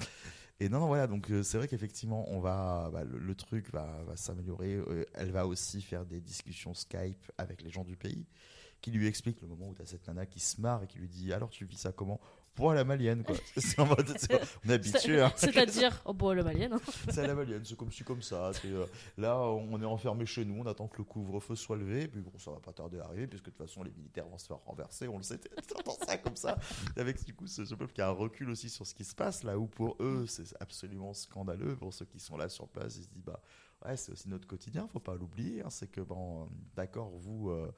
Et 0.61 0.69
non, 0.69 0.79
non, 0.81 0.87
voilà, 0.87 1.07
donc 1.07 1.31
euh, 1.31 1.43
c'est 1.43 1.59
vrai 1.59 1.67
qu'effectivement, 1.67 2.25
on 2.31 2.41
va, 2.41 2.89
bah, 2.93 3.05
le, 3.05 3.19
le 3.19 3.35
truc 3.35 3.71
va, 3.73 4.03
va 4.05 4.17
s'améliorer. 4.17 4.77
Euh, 4.77 5.05
elle 5.15 5.31
va 5.33 5.47
aussi 5.47 5.83
faire 5.83 6.07
des 6.07 6.21
discussions 6.21 6.73
Skype 6.73 7.31
avec 7.37 7.63
les 7.63 7.71
gens 7.71 7.85
du 7.85 7.97
pays, 7.97 8.27
qui 8.81 8.93
lui 8.93 9.07
expliquent 9.07 9.41
le 9.43 9.49
moment 9.49 9.69
où 9.69 9.75
tu 9.75 9.83
as 9.83 9.87
cette 9.87 10.07
nana 10.07 10.25
qui 10.25 10.41
se 10.41 10.61
marre 10.61 10.85
et 10.85 10.87
qui 10.87 10.99
lui 10.99 11.09
dit 11.09 11.33
Alors, 11.33 11.51
tu 11.51 11.65
vis 11.67 11.77
ça 11.79 11.93
comment? 11.93 12.21
Pour 12.55 12.71
à 12.71 12.75
la 12.75 12.85
malienne, 12.85 13.23
quoi. 13.25 13.35
C'est 13.57 13.79
en 13.81 13.87
mode, 13.87 14.15
on 14.67 14.69
est 14.69 14.73
habitué, 14.75 15.23
hein. 15.23 15.33
C'est-à-dire, 15.37 16.03
oh 16.05 16.13
bon, 16.13 16.33
le 16.35 16.45
malienne. 16.45 16.75
hein. 16.75 16.81
C'est 17.11 17.21
à 17.21 17.27
la 17.27 17.35
malienne, 17.35 17.63
c'est 17.65 17.77
comme 17.77 17.91
ci, 17.91 18.05
comme 18.05 18.21
ça. 18.21 18.51
euh, 18.67 18.87
là, 19.17 19.39
on 19.39 19.81
est 19.81 19.87
enfermé 19.87 20.27
chez 20.27 20.45
nous, 20.45 20.61
on 20.63 20.67
attend 20.67 20.87
que 20.87 20.99
le 20.99 21.05
couvre-feu 21.05 21.55
soit 21.57 21.79
levé. 21.79 22.09
Puis 22.09 22.21
bon, 22.21 22.31
ça 22.39 22.51
va 22.51 22.61
pas 22.61 22.73
tarder 22.75 22.99
à 23.01 23.05
arriver, 23.05 23.27
puisque 23.27 23.47
de 23.47 23.51
toute 23.53 23.67
façon, 23.67 23.83
les 23.83 23.91
militaires 23.93 24.27
vont 24.29 24.37
se 24.37 24.47
faire 24.47 24.59
renverser. 24.67 25.09
On 25.09 25.17
le 25.17 25.23
sait, 25.23 25.39
t'entends 25.39 25.97
ça 26.07 26.19
comme 26.19 26.37
ça. 26.37 26.59
Avec 26.97 27.25
du 27.25 27.33
coup, 27.35 27.47
ce, 27.47 27.65
ce 27.65 27.75
peuple 27.75 27.95
qui 27.95 28.03
a 28.03 28.09
un 28.09 28.13
recul 28.13 28.51
aussi 28.51 28.69
sur 28.69 28.87
ce 28.87 28.95
qui 28.95 29.05
se 29.05 29.15
passe, 29.15 29.45
là 29.45 29.59
où 29.59 29.67
pour 29.67 29.97
eux, 30.01 30.27
c'est 30.29 30.45
absolument 30.61 31.15
scandaleux. 31.15 31.75
Pour 31.77 31.95
ceux 31.95 32.05
qui 32.05 32.21
sont 32.21 32.37
là 32.37 32.51
sur 32.51 32.69
place, 32.69 32.97
ils 32.97 33.05
se 33.05 33.09
disent, 33.09 33.25
bah, 33.25 33.41
ouais, 33.87 33.97
c'est 33.97 34.13
aussi 34.13 34.29
notre 34.29 34.47
quotidien, 34.47 34.87
faut 34.89 35.01
pas 35.01 35.15
l'oublier. 35.15 35.63
hein. 35.63 35.71
c'est 35.71 35.91
que, 35.91 36.03
bon, 36.03 36.51
d'accord, 36.77 37.11
vous 37.17 37.49
euh, 37.49 37.73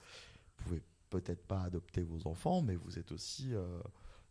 pouvez 0.57 0.83
peut-être 1.11 1.47
pas 1.47 1.62
adopter 1.62 2.03
vos 2.03 2.27
enfants, 2.27 2.61
mais 2.61 2.75
vous 2.75 2.99
êtes 2.99 3.12
aussi. 3.12 3.55
euh, 3.55 3.79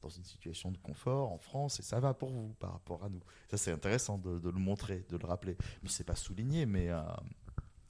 dans 0.04 0.10
une 0.10 0.24
situation 0.24 0.72
de 0.72 0.78
confort 0.78 1.32
en 1.32 1.38
France 1.38 1.80
et 1.80 1.84
ça 1.84 1.99
va 1.99 2.14
pour 2.14 2.30
vous 2.30 2.54
par 2.60 2.74
rapport 2.74 3.04
à 3.04 3.10
nous. 3.10 3.22
Ça 3.49 3.58
c'est 3.58 3.72
intéressant 3.72 4.18
de, 4.18 4.49
le 4.49 4.60
montrer, 4.60 5.06
de 5.10 5.18
le 5.18 5.26
rappeler. 5.26 5.58
Mais 5.82 5.89
c'est 5.89 6.04
pas 6.04 6.16
souligné, 6.16 6.66
mais 6.66 6.89
euh, 6.89 7.01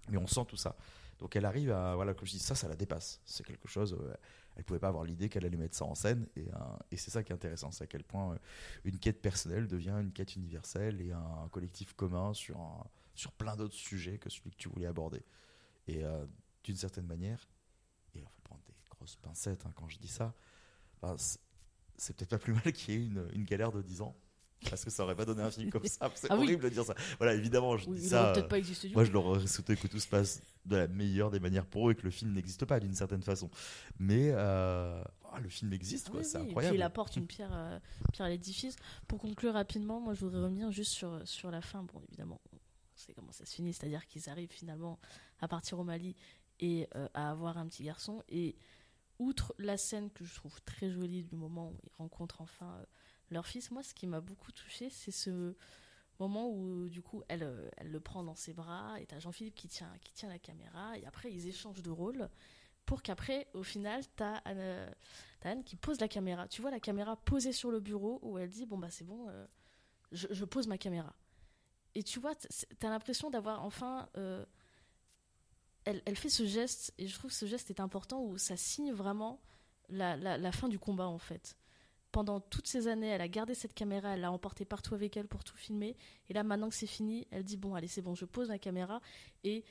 mais 0.10 0.18
on 0.18 0.28
sent 0.28 0.46
tout 0.48 0.58
ça. 0.58 0.76
Donc 1.20 1.36
elle 1.36 1.46
arrive 1.46 1.72
à 1.72 1.96
voilà 1.96 2.14
comme 2.14 2.28
je 2.28 2.34
dis 2.34 2.40
ça, 2.40 2.56
ça 2.56 2.68
la 2.68 2.76
dépasse. 2.76 3.20
C'est 3.26 3.46
quelque 3.46 3.68
chose. 3.68 3.98
euh, 4.00 4.14
elle 4.56 4.64
pouvait 4.64 4.80
pas 4.80 4.90
avoir 4.90 5.04
l'idée 5.04 5.30
qu'elle 5.30 5.46
allait 5.46 5.58
mettre 5.58 5.76
ça 5.76 5.86
en 5.86 5.96
scène 5.96 6.28
et, 6.36 6.48
euh, 6.48 6.60
et 6.92 6.98
c'est 6.98 7.10
ça 7.10 7.24
qui 7.24 7.32
est 7.32 7.36
intéressant, 7.36 7.72
c'est 7.72 7.86
à 7.86 7.88
quel 7.88 8.04
point 8.04 8.34
euh, 8.34 8.38
une 8.84 9.00
quête 9.00 9.20
personnelle 9.20 9.68
devient 9.68 9.98
une 10.00 10.12
quête 10.12 10.36
universelle 10.36 11.02
et 11.02 11.12
un 11.12 11.48
collectif 11.52 11.94
commun 11.94 12.36
sur 12.36 12.60
sur 13.16 13.32
plein 13.32 13.56
d'autres 13.56 13.74
sujets 13.74 14.20
que 14.20 14.30
celui 14.30 14.52
que 14.52 14.58
tu 14.58 14.70
voulais 14.70 14.86
aborder. 14.88 15.24
Et 15.88 16.02
d'une 16.64 16.78
certaine 16.78 17.06
manière, 17.06 17.48
il 18.16 18.22
faut 18.22 18.42
prendre 18.44 18.62
des 18.64 18.74
grosses 18.90 19.18
pincettes 19.18 19.66
hein, 19.66 19.72
quand 19.76 19.88
je 19.88 20.00
dis 20.00 20.08
ça, 20.08 20.34
ben, 21.02 21.16
c'est- 21.98 22.16
peut-être 22.16 22.30
pas 22.32 22.38
plus 22.40 22.54
mal 22.54 22.72
qu'il 22.74 22.94
y 22.94 22.98
ait 22.98 23.06
une, 23.06 23.28
une 23.34 23.44
galère 23.44 23.72
de 23.72 23.82
10 23.82 24.02
ans. 24.02 24.16
Parce 24.70 24.86
que 24.86 24.90
ça 24.90 25.04
aurait 25.04 25.16
pas 25.16 25.26
donné 25.26 25.44
un 25.44 25.52
film 25.52 25.70
comme 25.70 25.84
ça. 25.84 26.10
C'est 26.16 26.28
Ah 26.32 26.38
oui. 26.38 26.44
horrible 26.46 26.64
de 26.64 26.70
dire 26.70 26.86
ça. 26.86 26.96
Voilà, 27.18 27.34
évidemment, 27.34 27.76
je 27.76 27.90
Oui, 27.90 27.98
dis 28.00 28.08
ça. 28.08 28.24
aurait 28.24 28.34
peut-être 28.34 28.48
pas 28.48 28.58
existé 28.58 28.88
du 28.88 28.94
moi, 28.94 29.04
je 29.04 29.12
leur 29.12 29.26
aurais 29.26 29.46
souhaité 29.46 29.76
que 29.76 29.88
tout 29.88 30.00
se 30.00 30.08
passe 30.08 30.42
de 30.66 30.78
la 30.78 30.88
meilleure 30.88 31.32
des 31.32 31.42
manières 31.42 31.66
pour 31.66 31.90
eux 31.90 31.92
et 31.92 31.96
que 31.96 32.04
le 32.04 32.12
film 32.12 32.32
n'existe 32.32 32.64
pas 32.64 32.80
d'une 32.80 32.94
certaine 32.94 33.24
façon. 33.24 33.50
Mais 34.00 34.30
euh, 34.32 35.04
ah, 35.34 35.40
le 35.42 35.50
film 35.50 35.74
existe, 35.74 36.10
quoi. 36.12 36.22
Oui, 36.22 36.26
c'est 36.26 36.38
et 36.38 36.42
incroyable. 36.44 36.76
Puis 36.76 36.80
il 36.80 36.84
apporte 36.84 37.18
une 37.18 37.28
pierre, 37.28 37.52
euh, 37.52 37.78
pierre 38.14 38.28
à 38.28 38.30
l'édifice. 38.30 38.78
Pour 39.10 39.20
conclure 39.20 39.52
rapidement, 39.52 40.00
moi 40.00 40.14
je 40.14 40.22
voudrais 40.22 40.42
revenir 40.42 40.72
juste 40.72 40.94
sur, 40.94 41.20
sur 41.28 41.52
la 41.52 41.60
fin. 41.60 41.84
Bon, 41.84 42.00
évidemment, 42.08 42.40
on 42.54 42.58
sait 42.96 43.14
comment 43.14 43.34
ça 43.34 43.46
se 43.46 43.54
finit, 43.54 43.74
c'est-à-dire 43.74 44.06
qu'ils 44.08 44.30
arrivent 44.30 44.52
finalement 44.54 44.98
à 45.42 45.50
partir 45.50 45.78
au 45.78 45.84
Mali 45.84 46.16
et 46.62 46.88
euh, 46.96 47.10
à 47.14 47.32
avoir 47.32 47.58
un 47.58 47.68
petit 47.68 47.84
garçon. 47.84 48.24
Et 48.30 48.56
outre 49.24 49.54
la 49.58 49.78
scène 49.78 50.12
que 50.12 50.26
je 50.26 50.36
trouve 50.36 50.62
très 50.64 50.90
jolie 50.90 51.24
du 51.24 51.36
moment 51.36 51.70
où 51.70 51.78
ils 51.84 51.96
rencontrent 51.98 52.42
enfin 52.42 52.78
euh, 52.80 52.86
leur 53.32 53.48
fils, 53.48 53.72
moi 53.72 53.84
ce 53.84 53.94
qui 53.94 54.06
m'a 54.06 54.22
beaucoup 54.22 54.52
touché, 54.52 54.90
c'est 54.90 55.12
ce 55.12 55.56
moment 56.20 56.50
où 56.50 56.90
du 56.90 57.02
coup 57.02 57.24
elle, 57.30 57.44
euh, 57.44 57.70
le 57.84 58.00
prend 58.00 58.24
dans 58.24 58.36
ses 58.36 58.54
bras 58.54 59.00
et 59.00 59.06
t'as 59.06 59.20
Jean-Philippe 59.20 59.56
qui 59.56 59.68
tient, 59.68 59.90
la 60.24 60.40
caméra 60.40 60.98
et 60.98 61.06
après 61.06 61.32
ils 61.32 61.48
échangent 61.48 61.82
de 61.82 61.90
rôle 61.90 62.30
pour 62.86 63.02
qu'après 63.02 63.48
au 63.54 63.64
final 63.64 64.04
t'as 64.16 64.36
Anne, 64.46 64.58
euh, 64.60 64.92
Anne 65.42 65.64
qui 65.64 65.76
pose 65.76 66.00
la 66.00 66.08
caméra. 66.08 66.48
Tu 66.48 66.62
vois 66.62 66.72
la 66.72 66.80
caméra 66.80 67.16
posée 67.16 67.54
sur 67.54 67.72
le 67.72 67.80
bureau 67.80 68.20
où 68.22 68.38
elle 68.38 68.50
dit 68.50 68.66
bon 68.66 68.78
bah 68.78 68.90
c'est 68.90 69.06
bon, 69.06 69.28
je, 70.12 70.46
pose 70.46 70.68
ma 70.68 70.78
caméra. 70.78 71.14
Et 71.96 72.04
tu 72.04 72.20
vois, 72.20 72.34
t'as 72.80 72.90
l'impression 72.90 73.30
d'avoir 73.30 73.64
enfin. 73.64 74.10
Elle, 75.86 76.16
fait 76.16 76.30
ce 76.30 76.46
geste 76.46 76.94
et 76.98 77.08
je 77.08 77.14
trouve 77.18 77.32
que 77.32 77.38
ce 77.38 77.46
geste 77.46 77.70
est 77.70 77.80
important 77.80 78.24
où 78.24 78.38
ça 78.38 78.56
signe 78.58 78.92
vraiment 78.94 79.40
la, 79.90 80.16
la- 80.16 80.38
la 80.38 80.52
fin 80.52 80.68
du 80.70 80.80
combat 80.80 81.08
en 81.08 81.18
fait. 81.20 81.56
Pendant 82.12 82.40
toutes 82.40 82.68
ces 82.68 82.88
années, 82.88 83.08
elle 83.08 83.22
a 83.22 83.28
gardé 83.28 83.56
cette 83.56 83.74
caméra, 83.74 84.14
elle 84.14 84.22
l'a 84.22 84.32
emportée 84.32 84.66
partout 84.66 84.94
avec 84.94 85.18
elle 85.18 85.28
pour 85.28 85.44
tout 85.44 85.58
filmer. 85.58 85.98
Et 86.30 86.34
là, 86.34 86.44
maintenant 86.44 86.70
que 86.70 86.76
c'est 86.76 86.86
fini, 86.88 87.28
elle 87.32 87.44
dit 87.44 87.58
bon, 87.58 87.74
allez, 87.74 87.88
c'est 87.88 88.04
bon, 88.04 88.14
je 88.14 88.26
pose 88.26 88.50
ma 88.50 88.60
caméra 88.60 89.02
et 89.44 89.64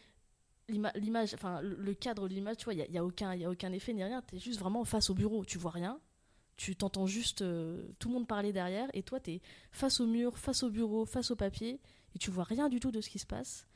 l'ima- 0.68 0.92
l'image, 0.96 1.34
enfin 1.34 1.60
le 1.62 1.94
cadre 1.94 2.28
de 2.28 2.34
l'image, 2.34 2.56
tu 2.56 2.64
vois, 2.64 2.74
il 2.74 2.80
y 2.80 2.82
a, 2.82 2.86
y 2.88 2.98
a 2.98 3.04
aucun, 3.04 3.34
y 3.34 3.44
a 3.44 3.50
aucun 3.50 3.72
effet 3.72 3.92
ni 3.92 4.02
rien. 4.02 4.22
T'es 4.22 4.38
juste 4.38 4.58
vraiment 4.58 4.84
face 4.84 5.08
au 5.08 5.14
bureau, 5.14 5.44
tu 5.44 5.56
vois 5.58 5.70
rien. 5.70 6.00
Tu 6.56 6.76
t'entends 6.76 7.06
juste 7.06 7.42
euh, 7.42 7.88
tout 7.98 8.08
le 8.08 8.14
monde 8.14 8.26
parler 8.28 8.52
derrière 8.52 8.88
et 8.92 9.02
toi 9.02 9.18
t'es 9.20 9.40
face 9.70 10.00
au 10.00 10.06
mur, 10.06 10.36
face 10.38 10.62
au 10.62 10.70
bureau, 10.70 11.06
face 11.06 11.30
au 11.30 11.36
papier 11.36 11.80
et 12.14 12.18
tu 12.18 12.30
vois 12.30 12.44
rien 12.44 12.68
du 12.68 12.78
tout 12.78 12.90
de 12.90 13.00
ce 13.00 13.08
qui 13.08 13.18
se 13.18 13.26
passe. 13.26 13.66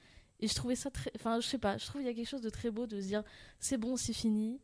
Et 0.40 0.48
je 0.48 0.54
trouvais 0.54 0.76
ça 0.76 0.90
très, 0.90 1.10
enfin 1.16 1.40
je 1.40 1.46
sais 1.46 1.58
pas, 1.58 1.78
je 1.78 1.86
trouve 1.86 2.02
il 2.02 2.06
y 2.06 2.10
a 2.10 2.14
quelque 2.14 2.28
chose 2.28 2.42
de 2.42 2.50
très 2.50 2.70
beau 2.70 2.86
de 2.86 3.00
se 3.00 3.06
dire 3.06 3.24
c'est 3.58 3.78
bon, 3.78 3.96
c'est 3.96 4.12
fini. 4.12 4.60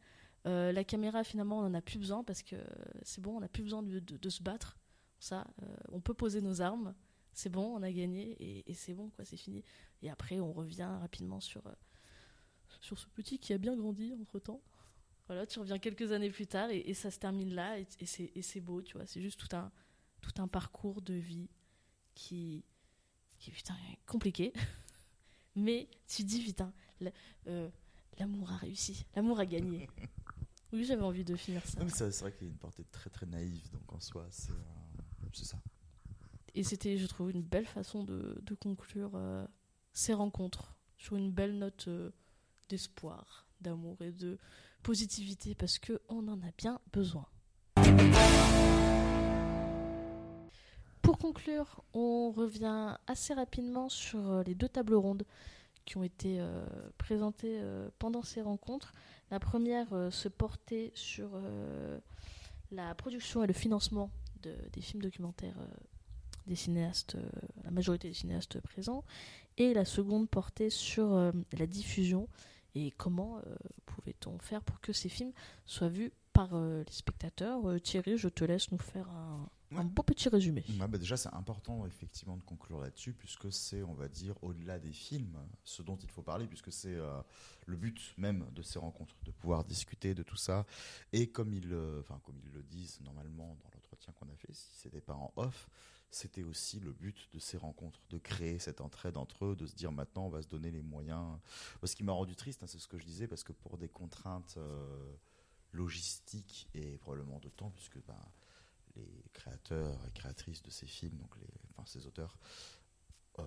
Euh, 0.47 0.73
la 0.73 0.85
caméra 0.85 1.25
finalement 1.25 1.61
on 1.61 1.67
en 1.67 1.75
a 1.75 1.81
plus 1.81 1.99
besoin 1.99 2.25
parce 2.25 2.43
que 2.43 2.57
c'est 3.03 3.21
bon, 3.21 3.37
on 3.37 3.41
n'a 3.41 3.49
plus 3.49 3.63
besoin 3.63 3.83
de, 3.83 3.99
de- 4.01 4.31
se 4.31 4.43
battre. 4.43 4.77
Ça, 5.19 5.47
euh, 5.63 5.77
on 5.93 6.01
peut 6.01 6.15
poser 6.15 6.41
nos 6.41 6.61
armes. 6.61 6.95
C'est 7.33 7.49
bon, 7.49 7.65
on 7.77 7.83
a 7.83 7.91
gagné 7.93 8.37
et, 8.69 8.75
c'est 8.75 8.93
bon 8.93 9.09
quoi, 9.11 9.25
c'est 9.25 9.37
fini. 9.37 9.65
Et 10.03 10.11
après 10.11 10.41
on 10.41 10.53
revient 10.53 10.91
rapidement 11.01 11.41
sur 11.41 11.67
euh, 11.67 11.73
sur 12.81 12.99
ce 12.99 13.07
petit 13.07 13.39
qui 13.39 13.53
a 13.55 13.59
bien 13.59 13.77
grandi 13.77 14.13
entre 14.21 14.39
temps. 14.39 14.61
Voilà, 15.29 15.47
tu 15.47 15.59
reviens 15.61 15.79
quelques 15.79 16.13
années 16.13 16.31
plus 16.31 16.47
tard 16.47 16.69
et, 16.71 16.93
ça 16.93 17.11
se 17.11 17.19
termine 17.19 17.55
là 17.55 17.79
et, 17.79 17.87
et 18.01 18.43
c'est 18.43 18.61
beau, 18.61 18.83
tu 18.83 18.99
vois. 18.99 19.07
C'est 19.07 19.23
juste 19.23 19.41
tout 19.41 19.57
un 19.57 19.71
tout 20.21 20.35
un 20.39 20.49
parcours 20.49 21.01
de 21.01 21.15
vie 21.15 21.49
qui 22.15 22.65
qui 23.39 23.51
putain 23.51 23.75
est 23.91 23.99
compliqué. 24.07 24.53
Mais 25.55 25.89
tu 26.09 26.25
dis 26.25 26.43
putain, 26.43 26.73
euh, 27.47 27.69
l'amour 28.19 28.51
a 28.53 28.57
réussi, 28.57 29.07
l'amour 29.15 29.39
a 29.41 29.47
gagné. 29.47 29.89
Oui, 30.75 30.87
j'avais 30.87 31.03
envie 31.03 31.23
de 31.23 31.37
finir 31.37 31.61
ça. 31.67 31.87
C'est 31.87 32.21
vrai 32.21 32.33
qu'il 32.33 32.47
y 32.47 32.51
a 32.51 32.51
une 32.51 32.59
portée 32.59 32.85
très 32.91 33.11
très 33.11 33.27
naïve, 33.27 33.71
donc 33.73 33.93
en 33.93 34.01
soi, 34.01 34.27
c'est 34.31 34.53
euh, 34.53 34.55
c'est 35.35 35.45
ça. 35.45 35.59
Et 36.55 36.65
c'était, 36.65 36.97
je 36.99 37.07
trouve, 37.07 37.31
une 37.31 37.43
belle 37.43 37.67
façon 37.67 38.05
de, 38.05 38.41
de 38.43 38.55
conclure 38.55 39.11
euh, 39.15 39.47
ces 39.93 40.13
rencontres 40.15 40.75
sur 40.99 41.17
une 41.17 41.31
belle 41.31 41.59
note 41.59 41.89
euh, 41.89 42.11
d'espoir, 42.69 43.47
d'amour 43.61 44.01
et 44.01 44.13
de 44.13 44.39
positivité 44.83 45.55
parce 45.55 45.79
que 45.79 46.01
on 46.09 46.27
en 46.29 46.41
a 46.43 46.51
bien 46.57 46.81
besoin. 46.93 47.27
Pour 51.13 51.19
conclure, 51.19 51.85
on 51.93 52.31
revient 52.31 52.97
assez 53.07 53.35
rapidement 53.35 53.91
sur 53.91 54.31
euh, 54.31 54.43
les 54.45 54.55
deux 54.55 54.71
tables 54.71 54.95
rondes 54.95 55.25
qui 55.85 55.99
ont 55.99 56.03
été 56.03 56.41
euh, 56.41 56.65
présentées 56.97 57.59
euh, 57.61 57.91
pendant 57.99 58.23
ces 58.23 58.41
rencontres. 58.41 58.95
La 59.31 59.39
première 59.39 59.89
se 60.11 60.29
portait 60.29 60.91
sur 60.95 61.31
la 62.71 62.95
production 62.95 63.45
et 63.45 63.47
le 63.47 63.53
financement 63.53 64.11
de- 64.43 64.57
des 64.73 64.81
films 64.81 65.03
documentaires 65.03 65.59
des 66.47 66.57
cinéastes, 66.57 67.17
la 67.65 67.71
majorité 67.71 68.09
des 68.09 68.15
cinéastes 68.15 68.61
présents, 68.61 69.05
et 69.59 69.75
la 69.75 69.85
seconde 69.85 70.31
portait 70.31 70.71
sur 70.71 71.33
la 71.53 71.67
diffusion 71.67 72.27
et 72.75 72.91
comment 72.91 73.41
pouvait-on 73.87 74.39
faire 74.39 74.63
pour 74.63 74.81
que 74.81 74.93
ces 74.93 75.09
films 75.09 75.33
soient 75.67 75.89
vus 75.89 76.13
par 76.35 76.55
les 76.55 76.85
spectateurs. 76.93 77.61
Thierry, 77.83 78.19
je 78.19 78.29
te 78.29 78.45
laisse 78.45 78.71
nous 78.71 78.79
faire 78.79 79.09
un, 79.09 79.49
un 79.77 79.85
beau 79.85 80.03
petit 80.03 80.29
résumé. 80.29 80.65
bah 80.89 80.99
déjà, 80.99 81.17
c'est 81.17 81.33
important 81.33 81.87
effectivement 81.87 82.37
de 82.37 82.43
conclure 82.43 82.81
là-dessus, 82.81 83.13
puisque 83.13 83.53
c'est, 83.53 83.83
on 83.83 83.95
va 83.95 84.09
dire, 84.09 84.35
au-delà 84.43 84.79
des 84.79 84.93
films, 84.93 85.39
ce 85.65 85.83
dont 85.83 85.97
il 85.97 86.09
faut 86.09 86.23
parler, 86.23 86.47
puisque 86.47 86.73
c'est 86.73 86.97
le 87.67 87.77
but 87.77 88.15
même 88.17 88.47
de 88.53 88.63
ces 88.63 88.79
rencontres, 88.79 89.17
de 89.25 89.31
pouvoir 89.31 89.65
discuter 89.65 90.15
de 90.15 90.23
tout 90.23 90.37
ça. 90.37 90.67
Et 91.13 91.29
comme 91.29 91.53
ils, 91.53 91.75
enfin, 92.01 92.21
comme 92.25 92.39
ils 92.45 92.53
le 92.53 92.63
disent 92.63 93.01
normalement 93.03 93.57
dans 93.63 93.71
l'entretien 93.75 94.13
qu'on 94.19 94.27
a 94.27 94.37
fait, 94.37 94.53
si 94.53 94.71
c'était 94.75 95.01
pas 95.01 95.15
en 95.15 95.33
off, 95.37 95.69
c'était 96.13 96.43
aussi 96.43 96.79
le 96.79 96.93
but 96.93 97.29
de 97.33 97.39
ces 97.39 97.57
rencontres, 97.57 98.01
de 98.11 98.19
créer 98.19 98.59
cette 98.59 98.81
entraide 98.81 99.17
entre 99.17 99.47
eux, 99.47 99.57
de 99.57 99.67
se 99.67 99.75
dire 99.75 99.91
maintenant 99.93 100.27
on 100.27 100.29
va 100.29 100.43
se 100.43 100.49
donner 100.49 100.71
les 100.71 100.83
moyens. 100.83 101.39
Ce 101.83 101.97
qui 101.97 102.05
m'a 102.05 102.13
rendu 102.13 102.37
triste, 102.37 102.63
hein, 102.63 102.67
c'est 102.67 102.79
ce 102.79 102.87
que 102.87 102.99
je 102.99 103.05
disais, 103.05 103.27
parce 103.27 103.43
que 103.43 103.53
pour 103.53 103.79
des 103.79 103.89
contraintes 103.89 104.55
euh, 104.59 105.15
logistiques 105.73 106.69
et 106.75 106.99
probablement 106.99 107.39
de 107.41 107.49
temps, 107.49 107.71
puisque 107.71 107.99
ben, 108.07 108.19
les 108.97 109.25
créateurs 109.33 109.99
et 110.07 110.11
créatrices 110.13 110.63
de 110.63 110.71
ces 110.71 110.87
films, 110.87 111.17
donc 111.17 111.37
les, 111.37 111.49
enfin 111.71 111.85
ces 111.87 112.07
auteurs, 112.07 112.37
euh, 113.39 113.45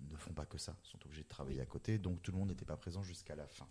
ne 0.00 0.16
font 0.16 0.32
pas 0.32 0.46
que 0.46 0.58
ça, 0.58 0.76
sont 0.82 0.98
obligés 1.04 1.22
de 1.22 1.28
travailler 1.28 1.60
à 1.60 1.66
côté, 1.66 1.98
donc 1.98 2.22
tout 2.22 2.32
le 2.32 2.38
monde 2.38 2.48
n'était 2.48 2.64
pas 2.64 2.76
présent 2.76 3.02
jusqu'à 3.02 3.36
la 3.36 3.46
fin. 3.46 3.68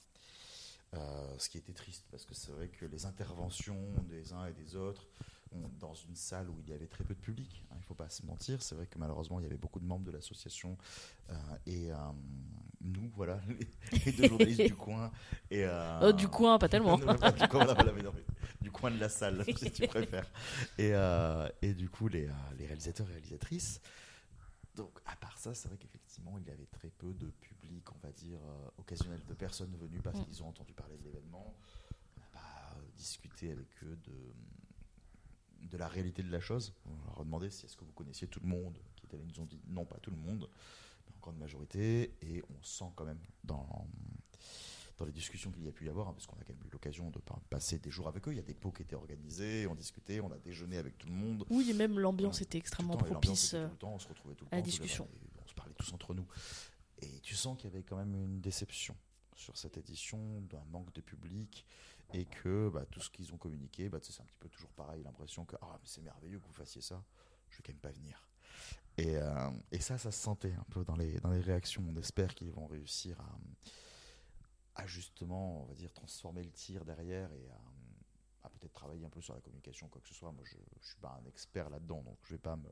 Euh, 0.93 1.37
ce 1.39 1.49
qui 1.49 1.57
était 1.57 1.73
triste 1.73 2.05
parce 2.11 2.25
que 2.25 2.33
c'est 2.33 2.51
vrai 2.51 2.69
que 2.69 2.85
les 2.85 3.05
interventions 3.05 3.91
des 4.07 4.31
uns 4.31 4.45
et 4.45 4.53
des 4.53 4.75
autres 4.75 5.07
dans 5.79 5.93
une 5.93 6.15
salle 6.15 6.49
où 6.49 6.59
il 6.61 6.69
y 6.69 6.73
avait 6.73 6.87
très 6.87 7.03
peu 7.03 7.13
de 7.15 7.19
public. 7.19 7.65
Hein, 7.69 7.75
il 7.75 7.79
ne 7.79 7.83
faut 7.83 7.95
pas 7.95 8.09
se 8.09 8.25
mentir. 8.25 8.61
C'est 8.61 8.75
vrai 8.75 8.87
que 8.87 8.97
malheureusement, 8.97 9.39
il 9.39 9.43
y 9.43 9.45
avait 9.45 9.57
beaucoup 9.57 9.79
de 9.79 9.85
membres 9.85 10.05
de 10.05 10.11
l'association 10.11 10.77
euh, 11.29 11.33
et 11.65 11.91
nous, 12.85 13.11
voilà, 13.15 13.39
les, 14.05 14.11
deux 14.11 14.27
journalistes 14.27 14.61
du 14.61 14.75
coin. 14.75 15.11
Et, 15.49 15.65
euh, 15.65 15.99
oh, 16.03 16.11
du 16.13 16.27
coin, 16.27 16.57
pas 16.57 16.69
tellement. 16.69 16.97
du, 16.97 17.03
coin, 17.47 17.67
du 18.61 18.71
coin 18.71 18.91
de 18.91 18.99
la 18.99 19.09
salle, 19.09 19.43
si 19.57 19.71
tu 19.71 19.87
préfères. 19.87 20.31
Et, 20.77 20.91
et 21.61 21.73
du 21.73 21.89
coup, 21.89 22.07
les, 22.07 22.29
les 22.57 22.65
réalisateurs 22.65 23.09
et 23.09 23.13
réalisatrices. 23.13 23.81
Donc, 24.75 24.99
à 25.05 25.15
part 25.15 25.37
ça, 25.37 25.53
c'est 25.53 25.67
vrai 25.67 25.77
qu'effectivement, 25.77 26.37
il 26.37 26.45
y 26.45 26.51
avait 26.51 26.67
très 26.67 26.89
peu 26.89 27.13
de 27.13 27.27
public, 27.41 27.83
on 27.93 28.05
va 28.05 28.11
dire, 28.11 28.39
occasionnel, 28.77 29.21
de 29.25 29.33
personnes 29.33 29.75
venues 29.77 30.01
parce 30.01 30.19
mm. 30.19 30.25
qu'ils 30.25 30.43
ont 30.43 30.49
entendu 30.49 30.73
parler 30.73 30.97
de 30.97 31.03
l'événement. 31.03 31.55
On 32.17 32.19
n'a 32.19 32.27
pas 32.33 32.75
discuté 32.97 33.51
avec 33.51 33.67
eux 33.83 33.97
de 34.03 34.13
de 35.69 35.77
la 35.77 35.87
réalité 35.87 36.23
de 36.23 36.31
la 36.31 36.39
chose. 36.39 36.73
On 36.85 37.07
leur 37.07 37.21
a 37.21 37.23
demandé 37.23 37.49
si 37.49 37.65
est-ce 37.65 37.75
que 37.75 37.83
vous 37.83 37.91
connaissiez 37.91 38.27
tout 38.27 38.39
le 38.41 38.47
monde 38.47 38.77
qui 38.95 39.05
était 39.05 39.17
là. 39.17 39.23
Ils 39.23 39.33
nous 39.33 39.43
ont 39.43 39.45
dit 39.45 39.59
non, 39.67 39.85
pas 39.85 39.97
tout 39.97 40.11
le 40.11 40.17
monde, 40.17 40.49
une 41.31 41.39
majorité. 41.39 42.13
Et 42.21 42.43
on 42.49 42.63
sent 42.63 42.91
quand 42.95 43.05
même 43.05 43.19
dans, 43.43 43.87
dans 44.97 45.05
les 45.05 45.11
discussions 45.11 45.51
qu'il 45.51 45.63
y 45.63 45.67
a 45.67 45.71
pu 45.71 45.85
y 45.85 45.89
avoir, 45.89 46.07
hein, 46.07 46.13
parce 46.13 46.25
qu'on 46.25 46.35
a 46.35 46.43
quand 46.43 46.53
même 46.53 46.65
eu 46.67 46.71
l'occasion 46.71 47.09
de 47.09 47.19
passer 47.49 47.79
des 47.79 47.91
jours 47.91 48.07
avec 48.07 48.27
eux. 48.27 48.33
Il 48.33 48.37
y 48.37 48.39
a 48.39 48.43
des 48.43 48.53
pots 48.53 48.71
qui 48.71 48.83
étaient 48.83 48.95
organisés, 48.95 49.67
on 49.67 49.75
discutait, 49.75 50.19
on 50.19 50.31
a 50.31 50.37
déjeuné 50.37 50.77
avec 50.77 50.97
tout 50.97 51.07
le 51.07 51.13
monde. 51.13 51.45
Oui, 51.49 51.69
et 51.69 51.73
même 51.73 51.99
l'ambiance 51.99 52.41
était 52.41 52.57
extrêmement 52.57 52.97
propice 52.97 53.51
tout 53.51 53.57
le 53.57 53.77
temps, 53.77 53.93
on 53.93 53.99
se 53.99 54.07
retrouvait 54.07 54.35
tout 54.35 54.45
le 54.45 54.53
à 54.53 54.57
la 54.57 54.61
discussion. 54.61 55.07
On 55.43 55.47
se 55.47 55.53
parlait 55.53 55.73
tous 55.73 55.93
entre 55.93 56.13
nous. 56.13 56.27
Et 57.01 57.19
tu 57.19 57.35
sens 57.35 57.57
qu'il 57.57 57.69
y 57.69 57.73
avait 57.73 57.83
quand 57.83 57.97
même 57.97 58.15
une 58.15 58.39
déception 58.39 58.95
sur 59.35 59.57
cette 59.57 59.77
édition, 59.77 60.41
d'un 60.49 60.63
manque 60.71 60.93
de 60.93 61.01
public 61.01 61.65
et 62.13 62.25
que 62.25 62.69
bah, 62.69 62.85
tout 62.89 63.01
ce 63.01 63.09
qu'ils 63.09 63.33
ont 63.33 63.37
communiqué, 63.37 63.89
bah, 63.89 63.99
c'est 64.01 64.21
un 64.21 64.25
petit 64.25 64.37
peu 64.39 64.47
toujours 64.49 64.71
pareil, 64.71 65.03
l'impression 65.03 65.45
que 65.45 65.55
ah, 65.61 65.79
c'est 65.83 66.01
merveilleux 66.01 66.39
que 66.39 66.45
vous 66.45 66.53
fassiez 66.53 66.81
ça, 66.81 67.03
je 67.49 67.57
vais 67.57 67.63
quand 67.65 67.73
même 67.73 67.79
pas 67.79 67.91
venir. 67.91 68.24
Et, 68.97 69.17
euh, 69.17 69.49
et, 69.71 69.79
ça, 69.79 69.97
ça 69.97 70.11
se 70.11 70.21
sentait 70.21 70.53
un 70.53 70.65
peu 70.69 70.85
dans 70.85 70.95
les, 70.95 71.19
dans 71.19 71.31
les 71.31 71.41
réactions. 71.41 71.83
On 71.87 71.97
espère 71.97 72.33
qu'ils 72.33 72.51
vont 72.51 72.67
réussir 72.67 73.17
à, 74.75 74.87
justement, 74.87 75.63
on 75.63 75.65
va 75.65 75.73
dire, 75.73 75.91
transformer 75.93 76.43
le 76.43 76.51
tir 76.51 76.85
derrière 76.85 77.31
et 77.33 77.49
à, 78.43 78.49
peut-être 78.49 78.73
travailler 78.73 79.05
un 79.05 79.09
peu 79.09 79.21
sur 79.21 79.33
la 79.33 79.41
communication, 79.41 79.89
quoi 79.89 79.99
que 80.01 80.07
ce 80.07 80.13
soit. 80.13 80.31
Moi, 80.31 80.43
je 80.45 80.55
ne 80.55 80.81
suis 80.81 80.95
pas 80.97 81.19
un 81.21 81.27
expert 81.27 81.69
là-dedans, 81.69 82.03
donc 82.03 82.17
je 82.23 82.33
vais 82.33 82.39
pas 82.39 82.55
me 82.55 82.69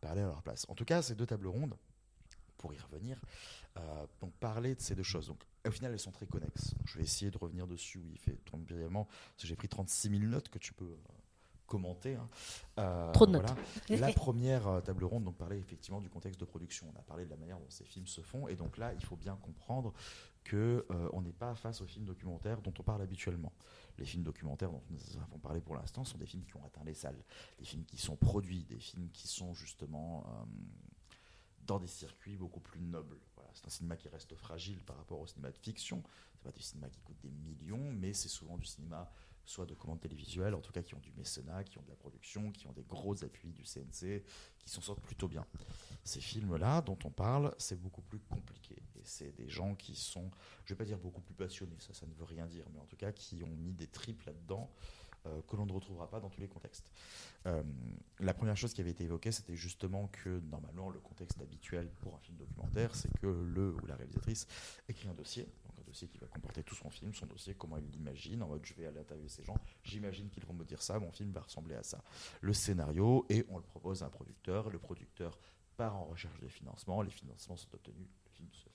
parler 0.00 0.20
à 0.22 0.26
leur 0.26 0.42
place. 0.42 0.66
En 0.68 0.74
tout 0.74 0.84
cas, 0.84 1.00
ces 1.00 1.14
deux 1.14 1.26
tables 1.26 1.46
rondes, 1.46 1.76
pour 2.58 2.74
y 2.74 2.78
revenir, 2.78 3.20
euh, 3.78 4.06
parler 4.40 4.74
de 4.74 4.80
ces 4.80 4.94
deux 4.94 5.02
choses. 5.02 5.28
Donc, 5.28 5.42
au 5.66 5.70
final, 5.70 5.92
elles 5.92 6.00
sont 6.00 6.10
très 6.10 6.26
connexes. 6.26 6.74
Je 6.84 6.98
vais 6.98 7.04
essayer 7.04 7.30
de 7.30 7.38
revenir 7.38 7.66
dessus, 7.66 7.98
oui, 7.98 8.16
fait 8.16 8.38
brièvement, 8.52 9.04
parce 9.04 9.42
que 9.42 9.46
j'ai 9.46 9.56
pris 9.56 9.68
36 9.68 10.10
000 10.10 10.22
notes 10.24 10.48
que 10.48 10.58
tu 10.58 10.72
peux 10.72 10.84
euh, 10.84 10.96
commenter. 11.66 12.14
Hein. 12.14 12.28
Euh, 12.78 13.12
Trop 13.12 13.26
de 13.26 13.32
notes. 13.32 13.50
La 13.88 14.12
première 14.12 14.82
table 14.84 15.04
ronde 15.04 15.24
donc, 15.24 15.36
parlait 15.36 15.58
effectivement 15.58 16.00
du 16.00 16.08
contexte 16.08 16.40
de 16.40 16.44
production. 16.44 16.86
On 16.94 16.98
a 16.98 17.02
parlé 17.02 17.24
de 17.24 17.30
la 17.30 17.36
manière 17.36 17.58
dont 17.58 17.70
ces 17.70 17.84
films 17.84 18.06
se 18.06 18.20
font. 18.20 18.48
Et 18.48 18.56
donc 18.56 18.78
là, 18.78 18.92
il 18.94 19.04
faut 19.04 19.16
bien 19.16 19.36
comprendre 19.36 19.92
que 20.44 20.86
on 21.12 21.22
n'est 21.22 21.32
pas 21.32 21.54
face 21.56 21.80
aux 21.80 21.86
films 21.86 22.04
documentaires 22.04 22.60
dont 22.62 22.72
on 22.78 22.82
parle 22.82 23.02
habituellement. 23.02 23.52
Les 23.98 24.04
films 24.04 24.22
documentaires 24.22 24.70
dont 24.70 24.82
nous 24.90 25.18
avons 25.20 25.38
parlé 25.38 25.60
pour 25.60 25.74
l'instant 25.74 26.04
sont 26.04 26.18
des 26.18 26.26
films 26.26 26.44
qui 26.44 26.56
ont 26.56 26.64
atteint 26.64 26.84
les 26.84 26.94
salles, 26.94 27.22
des 27.58 27.64
films 27.64 27.84
qui 27.84 27.96
sont 27.96 28.16
produits, 28.16 28.64
des 28.64 28.78
films 28.78 29.08
qui 29.10 29.26
sont 29.26 29.54
justement 29.54 30.24
dans 31.66 31.78
des 31.78 31.86
circuits 31.86 32.36
beaucoup 32.36 32.60
plus 32.60 32.80
nobles. 32.80 33.18
c'est 33.54 33.66
un 33.66 33.70
cinéma 33.70 33.96
qui 33.96 34.08
reste 34.08 34.34
fragile 34.36 34.82
par 34.84 34.96
rapport 34.96 35.20
au 35.20 35.26
cinéma 35.26 35.50
de 35.50 35.58
fiction. 35.58 36.02
C'est 36.32 36.42
pas 36.42 36.52
du 36.52 36.62
cinéma 36.62 36.88
qui 36.88 37.00
coûte 37.00 37.18
des 37.22 37.30
millions, 37.30 37.92
mais 37.92 38.12
c'est 38.12 38.28
souvent 38.28 38.56
du 38.56 38.66
cinéma 38.66 39.10
soit 39.46 39.66
de 39.66 39.74
commandes 39.74 40.00
télévisuelles, 40.00 40.54
en 40.54 40.60
tout 40.60 40.72
cas 40.72 40.82
qui 40.82 40.94
ont 40.94 41.00
du 41.00 41.12
mécénat, 41.12 41.64
qui 41.64 41.78
ont 41.78 41.82
de 41.82 41.88
la 41.88 41.96
production, 41.96 42.50
qui 42.50 42.66
ont 42.66 42.72
des 42.72 42.84
gros 42.84 43.24
appuis 43.24 43.52
du 43.52 43.62
CNC, 43.62 44.22
qui 44.58 44.68
s'en 44.68 44.80
sortent 44.80 45.02
plutôt 45.02 45.28
bien. 45.28 45.46
Ces 46.04 46.20
films-là 46.20 46.82
dont 46.82 46.98
on 47.04 47.10
parle, 47.10 47.54
c'est 47.58 47.80
beaucoup 47.80 48.02
plus 48.02 48.18
compliqué. 48.18 48.76
Et 48.96 49.02
c'est 49.04 49.34
des 49.36 49.48
gens 49.48 49.74
qui 49.74 49.94
sont, 49.94 50.30
je 50.64 50.74
vais 50.74 50.78
pas 50.78 50.84
dire 50.84 50.98
beaucoup 50.98 51.20
plus 51.20 51.34
passionnés, 51.34 51.76
ça, 51.78 52.06
ne 52.06 52.14
veut 52.14 52.24
rien 52.24 52.46
dire, 52.46 52.66
mais 52.72 52.80
en 52.80 52.86
tout 52.86 52.96
cas 52.96 53.12
qui 53.12 53.42
ont 53.44 53.56
mis 53.56 53.72
des 53.72 53.86
tripes 53.86 54.22
là-dedans 54.24 54.70
euh, 55.26 55.40
que 55.48 55.56
l'on 55.56 55.66
ne 55.66 55.72
retrouvera 55.72 56.08
pas 56.08 56.20
dans 56.20 56.28
tous 56.28 56.40
les 56.40 56.48
contextes. 56.48 56.90
Euh, 57.46 57.62
la 58.18 58.34
première 58.34 58.56
chose 58.56 58.74
qui 58.74 58.80
avait 58.80 58.90
été 58.90 59.04
évoquée, 59.04 59.32
c'était 59.32 59.56
justement 59.56 60.08
que 60.08 60.40
normalement 60.50 60.90
le 60.90 60.98
contexte 60.98 61.40
habituel 61.40 61.88
pour 62.00 62.14
un 62.14 62.18
film 62.18 62.36
documentaire, 62.36 62.94
c'est 62.94 63.12
que 63.20 63.26
le 63.26 63.72
ou 63.74 63.86
la 63.86 63.96
réalisatrice 63.96 64.46
écrit 64.88 65.08
un 65.08 65.14
dossier, 65.14 65.48
qui 66.04 66.18
va 66.18 66.26
comporter 66.26 66.62
tout 66.62 66.74
son 66.74 66.90
film, 66.90 67.14
son 67.14 67.26
dossier, 67.26 67.54
comment 67.54 67.78
il 67.78 67.88
l'imagine, 67.90 68.42
en 68.42 68.48
mode 68.48 68.64
je 68.66 68.74
vais 68.74 68.86
aller 68.86 69.00
interviewer 69.00 69.28
ces 69.28 69.44
gens, 69.44 69.56
j'imagine 69.82 70.28
qu'ils 70.28 70.44
vont 70.44 70.52
me 70.52 70.64
dire 70.64 70.82
ça, 70.82 70.98
mon 70.98 71.10
film 71.10 71.30
va 71.30 71.40
ressembler 71.40 71.76
à 71.76 71.82
ça. 71.82 72.02
Le 72.42 72.52
scénario, 72.52 73.24
et 73.30 73.46
on 73.48 73.56
le 73.56 73.62
propose 73.62 74.02
à 74.02 74.06
un 74.06 74.10
producteur, 74.10 74.68
le 74.68 74.78
producteur 74.78 75.38
part 75.76 75.96
en 75.96 76.04
recherche 76.04 76.38
de 76.40 76.48
financement, 76.48 77.00
les 77.02 77.10
financements 77.10 77.56
sont 77.56 77.74
obtenus, 77.74 78.08
le 78.26 78.30
film 78.32 78.48
se 78.52 78.64
fait. 78.64 78.70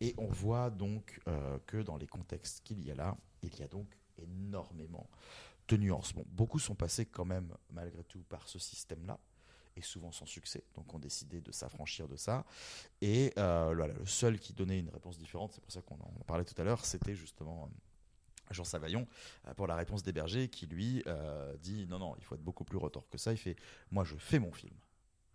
Et 0.00 0.14
on 0.18 0.28
voit 0.28 0.70
donc 0.70 1.20
euh, 1.26 1.58
que 1.66 1.78
dans 1.78 1.96
les 1.96 2.06
contextes 2.06 2.62
qu'il 2.62 2.80
y 2.84 2.90
a 2.90 2.94
là, 2.94 3.16
il 3.42 3.56
y 3.58 3.62
a 3.62 3.68
donc 3.68 3.88
énormément 4.22 5.08
de 5.68 5.76
nuances. 5.76 6.14
Beaucoup 6.26 6.58
sont 6.58 6.74
passés 6.74 7.06
quand 7.06 7.24
même, 7.24 7.54
malgré 7.70 8.04
tout, 8.04 8.22
par 8.28 8.48
ce 8.48 8.58
système-là, 8.58 9.18
et 9.78 9.82
souvent 9.82 10.10
sans 10.10 10.26
succès, 10.26 10.64
donc 10.74 10.92
ont 10.92 10.98
décidé 10.98 11.40
de 11.40 11.52
s'affranchir 11.52 12.08
de 12.08 12.16
ça. 12.16 12.44
Et 13.00 13.32
euh, 13.38 13.72
le 13.72 14.04
seul 14.06 14.38
qui 14.38 14.52
donnait 14.52 14.80
une 14.80 14.90
réponse 14.90 15.18
différente, 15.18 15.52
c'est 15.54 15.62
pour 15.62 15.72
ça 15.72 15.80
qu'on 15.82 15.94
en 15.94 16.24
parlait 16.26 16.44
tout 16.44 16.60
à 16.60 16.64
l'heure, 16.64 16.84
c'était 16.84 17.14
justement 17.14 17.64
euh, 17.64 18.52
Jean 18.52 18.64
Savaillon 18.64 19.06
euh, 19.46 19.54
pour 19.54 19.68
la 19.68 19.76
réponse 19.76 20.02
des 20.02 20.12
bergers, 20.12 20.48
qui 20.48 20.66
lui 20.66 21.04
dit 21.60 21.86
non, 21.86 21.98
non, 21.98 22.14
il 22.18 22.24
faut 22.24 22.34
être 22.34 22.42
beaucoup 22.42 22.64
plus 22.64 22.78
retors 22.78 23.08
que 23.08 23.18
ça. 23.18 23.32
Il 23.32 23.38
fait 23.38 23.56
moi, 23.92 24.04
je 24.04 24.16
fais 24.16 24.40
mon 24.40 24.52
film, 24.52 24.74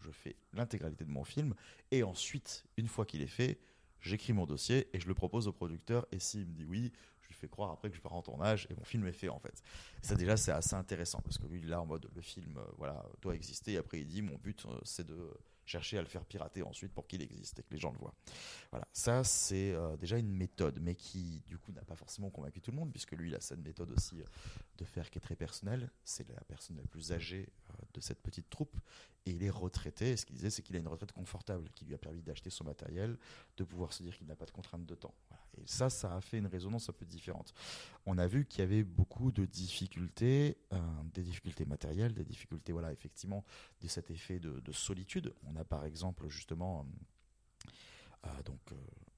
je 0.01 0.11
fais 0.11 0.35
l'intégralité 0.51 1.05
de 1.05 1.11
mon 1.11 1.23
film, 1.23 1.55
et 1.91 2.03
ensuite, 2.03 2.65
une 2.75 2.87
fois 2.87 3.05
qu'il 3.05 3.21
est 3.21 3.27
fait, 3.27 3.59
j'écris 4.01 4.33
mon 4.33 4.45
dossier 4.45 4.89
et 4.93 4.99
je 4.99 5.07
le 5.07 5.13
propose 5.13 5.47
au 5.47 5.53
producteur. 5.53 6.05
Et 6.11 6.19
s'il 6.19 6.45
me 6.47 6.53
dit 6.53 6.65
oui, 6.65 6.91
fait 7.33 7.47
croire 7.47 7.71
après 7.71 7.89
que 7.89 7.95
je 7.95 8.01
pars 8.01 8.13
en 8.13 8.21
tournage 8.21 8.67
et 8.69 8.75
mon 8.75 8.83
film 8.83 9.05
est 9.07 9.13
fait 9.13 9.29
en 9.29 9.39
fait. 9.39 9.61
ça 10.01 10.15
déjà 10.15 10.37
c'est 10.37 10.51
assez 10.51 10.75
intéressant 10.75 11.21
parce 11.21 11.37
que 11.37 11.47
lui 11.47 11.61
là 11.63 11.81
en 11.81 11.85
mode 11.85 12.09
le 12.13 12.21
film 12.21 12.57
euh, 12.57 12.63
voilà 12.77 13.05
doit 13.21 13.35
exister 13.35 13.73
et 13.73 13.77
après 13.77 13.99
il 13.99 14.07
dit 14.07 14.21
mon 14.21 14.37
but 14.37 14.65
euh, 14.65 14.77
c'est 14.83 15.05
de 15.05 15.31
chercher 15.65 15.97
à 15.97 16.01
le 16.01 16.07
faire 16.07 16.25
pirater 16.25 16.61
ensuite 16.61 16.93
pour 16.93 17.07
qu'il 17.07 17.21
existe 17.21 17.59
et 17.59 17.63
que 17.63 17.71
les 17.71 17.79
gens 17.79 17.91
le 17.91 17.97
voient. 17.97 18.13
Voilà, 18.71 18.85
ça 18.91 19.23
c'est 19.23 19.71
euh, 19.71 19.95
déjà 19.95 20.17
une 20.17 20.31
méthode, 20.31 20.79
mais 20.81 20.93
qui 20.93 21.41
du 21.45 21.57
coup 21.57 21.71
n'a 21.71 21.83
pas 21.83 21.95
forcément 21.95 22.29
convaincu 22.29 22.59
tout 22.59 22.71
le 22.71 22.77
monde, 22.77 22.91
puisque 22.91 23.13
lui 23.13 23.29
il 23.29 23.35
a 23.35 23.39
cette 23.39 23.63
méthode 23.63 23.89
aussi 23.91 24.21
de 24.77 24.85
faire 24.85 25.09
qui 25.09 25.19
est 25.19 25.21
très 25.21 25.37
personnelle. 25.37 25.89
C'est 26.03 26.27
la 26.29 26.41
personne 26.41 26.75
la 26.75 26.83
plus 26.83 27.13
âgée 27.13 27.47
de 27.93 28.01
cette 28.01 28.21
petite 28.21 28.49
troupe, 28.49 28.77
et 29.25 29.31
il 29.31 29.43
est 29.43 29.49
retraité. 29.49 30.11
Et 30.11 30.17
ce 30.17 30.25
qu'il 30.25 30.35
disait, 30.35 30.49
c'est 30.49 30.61
qu'il 30.61 30.75
a 30.75 30.79
une 30.79 30.87
retraite 30.87 31.11
confortable 31.11 31.69
qui 31.75 31.85
lui 31.85 31.93
a 31.93 31.97
permis 31.97 32.21
d'acheter 32.21 32.49
son 32.49 32.63
matériel, 32.63 33.17
de 33.57 33.63
pouvoir 33.63 33.93
se 33.93 34.03
dire 34.03 34.17
qu'il 34.17 34.27
n'a 34.27 34.35
pas 34.35 34.45
de 34.45 34.51
contraintes 34.51 34.85
de 34.85 34.95
temps. 34.95 35.15
Et 35.57 35.63
ça, 35.65 35.89
ça 35.89 36.15
a 36.15 36.21
fait 36.21 36.37
une 36.37 36.47
résonance 36.47 36.89
un 36.89 36.93
peu 36.93 37.05
différente. 37.05 37.53
On 38.05 38.17
a 38.17 38.27
vu 38.27 38.45
qu'il 38.45 38.59
y 38.59 38.63
avait 38.63 38.83
beaucoup 38.83 39.31
de 39.31 39.45
difficultés, 39.45 40.57
euh, 40.73 40.79
des 41.13 41.23
difficultés 41.23 41.65
matérielles, 41.65 42.13
des 42.13 42.23
difficultés, 42.23 42.71
voilà, 42.71 42.91
effectivement, 42.91 43.43
de 43.81 43.87
cet 43.87 44.11
effet 44.11 44.39
de, 44.39 44.71
solitude. 44.71 45.33
On 45.45 45.55
a 45.55 45.63
par 45.63 45.85
exemple, 45.85 46.27
justement, 46.29 46.85
euh, 47.65 47.69
euh, 48.27 48.43
donc, 48.43 48.59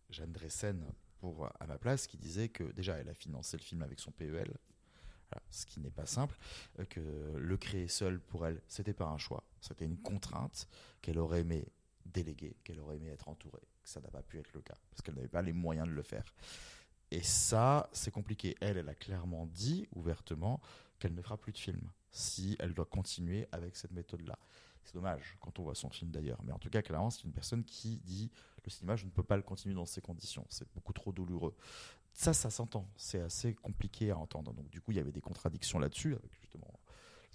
Jeanne 0.10 0.32
Dressen, 0.32 0.86
pour, 1.20 1.50
à 1.60 1.66
ma 1.68 1.78
place, 1.78 2.08
qui 2.08 2.18
disait 2.18 2.50
que 2.50 2.64
déjà, 2.64 2.98
elle 2.98 3.10
a 3.10 3.14
financé 3.14 3.58
le 3.58 3.64
film 3.64 3.82
avec 3.82 4.00
son 4.00 4.12
PEL. 4.12 4.54
ce 5.50 5.66
qui 5.66 5.80
n'est 5.80 5.90
pas 5.90 6.06
simple, 6.06 6.38
que 6.90 7.34
le 7.38 7.58
créer 7.58 7.88
seul 7.88 8.20
pour 8.20 8.46
elle, 8.46 8.62
c'était 8.68 8.94
pas 8.94 9.08
un 9.08 9.18
choix, 9.18 9.44
c'était 9.62 9.86
une 9.86 9.98
contrainte 9.98 10.68
qu'elle 11.02 11.18
aurait 11.18 11.42
aimé 11.42 11.66
déléguer, 12.16 12.56
qu'elle 12.64 12.80
aurait 12.80 12.96
aimé 12.96 13.10
être 13.10 13.28
entourée, 13.28 13.68
que 13.84 13.90
ça 13.90 14.00
n'a 14.00 14.10
pas 14.10 14.22
pu 14.24 14.40
être 14.40 14.54
le 14.54 14.62
cas, 14.62 14.78
parce 14.90 15.02
qu'elle 15.02 15.16
n'avait 15.16 15.28
pas 15.28 15.42
les 15.42 15.54
moyens 15.54 15.88
de 15.88 15.94
le 15.94 16.04
faire. 16.04 16.26
Et 17.12 17.22
ça, 17.22 17.90
c'est 17.92 18.12
compliqué. 18.12 18.56
Elle, 18.62 18.78
elle 18.78 18.90
a 18.90 18.96
clairement 18.96 19.46
dit 19.46 19.88
ouvertement 19.94 20.60
qu'elle 20.98 21.14
ne 21.14 21.22
fera 21.22 21.38
plus 21.38 21.52
de 21.52 21.58
film 21.58 21.92
si 22.12 22.56
elle 22.60 22.74
doit 22.74 22.86
continuer 22.86 23.48
avec 23.52 23.76
cette 23.76 23.92
méthode-là. 23.92 24.40
C'est 24.84 24.96
dommage 24.96 25.38
quand 25.40 25.60
on 25.60 25.64
voit 25.64 25.76
son 25.76 25.90
film 25.90 26.12
d'ailleurs. 26.12 26.42
Mais 26.44 26.52
en 26.52 26.60
tout 26.60 26.70
cas, 26.70 26.82
clairement, 26.82 27.10
c'est 27.10 27.24
une 27.24 27.32
personne 27.32 27.64
qui 27.64 27.98
dit 27.98 28.32
le 28.64 28.72
cinéma, 28.72 28.96
je 28.96 29.06
ne 29.06 29.12
peux 29.12 29.24
pas 29.24 29.38
le 29.38 29.44
continuer 29.44 29.76
dans 29.76 29.86
ces 29.86 30.02
conditions. 30.02 30.46
C'est 30.50 30.68
beaucoup 30.74 30.94
trop 30.94 31.12
douloureux. 31.12 31.56
Ça, 32.14 32.34
ça 32.34 32.50
s'entend. 32.50 32.88
C'est 32.96 33.20
assez 33.20 33.54
compliqué 33.54 34.12
à 34.12 34.18
entendre. 34.18 34.54
Donc, 34.54 34.70
du 34.70 34.82
coup, 34.82 34.92
il 34.92 34.98
y 34.98 35.00
avait 35.00 35.12
des 35.12 35.22
contradictions 35.22 35.80
là-dessus, 35.80 36.16
avec 36.16 36.32
justement 36.42 36.80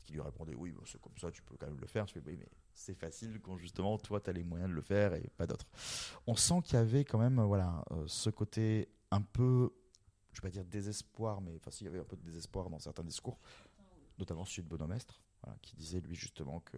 qui 0.04 0.14
lui 0.14 0.20
répondait 0.20 0.54
oui, 0.54 0.74
c'est 0.86 1.00
comme 1.00 1.16
ça, 1.18 1.30
tu 1.30 1.42
peux 1.42 1.56
quand 1.56 1.66
même 1.66 1.80
le 1.80 1.86
faire. 1.86 2.06
Je 2.06 2.14
fais 2.14 2.22
mais 2.24 2.48
c'est 2.80 2.94
facile 2.94 3.40
quand 3.42 3.56
justement 3.56 3.98
toi, 3.98 4.20
tu 4.20 4.30
as 4.30 4.32
les 4.32 4.42
moyens 4.42 4.70
de 4.70 4.74
le 4.74 4.80
faire 4.82 5.14
et 5.14 5.28
pas 5.36 5.46
d'autres. 5.46 5.66
On 6.26 6.34
sent 6.34 6.62
qu'il 6.64 6.74
y 6.74 6.76
avait 6.78 7.04
quand 7.04 7.18
même 7.18 7.40
voilà, 7.40 7.84
euh, 7.92 8.04
ce 8.06 8.30
côté 8.30 8.88
un 9.10 9.20
peu, 9.20 9.72
je 10.32 10.40
vais 10.40 10.48
pas 10.48 10.52
dire 10.52 10.64
désespoir, 10.64 11.40
mais 11.40 11.54
enfin, 11.56 11.70
s'il 11.70 11.86
y 11.86 11.88
avait 11.88 12.00
un 12.00 12.04
peu 12.04 12.16
de 12.16 12.22
désespoir 12.22 12.70
dans 12.70 12.78
certains 12.78 13.04
discours, 13.04 13.38
notamment 14.18 14.44
celui 14.44 14.62
de 14.62 14.68
Bonomestre, 14.68 15.20
qui 15.62 15.74
disait 15.76 16.00
lui 16.00 16.14
justement 16.14 16.60
que 16.60 16.76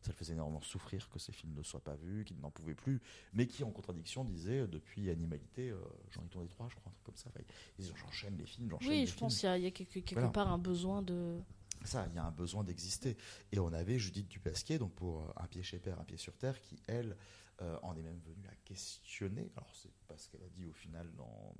ça 0.00 0.10
le 0.12 0.14
faisait 0.14 0.32
énormément 0.32 0.62
souffrir 0.62 1.08
que 1.10 1.18
ces 1.18 1.32
films 1.32 1.52
ne 1.54 1.62
soient 1.62 1.82
pas 1.82 1.96
vus, 1.96 2.24
qu'il 2.24 2.38
n'en 2.40 2.50
pouvait 2.50 2.74
plus, 2.74 3.02
mais 3.34 3.46
qui 3.46 3.64
en 3.64 3.70
contradiction 3.70 4.24
disait 4.24 4.66
depuis 4.66 5.10
Animalité, 5.10 5.70
euh, 5.70 5.78
j'en 6.10 6.24
ai 6.24 6.28
tourné 6.28 6.48
trois, 6.48 6.68
je 6.70 6.76
crois, 6.76 6.90
un 6.90 6.94
truc 6.94 7.04
comme 7.04 7.16
ça. 7.16 7.30
Ils 7.78 7.84
j'enchaîne 7.96 8.36
les 8.38 8.46
films, 8.46 8.70
j'enchaîne 8.70 8.88
Oui, 8.88 9.00
les 9.00 9.06
je 9.06 9.10
films. 9.12 9.20
pense 9.20 9.38
qu'il 9.38 9.48
y 9.48 9.52
a, 9.52 9.58
il 9.58 9.64
y 9.64 9.66
a 9.66 9.70
quelque, 9.70 9.98
quelque 10.00 10.32
part 10.32 10.50
un 10.50 10.58
besoin 10.58 11.02
de. 11.02 11.38
Ça, 11.84 12.06
il 12.08 12.14
y 12.14 12.18
a 12.18 12.24
un 12.24 12.30
besoin 12.30 12.64
d'exister. 12.64 13.16
Et 13.52 13.58
on 13.58 13.72
avait 13.72 13.98
Judith 13.98 14.28
Dupasquier, 14.28 14.78
donc 14.78 14.94
pour 14.94 15.22
euh, 15.22 15.32
Un 15.36 15.46
pied 15.46 15.62
chez 15.62 15.78
Père, 15.78 15.98
Un 16.00 16.04
pied 16.04 16.16
sur 16.16 16.36
Terre, 16.36 16.60
qui, 16.60 16.80
elle, 16.86 17.16
euh, 17.62 17.78
en 17.82 17.96
est 17.96 18.02
même 18.02 18.20
venue 18.20 18.46
à 18.48 18.54
questionner. 18.64 19.50
Alors, 19.56 19.74
c'est 19.74 19.92
pas 20.06 20.16
ce 20.16 20.28
qu'elle 20.28 20.42
a 20.42 20.48
dit 20.48 20.66
au 20.66 20.72
final 20.72 21.10
dans 21.14 21.54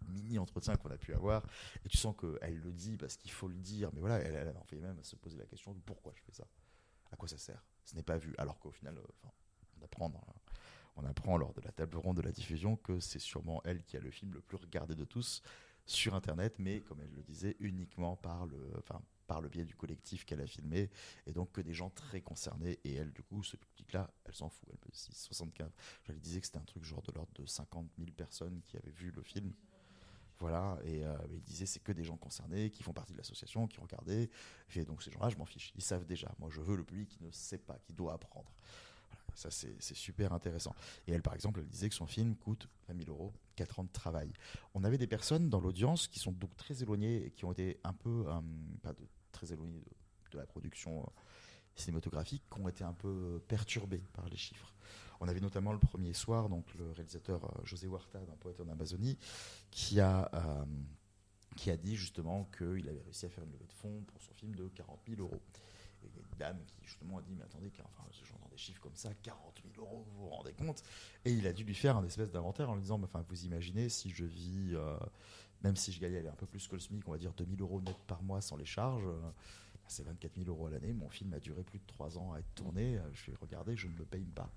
le 0.00 0.12
mini 0.12 0.38
entretien 0.38 0.74
qu'on 0.76 0.90
a 0.90 0.98
pu 0.98 1.14
avoir. 1.14 1.44
Et 1.84 1.88
tu 1.88 1.96
sens 1.96 2.14
qu'elle 2.16 2.58
le 2.58 2.72
dit 2.72 2.96
parce 2.96 3.16
qu'il 3.16 3.30
faut 3.30 3.48
le 3.48 3.58
dire. 3.58 3.90
Mais 3.92 4.00
voilà, 4.00 4.18
elle, 4.18 4.34
elle 4.34 4.56
en 4.56 4.64
fait 4.64 4.76
même 4.76 4.98
à 4.98 5.02
se 5.02 5.16
poser 5.16 5.38
la 5.38 5.46
question 5.46 5.72
de 5.72 5.80
pourquoi 5.80 6.12
je 6.16 6.22
fais 6.22 6.32
ça 6.32 6.46
À 7.12 7.16
quoi 7.16 7.28
ça 7.28 7.38
sert? 7.38 7.62
Ce 7.84 7.94
n'est 7.94 8.02
pas 8.02 8.18
vu. 8.18 8.34
Alors 8.38 8.58
qu'au 8.58 8.70
final, 8.70 8.96
euh, 8.98 9.02
on 10.96 11.04
apprend 11.04 11.36
lors 11.36 11.52
de 11.54 11.60
la 11.60 11.72
table 11.72 11.96
ronde 11.96 12.16
de 12.16 12.22
la 12.22 12.32
diffusion 12.32 12.76
que 12.76 13.00
c'est 13.00 13.18
sûrement 13.18 13.60
elle 13.64 13.82
qui 13.84 13.96
a 13.96 14.00
le 14.00 14.10
film 14.10 14.32
le 14.32 14.40
plus 14.40 14.56
regardé 14.56 14.94
de 14.94 15.04
tous 15.04 15.42
sur 15.90 16.14
Internet, 16.14 16.58
mais 16.58 16.80
comme 16.80 17.00
elle 17.00 17.12
le 17.14 17.22
disait, 17.22 17.56
uniquement 17.60 18.16
par 18.16 18.46
le, 18.46 18.58
enfin, 18.78 19.00
par 19.26 19.40
le 19.40 19.48
biais 19.48 19.64
du 19.64 19.74
collectif 19.74 20.24
qu'elle 20.24 20.40
a 20.40 20.46
filmé, 20.46 20.90
et 21.26 21.32
donc 21.32 21.52
que 21.52 21.60
des 21.60 21.72
gens 21.72 21.90
très 21.90 22.20
concernés, 22.20 22.78
et 22.84 22.94
elle, 22.94 23.12
du 23.12 23.22
coup, 23.22 23.42
ce 23.42 23.56
public-là, 23.56 24.10
elle 24.24 24.34
s'en 24.34 24.48
fout, 24.48 24.68
elle 24.72 24.78
peut 24.78 24.90
75. 24.92 25.70
Je 26.04 26.12
lui 26.12 26.20
disais 26.20 26.40
que 26.40 26.46
c'était 26.46 26.58
un 26.58 26.64
truc 26.64 26.84
genre 26.84 27.02
de 27.02 27.12
l'ordre 27.12 27.32
de 27.34 27.46
50 27.46 27.90
000 27.98 28.10
personnes 28.12 28.60
qui 28.66 28.76
avaient 28.76 28.90
vu 28.90 29.10
le 29.10 29.22
film. 29.22 29.52
Voilà, 30.38 30.78
et 30.84 31.04
euh, 31.04 31.16
il 31.30 31.42
disait 31.42 31.66
c'est 31.66 31.80
que 31.80 31.92
des 31.92 32.02
gens 32.02 32.16
concernés, 32.16 32.70
qui 32.70 32.82
font 32.82 32.94
partie 32.94 33.12
de 33.12 33.18
l'association, 33.18 33.66
qui 33.66 33.78
regardé. 33.78 34.30
Et 34.74 34.84
donc 34.84 35.02
ces 35.02 35.10
gens-là, 35.10 35.28
je 35.28 35.36
m'en 35.36 35.44
fiche. 35.44 35.72
Ils 35.76 35.82
savent 35.82 36.06
déjà. 36.06 36.32
Moi, 36.38 36.48
je 36.50 36.62
veux 36.62 36.76
le 36.76 36.84
public 36.84 37.10
qui 37.10 37.22
ne 37.22 37.30
sait 37.30 37.58
pas, 37.58 37.78
qui 37.84 37.92
doit 37.92 38.14
apprendre. 38.14 38.50
Ça, 39.34 39.50
c'est 39.50 39.96
super 39.96 40.32
intéressant. 40.32 40.74
Et 41.06 41.12
elle, 41.12 41.22
par 41.22 41.34
exemple, 41.34 41.60
elle 41.60 41.68
disait 41.68 41.88
que 41.88 41.94
son 41.94 42.06
film 42.06 42.36
coûte 42.36 42.68
20 42.88 43.04
000 43.04 43.10
euros, 43.10 43.32
4 43.56 43.80
ans 43.80 43.84
de 43.84 43.92
travail. 43.92 44.32
On 44.74 44.84
avait 44.84 44.98
des 44.98 45.06
personnes 45.06 45.48
dans 45.48 45.60
l'audience 45.60 46.08
qui 46.08 46.18
sont 46.18 46.32
donc 46.32 46.56
très 46.56 46.82
éloignées 46.82 47.26
et 47.26 47.30
qui 47.30 47.44
ont 47.44 47.52
été 47.52 47.78
un 47.84 47.92
peu, 47.92 48.24
euh, 48.26 48.40
pas 48.82 48.94
très 49.32 49.52
éloignées 49.52 49.82
de, 50.32 50.38
la 50.38 50.46
production. 50.46 51.02
Euh, 51.02 51.10
cinématographiques 51.80 52.42
qui 52.52 52.60
ont 52.60 52.68
été 52.68 52.84
un 52.84 52.92
peu 52.92 53.42
perturbés 53.48 54.02
par 54.12 54.28
les 54.28 54.36
chiffres. 54.36 54.74
On 55.20 55.28
avait 55.28 55.40
notamment 55.40 55.72
le 55.72 55.78
premier 55.78 56.12
soir 56.14 56.48
donc 56.48 56.72
le 56.74 56.90
réalisateur 56.92 57.44
euh, 57.44 57.64
José 57.64 57.86
Huerta 57.86 58.20
d'un 58.20 58.36
poète 58.36 58.60
en 58.60 58.68
Amazonie 58.68 59.18
qui 59.70 60.00
a 60.00 60.30
euh, 60.34 60.64
qui 61.56 61.70
a 61.70 61.76
dit 61.76 61.96
justement 61.96 62.48
qu'il 62.56 62.88
avait 62.88 63.02
réussi 63.02 63.26
à 63.26 63.28
faire 63.28 63.44
une 63.44 63.52
levée 63.52 63.66
de 63.66 63.72
fonds 63.72 64.02
pour 64.06 64.22
son 64.22 64.32
film 64.34 64.54
de 64.54 64.68
40 64.68 65.00
000 65.08 65.20
euros. 65.20 65.40
Et 66.02 66.06
il 66.06 66.16
y 66.16 66.18
une 66.18 66.38
dame 66.38 66.64
qui 66.66 66.76
justement 66.84 67.18
a 67.18 67.22
dit 67.22 67.34
mais 67.36 67.44
attendez, 67.44 67.70
enfin, 67.80 68.04
des 68.08 68.14
chiffres 68.60 68.80
comme 68.80 68.96
ça, 68.96 69.12
40 69.22 69.62
000 69.74 69.86
euros, 69.86 70.04
vous 70.06 70.24
vous 70.24 70.28
rendez 70.28 70.52
compte 70.52 70.82
Et 71.24 71.32
il 71.32 71.46
a 71.46 71.52
dû 71.52 71.64
lui 71.64 71.74
faire 71.74 71.96
un 71.96 72.04
espèce 72.04 72.30
d'inventaire 72.30 72.70
en 72.70 72.74
lui 72.74 72.82
disant, 72.82 73.00
enfin 73.02 73.24
vous 73.28 73.44
imaginez 73.44 73.88
si 73.88 74.10
je 74.10 74.24
vis, 74.24 74.74
euh, 74.74 74.96
même 75.62 75.76
si 75.76 75.92
je 75.92 76.00
gagnais 76.00 76.26
un 76.26 76.34
peu 76.34 76.46
plus 76.46 76.66
que 76.68 76.74
le 76.74 76.80
SMIC, 76.80 77.06
on 77.08 77.12
va 77.12 77.18
dire 77.18 77.32
2 77.34 77.44
000 77.44 77.56
euros 77.60 77.80
net 77.80 77.96
par 78.06 78.22
mois 78.22 78.40
sans 78.40 78.56
les 78.56 78.66
charges, 78.66 79.06
c'est 79.90 80.04
24 80.04 80.36
000 80.36 80.48
euros 80.48 80.66
à 80.66 80.70
l'année. 80.70 80.92
Mon 80.92 81.08
film 81.08 81.34
a 81.34 81.40
duré 81.40 81.62
plus 81.62 81.78
de 81.78 81.86
3 81.86 82.16
ans 82.18 82.32
à 82.32 82.38
être 82.38 82.54
tourné. 82.54 82.96
Euh, 82.96 83.02
je 83.12 83.30
vais 83.30 83.36
regarder, 83.36 83.76
je 83.76 83.88
ne 83.88 83.96
le 83.96 84.04
paye 84.04 84.24
pas, 84.24 84.50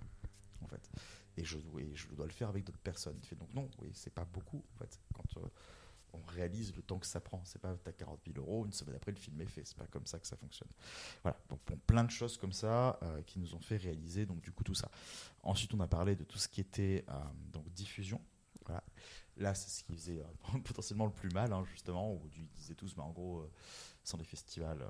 en 0.62 0.68
fait. 0.68 0.90
Et 1.38 1.44
je, 1.44 1.58
je 1.96 2.08
dois 2.10 2.26
le 2.26 2.32
faire 2.32 2.50
avec 2.50 2.64
d'autres 2.64 2.78
personnes. 2.78 3.20
Donc 3.40 3.54
non, 3.54 3.70
oui, 3.80 3.90
c'est 3.94 4.14
pas 4.14 4.26
beaucoup, 4.26 4.64
en 4.76 4.78
fait. 4.78 5.00
Euh, 5.38 5.48
on 6.14 6.22
réalise 6.28 6.76
le 6.76 6.82
temps 6.82 7.00
que 7.00 7.06
ça 7.06 7.20
prend, 7.20 7.42
c'est 7.46 7.60
pas 7.60 7.76
as 7.86 7.92
40 7.92 8.20
000 8.26 8.38
euros, 8.38 8.66
une 8.66 8.72
semaine 8.72 8.96
après 8.96 9.12
le 9.12 9.18
film 9.18 9.40
est 9.42 9.46
fait. 9.46 9.64
C'est 9.66 9.78
pas 9.78 9.88
comme 9.88 10.06
ça 10.06 10.20
que 10.20 10.28
ça 10.28 10.36
fonctionne. 10.36 10.70
Voilà. 11.24 11.38
Donc 11.50 11.60
plein 11.88 12.04
de 12.04 12.12
choses 12.12 12.38
comme 12.38 12.54
ça 12.54 13.00
euh, 13.04 13.22
qui 13.24 13.40
nous 13.40 13.56
ont 13.56 13.60
fait 13.60 13.78
réaliser 13.78 14.26
donc 14.26 14.42
du 14.42 14.52
coup 14.52 14.64
tout 14.64 14.76
ça. 14.76 14.90
Ensuite, 15.42 15.74
on 15.74 15.80
a 15.80 15.88
parlé 15.88 16.16
de 16.16 16.24
tout 16.24 16.38
ce 16.38 16.48
qui 16.48 16.62
était 16.62 17.06
donc 17.52 17.70
diffusion. 17.74 18.22
Voilà. 18.66 18.84
Là, 19.38 19.56
c'est 19.56 19.70
ce 19.70 19.84
qui 19.84 19.94
faisait 19.94 20.24
potentiellement 20.64 21.06
le 21.06 21.12
plus 21.12 21.30
mal, 21.30 21.52
hein, 21.52 21.64
justement, 21.66 22.14
où 22.14 22.22
ils 22.38 22.48
disaient 22.56 22.76
tous, 22.76 22.96
mais 22.96 23.04
en 23.04 23.12
gros, 23.12 23.50
sans 24.04 24.18
les 24.18 24.24
festivals, 24.24 24.86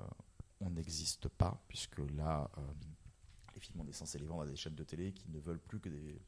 on 0.60 0.70
n'existe 0.70 1.28
pas, 1.28 1.62
puisque 1.68 1.98
là, 2.16 2.50
euh, 2.58 2.60
les 3.54 3.60
films, 3.60 3.80
on 3.80 3.86
est 3.86 3.92
censé 3.92 4.18
les 4.18 4.26
vendre 4.26 4.42
à 4.42 4.46
des 4.46 4.56
chaînes 4.56 4.74
de 4.74 4.84
télé 4.84 5.12
qui 5.12 5.28
ne 5.30 5.38
veulent 5.38 5.60
plus 5.60 5.80
que 5.80 5.88
des. 5.88 6.20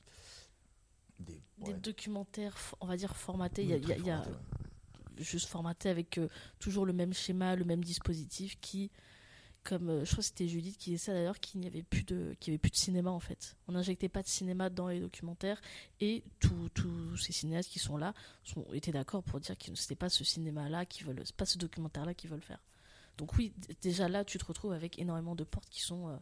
Des, 1.18 1.40
documentaires, 1.72 2.54
on 2.78 2.86
va 2.86 2.98
dire 2.98 3.16
formatés. 3.16 3.64
il 3.64 4.04
y 4.04 4.10
a, 4.10 4.22
juste 5.18 5.48
formatés 5.48 5.88
avec 5.88 6.18
euh, 6.18 6.28
toujours 6.58 6.86
le 6.86 6.92
même 6.92 7.12
schéma, 7.12 7.56
le 7.56 7.64
même 7.64 7.82
dispositif 7.84 8.58
qui 8.60 8.90
comme 9.64 9.88
euh, 9.88 10.04
je 10.04 10.12
crois 10.12 10.22
que 10.22 10.28
c'était 10.28 10.46
Judith 10.46 10.78
qui 10.78 10.90
disait 10.90 11.12
d'ailleurs 11.12 11.40
qu'il 11.40 11.60
n'y 11.60 11.66
avait 11.66 11.82
plus 11.82 12.04
de 12.04 12.36
avait 12.46 12.58
plus 12.58 12.70
de 12.70 12.76
cinéma 12.76 13.10
en 13.10 13.18
fait. 13.20 13.56
On 13.66 13.72
n'injectait 13.72 14.08
pas 14.08 14.22
de 14.22 14.28
cinéma 14.28 14.70
dans 14.70 14.88
les 14.88 15.00
documentaires 15.00 15.60
et 16.00 16.22
tous 16.38 17.16
ces 17.16 17.32
cinéastes 17.32 17.70
qui 17.70 17.80
sont 17.80 17.96
là 17.96 18.14
sont 18.44 18.64
étaient 18.72 18.92
d'accord 18.92 19.22
pour 19.24 19.40
dire 19.40 19.58
que 19.58 19.74
c'était 19.74 19.96
pas 19.96 20.08
ce 20.08 20.22
cinéma 20.22 20.68
là 20.68 20.86
qui 20.86 21.02
veulent 21.02 21.24
pas 21.36 21.46
ce 21.46 21.58
documentaire 21.58 22.06
là 22.06 22.14
qu'ils 22.14 22.30
veulent 22.30 22.40
faire. 22.40 22.60
Donc 23.16 23.34
oui, 23.36 23.52
déjà 23.80 24.08
là, 24.08 24.24
tu 24.24 24.38
te 24.38 24.44
retrouves 24.44 24.72
avec 24.72 24.98
énormément 24.98 25.34
de 25.34 25.44
portes 25.44 25.68
qui 25.70 25.80
sont, 25.80 26.08
euh, 26.08 26.16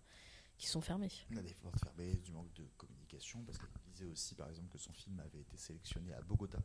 qui 0.58 0.68
sont 0.68 0.80
fermées. 0.80 1.10
Y 1.30 1.38
a 1.38 1.42
des 1.42 1.54
portes 1.54 1.78
fermées, 1.82 2.14
du 2.16 2.32
manque 2.32 2.52
de 2.54 2.64
communication, 2.76 3.42
parce 3.44 3.58
qu'elle 3.58 3.68
disait 3.92 4.06
aussi, 4.06 4.34
par 4.34 4.48
exemple, 4.48 4.68
que 4.70 4.78
son 4.78 4.92
film 4.92 5.18
avait 5.20 5.40
été 5.40 5.56
sélectionné 5.56 6.14
à 6.14 6.22
Bogota, 6.22 6.58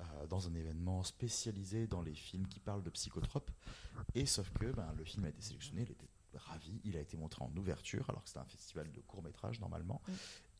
euh, 0.00 0.26
dans 0.26 0.48
un 0.48 0.54
événement 0.54 1.02
spécialisé 1.02 1.86
dans 1.86 2.02
les 2.02 2.14
films 2.14 2.46
qui 2.46 2.60
parlent 2.60 2.82
de 2.82 2.90
psychotropes. 2.90 3.50
Et 4.14 4.26
sauf 4.26 4.50
que 4.52 4.66
ben, 4.72 4.92
le 4.96 5.04
film 5.04 5.24
a 5.24 5.28
été 5.28 5.42
sélectionné, 5.42 5.82
il 5.82 5.90
était 5.90 6.08
ravi, 6.34 6.80
il 6.84 6.96
a 6.96 7.00
été 7.00 7.16
montré 7.16 7.44
en 7.44 7.54
ouverture, 7.56 8.08
alors 8.08 8.22
que 8.22 8.28
c'était 8.28 8.40
un 8.40 8.46
festival 8.46 8.90
de 8.90 9.00
court 9.00 9.22
métrage 9.22 9.60
normalement, 9.60 10.00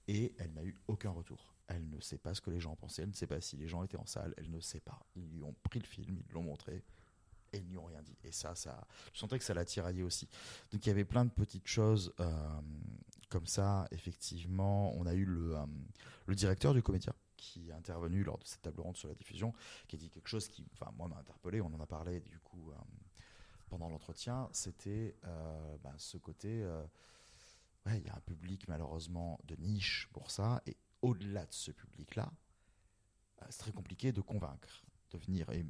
et 0.09 0.35
elle 0.39 0.53
n'a 0.53 0.65
eu 0.65 0.77
aucun 0.89 1.11
retour. 1.11 1.55
Elle 1.69 1.89
ne 1.89 2.01
sait 2.01 2.19
pas 2.19 2.35
ce 2.35 2.41
que 2.41 2.51
les 2.51 2.61
gens 2.61 2.75
pensaient, 2.75 3.03
elle 3.03 3.11
ne 3.11 3.15
sait 3.15 3.27
pas 3.27 3.41
si 3.41 3.57
les 3.57 3.69
gens 3.69 3.83
étaient 3.85 3.97
en 3.97 4.07
salle, 4.07 4.35
elle 4.37 4.51
ne 4.51 4.61
sait 4.61 4.81
pas. 4.81 4.99
Ils 5.15 5.29
lui 5.31 5.43
ont 5.43 5.55
pris 5.63 5.79
le 5.79 5.87
film, 5.87 6.19
ils 6.27 6.33
l'ont 6.33 6.43
montré, 6.43 6.83
et 7.53 7.59
ils 7.59 7.67
n'y 7.67 7.77
ont 7.79 7.85
rien 7.85 8.03
dit. 8.03 8.17
Et 8.25 8.33
ça, 8.33 8.55
ça, 8.55 8.87
je 9.13 9.19
sentais 9.19 9.39
que 9.39 9.45
ça 9.45 9.55
l'a 9.55 9.65
tiraillé 9.65 10.03
aussi. 10.03 10.29
Donc 10.73 10.85
il 10.85 10.89
y 10.89 10.93
avait 10.93 11.05
plein 11.05 11.25
de 11.25 11.31
petites 11.31 11.67
choses 11.67 12.13
euh, 12.21 12.61
comme 13.29 13.47
ça. 13.47 13.87
Effectivement, 13.91 14.95
on 14.97 15.07
a 15.07 15.15
eu 15.15 15.25
le, 15.25 15.57
euh, 15.57 15.67
le 16.27 16.35
directeur 16.35 16.75
du 16.75 16.83
comédien 16.83 17.15
qui 17.41 17.71
est 17.71 17.73
intervenu 17.73 18.23
lors 18.23 18.39
de 18.39 18.45
cette 18.45 18.63
table 18.63 18.81
ronde 18.81 18.97
sur 18.97 19.09
la 19.09 19.15
diffusion, 19.15 19.53
qui 19.89 19.97
a 19.97 19.99
dit 19.99 20.11
quelque 20.11 20.29
chose 20.29 20.49
qui, 20.49 20.67
enfin, 20.75 20.93
moi, 20.97 21.09
m'a 21.09 21.17
interpellé. 21.17 21.61
On 21.61 21.67
en 21.67 21.81
a 21.81 21.87
parlé 21.87 22.21
du 22.21 22.39
coup 22.39 22.71
euh, 22.71 22.75
pendant 23.69 23.89
l'entretien. 23.89 24.49
C'était 24.53 25.17
bah, 25.83 25.95
ce 25.97 26.19
côté. 26.19 26.65
ouais, 27.87 27.99
il 27.99 28.07
y 28.07 28.11
a 28.11 28.15
un 28.15 28.21
public 28.21 28.69
malheureusement 28.69 29.39
de 29.45 29.57
niche 29.57 30.09
pour 30.13 30.31
ça, 30.31 30.63
et 30.67 30.77
au-delà 31.03 31.47
de 31.47 31.53
ce 31.53 31.71
public-là, 31.71 32.31
c'est 33.49 33.59
très 33.59 33.73
compliqué 33.73 34.13
de 34.13 34.21
convaincre 34.21 34.83
de 35.11 35.19
venir. 35.19 35.49
Et, 35.51 35.65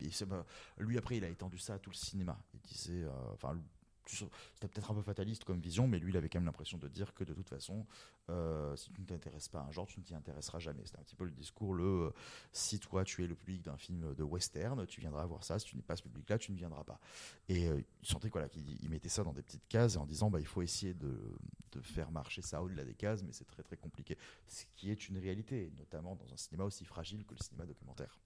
lui, 0.78 0.98
après, 0.98 1.16
il 1.16 1.24
a 1.24 1.28
étendu 1.28 1.58
ça 1.58 1.74
à 1.74 1.78
tout 1.78 1.90
le 1.90 1.96
cinéma. 1.96 2.38
Il 2.54 2.60
disait, 2.60 3.04
euh, 3.04 3.32
enfin, 3.32 3.58
c'était 4.06 4.68
peut-être 4.68 4.90
un 4.90 4.94
peu 4.94 5.02
fataliste 5.02 5.44
comme 5.44 5.60
vision, 5.60 5.86
mais 5.86 5.98
lui, 5.98 6.10
il 6.12 6.16
avait 6.16 6.28
quand 6.28 6.38
même 6.38 6.46
l'impression 6.46 6.78
de 6.78 6.88
dire 6.88 7.14
que 7.14 7.24
de 7.24 7.32
toute 7.34 7.48
façon, 7.48 7.86
euh, 8.28 8.74
si 8.76 8.90
tu 8.92 9.00
ne 9.00 9.06
t'intéresses 9.06 9.48
pas 9.48 9.60
à 9.60 9.64
un 9.64 9.70
genre, 9.70 9.86
tu 9.86 10.00
ne 10.00 10.04
t'y 10.04 10.14
intéresseras 10.14 10.58
jamais. 10.58 10.82
C'était 10.84 10.98
un 10.98 11.02
petit 11.02 11.16
peu 11.16 11.24
le 11.24 11.30
discours, 11.30 11.74
le 11.74 11.84
euh, 11.84 12.10
si 12.52 12.78
toi 12.78 13.04
tu 13.04 13.24
es 13.24 13.26
le 13.26 13.34
public 13.34 13.62
d'un 13.62 13.76
film 13.76 14.14
de 14.14 14.22
western, 14.22 14.86
tu 14.86 15.00
viendras 15.00 15.24
voir 15.26 15.44
ça. 15.44 15.58
Si 15.58 15.66
tu 15.66 15.76
n'es 15.76 15.82
pas 15.82 15.96
ce 15.96 16.02
public-là, 16.02 16.38
tu 16.38 16.52
ne 16.52 16.56
viendras 16.56 16.84
pas. 16.84 17.00
Et 17.48 17.66
il 17.66 17.84
sentait 18.02 18.30
quoi, 18.30 18.48
qu'il 18.48 18.88
mettait 18.90 19.08
ça 19.08 19.24
dans 19.24 19.32
des 19.32 19.42
petites 19.42 19.66
cases 19.68 19.96
en 19.96 20.06
disant, 20.06 20.30
bah, 20.30 20.40
il 20.40 20.46
faut 20.46 20.62
essayer 20.62 20.94
de, 20.94 21.36
de 21.72 21.80
faire 21.80 22.10
marcher 22.10 22.42
ça 22.42 22.62
au-delà 22.62 22.84
des 22.84 22.94
cases, 22.94 23.22
mais 23.22 23.32
c'est 23.32 23.46
très 23.46 23.62
très 23.62 23.76
compliqué. 23.76 24.16
Ce 24.46 24.64
qui 24.74 24.90
est 24.90 25.08
une 25.08 25.18
réalité, 25.18 25.72
notamment 25.78 26.16
dans 26.16 26.32
un 26.32 26.36
cinéma 26.36 26.64
aussi 26.64 26.84
fragile 26.84 27.24
que 27.24 27.34
le 27.34 27.42
cinéma 27.42 27.66
documentaire. 27.66 28.18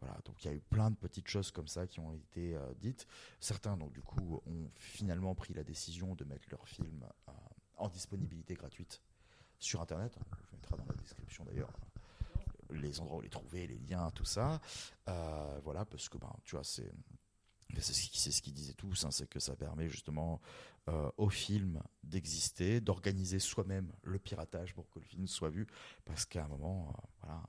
Voilà, 0.00 0.18
donc 0.24 0.44
il 0.44 0.48
y 0.48 0.50
a 0.50 0.54
eu 0.54 0.60
plein 0.60 0.90
de 0.90 0.96
petites 0.96 1.28
choses 1.28 1.50
comme 1.50 1.68
ça 1.68 1.86
qui 1.86 2.00
ont 2.00 2.12
été 2.12 2.54
euh, 2.56 2.74
dites. 2.80 3.06
Certains, 3.40 3.76
donc 3.76 3.92
du 3.92 4.02
coup, 4.02 4.40
ont 4.46 4.70
finalement 4.76 5.34
pris 5.34 5.54
la 5.54 5.64
décision 5.64 6.14
de 6.14 6.24
mettre 6.24 6.46
leur 6.50 6.66
film 6.68 7.04
euh, 7.28 7.32
en 7.76 7.88
disponibilité 7.88 8.54
gratuite 8.54 9.00
sur 9.58 9.80
Internet. 9.80 10.14
On 10.20 10.36
vous 10.50 10.56
mettra 10.56 10.76
dans 10.76 10.86
la 10.86 10.94
description 10.94 11.44
d'ailleurs 11.44 11.72
les 12.70 13.00
endroits 13.00 13.18
où 13.18 13.20
les 13.20 13.28
trouver, 13.28 13.66
les 13.66 13.78
liens, 13.78 14.10
tout 14.10 14.24
ça. 14.24 14.60
Euh, 15.08 15.60
voilà, 15.62 15.84
parce 15.84 16.08
que 16.08 16.18
ben, 16.18 16.32
tu 16.44 16.56
vois, 16.56 16.64
c'est 16.64 16.92
c'est 17.80 17.92
ce 17.92 18.42
qu'ils 18.42 18.52
ce 18.52 18.54
disaient 18.54 18.74
tous, 18.74 19.04
hein, 19.04 19.10
c'est 19.10 19.28
que 19.28 19.40
ça 19.40 19.56
permet 19.56 19.88
justement 19.88 20.40
euh, 20.88 21.10
au 21.16 21.28
film 21.28 21.82
d'exister, 22.04 22.80
d'organiser 22.80 23.40
soi-même 23.40 23.92
le 24.02 24.18
piratage 24.18 24.74
pour 24.74 24.88
que 24.90 25.00
le 25.00 25.04
film 25.04 25.26
soit 25.26 25.50
vu, 25.50 25.66
parce 26.04 26.24
qu'à 26.24 26.44
un 26.44 26.48
moment, 26.48 26.94
voilà, 27.20 27.42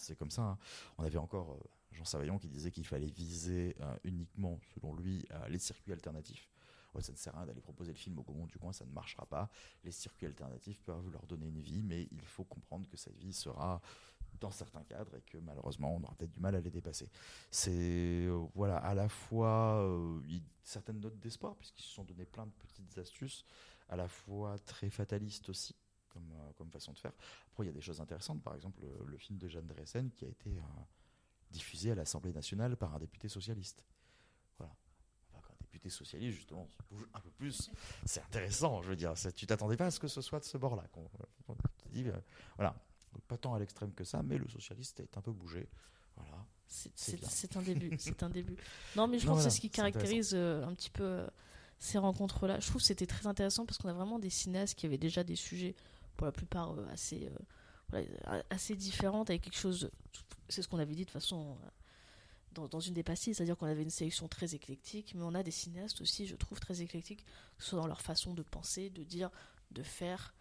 c'est 0.00 0.16
comme 0.16 0.30
ça. 0.30 0.42
hein. 0.42 0.58
On 0.98 1.04
avait 1.04 1.18
encore 1.18 1.52
euh, 1.52 1.60
Jean 1.92 2.04
Savaillon 2.04 2.38
qui 2.38 2.48
disait 2.48 2.70
qu'il 2.70 2.86
fallait 2.86 3.06
viser 3.10 3.76
euh, 3.80 3.96
uniquement, 4.04 4.58
selon 4.74 4.94
lui, 4.94 5.26
euh, 5.32 5.48
les 5.48 5.58
circuits 5.58 5.92
alternatifs. 5.92 6.48
Ça 6.98 7.12
ne 7.12 7.16
sert 7.16 7.32
à 7.36 7.38
rien 7.38 7.46
d'aller 7.46 7.60
proposer 7.60 7.92
le 7.92 7.96
film 7.96 8.18
au 8.18 8.22
Gaumont 8.24 8.46
du 8.46 8.58
coin, 8.58 8.72
ça 8.72 8.84
ne 8.84 8.90
marchera 8.90 9.24
pas. 9.24 9.48
Les 9.84 9.92
circuits 9.92 10.26
alternatifs 10.26 10.82
peuvent 10.82 11.08
leur 11.12 11.24
donner 11.26 11.46
une 11.46 11.60
vie, 11.60 11.84
mais 11.84 12.08
il 12.10 12.26
faut 12.26 12.42
comprendre 12.42 12.88
que 12.88 12.96
cette 12.96 13.16
vie 13.16 13.32
sera 13.32 13.80
dans 14.40 14.50
certains 14.50 14.82
cadres 14.82 15.14
et 15.14 15.20
que 15.20 15.38
malheureusement 15.38 15.94
on 15.94 16.02
aura 16.02 16.16
peut-être 16.16 16.32
du 16.32 16.40
mal 16.40 16.56
à 16.56 16.60
les 16.60 16.70
dépasser. 16.70 17.08
C'est 17.52 18.26
voilà 18.56 18.78
à 18.78 18.94
la 18.94 19.08
fois 19.08 19.88
certaines 20.64 20.98
notes 20.98 21.20
d'espoir 21.20 21.54
puisqu'ils 21.54 21.84
se 21.84 21.90
sont 21.94 22.02
donné 22.02 22.24
plein 22.24 22.46
de 22.46 22.52
petites 22.52 22.98
astuces, 22.98 23.44
à 23.88 23.94
la 23.94 24.08
fois 24.08 24.58
très 24.58 24.90
fatalistes 24.90 25.48
aussi 25.48 25.76
comme, 26.10 26.30
euh, 26.32 26.52
comme 26.56 26.70
façon 26.70 26.92
de 26.92 26.98
faire. 26.98 27.12
Après 27.52 27.64
il 27.64 27.66
y 27.68 27.70
a 27.70 27.72
des 27.72 27.80
choses 27.80 28.00
intéressantes, 28.00 28.42
par 28.42 28.54
exemple 28.54 28.80
le, 28.82 29.04
le 29.06 29.16
film 29.18 29.38
de 29.38 29.48
Jeanne 29.48 29.66
Dressen 29.66 30.10
qui 30.12 30.24
a 30.24 30.28
été 30.28 30.50
euh, 30.50 30.62
diffusé 31.50 31.92
à 31.92 31.94
l'Assemblée 31.94 32.32
nationale 32.32 32.76
par 32.76 32.94
un 32.94 32.98
député 32.98 33.28
socialiste. 33.28 33.84
Voilà. 34.58 34.74
Enfin, 35.34 35.48
un 35.52 35.56
député 35.60 35.88
socialiste 35.90 36.36
justement 36.36 36.66
se 36.68 36.76
bouge 36.90 37.06
un 37.14 37.20
peu 37.20 37.30
plus, 37.30 37.70
c'est 38.04 38.20
intéressant. 38.22 38.82
Je 38.82 38.88
veux 38.90 38.96
dire, 38.96 39.14
tu 39.34 39.46
t'attendais 39.46 39.76
pas 39.76 39.86
à 39.86 39.90
ce 39.90 39.98
que 40.00 40.08
ce 40.08 40.20
soit 40.20 40.40
de 40.40 40.44
ce 40.44 40.58
bord-là. 40.58 40.84
euh, 40.98 42.12
voilà. 42.56 42.74
Donc, 43.12 43.22
pas 43.24 43.36
tant 43.36 43.54
à 43.54 43.58
l'extrême 43.58 43.92
que 43.92 44.04
ça, 44.04 44.22
mais 44.22 44.38
le 44.38 44.48
socialiste 44.48 45.00
est 45.00 45.16
un 45.16 45.20
peu 45.20 45.32
bougé. 45.32 45.68
Voilà. 46.16 46.44
C'est- 46.68 47.56
un 47.56 47.62
début. 47.62 47.96
C'est 47.98 48.22
un 48.22 48.30
début. 48.30 48.54
Non, 48.94 49.08
mais 49.08 49.18
je 49.18 49.26
Non, 49.26 49.32
pense 49.32 49.38
voilà, 49.38 49.48
que 49.48 49.50
c'est 49.50 49.56
ce 49.56 49.60
qui 49.60 49.70
caractérise 49.70 50.30
euh, 50.34 50.64
un 50.64 50.72
petit 50.74 50.90
peu 50.90 51.26
ces 51.80 51.98
rencontres-là. 51.98 52.60
Je 52.60 52.66
trouve 52.68 52.80
que 52.80 52.86
c'était 52.86 53.06
très 53.06 53.26
intéressant 53.26 53.66
parce 53.66 53.78
qu'on 53.78 53.88
a 53.88 53.92
vraiment 53.92 54.18
des 54.20 54.30
cinéastes 54.30 54.78
qui 54.78 54.86
avaient 54.86 54.98
déjà 54.98 55.24
des 55.24 55.34
sujets, 55.34 55.74
pour 56.20 56.26
la 56.26 56.32
plupart, 56.32 56.78
euh, 56.78 56.86
assez, 56.92 57.30
euh, 57.94 58.42
assez 58.50 58.76
différentes, 58.76 59.30
avec 59.30 59.40
quelque 59.40 59.56
chose. 59.56 59.90
C'est 60.50 60.60
ce 60.60 60.68
qu'on 60.68 60.78
avait 60.78 60.94
dit 60.94 61.06
de 61.06 61.10
façon 61.10 61.52
euh, 61.52 61.68
dans, 62.52 62.68
dans 62.68 62.78
une 62.78 62.92
des 62.92 63.02
pastilles, 63.02 63.34
c'est-à-dire 63.34 63.56
qu'on 63.56 63.64
avait 63.64 63.82
une 63.82 63.88
sélection 63.88 64.28
très 64.28 64.54
éclectique, 64.54 65.14
mais 65.14 65.22
on 65.22 65.34
a 65.34 65.42
des 65.42 65.50
cinéastes 65.50 66.02
aussi, 66.02 66.26
je 66.26 66.36
trouve, 66.36 66.60
très 66.60 66.82
éclectiques, 66.82 67.24
que 67.56 67.64
ce 67.64 67.70
soit 67.70 67.80
dans 67.80 67.86
leur 67.86 68.02
façon 68.02 68.34
de 68.34 68.42
penser, 68.42 68.90
de 68.90 69.02
dire, 69.02 69.30
de 69.70 69.82
faire. 69.82 70.34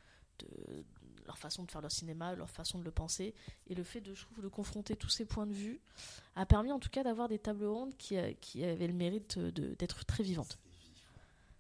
Leur 1.25 1.37
façon 1.37 1.63
de 1.63 1.71
faire 1.71 1.79
leur 1.79 1.91
cinéma, 1.91 2.35
leur 2.35 2.49
façon 2.49 2.77
de 2.77 2.83
le 2.83 2.91
penser, 2.91 3.33
et 3.67 3.75
le 3.75 3.83
fait 3.83 4.01
de, 4.01 4.13
je 4.13 4.25
trouve, 4.25 4.41
de 4.41 4.49
confronter 4.49 4.97
tous 4.97 5.09
ces 5.09 5.25
points 5.25 5.47
de 5.47 5.53
vue 5.53 5.79
a 6.35 6.45
permis 6.45 6.73
en 6.73 6.79
tout 6.79 6.89
cas 6.89 7.03
d'avoir 7.03 7.29
des 7.29 7.39
tables 7.39 7.65
rondes 7.65 7.95
qui, 7.97 8.17
qui 8.41 8.65
avaient 8.65 8.87
le 8.87 8.93
mérite 8.93 9.39
d'être 9.39 10.05
très 10.05 10.23
vivantes. 10.23 10.57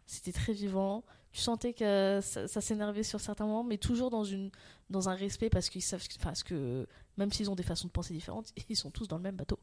C'était 0.07 0.33
très 0.33 0.53
vivant. 0.53 1.05
Tu 1.39 1.45
sentais 1.45 1.71
que 1.71 2.19
ça, 2.21 2.59
s'énervait 2.59 3.01
sur 3.01 3.21
certains 3.21 3.45
moments, 3.45 3.63
mais 3.63 3.77
toujours 3.77 4.09
dans, 4.09 4.25
une, 4.25 4.51
dans 4.89 5.07
un 5.07 5.15
respect 5.15 5.49
parce 5.49 5.69
qu'ils 5.69 5.81
savent, 5.81 6.05
enfin, 6.19 6.33
que 6.43 6.85
même 7.15 7.31
s'ils 7.31 7.49
ont 7.49 7.55
des 7.55 7.63
façons 7.63 7.87
de 7.87 7.93
penser 7.93 8.13
différentes, 8.13 8.51
ils 8.67 8.75
sont 8.75 8.91
tous 8.91 9.07
dans 9.07 9.15
le 9.15 9.23
même 9.23 9.37
bateau. 9.37 9.57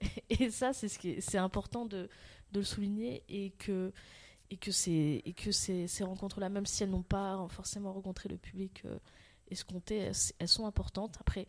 Et 0.30 0.50
ça, 0.50 0.72
c'est 0.72 0.86
ce 0.86 1.36
important 1.36 1.84
de, 1.84 2.08
de 2.52 2.60
le 2.60 2.64
souligner 2.64 3.24
et 3.28 3.50
que 3.58 3.92
et 4.50 4.56
que 4.56 4.70
c'est 4.70 5.20
et 5.24 5.32
que 5.32 5.50
ces, 5.50 5.88
ces 5.88 6.04
rencontres-là, 6.04 6.48
même 6.48 6.64
si 6.64 6.84
elles 6.84 6.90
n'ont 6.90 7.02
pas 7.02 7.44
forcément 7.48 7.92
rencontré 7.92 8.28
le 8.28 8.36
public 8.36 8.82
euh, 8.84 8.96
escompté, 9.50 10.12
elles, 10.38 10.48
sont 10.48 10.64
importantes. 10.66 11.16
Après, 11.18 11.48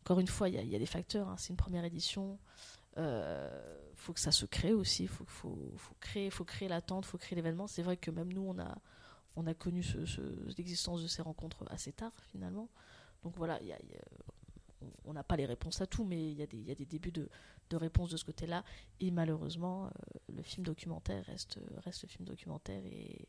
encore 0.00 0.20
une 0.20 0.26
fois, 0.26 0.48
il 0.48 0.54
y, 0.54 0.58
a- 0.58 0.62
il 0.62 0.78
des 0.78 0.86
facteurs. 0.86 1.28
hein. 1.28 1.36
C'est 1.36 1.50
une 1.50 1.56
première 1.58 1.84
édition. 1.84 2.38
Euh, 2.96 3.76
faut 3.94 4.14
que 4.14 4.20
ça 4.20 4.32
se 4.32 4.46
crée 4.46 4.72
aussi. 4.72 5.06
Faut 5.06 5.26
faut 5.26 5.58
faut 5.76 5.94
créer 6.00 6.30
faut 6.30 6.44
créer 6.46 6.68
l'attente, 6.70 7.04
faut 7.04 7.18
créer 7.18 7.36
l'événement. 7.36 7.66
C'est 7.66 7.82
vrai 7.82 7.98
que 7.98 8.10
même 8.10 8.32
nous, 8.32 8.40
on 8.48 8.58
a 8.58 8.78
on 9.38 9.46
a 9.46 9.54
connu 9.54 9.82
ce- 9.82 10.04
ce- 10.06 10.56
l'existence 10.56 11.02
de 11.02 11.08
ces 11.08 11.22
rencontres 11.22 11.64
assez 11.70 11.92
tard 11.92 12.12
finalement. 12.32 12.68
Donc 13.22 13.36
voilà, 13.36 13.60
il 13.62 13.68
y 13.68 13.72
a- 13.72 13.78
il 13.82 13.90
y 13.90 13.94
a- 13.94 14.88
on- 15.04 15.12
n'a 15.12 15.22
pas 15.24 15.36
les 15.36 15.46
réponses 15.46 15.80
à 15.80 15.86
tout, 15.86 16.04
mais 16.04 16.30
il 16.32 16.36
y, 16.38 16.42
a 16.42 16.46
des- 16.46 16.56
il 16.58 16.66
y 16.66 16.70
a 16.70 16.74
des 16.74 16.86
débuts 16.86 17.12
de, 17.12 17.28
de 17.70 17.76
réponses 17.76 18.10
de 18.10 18.16
ce 18.16 18.24
côté-là. 18.24 18.64
Et 19.00 19.10
malheureusement, 19.10 19.86
euh, 19.86 19.90
le 20.36 20.42
film 20.42 20.64
documentaire 20.64 21.24
reste, 21.26 21.58
reste 21.84 22.02
le 22.02 22.08
film 22.08 22.24
documentaire 22.26 22.84
et 22.86 23.28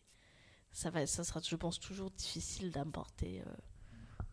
ça, 0.72 0.90
va, 0.91 1.06
ça 1.07 1.23
sera, 1.23 1.40
je 1.41 1.56
pense, 1.56 1.80
toujours 1.80 2.11
difficile 2.11 2.72
d'apporter 2.72 3.41
euh, 3.41 3.45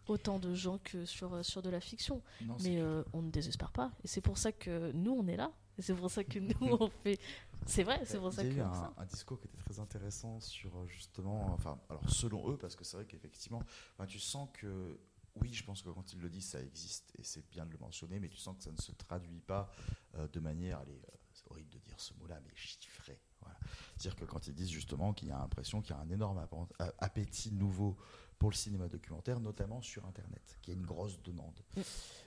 autant 0.09 0.39
de 0.39 0.55
gens 0.55 0.78
que 0.78 1.05
sur, 1.05 1.44
sur 1.44 1.62
de 1.62 1.70
la 1.70 1.81
fiction. 1.81 2.23
Non, 2.43 2.57
Mais 2.65 2.81
euh, 2.81 3.03
on 3.12 3.23
ne 3.23 3.31
désespère 3.31 3.73
pas. 3.73 3.90
Et 4.05 4.09
c'est 4.09 4.20
pour 4.20 4.39
ça 4.39 4.53
que 4.53 4.93
nous, 4.93 5.12
on 5.12 5.27
est 5.27 5.36
là. 5.36 5.53
C'est 5.78 5.94
pour 5.94 6.11
ça 6.11 6.24
que 6.24 6.39
nous, 6.39 6.55
on 6.81 6.89
fait. 6.89 7.19
C'est 7.66 7.82
vrai, 7.82 8.01
c'est 8.05 8.19
pour 8.19 8.32
ça 8.32 8.43
Il 8.43 8.53
y 8.53 8.55
que. 8.57 8.61
a 8.61 8.65
eu 8.65 8.66
un, 8.66 8.94
un 8.97 9.05
discours 9.07 9.40
qui 9.40 9.47
était 9.48 9.59
très 9.59 9.78
intéressant 9.81 10.40
sur 10.40 10.77
euh, 10.77 10.86
justement, 10.86 11.53
enfin, 11.53 11.78
alors 11.90 12.09
selon 12.09 12.51
eux, 12.51 12.57
parce 12.57 12.77
que 12.77 12.85
c'est 12.85 12.97
vrai 12.97 13.07
qu'effectivement, 13.07 13.62
tu 14.07 14.19
sens 14.19 14.48
que, 14.55 14.98
oui, 15.40 15.53
je 15.53 15.65
pense 15.65 15.82
que 15.82 15.90
quand 15.90 16.12
ils 16.12 16.20
le 16.20 16.31
disent, 16.31 16.48
ça 16.48 16.62
existe 16.62 17.12
et 17.19 17.23
c'est 17.23 17.47
bien 17.51 17.66
de 17.66 17.73
le 17.73 17.78
mentionner, 17.78 18.19
mais 18.20 18.28
tu 18.28 18.39
sens 18.39 18.57
que 18.57 18.62
ça 18.65 18.73
ne 18.73 18.81
se 18.81 18.93
traduit 18.93 19.40
pas 19.40 19.70
euh, 20.15 20.28
de 20.28 20.40
manière, 20.40 20.78
allez, 20.78 20.93
euh, 20.93 21.16
c'est 21.32 21.51
horrible 21.51 21.70
de 21.70 21.78
dire 21.78 22.01
ce 22.01 22.15
mot-là, 22.15 22.40
mais 22.44 22.53
chiffré. 22.55 23.20
Voilà. 23.40 23.59
C'est-à-dire 23.97 24.16
que 24.16 24.24
quand 24.24 24.47
ils 24.47 24.55
disent 24.55 24.70
justement 24.70 25.12
qu'il 25.12 25.28
y 25.28 25.32
a 25.32 25.39
l'impression 25.39 25.82
qu'il 25.82 25.94
y 25.94 25.98
a 25.98 26.01
un 26.01 26.11
énorme 26.11 26.39
euh, 26.81 26.90
appétit 26.98 27.53
nouveau 27.53 27.97
pour 28.39 28.51
le 28.51 28.55
cinéma 28.55 28.89
documentaire, 28.89 29.40
notamment 29.40 29.81
sur 29.81 30.05
Internet, 30.07 30.59
qui 30.62 30.70
est 30.70 30.74
une 30.74 30.85
grosse 30.85 31.20
demande. 31.23 31.59
Mm. 31.77 31.81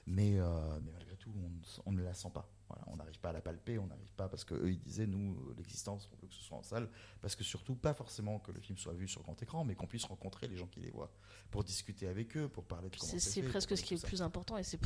Mais, 0.07 0.39
euh, 0.39 0.79
mais 0.83 0.91
malgré 0.91 1.08
tout, 1.19 1.31
on, 1.35 1.49
ne- 1.49 1.81
on 1.85 1.91
ne 1.91 2.01
la 2.03 2.13
sent 2.13 2.29
pas. 2.33 2.49
Voilà, 2.67 2.83
on 2.87 2.95
n'arrive 2.97 3.19
pas 3.19 3.29
à 3.29 3.33
la 3.33 3.41
palper, 3.41 3.77
on 3.79 3.87
n'arrive 3.87 4.11
pas 4.13 4.29
parce 4.29 4.43
que 4.43 4.53
eux 4.53 4.71
ils 4.71 4.79
disaient 4.79 5.07
nous 5.07 5.35
euh, 5.49 5.55
l'existence 5.57 6.07
on 6.13 6.21
veut 6.21 6.27
que 6.27 6.33
ce 6.35 6.41
soit 6.43 6.57
en 6.57 6.61
salle 6.63 6.87
parce 7.19 7.35
que 7.35 7.43
surtout 7.43 7.73
pas 7.75 7.95
forcément 7.95 8.37
que 8.39 8.51
le 8.51 8.59
film 8.59 8.77
soit 8.77 8.93
vu 8.93 9.07
sur 9.07 9.23
grand 9.23 9.41
écran 9.41 9.63
mais 9.65 9.73
qu'on 9.73 9.87
puisse 9.87 10.05
rencontrer 10.05 10.47
les 10.47 10.55
gens 10.55 10.67
qui 10.67 10.79
les 10.79 10.91
voient 10.91 11.11
pour 11.49 11.63
discuter 11.63 12.07
avec 12.07 12.37
eux 12.37 12.47
pour 12.47 12.65
parler 12.65 12.89
de 12.91 12.95
comment 12.97 13.09
C'est 13.11 13.19
c'est 13.19 13.41
presque 13.49 13.75
ce 13.75 13.81
qui 13.83 13.95
est 13.95 14.03
le 14.03 14.07
plus 14.07 14.21
important 14.21 14.55
et 14.55 14.63
c'est 14.63 14.77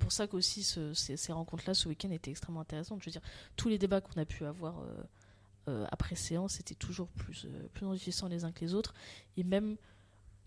pour 0.00 0.12
ça 0.12 0.26
qu'aussi 0.26 0.62
ce- 0.62 0.94
ces, 0.94 1.18
ces 1.18 1.32
rencontres-là 1.34 1.74
ce 1.74 1.88
week-end 1.90 2.10
étaient 2.10 2.30
extrêmement 2.30 2.60
intéressantes. 2.60 3.00
Je 3.00 3.06
veux 3.06 3.12
dire, 3.12 3.20
tous 3.56 3.68
les 3.68 3.76
débats 3.78 4.00
qu'on 4.00 4.18
a 4.18 4.24
pu 4.24 4.46
avoir 4.46 4.80
euh, 4.80 4.94
euh, 5.68 5.86
après 5.92 6.14
séance 6.16 6.58
étaient 6.58 6.74
toujours 6.74 7.08
plus 7.08 7.44
euh, 7.44 7.68
plus 7.74 7.84
enrichissants 7.84 8.28
les 8.28 8.44
uns 8.44 8.52
que 8.52 8.60
les 8.64 8.72
autres 8.72 8.94
et 9.36 9.44
même 9.44 9.76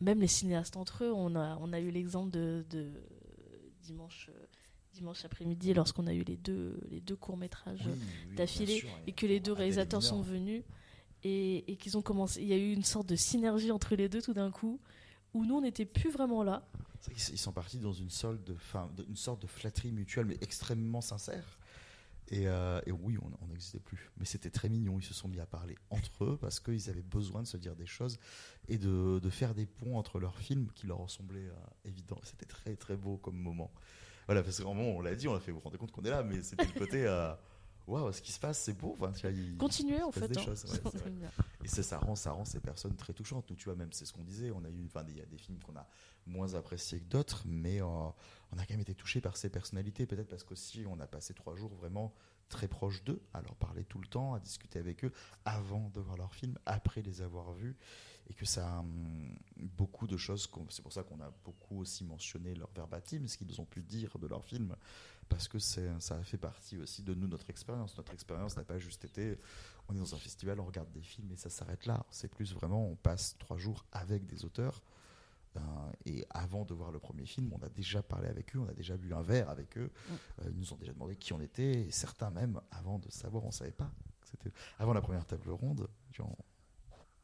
même 0.01 0.19
les 0.21 0.27
cinéastes 0.27 0.75
entre 0.75 1.03
eux. 1.03 1.13
On 1.13 1.35
a 1.35 1.55
on 1.61 1.71
a 1.71 1.79
eu 1.79 1.91
l'exemple 1.91 2.31
de, 2.31 2.65
de 2.71 2.91
dimanche 3.83 4.31
dimanche 4.95 5.25
après-midi 5.25 5.73
lorsqu'on 5.73 6.07
a 6.07 6.13
eu 6.13 6.23
les 6.23 6.37
deux 6.37 6.79
les 6.89 7.01
deux 7.01 7.15
courts 7.15 7.37
métrages 7.37 7.83
Oui, 7.85 7.93
oui, 8.29 8.35
d'affilée 8.35 8.79
sûr, 8.79 8.89
et 9.05 9.11
que 9.11 9.25
les 9.25 9.39
deux 9.39 9.51
réalisateurs 9.51 10.01
sont 10.01 10.21
venus 10.21 10.63
et, 11.23 11.71
et 11.71 11.75
qu'ils 11.75 11.97
ont 11.97 12.01
commencé. 12.01 12.41
Il 12.41 12.47
y 12.47 12.53
a 12.53 12.57
eu 12.57 12.71
une 12.71 12.83
sorte 12.83 13.07
de 13.07 13.15
synergie 13.15 13.71
entre 13.71 13.95
les 13.95 14.09
deux 14.09 14.21
tout 14.21 14.33
d'un 14.33 14.51
coup, 14.51 14.79
où 15.33 15.45
nous 15.45 15.55
on 15.55 15.61
n'était 15.61 15.85
plus 15.85 16.09
vraiment 16.09 16.43
là. 16.43 16.67
C'est 17.01 17.31
Ils 17.31 17.37
sont 17.37 17.51
partis 17.51 17.77
dans 17.77 17.93
une, 17.93 18.09
solde 18.09 18.57
sorte 19.15 19.41
de 19.41 19.47
flatterie 19.47 19.91
mutuelle, 19.91 20.25
mais 20.25 20.37
extrêmement 20.41 21.01
sincère. 21.01 21.59
Et, 22.29 22.47
euh, 22.47 22.81
et 22.87 22.91
oui, 22.91 23.17
on 23.21 23.29
on 23.41 23.47
n'existait 23.47 23.79
plus. 23.79 24.09
Mais 24.17 24.25
c'était 24.25 24.49
très 24.49 24.69
mignon. 24.69 24.97
Ils 24.99 25.05
se 25.05 25.13
sont 25.13 25.27
mis 25.27 25.39
à 25.39 25.45
parler 25.45 25.75
entre 25.89 26.25
eux 26.25 26.37
parce 26.39 26.59
qu'ils 26.59 26.89
avaient 26.89 27.03
besoin 27.03 27.43
de 27.43 27.47
se 27.47 27.57
dire 27.57 27.75
des 27.75 27.85
choses 27.85 28.17
et 28.67 28.77
de, 28.77 29.19
de 29.19 29.29
faire 29.29 29.53
des 29.53 29.65
ponts 29.65 29.97
entre 29.97 30.19
leurs 30.19 30.39
films 30.39 30.69
qui 30.73 30.87
leur 30.87 31.09
semblaient 31.09 31.49
euh, 31.49 31.87
évidents. 31.89 32.19
C'était 32.23 32.47
très 32.47 32.75
très 32.75 32.95
beau 32.95 33.17
comme 33.17 33.37
moment. 33.37 33.71
Voilà, 34.27 34.41
parce 34.43 34.57
que 34.57 34.63
vraiment, 34.63 34.83
on 34.83 35.01
l'a 35.01 35.15
dit, 35.15 35.27
on 35.27 35.35
a 35.35 35.39
fait, 35.39 35.51
vous 35.51 35.57
vous 35.59 35.63
rendez 35.63 35.77
compte 35.77 35.91
qu'on 35.91 36.03
est 36.03 36.09
là, 36.09 36.23
mais 36.23 36.41
c'était 36.41 36.65
le 36.65 36.79
côté. 36.79 37.05
euh, 37.05 37.33
Waouh, 37.87 38.11
ce 38.11 38.19
qui 38.19 38.31
se 38.31 38.39
passe, 38.39 38.57
c'est 38.57 38.73
beau. 38.73 38.97
Enfin, 38.99 39.29
il- 39.29 39.57
Continuez 39.57 40.01
en 40.01 40.11
fait. 40.11 40.27
des 40.27 40.35
hein. 40.39 40.41
choses, 40.41 40.65
ouais, 40.65 40.79
c'est. 40.91 41.03
Et 41.63 41.67
ça, 41.67 41.83
ça 41.83 41.99
rend, 41.99 42.15
ça 42.15 42.31
rend 42.31 42.43
ces 42.43 42.59
personnes 42.59 42.95
très 42.95 43.13
touchantes. 43.13 43.47
Nous, 43.47 43.55
tu 43.55 43.65
vois, 43.65 43.75
même, 43.75 43.91
c'est 43.91 44.05
ce 44.05 44.13
qu'on 44.13 44.23
disait. 44.23 44.49
On 44.49 44.63
a 44.63 44.69
eu, 44.69 44.85
enfin, 44.87 45.05
il 45.07 45.17
y 45.17 45.21
a 45.21 45.25
des 45.27 45.37
films 45.37 45.59
qu'on 45.59 45.75
a 45.75 45.87
moins 46.25 46.55
appréciés 46.55 46.99
que 46.99 47.05
d'autres, 47.05 47.43
mais 47.45 47.81
euh, 47.83 47.85
on 47.85 48.57
a 48.57 48.65
quand 48.65 48.71
même 48.71 48.79
été 48.81 48.95
touchés 48.95 49.21
par 49.21 49.37
ces 49.37 49.49
personnalités. 49.49 50.07
Peut-être 50.07 50.29
parce 50.29 50.43
qu'aussi, 50.43 50.83
on 50.89 50.99
a 50.99 51.05
passé 51.05 51.35
trois 51.35 51.55
jours 51.55 51.75
vraiment 51.75 52.11
très 52.49 52.67
proches 52.67 53.03
d'eux, 53.03 53.21
à 53.35 53.41
leur 53.43 53.55
parler 53.55 53.83
tout 53.83 53.99
le 53.99 54.07
temps, 54.07 54.33
à 54.33 54.39
discuter 54.39 54.79
avec 54.79 55.05
eux 55.05 55.11
avant 55.45 55.89
de 55.93 55.99
voir 55.99 56.17
leurs 56.17 56.33
films, 56.33 56.57
après 56.65 57.03
les 57.03 57.21
avoir 57.21 57.53
vus, 57.53 57.75
et 58.29 58.33
que 58.33 58.45
ça 58.45 58.67
a 58.67 58.79
hum, 58.79 59.35
beaucoup 59.57 60.07
de 60.07 60.17
choses. 60.17 60.49
C'est 60.69 60.81
pour 60.81 60.93
ça 60.93 61.03
qu'on 61.03 61.19
a 61.21 61.31
beaucoup 61.43 61.79
aussi 61.79 62.03
mentionné 62.03 62.55
leur 62.55 62.71
verbatim, 62.71 63.27
ce 63.27 63.37
qu'ils 63.37 63.61
ont 63.61 63.65
pu 63.65 63.81
dire 63.81 64.17
de 64.17 64.27
leurs 64.27 64.43
films, 64.43 64.75
parce 65.29 65.47
que 65.47 65.59
ça 65.59 65.81
a 66.15 66.23
fait 66.23 66.37
partie 66.37 66.77
aussi 66.77 67.03
de 67.03 67.13
nous, 67.13 67.27
notre 67.27 67.49
expérience. 67.49 67.97
Notre 67.97 68.13
expérience 68.13 68.57
n'a 68.57 68.63
pas 68.63 68.79
juste 68.79 69.05
été 69.05 69.37
on 69.87 69.95
est 69.95 69.99
dans 69.99 70.15
un 70.15 70.17
festival, 70.17 70.59
on 70.59 70.65
regarde 70.65 70.91
des 70.91 71.01
films 71.01 71.31
et 71.31 71.35
ça 71.35 71.49
s'arrête 71.49 71.85
là. 71.85 72.05
C'est 72.09 72.27
plus 72.27 72.53
vraiment, 72.53 72.87
on 72.87 72.95
passe 72.95 73.37
trois 73.37 73.57
jours 73.57 73.85
avec 73.91 74.25
des 74.25 74.45
auteurs 74.45 74.81
Euh, 75.57 75.61
et 76.05 76.25
avant 76.31 76.65
de 76.65 76.73
voir 76.73 76.91
le 76.91 76.99
premier 76.99 77.25
film, 77.25 77.53
on 77.53 77.63
a 77.65 77.69
déjà 77.69 78.03
parlé 78.03 78.27
avec 78.27 78.55
eux, 78.55 78.59
on 78.59 78.67
a 78.67 78.73
déjà 78.73 78.97
bu 78.97 79.13
un 79.13 79.21
verre 79.21 79.49
avec 79.49 79.77
eux. 79.77 79.89
Mm. 79.89 80.13
Euh, 80.13 80.49
ils 80.51 80.57
nous 80.57 80.73
ont 80.73 80.75
déjà 80.75 80.91
demandé 80.91 81.15
qui 81.15 81.31
on 81.33 81.39
était. 81.39 81.85
Et 81.85 81.91
certains 81.91 82.29
même, 82.29 82.59
avant 82.71 82.99
de 82.99 83.09
savoir, 83.09 83.45
on 83.45 83.51
savait 83.51 83.71
pas. 83.71 83.89
Avant 84.79 84.93
la 84.93 85.01
première 85.01 85.25
table 85.25 85.49
ronde, 85.49 85.87
on 86.19 86.35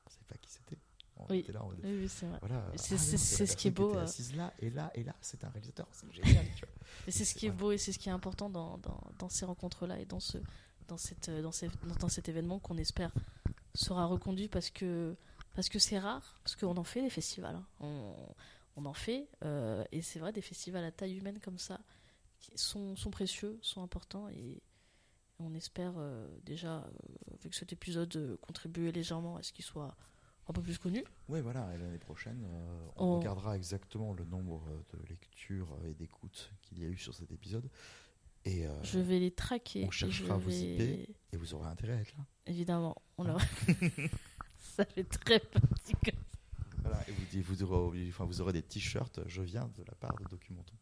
savait 0.10 0.26
pas 0.28 0.38
qui 0.38 0.50
c'était. 0.50 0.78
On 1.22 1.32
Oui. 1.32 1.40
était 1.40 1.52
là, 1.52 1.62
on 1.64 1.74
était- 1.74 1.88
Oui, 1.88 1.98
oui, 2.02 2.10
c'est 2.10 2.26
vrai. 2.26 2.40
voilà. 2.42 2.64
C'est- 2.76 2.96
Ah, 2.96 3.46
ce 3.48 3.56
qui 3.56 3.68
est 3.68 3.72
beau, 3.72 3.90
était 3.90 3.98
euh. 4.00 4.04
assise 4.04 4.36
là 4.36 4.54
et 4.60 4.70
là 4.70 4.92
et 4.96 5.04
là, 5.04 5.16
c'est 5.22 5.44
un 5.44 5.50
réalisateur. 5.50 5.88
C'est 5.92 6.12
génial. 6.44 6.46
tu 6.56 6.66
vois. 6.66 6.74
Et 7.08 7.12
c'est 7.12 7.26
ce 7.26 7.36
qui 7.36 7.46
est 7.48 7.52
beau 7.52 7.72
et 7.72 7.78
c'est 7.78 7.92
ce 7.92 8.00
qui 8.00 8.10
est 8.10 8.12
important 8.12 8.50
dans, 8.50 8.78
dans, 8.80 9.02
dans 9.20 9.30
ces 9.30 9.46
rencontres-là 9.46 10.00
et 10.00 10.06
dans, 10.06 10.20
ce, 10.20 10.38
dans, 10.88 10.98
cette, 10.98 11.30
euh, 11.30 11.42
dans, 11.42 11.52
ces- 11.52 11.70
dans 12.00 12.10
cet 12.10 12.30
événement 12.30 12.60
qu'on 12.60 12.78
espère 12.78 13.12
sera 13.74 14.06
reconduit 14.06 14.48
parce 14.50 14.70
que 14.70 15.16
parce 15.56 15.68
que 15.70 15.80
c'est 15.80 16.00
rare, 16.00 16.40
parce 16.44 16.56
qu'on 16.56 16.78
en 16.78 16.84
fait 16.84 17.02
des 17.02 17.10
festivals. 17.10 17.56
hein. 17.56 17.66
On, 17.82 18.16
on 18.78 18.86
en 18.86 18.94
fait. 18.94 19.28
euh, 19.44 19.84
et 19.92 20.02
c'est 20.02 20.20
vrai, 20.20 20.32
des 20.32 20.42
festivals 20.42 20.84
à 20.86 20.92
taille 20.92 21.18
humaine 21.18 21.40
comme 21.44 21.58
ça 21.58 21.80
qui 22.40 22.52
sont, 22.58 22.96
sont 22.96 23.12
précieux, 23.12 23.60
sont 23.62 23.84
importants. 23.84 24.30
Et 24.30 24.62
on 25.40 25.54
espère 25.54 25.94
euh, 25.98 26.26
déjà, 26.46 26.78
euh, 26.78 26.90
avec 27.40 27.54
cet 27.54 27.74
épisode, 27.74 28.16
euh, 28.16 28.38
contribuer 28.38 28.92
légèrement 28.94 29.36
à 29.36 29.44
ce 29.44 29.52
qu'il 29.52 29.66
soit 29.66 29.94
un 30.52 30.54
peu 30.54 30.62
plus 30.62 30.78
connu. 30.78 31.04
Oui, 31.30 31.42
voilà, 31.42 31.74
et 31.74 31.78
l'année 31.78 31.98
prochaine, 31.98 32.44
euh, 32.46 32.88
on 32.98 33.06
On- 33.06 33.20
regardera 33.20 33.56
exactement 33.56 34.14
le 34.14 34.26
nombre 34.26 34.62
euh, 34.70 34.98
de 34.98 35.08
lectures 35.10 35.72
euh, 35.84 35.90
et 35.90 35.94
d'écoutes 35.94 36.52
qu'il 36.62 36.80
y 36.80 36.86
a 36.86 36.88
eu 36.90 36.98
sur 36.98 37.14
cet 37.16 37.32
épisode. 37.32 37.70
Et, 38.44 38.66
euh, 38.68 38.84
Je 38.84 39.00
vais 39.00 39.20
les 39.20 39.32
traquer. 39.32 39.86
on 39.86 39.92
cherchera 39.92 40.36
vos 40.38 40.50
vais- 40.50 41.04
IP. 41.06 41.16
et 41.32 41.38
vous 41.38 41.54
aurez 41.54 41.70
intérêt 41.70 41.94
à 41.94 42.02
être 42.02 42.16
là. 42.18 42.26
Évidemment, 42.48 42.96
on 43.18 43.24
leur... 43.24 43.40
ça 44.76 44.84
fait 44.86 45.04
très 45.04 45.40
petit 45.40 45.94
comme 46.04 46.20
Voilà, 46.82 47.00
et 47.08 47.12
vous, 47.12 47.44
vous, 47.44 47.64
aurez, 47.64 48.08
enfin, 48.10 48.26
vous 48.26 48.42
aurez 48.42 48.54
des 48.54 48.64
t-shirts, 48.64 49.22
je 49.28 49.42
viens 49.42 49.70
de 49.78 49.84
la 49.84 49.94
part 49.96 50.16
de 50.18 50.26
Documenton. 50.26 50.74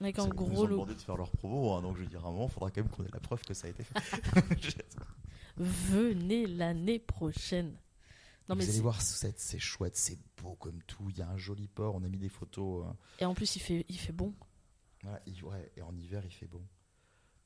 Avec 0.00 0.18
un 0.18 0.28
gros 0.28 0.62
ont 0.64 0.66
lot. 0.66 0.72
demandé 0.74 0.94
de 0.94 1.00
faire 1.00 1.16
leur 1.16 1.30
promo, 1.30 1.72
hein, 1.72 1.82
donc 1.82 1.96
je 1.96 2.02
veux 2.02 2.08
dire, 2.08 2.24
à 2.24 2.28
un 2.28 2.32
moment, 2.32 2.46
il 2.46 2.52
faudra 2.52 2.70
quand 2.70 2.82
même 2.82 2.90
qu'on 2.90 3.04
ait 3.04 3.10
la 3.12 3.20
preuve 3.20 3.42
que 3.42 3.54
ça 3.54 3.66
a 3.66 3.70
été 3.70 3.82
fait. 3.84 3.94
Venez 5.56 6.46
l'année 6.46 6.98
prochaine. 6.98 7.74
Non, 8.48 8.54
mais 8.56 8.64
vous 8.64 8.70
allez 8.70 8.80
voir, 8.80 9.00
c'est 9.02 9.58
chouette, 9.58 9.96
c'est 9.96 10.18
beau 10.42 10.54
comme 10.56 10.82
tout. 10.84 11.10
Il 11.10 11.18
y 11.18 11.22
a 11.22 11.28
un 11.28 11.36
joli 11.36 11.68
port, 11.68 11.94
on 11.94 12.02
a 12.02 12.08
mis 12.08 12.18
des 12.18 12.28
photos. 12.30 12.86
euh, 12.86 12.92
Et 13.20 13.24
en 13.26 13.34
plus, 13.34 13.56
il 13.56 13.60
fait, 13.60 13.84
il 13.88 13.98
fait 13.98 14.12
bon. 14.12 14.32
voilà, 15.02 15.20
et, 15.26 15.42
ouais, 15.42 15.70
et 15.76 15.82
en 15.82 15.94
hiver, 15.96 16.22
il 16.24 16.32
fait 16.32 16.46
bon. 16.46 16.62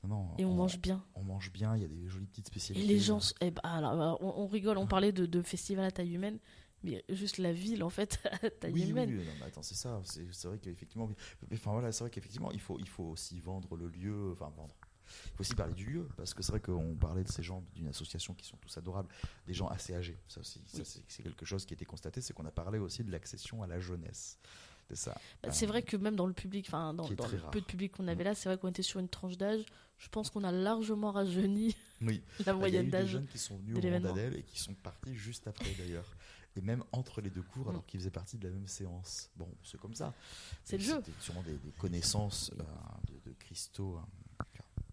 Non, 0.04 0.34
Et 0.36 0.44
on, 0.44 0.54
mange 0.54 0.78
bien. 0.80 1.04
on 1.14 1.22
mange 1.22 1.52
bien, 1.52 1.76
il 1.76 1.82
y 1.82 1.84
a 1.84 1.88
des 1.88 2.08
jolies 2.08 2.26
petites 2.26 2.46
Et 2.48 2.50
spécialités. 2.50 2.86
les 2.86 2.98
gens. 2.98 3.20
eh 3.40 3.52
ben, 3.52 3.60
alors, 3.62 4.20
on, 4.20 4.42
on 4.42 4.46
rigole, 4.48 4.76
on 4.78 4.86
parlait 4.88 5.12
de, 5.12 5.26
de 5.26 5.42
festival 5.42 5.84
à 5.84 5.90
taille 5.92 6.14
humaine. 6.14 6.38
Mais 6.84 7.04
juste 7.08 7.38
la 7.38 7.52
ville, 7.52 7.84
en 7.84 7.90
fait, 7.90 8.18
à 8.42 8.50
taille 8.50 8.72
oui, 8.72 8.82
oui, 8.82 8.90
humaine. 8.90 9.10
oui, 9.10 9.24
non, 9.24 9.32
mais 9.38 9.46
attends, 9.46 9.62
c'est 9.62 9.76
ça. 9.76 10.00
C'est 10.04 10.48
vrai 10.48 10.58
qu'effectivement, 10.58 11.08
enfin 11.52 11.70
voilà, 11.70 11.92
c'est 11.92 12.02
vrai 12.02 12.10
qu'effectivement, 12.10 12.50
il 12.50 12.58
faut, 12.60 12.80
il 12.80 12.88
faut 12.88 13.04
aussi 13.04 13.38
vendre 13.38 13.76
le 13.76 13.88
lieu, 13.88 14.32
enfin 14.32 14.50
vendre. 14.56 14.74
Il 15.26 15.36
faut 15.36 15.40
aussi 15.40 15.54
parler 15.54 15.74
du 15.74 15.86
lieu, 15.86 16.08
parce 16.16 16.34
que 16.34 16.42
c'est 16.42 16.52
vrai 16.52 16.60
qu'on 16.60 16.94
parlait 16.96 17.24
de 17.24 17.30
ces 17.30 17.42
gens 17.42 17.64
d'une 17.74 17.88
association 17.88 18.34
qui 18.34 18.46
sont 18.46 18.56
tous 18.56 18.76
adorables, 18.78 19.08
des 19.46 19.54
gens 19.54 19.68
assez 19.68 19.94
âgés. 19.94 20.18
Ça 20.28 20.40
aussi, 20.40 20.60
ça, 20.66 20.78
Oui. 20.78 21.02
c'est 21.08 21.22
quelque 21.22 21.44
chose 21.46 21.64
qui 21.66 21.74
a 21.74 21.76
été 21.76 21.84
constaté, 21.84 22.20
c'est 22.20 22.32
qu'on 22.32 22.46
a 22.46 22.50
parlé 22.50 22.78
aussi 22.78 23.02
de 23.04 23.10
l'accession 23.10 23.62
à 23.62 23.66
la 23.66 23.80
jeunesse. 23.80 24.38
C'est 24.88 24.96
ça. 24.96 25.18
Bah, 25.42 25.50
c'est 25.52 25.66
vrai 25.66 25.82
que 25.82 25.96
même 25.96 26.16
dans 26.16 26.26
le 26.26 26.32
public, 26.34 26.66
enfin, 26.68 26.92
dans, 26.92 27.08
le 27.08 27.14
rare. 27.40 27.50
peu 27.50 27.60
de 27.60 27.66
public 27.66 27.92
qu'on 27.92 28.08
avait 28.08 28.24
là, 28.24 28.34
c'est 28.34 28.48
vrai 28.48 28.58
qu'on 28.58 28.68
était 28.68 28.82
sur 28.82 29.00
une 29.00 29.08
tranche 29.08 29.38
d'âge. 29.38 29.64
Je 29.98 30.08
pense 30.08 30.28
qu'on 30.30 30.42
a 30.42 30.50
largement 30.52 31.12
rajeuni 31.12 31.76
Oui. 32.02 32.20
la 32.44 32.52
Bah, 32.52 32.68
Il 32.68 32.74
y 32.74 32.78
a 32.78 32.82
moyenne 32.82 32.82
eu 32.82 32.84
des 32.86 32.90
d'âge. 32.90 33.08
jeunes 33.08 33.26
qui 33.28 33.38
sont 33.38 33.56
venus 33.58 33.76
au 33.76 33.80
d'Adèle 33.80 34.36
et 34.36 34.42
qui 34.42 34.58
sont 34.58 34.74
partis 34.74 35.14
juste 35.14 35.46
après 35.46 35.72
d'ailleurs. 35.78 36.12
Et 36.56 36.60
même 36.60 36.84
entre 36.92 37.22
les 37.22 37.30
deux 37.30 37.40
cours, 37.42 37.66
Mm. 37.66 37.70
alors 37.70 37.86
qu'ils 37.86 38.00
faisaient 38.00 38.10
partie 38.10 38.36
de 38.36 38.46
la 38.46 38.52
même 38.52 38.66
séance. 38.66 39.30
Bon, 39.36 39.48
c'est 39.62 39.80
comme 39.80 39.94
ça. 39.94 40.12
C'est 40.64 40.76
le 40.76 40.82
jeu. 40.82 40.96
C'était 41.06 41.18
sûrement 41.20 41.42
des, 41.44 41.54
des 41.56 41.70
connaissances 41.78 42.50
euh, 42.58 42.62
de, 43.06 43.30
de 43.30 43.34
cristaux 43.38 43.96
euh, 43.96 44.00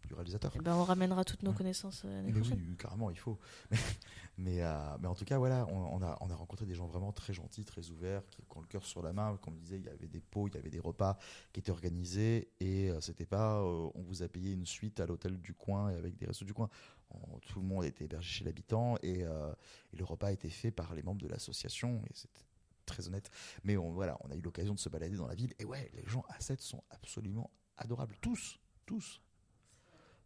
du 0.09 0.15
réalisateur. 0.15 0.51
Eh 0.55 0.59
ben, 0.59 0.75
on 0.75 0.83
ramènera 0.83 1.23
toutes 1.23 1.43
nos 1.43 1.53
connaissances 1.53 2.01
euh, 2.03 2.21
Mais 2.25 2.33
oui, 2.33 2.75
carrément, 2.77 3.09
il 3.11 3.17
faut. 3.17 3.37
mais, 4.37 4.61
euh, 4.61 4.97
mais 4.99 5.07
en 5.07 5.13
tout 5.15 5.23
cas, 5.25 5.37
voilà, 5.37 5.65
on, 5.67 5.77
on 5.97 6.01
a, 6.01 6.17
on 6.21 6.29
a 6.29 6.35
rencontré 6.35 6.65
des 6.65 6.73
gens 6.75 6.87
vraiment 6.87 7.11
très 7.11 7.31
gentils, 7.33 7.63
très 7.63 7.89
ouverts, 7.91 8.23
qui, 8.29 8.41
qui 8.41 8.57
ont 8.57 8.61
le 8.61 8.67
cœur 8.67 8.85
sur 8.85 9.01
la 9.03 9.13
main. 9.13 9.37
Comme 9.41 9.53
on 9.53 9.57
disait, 9.57 9.77
il 9.77 9.85
y 9.85 9.89
avait 9.89 10.07
des 10.07 10.19
pots, 10.19 10.47
il 10.47 10.55
y 10.55 10.57
avait 10.57 10.69
des 10.71 10.79
repas 10.79 11.17
qui 11.53 11.59
étaient 11.59 11.71
organisés. 11.71 12.49
Et 12.59 12.89
euh, 12.89 12.99
c'était 13.01 13.25
pas, 13.27 13.59
euh, 13.61 13.89
on 13.93 14.01
vous 14.01 14.23
a 14.23 14.27
payé 14.27 14.51
une 14.51 14.65
suite 14.65 14.99
à 14.99 15.05
l'hôtel 15.05 15.39
du 15.39 15.53
coin 15.53 15.91
et 15.91 15.95
avec 15.95 16.17
des 16.17 16.25
restos 16.25 16.45
du 16.45 16.53
coin. 16.53 16.69
On- 17.11 17.37
tout 17.39 17.59
le 17.59 17.65
monde 17.65 17.85
était 17.85 18.05
hébergé 18.05 18.29
chez 18.29 18.43
l'habitant 18.45 18.95
et, 19.03 19.19
et 19.21 19.97
le 19.97 20.03
repas 20.05 20.27
a 20.27 20.31
été 20.31 20.49
fait 20.49 20.71
par 20.71 20.93
les 20.93 21.01
membres 21.03 21.21
de 21.21 21.27
l'association. 21.27 22.01
Et 22.09 22.13
c'était 22.13 22.43
très 22.85 23.07
honnête. 23.07 23.29
Mais 23.63 23.77
on, 23.77 23.91
voilà, 23.91 24.17
on 24.21 24.31
a 24.31 24.35
eu 24.35 24.41
l'occasion 24.41 24.73
de 24.73 24.79
se 24.79 24.89
balader 24.89 25.15
dans 25.17 25.27
la 25.27 25.35
ville. 25.35 25.53
Et 25.59 25.65
ouais, 25.65 25.91
les 25.95 26.05
gens 26.07 26.23
à 26.29 26.39
7 26.39 26.61
sont 26.61 26.83
absolument 26.89 27.49
adorables. 27.77 28.15
Tous, 28.21 28.59
tous. 28.85 29.21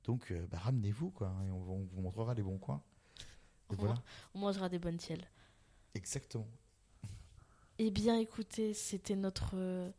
Donc, 0.05 0.31
euh, 0.31 0.45
bah, 0.51 0.57
ramenez-vous, 0.59 1.11
quoi. 1.11 1.34
Et 1.47 1.51
on, 1.51 1.57
on 1.71 1.84
vous 1.93 2.01
montrera 2.01 2.34
les 2.34 2.43
bons 2.43 2.57
coins. 2.57 2.81
Et 3.71 3.73
On 3.73 3.75
voilà, 3.75 3.95
On 4.35 4.39
mangera 4.39 4.69
des 4.69 4.80
bonnes 4.80 4.97
tielles. 4.97 5.27
exactement. 5.95 6.47
Eh 7.80 7.89
bien, 7.89 8.19
écoutez, 8.19 8.73
c'était 8.73 9.15
notre. 9.15 9.51
euh, 9.55 9.89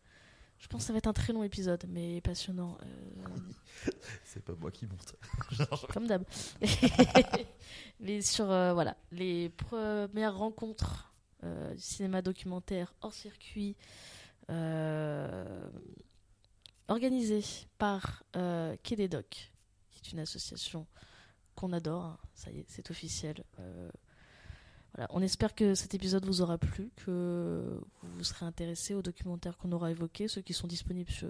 Je 0.58 0.68
pense 0.68 0.82
que 0.82 0.86
ça 0.86 0.92
va 0.92 0.98
être 0.98 1.08
un 1.08 1.12
très 1.12 1.32
long 1.32 1.42
épisode, 1.42 1.84
mais 1.88 2.20
passionnant. 2.20 2.78
euh, 2.82 3.90
C'est 4.24 4.44
pas 4.44 4.54
moi 4.54 4.70
qui 4.70 4.86
monte. 4.86 5.16
comme 5.92 6.06
d'hab. 6.06 6.24
mais 8.00 8.20
sur 8.22 8.50
euh, 8.50 8.72
voilà, 8.74 8.96
les 9.10 9.48
premières 9.48 10.36
rencontres 10.36 11.12
euh, 11.42 11.74
du 11.74 11.80
cinéma 11.80 12.22
documentaire 12.22 12.94
hors 13.00 13.12
circuit 13.14 13.76
organisées 16.88 17.44
par 17.78 18.22
Quai 18.32 18.96
des 18.96 19.08
Docs, 19.08 19.50
est 20.08 20.12
une 20.12 20.18
association 20.20 20.86
qu'on 21.54 21.72
adore. 21.72 22.04
hein. 22.04 22.18
Ça 22.34 22.50
y 22.50 22.58
est, 22.60 22.64
c'est 22.68 22.90
officiel. 22.90 23.42
Euh, 23.60 23.90
voilà, 24.94 25.08
on 25.12 25.22
espère 25.22 25.54
que 25.54 25.74
cet 25.74 25.94
épisode 25.94 26.24
vous 26.24 26.40
aura 26.40 26.58
plu, 26.58 26.90
que 27.04 27.80
vous 28.02 28.08
vous 28.18 28.24
serez 28.24 28.46
intéressé 28.46 28.94
aux 28.94 29.02
documentaires 29.02 29.56
qu'on 29.58 29.72
aura 29.72 29.90
évoqués, 29.90 30.28
ceux 30.28 30.40
qui 30.42 30.52
sont 30.52 30.66
disponibles 30.68 31.10
sur, 31.10 31.28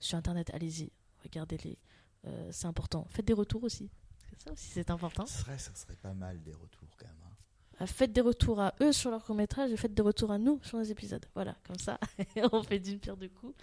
sur 0.00 0.16
Internet. 0.16 0.50
Allez-y, 0.54 0.90
regardez-les. 1.22 1.78
Euh, 2.26 2.48
c'est 2.52 2.66
important. 2.66 3.06
Faites 3.10 3.26
des 3.26 3.34
retours 3.34 3.62
aussi. 3.64 3.90
C'est 4.30 4.40
ça 4.42 4.52
aussi, 4.52 4.68
c'est 4.68 4.90
important. 4.90 5.26
Ça 5.26 5.40
serait, 5.40 5.58
ça 5.58 5.74
serait 5.74 5.96
pas 5.96 6.14
mal 6.14 6.42
des 6.42 6.52
retours 6.52 6.88
quand 6.96 7.06
même. 7.06 7.14
hein. 7.26 7.82
Euh, 7.82 7.86
Faites 7.86 8.12
des 8.12 8.22
retours 8.22 8.60
à 8.60 8.74
eux 8.80 8.92
sur 8.92 9.10
leur 9.10 9.22
court-métrage 9.22 9.70
et 9.70 9.76
faites 9.76 9.92
des 9.92 10.00
retours 10.02 10.30
à 10.30 10.38
nous 10.38 10.58
sur 10.62 10.78
nos 10.78 10.84
épisodes. 10.84 11.26
Voilà, 11.34 11.56
comme 11.66 11.78
ça, 11.78 11.98
on 12.52 12.62
fait 12.62 12.78
d'une 12.78 12.98
pierre 13.00 13.18
deux 13.18 13.28
coups. 13.28 13.54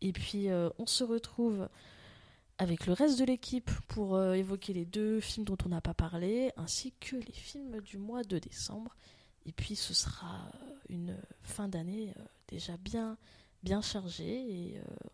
Et 0.00 0.12
puis, 0.12 0.48
euh, 0.48 0.70
on 0.78 0.86
se 0.86 1.04
retrouve 1.04 1.68
avec 2.58 2.86
le 2.86 2.92
reste 2.92 3.18
de 3.18 3.24
l'équipe 3.24 3.70
pour 3.88 4.16
euh, 4.16 4.32
évoquer 4.32 4.72
les 4.72 4.84
deux 4.84 5.20
films 5.20 5.44
dont 5.44 5.58
on 5.64 5.68
n'a 5.68 5.80
pas 5.80 5.94
parlé, 5.94 6.52
ainsi 6.56 6.92
que 7.00 7.16
les 7.16 7.32
films 7.32 7.80
du 7.80 7.98
mois 7.98 8.22
de 8.22 8.38
décembre. 8.38 8.96
Et 9.46 9.52
puis, 9.52 9.76
ce 9.76 9.94
sera 9.94 10.50
euh, 10.54 10.74
une 10.88 11.16
fin 11.42 11.68
d'année 11.68 12.12
euh, 12.18 12.22
déjà 12.48 12.76
bien, 12.76 13.16
bien 13.62 13.80
chargée. 13.80 14.72
Et, 14.72 14.78
euh, 14.78 15.08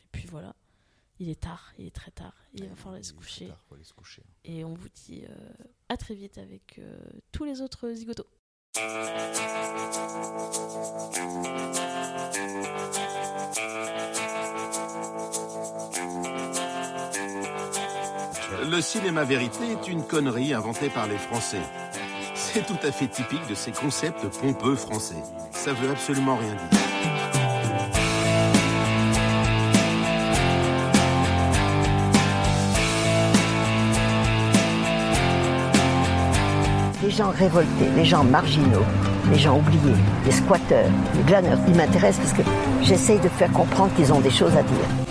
et 0.00 0.06
puis 0.12 0.28
voilà, 0.28 0.54
il 1.18 1.28
est 1.28 1.40
tard, 1.40 1.72
il 1.76 1.86
est 1.86 1.94
très 1.94 2.12
tard. 2.12 2.34
Il 2.54 2.66
va 2.66 2.76
falloir 2.76 2.94
aller 2.94 3.02
se 3.02 3.12
coucher. 3.12 3.48
tard, 3.48 3.64
se 3.82 3.92
coucher. 3.92 4.22
Et 4.44 4.64
on 4.64 4.74
vous 4.74 4.88
dit 4.88 5.24
à 5.88 5.96
très 5.96 6.14
vite 6.14 6.38
avec 6.38 6.80
tous 7.32 7.44
les 7.44 7.60
autres 7.60 7.90
zigotos. 7.92 8.26
Le 18.70 18.80
cinéma 18.80 19.24
vérité 19.24 19.72
est 19.72 19.88
une 19.88 20.02
connerie 20.02 20.54
inventée 20.54 20.88
par 20.88 21.06
les 21.06 21.16
Français. 21.16 21.60
C'est 22.34 22.66
tout 22.66 22.78
à 22.86 22.92
fait 22.92 23.06
typique 23.06 23.46
de 23.48 23.54
ces 23.54 23.72
concepts 23.72 24.26
pompeux 24.40 24.76
français. 24.76 25.22
Ça 25.52 25.72
veut 25.72 25.90
absolument 25.90 26.36
rien 26.36 26.54
dire. 26.54 26.80
Les 37.02 37.10
gens 37.10 37.30
révoltés, 37.30 37.68
les 37.96 38.04
gens 38.04 38.24
marginaux, 38.24 38.84
les 39.32 39.38
gens 39.38 39.58
oubliés, 39.58 39.96
les 40.24 40.32
squatteurs, 40.32 40.90
les 41.16 41.22
glaneurs, 41.22 41.58
ils 41.66 41.74
m'intéressent 41.74 42.24
parce 42.24 42.32
que 42.32 42.50
j'essaye 42.82 43.18
de 43.18 43.28
faire 43.28 43.52
comprendre 43.52 43.92
qu'ils 43.94 44.12
ont 44.12 44.20
des 44.20 44.30
choses 44.30 44.56
à 44.56 44.62
dire. 44.62 45.07